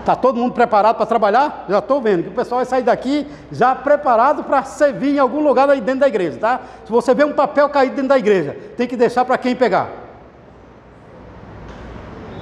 Está 0.00 0.16
todo 0.16 0.36
mundo 0.36 0.54
preparado 0.54 0.96
para 0.96 1.04
trabalhar? 1.04 1.66
Já 1.68 1.80
estou 1.80 2.00
vendo 2.00 2.22
que 2.22 2.28
o 2.30 2.32
pessoal 2.32 2.60
vai 2.60 2.64
sair 2.64 2.82
daqui 2.82 3.26
já 3.52 3.74
preparado 3.74 4.42
para 4.42 4.62
servir 4.64 5.16
em 5.16 5.18
algum 5.18 5.42
lugar 5.42 5.68
aí 5.68 5.82
dentro 5.82 6.00
da 6.00 6.08
igreja, 6.08 6.38
tá? 6.38 6.60
Se 6.86 6.90
você 6.90 7.12
vê 7.12 7.24
um 7.24 7.34
papel 7.34 7.68
caído 7.68 7.96
dentro 7.96 8.08
da 8.08 8.18
igreja, 8.18 8.56
tem 8.74 8.88
que 8.88 8.96
deixar 8.96 9.26
para 9.26 9.36
quem 9.36 9.54
pegar. 9.54 10.07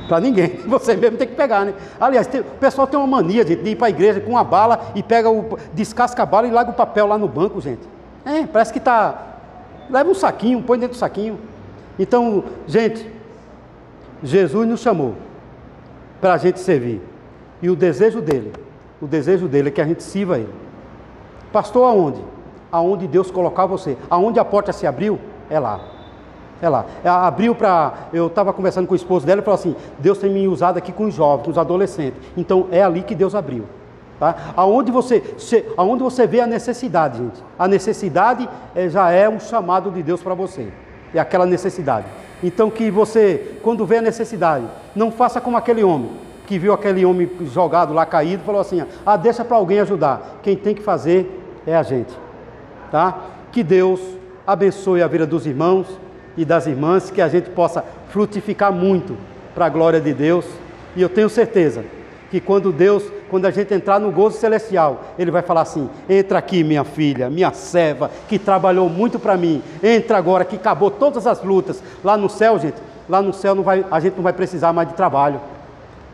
Para 0.08 0.20
ninguém, 0.20 0.48
você 0.66 0.94
mesmo 0.94 1.16
tem 1.16 1.26
que 1.26 1.34
pegar, 1.34 1.64
né? 1.64 1.74
Aliás, 2.00 2.26
tem- 2.26 2.40
o 2.40 2.44
pessoal 2.44 2.86
tem 2.86 2.98
uma 2.98 3.06
mania 3.06 3.46
gente, 3.46 3.62
de 3.62 3.70
ir 3.70 3.76
para 3.76 3.86
a 3.88 3.90
igreja 3.90 4.20
com 4.20 4.30
uma 4.32 4.44
bala 4.44 4.92
e 4.94 5.02
pega 5.02 5.28
o. 5.30 5.58
descasca 5.72 6.22
a 6.22 6.26
bala 6.26 6.46
e 6.46 6.50
larga 6.50 6.70
o 6.70 6.74
papel 6.74 7.06
lá 7.06 7.18
no 7.18 7.28
banco, 7.28 7.60
gente. 7.60 7.82
É, 8.24 8.46
parece 8.46 8.72
que 8.72 8.78
está. 8.78 9.22
Leva 9.90 10.10
um 10.10 10.14
saquinho, 10.14 10.62
põe 10.62 10.78
dentro 10.78 10.96
do 10.96 10.98
saquinho. 10.98 11.38
Então, 11.98 12.44
gente, 12.66 13.08
Jesus 14.22 14.68
nos 14.68 14.80
chamou 14.80 15.14
para 16.20 16.34
a 16.34 16.38
gente 16.38 16.58
servir. 16.60 17.00
E 17.62 17.70
o 17.70 17.76
desejo 17.76 18.20
dele, 18.20 18.52
o 19.00 19.06
desejo 19.06 19.48
dele 19.48 19.68
é 19.68 19.70
que 19.70 19.80
a 19.80 19.86
gente 19.86 20.02
sirva 20.02 20.38
ele. 20.38 20.52
Pastor, 21.52 21.88
aonde? 21.88 22.20
Aonde 22.70 23.06
Deus 23.06 23.30
colocar 23.30 23.64
você. 23.66 23.96
Aonde 24.10 24.38
a 24.38 24.44
porta 24.44 24.72
se 24.72 24.86
abriu, 24.86 25.18
é 25.48 25.58
lá. 25.58 25.80
É 26.60 26.68
lá. 26.68 26.84
É, 27.04 27.08
Abriu 27.08 27.54
para. 27.54 27.92
Eu 28.12 28.28
estava 28.28 28.52
conversando 28.52 28.86
com 28.86 28.94
o 28.94 28.96
esposo 28.96 29.26
dela 29.26 29.40
e 29.40 29.44
falou 29.44 29.58
assim: 29.58 29.76
Deus 29.98 30.18
tem 30.18 30.30
me 30.30 30.48
usado 30.48 30.78
aqui 30.78 30.90
com 30.92 31.04
os 31.06 31.14
jovens, 31.14 31.44
com 31.44 31.50
os 31.50 31.58
adolescentes. 31.58 32.18
Então 32.36 32.66
é 32.70 32.82
ali 32.82 33.02
que 33.02 33.14
Deus 33.14 33.34
abriu. 33.34 33.64
Tá? 34.18 34.34
Aonde, 34.56 34.90
você, 34.90 35.22
se- 35.36 35.66
aonde 35.76 36.02
você 36.02 36.26
vê 36.26 36.40
a 36.40 36.46
necessidade, 36.46 37.18
gente. 37.18 37.44
A 37.58 37.68
necessidade 37.68 38.48
eh, 38.74 38.88
já 38.88 39.10
é 39.10 39.28
um 39.28 39.38
chamado 39.38 39.90
de 39.90 40.02
Deus 40.02 40.22
para 40.22 40.32
você. 40.32 40.68
É 41.14 41.18
aquela 41.20 41.44
necessidade. 41.44 42.06
Então 42.42 42.70
que 42.70 42.90
você, 42.90 43.58
quando 43.62 43.84
vê 43.84 43.98
a 43.98 44.02
necessidade, 44.02 44.64
não 44.94 45.10
faça 45.10 45.38
como 45.40 45.56
aquele 45.58 45.84
homem 45.84 46.10
que 46.46 46.58
viu 46.58 46.72
aquele 46.72 47.04
homem 47.04 47.28
jogado 47.52 47.92
lá 47.92 48.06
caído 48.06 48.42
falou 48.44 48.62
assim: 48.62 48.82
ah, 49.04 49.16
deixa 49.18 49.44
para 49.44 49.58
alguém 49.58 49.80
ajudar. 49.80 50.38
Quem 50.42 50.56
tem 50.56 50.74
que 50.74 50.82
fazer 50.82 51.60
é 51.66 51.76
a 51.76 51.82
gente. 51.82 52.14
Tá? 52.90 53.18
Que 53.52 53.62
Deus 53.62 54.00
abençoe 54.46 55.02
a 55.02 55.06
vida 55.08 55.26
dos 55.26 55.44
irmãos 55.46 55.86
e 56.36 56.44
das 56.44 56.66
irmãs, 56.66 57.10
que 57.10 57.20
a 57.20 57.28
gente 57.28 57.50
possa 57.50 57.84
frutificar 58.08 58.72
muito 58.72 59.16
para 59.54 59.66
a 59.66 59.68
glória 59.68 60.00
de 60.00 60.12
Deus. 60.12 60.44
E 60.94 61.02
eu 61.02 61.08
tenho 61.08 61.28
certeza 61.28 61.84
que 62.30 62.40
quando 62.40 62.72
Deus, 62.72 63.04
quando 63.30 63.46
a 63.46 63.50
gente 63.50 63.72
entrar 63.72 63.98
no 63.98 64.10
gozo 64.10 64.38
celestial, 64.38 65.04
Ele 65.18 65.30
vai 65.30 65.42
falar 65.42 65.62
assim: 65.62 65.88
entra 66.08 66.38
aqui, 66.38 66.62
minha 66.62 66.84
filha, 66.84 67.30
minha 67.30 67.52
serva, 67.52 68.10
que 68.28 68.38
trabalhou 68.38 68.88
muito 68.88 69.18
para 69.18 69.36
mim, 69.36 69.62
entra 69.82 70.18
agora, 70.18 70.44
que 70.44 70.56
acabou 70.56 70.90
todas 70.90 71.26
as 71.26 71.42
lutas. 71.42 71.82
Lá 72.04 72.16
no 72.16 72.28
céu, 72.28 72.58
gente, 72.58 72.76
lá 73.08 73.22
no 73.22 73.32
céu 73.32 73.54
não 73.54 73.62
vai, 73.62 73.84
a 73.90 74.00
gente 74.00 74.16
não 74.16 74.22
vai 74.22 74.32
precisar 74.32 74.72
mais 74.72 74.88
de 74.88 74.94
trabalho. 74.94 75.40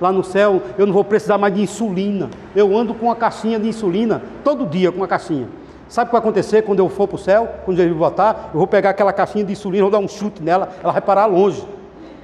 Lá 0.01 0.11
no 0.11 0.25
céu 0.25 0.61
eu 0.77 0.85
não 0.85 0.93
vou 0.93 1.05
precisar 1.05 1.39
mais 1.39 1.55
de 1.55 1.63
insulina. 1.63 2.29
Eu 2.57 2.77
ando 2.77 2.93
com 2.93 3.07
uma 3.07 3.17
caixinha 3.17 3.59
de 3.59 3.69
insulina 3.69 4.21
todo 4.43 4.67
dia 4.67 4.91
com 4.91 4.99
uma 4.99 5.09
caixinha. 5.09 5.49
Sabe 5.93 6.07
o 6.07 6.09
que 6.09 6.13
vai 6.13 6.21
acontecer 6.21 6.63
quando 6.63 6.79
eu 6.79 6.89
for 6.89 7.07
para 7.07 7.17
o 7.17 7.19
céu? 7.19 7.47
Quando 7.67 7.77
Jesus 7.77 7.95
voltar, 7.95 8.49
eu 8.55 8.59
vou 8.59 8.67
pegar 8.67 8.89
aquela 8.89 9.13
caixinha 9.13 9.45
de 9.45 9.53
insulina, 9.53 9.83
vou 9.83 9.91
dar 9.91 9.99
um 9.99 10.09
chute 10.09 10.43
nela, 10.43 10.71
ela 10.83 10.91
vai 10.91 11.03
parar 11.03 11.27
longe. 11.27 11.63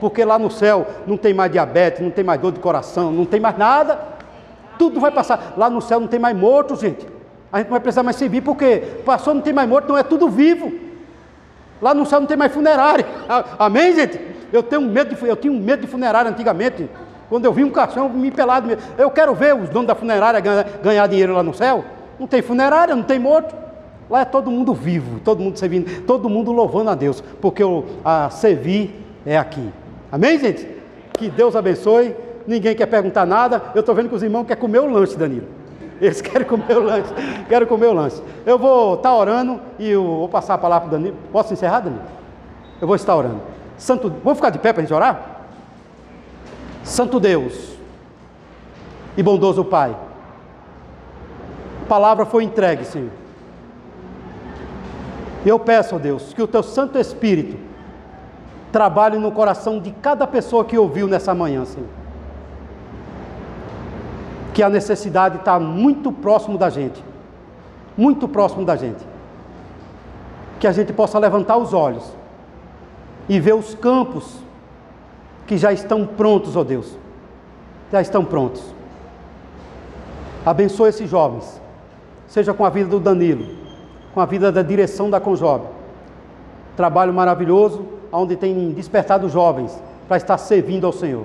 Porque 0.00 0.24
lá 0.24 0.38
no 0.38 0.50
céu 0.50 0.86
não 1.06 1.18
tem 1.18 1.34
mais 1.34 1.52
diabetes, 1.52 2.00
não 2.00 2.10
tem 2.10 2.24
mais 2.24 2.40
dor 2.40 2.50
de 2.50 2.60
coração, 2.60 3.12
não 3.12 3.26
tem 3.26 3.38
mais 3.38 3.58
nada. 3.58 4.00
Tudo 4.78 4.98
vai 4.98 5.10
passar. 5.10 5.52
Lá 5.54 5.68
no 5.68 5.82
céu 5.82 6.00
não 6.00 6.08
tem 6.08 6.18
mais 6.18 6.34
morto, 6.34 6.76
gente. 6.76 7.06
A 7.52 7.58
gente 7.58 7.66
não 7.66 7.72
vai 7.72 7.80
precisar 7.80 8.02
mais 8.02 8.16
servir, 8.16 8.40
porque 8.40 8.78
passou, 9.04 9.34
não 9.34 9.42
tem 9.42 9.52
mais 9.52 9.68
morto, 9.68 9.86
não 9.86 9.98
é 9.98 10.02
tudo 10.02 10.30
vivo. 10.30 10.72
Lá 11.82 11.92
no 11.92 12.06
céu 12.06 12.20
não 12.20 12.26
tem 12.26 12.38
mais 12.38 12.50
funerária. 12.50 13.04
Amém, 13.58 13.94
gente? 13.94 14.18
Eu 14.50 14.62
tenho 14.62 14.80
medo 14.80 15.14
de, 15.14 15.26
eu 15.26 15.36
tinha 15.36 15.52
um 15.52 15.60
medo 15.60 15.82
de 15.82 15.88
funerária 15.88 16.30
antigamente. 16.30 16.88
Quando 17.28 17.44
eu 17.44 17.52
vi 17.52 17.64
um 17.64 17.70
caixão, 17.70 18.08
me 18.08 18.30
pelado. 18.30 18.74
Eu 18.96 19.10
quero 19.10 19.34
ver 19.34 19.54
os 19.54 19.68
donos 19.68 19.88
da 19.88 19.94
funerária 19.94 20.40
ganhar, 20.40 20.64
ganhar 20.82 21.06
dinheiro 21.06 21.34
lá 21.34 21.42
no 21.42 21.52
céu. 21.52 21.84
Não 22.18 22.26
tem 22.26 22.42
funerária, 22.42 22.94
não 22.94 23.02
tem 23.02 23.18
morto. 23.18 23.54
Lá 24.10 24.22
é 24.22 24.24
todo 24.24 24.50
mundo 24.50 24.72
vivo, 24.72 25.20
todo 25.20 25.42
mundo 25.42 25.58
servindo, 25.58 26.02
todo 26.06 26.28
mundo 26.28 26.50
louvando 26.50 26.90
a 26.90 26.94
Deus, 26.94 27.22
porque 27.40 27.62
o, 27.62 27.84
a 28.04 28.30
servir 28.30 29.04
é 29.26 29.36
aqui. 29.36 29.70
Amém, 30.10 30.38
gente? 30.38 30.66
Que 31.12 31.28
Deus 31.28 31.54
abençoe. 31.54 32.16
Ninguém 32.46 32.74
quer 32.74 32.86
perguntar 32.86 33.26
nada. 33.26 33.62
Eu 33.74 33.80
estou 33.80 33.94
vendo 33.94 34.08
que 34.08 34.14
os 34.14 34.22
irmãos 34.22 34.46
querem 34.46 34.60
comer 34.60 34.78
o 34.78 34.90
lanche, 34.90 35.16
Danilo. 35.16 35.46
Eles 36.00 36.20
querem 36.22 36.46
comer 36.46 36.78
o 36.78 36.82
lanche. 36.82 37.12
Quero 37.48 37.66
comer 37.66 37.88
o 37.88 37.92
lanche. 37.92 38.22
Eu 38.46 38.58
vou 38.58 38.94
estar 38.94 39.14
orando 39.14 39.60
e 39.78 39.94
vou 39.94 40.28
passar 40.28 40.54
a 40.54 40.58
palavra 40.58 40.88
para 40.88 40.96
o 40.96 40.98
Danilo. 40.98 41.16
Posso 41.30 41.52
encerrar, 41.52 41.80
Danilo? 41.80 42.02
Eu 42.80 42.86
vou 42.86 42.96
estar 42.96 43.14
orando. 43.14 43.40
Santo, 43.76 44.12
vamos 44.24 44.38
ficar 44.38 44.50
de 44.50 44.58
pé 44.58 44.72
para 44.72 44.80
a 44.80 44.84
gente 44.84 44.94
orar? 44.94 45.42
Santo 46.82 47.20
Deus 47.20 47.76
e 49.16 49.22
bondoso 49.22 49.64
Pai, 49.64 49.94
palavra 51.89 52.24
foi 52.24 52.45
entregue, 52.45 52.84
Senhor. 52.84 53.11
Eu 55.45 55.59
peço, 55.59 55.97
ó 55.97 55.99
Deus, 55.99 56.32
que 56.34 56.43
o 56.43 56.47
Teu 56.47 56.62
Santo 56.62 56.99
Espírito 56.99 57.57
trabalhe 58.70 59.18
no 59.18 59.32
coração 59.32 59.80
de 59.80 59.91
cada 59.93 60.26
pessoa 60.26 60.64
que 60.64 60.76
ouviu 60.76 61.09
nessa 61.09 61.34
manhã, 61.34 61.64
Senhor. 61.64 61.89
Que 64.53 64.62
a 64.62 64.68
necessidade 64.68 65.39
está 65.39 65.59
muito 65.59 66.12
próximo 66.12 66.59
da 66.59 66.68
gente, 66.68 67.03
muito 67.97 68.28
próximo 68.28 68.64
da 68.64 68.76
gente. 68.76 69.05
Que 70.61 70.66
a 70.66 70.72
gente 70.72 70.93
possa 70.93 71.18
levantar 71.18 71.57
os 71.57 71.72
olhos 71.72 72.05
e 73.28 73.39
ver 73.39 73.55
os 73.55 73.74
campos 73.74 74.39
que 75.47 75.57
já 75.57 75.72
estão 75.72 76.07
prontos, 76.07 76.57
ó 76.57 76.64
Deus. 76.64 76.97
Já 77.91 78.03
estão 78.03 78.24
prontos. 78.24 78.62
Abençoe 80.45 80.91
esses 80.91 81.09
jovens, 81.09 81.57
seja 82.28 82.54
com 82.54 82.64
a 82.64 82.70
vida 82.70 82.88
do 82.88 83.00
Danilo, 83.00 83.46
com 84.14 84.20
a 84.20 84.26
vida 84.26 84.52
da 84.52 84.62
direção 84.62 85.10
da 85.10 85.18
Conjob. 85.18 85.64
Trabalho 86.76 87.12
maravilhoso, 87.12 87.84
onde 88.12 88.36
tem 88.36 88.70
despertado 88.70 89.28
jovens 89.28 89.76
para 90.06 90.18
estar 90.18 90.38
servindo 90.38 90.86
ao 90.86 90.92
Senhor. 90.92 91.24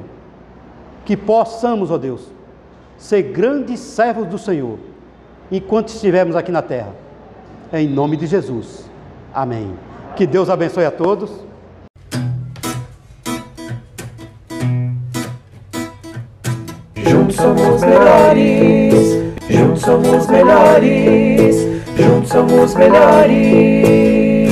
Que 1.06 1.16
possamos, 1.16 1.92
ó 1.92 1.98
Deus, 1.98 2.32
ser 2.98 3.22
grandes 3.22 3.80
servos 3.80 4.28
do 4.28 4.38
Senhor, 4.38 4.80
enquanto 5.52 5.90
estivermos 5.90 6.36
aqui 6.36 6.52
na 6.52 6.62
terra. 6.62 6.96
Em 7.72 7.88
nome 7.88 8.18
de 8.18 8.26
Jesus. 8.26 8.90
Amém. 9.34 9.74
Que 10.16 10.26
Deus 10.26 10.50
abençoe 10.50 10.86
a 10.86 10.92
todos. 10.92 11.32
Juntos 16.96 17.36
somos 17.36 17.82
melhores, 17.82 19.23
juntos 19.54 19.82
somos 19.82 20.28
melhores, 20.28 21.56
juntos 21.96 22.30
somos 22.30 22.74
melhores. 22.76 24.52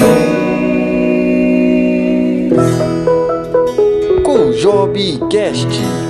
Com 4.24 4.52
Job 4.52 5.20
Cast. 5.30 6.01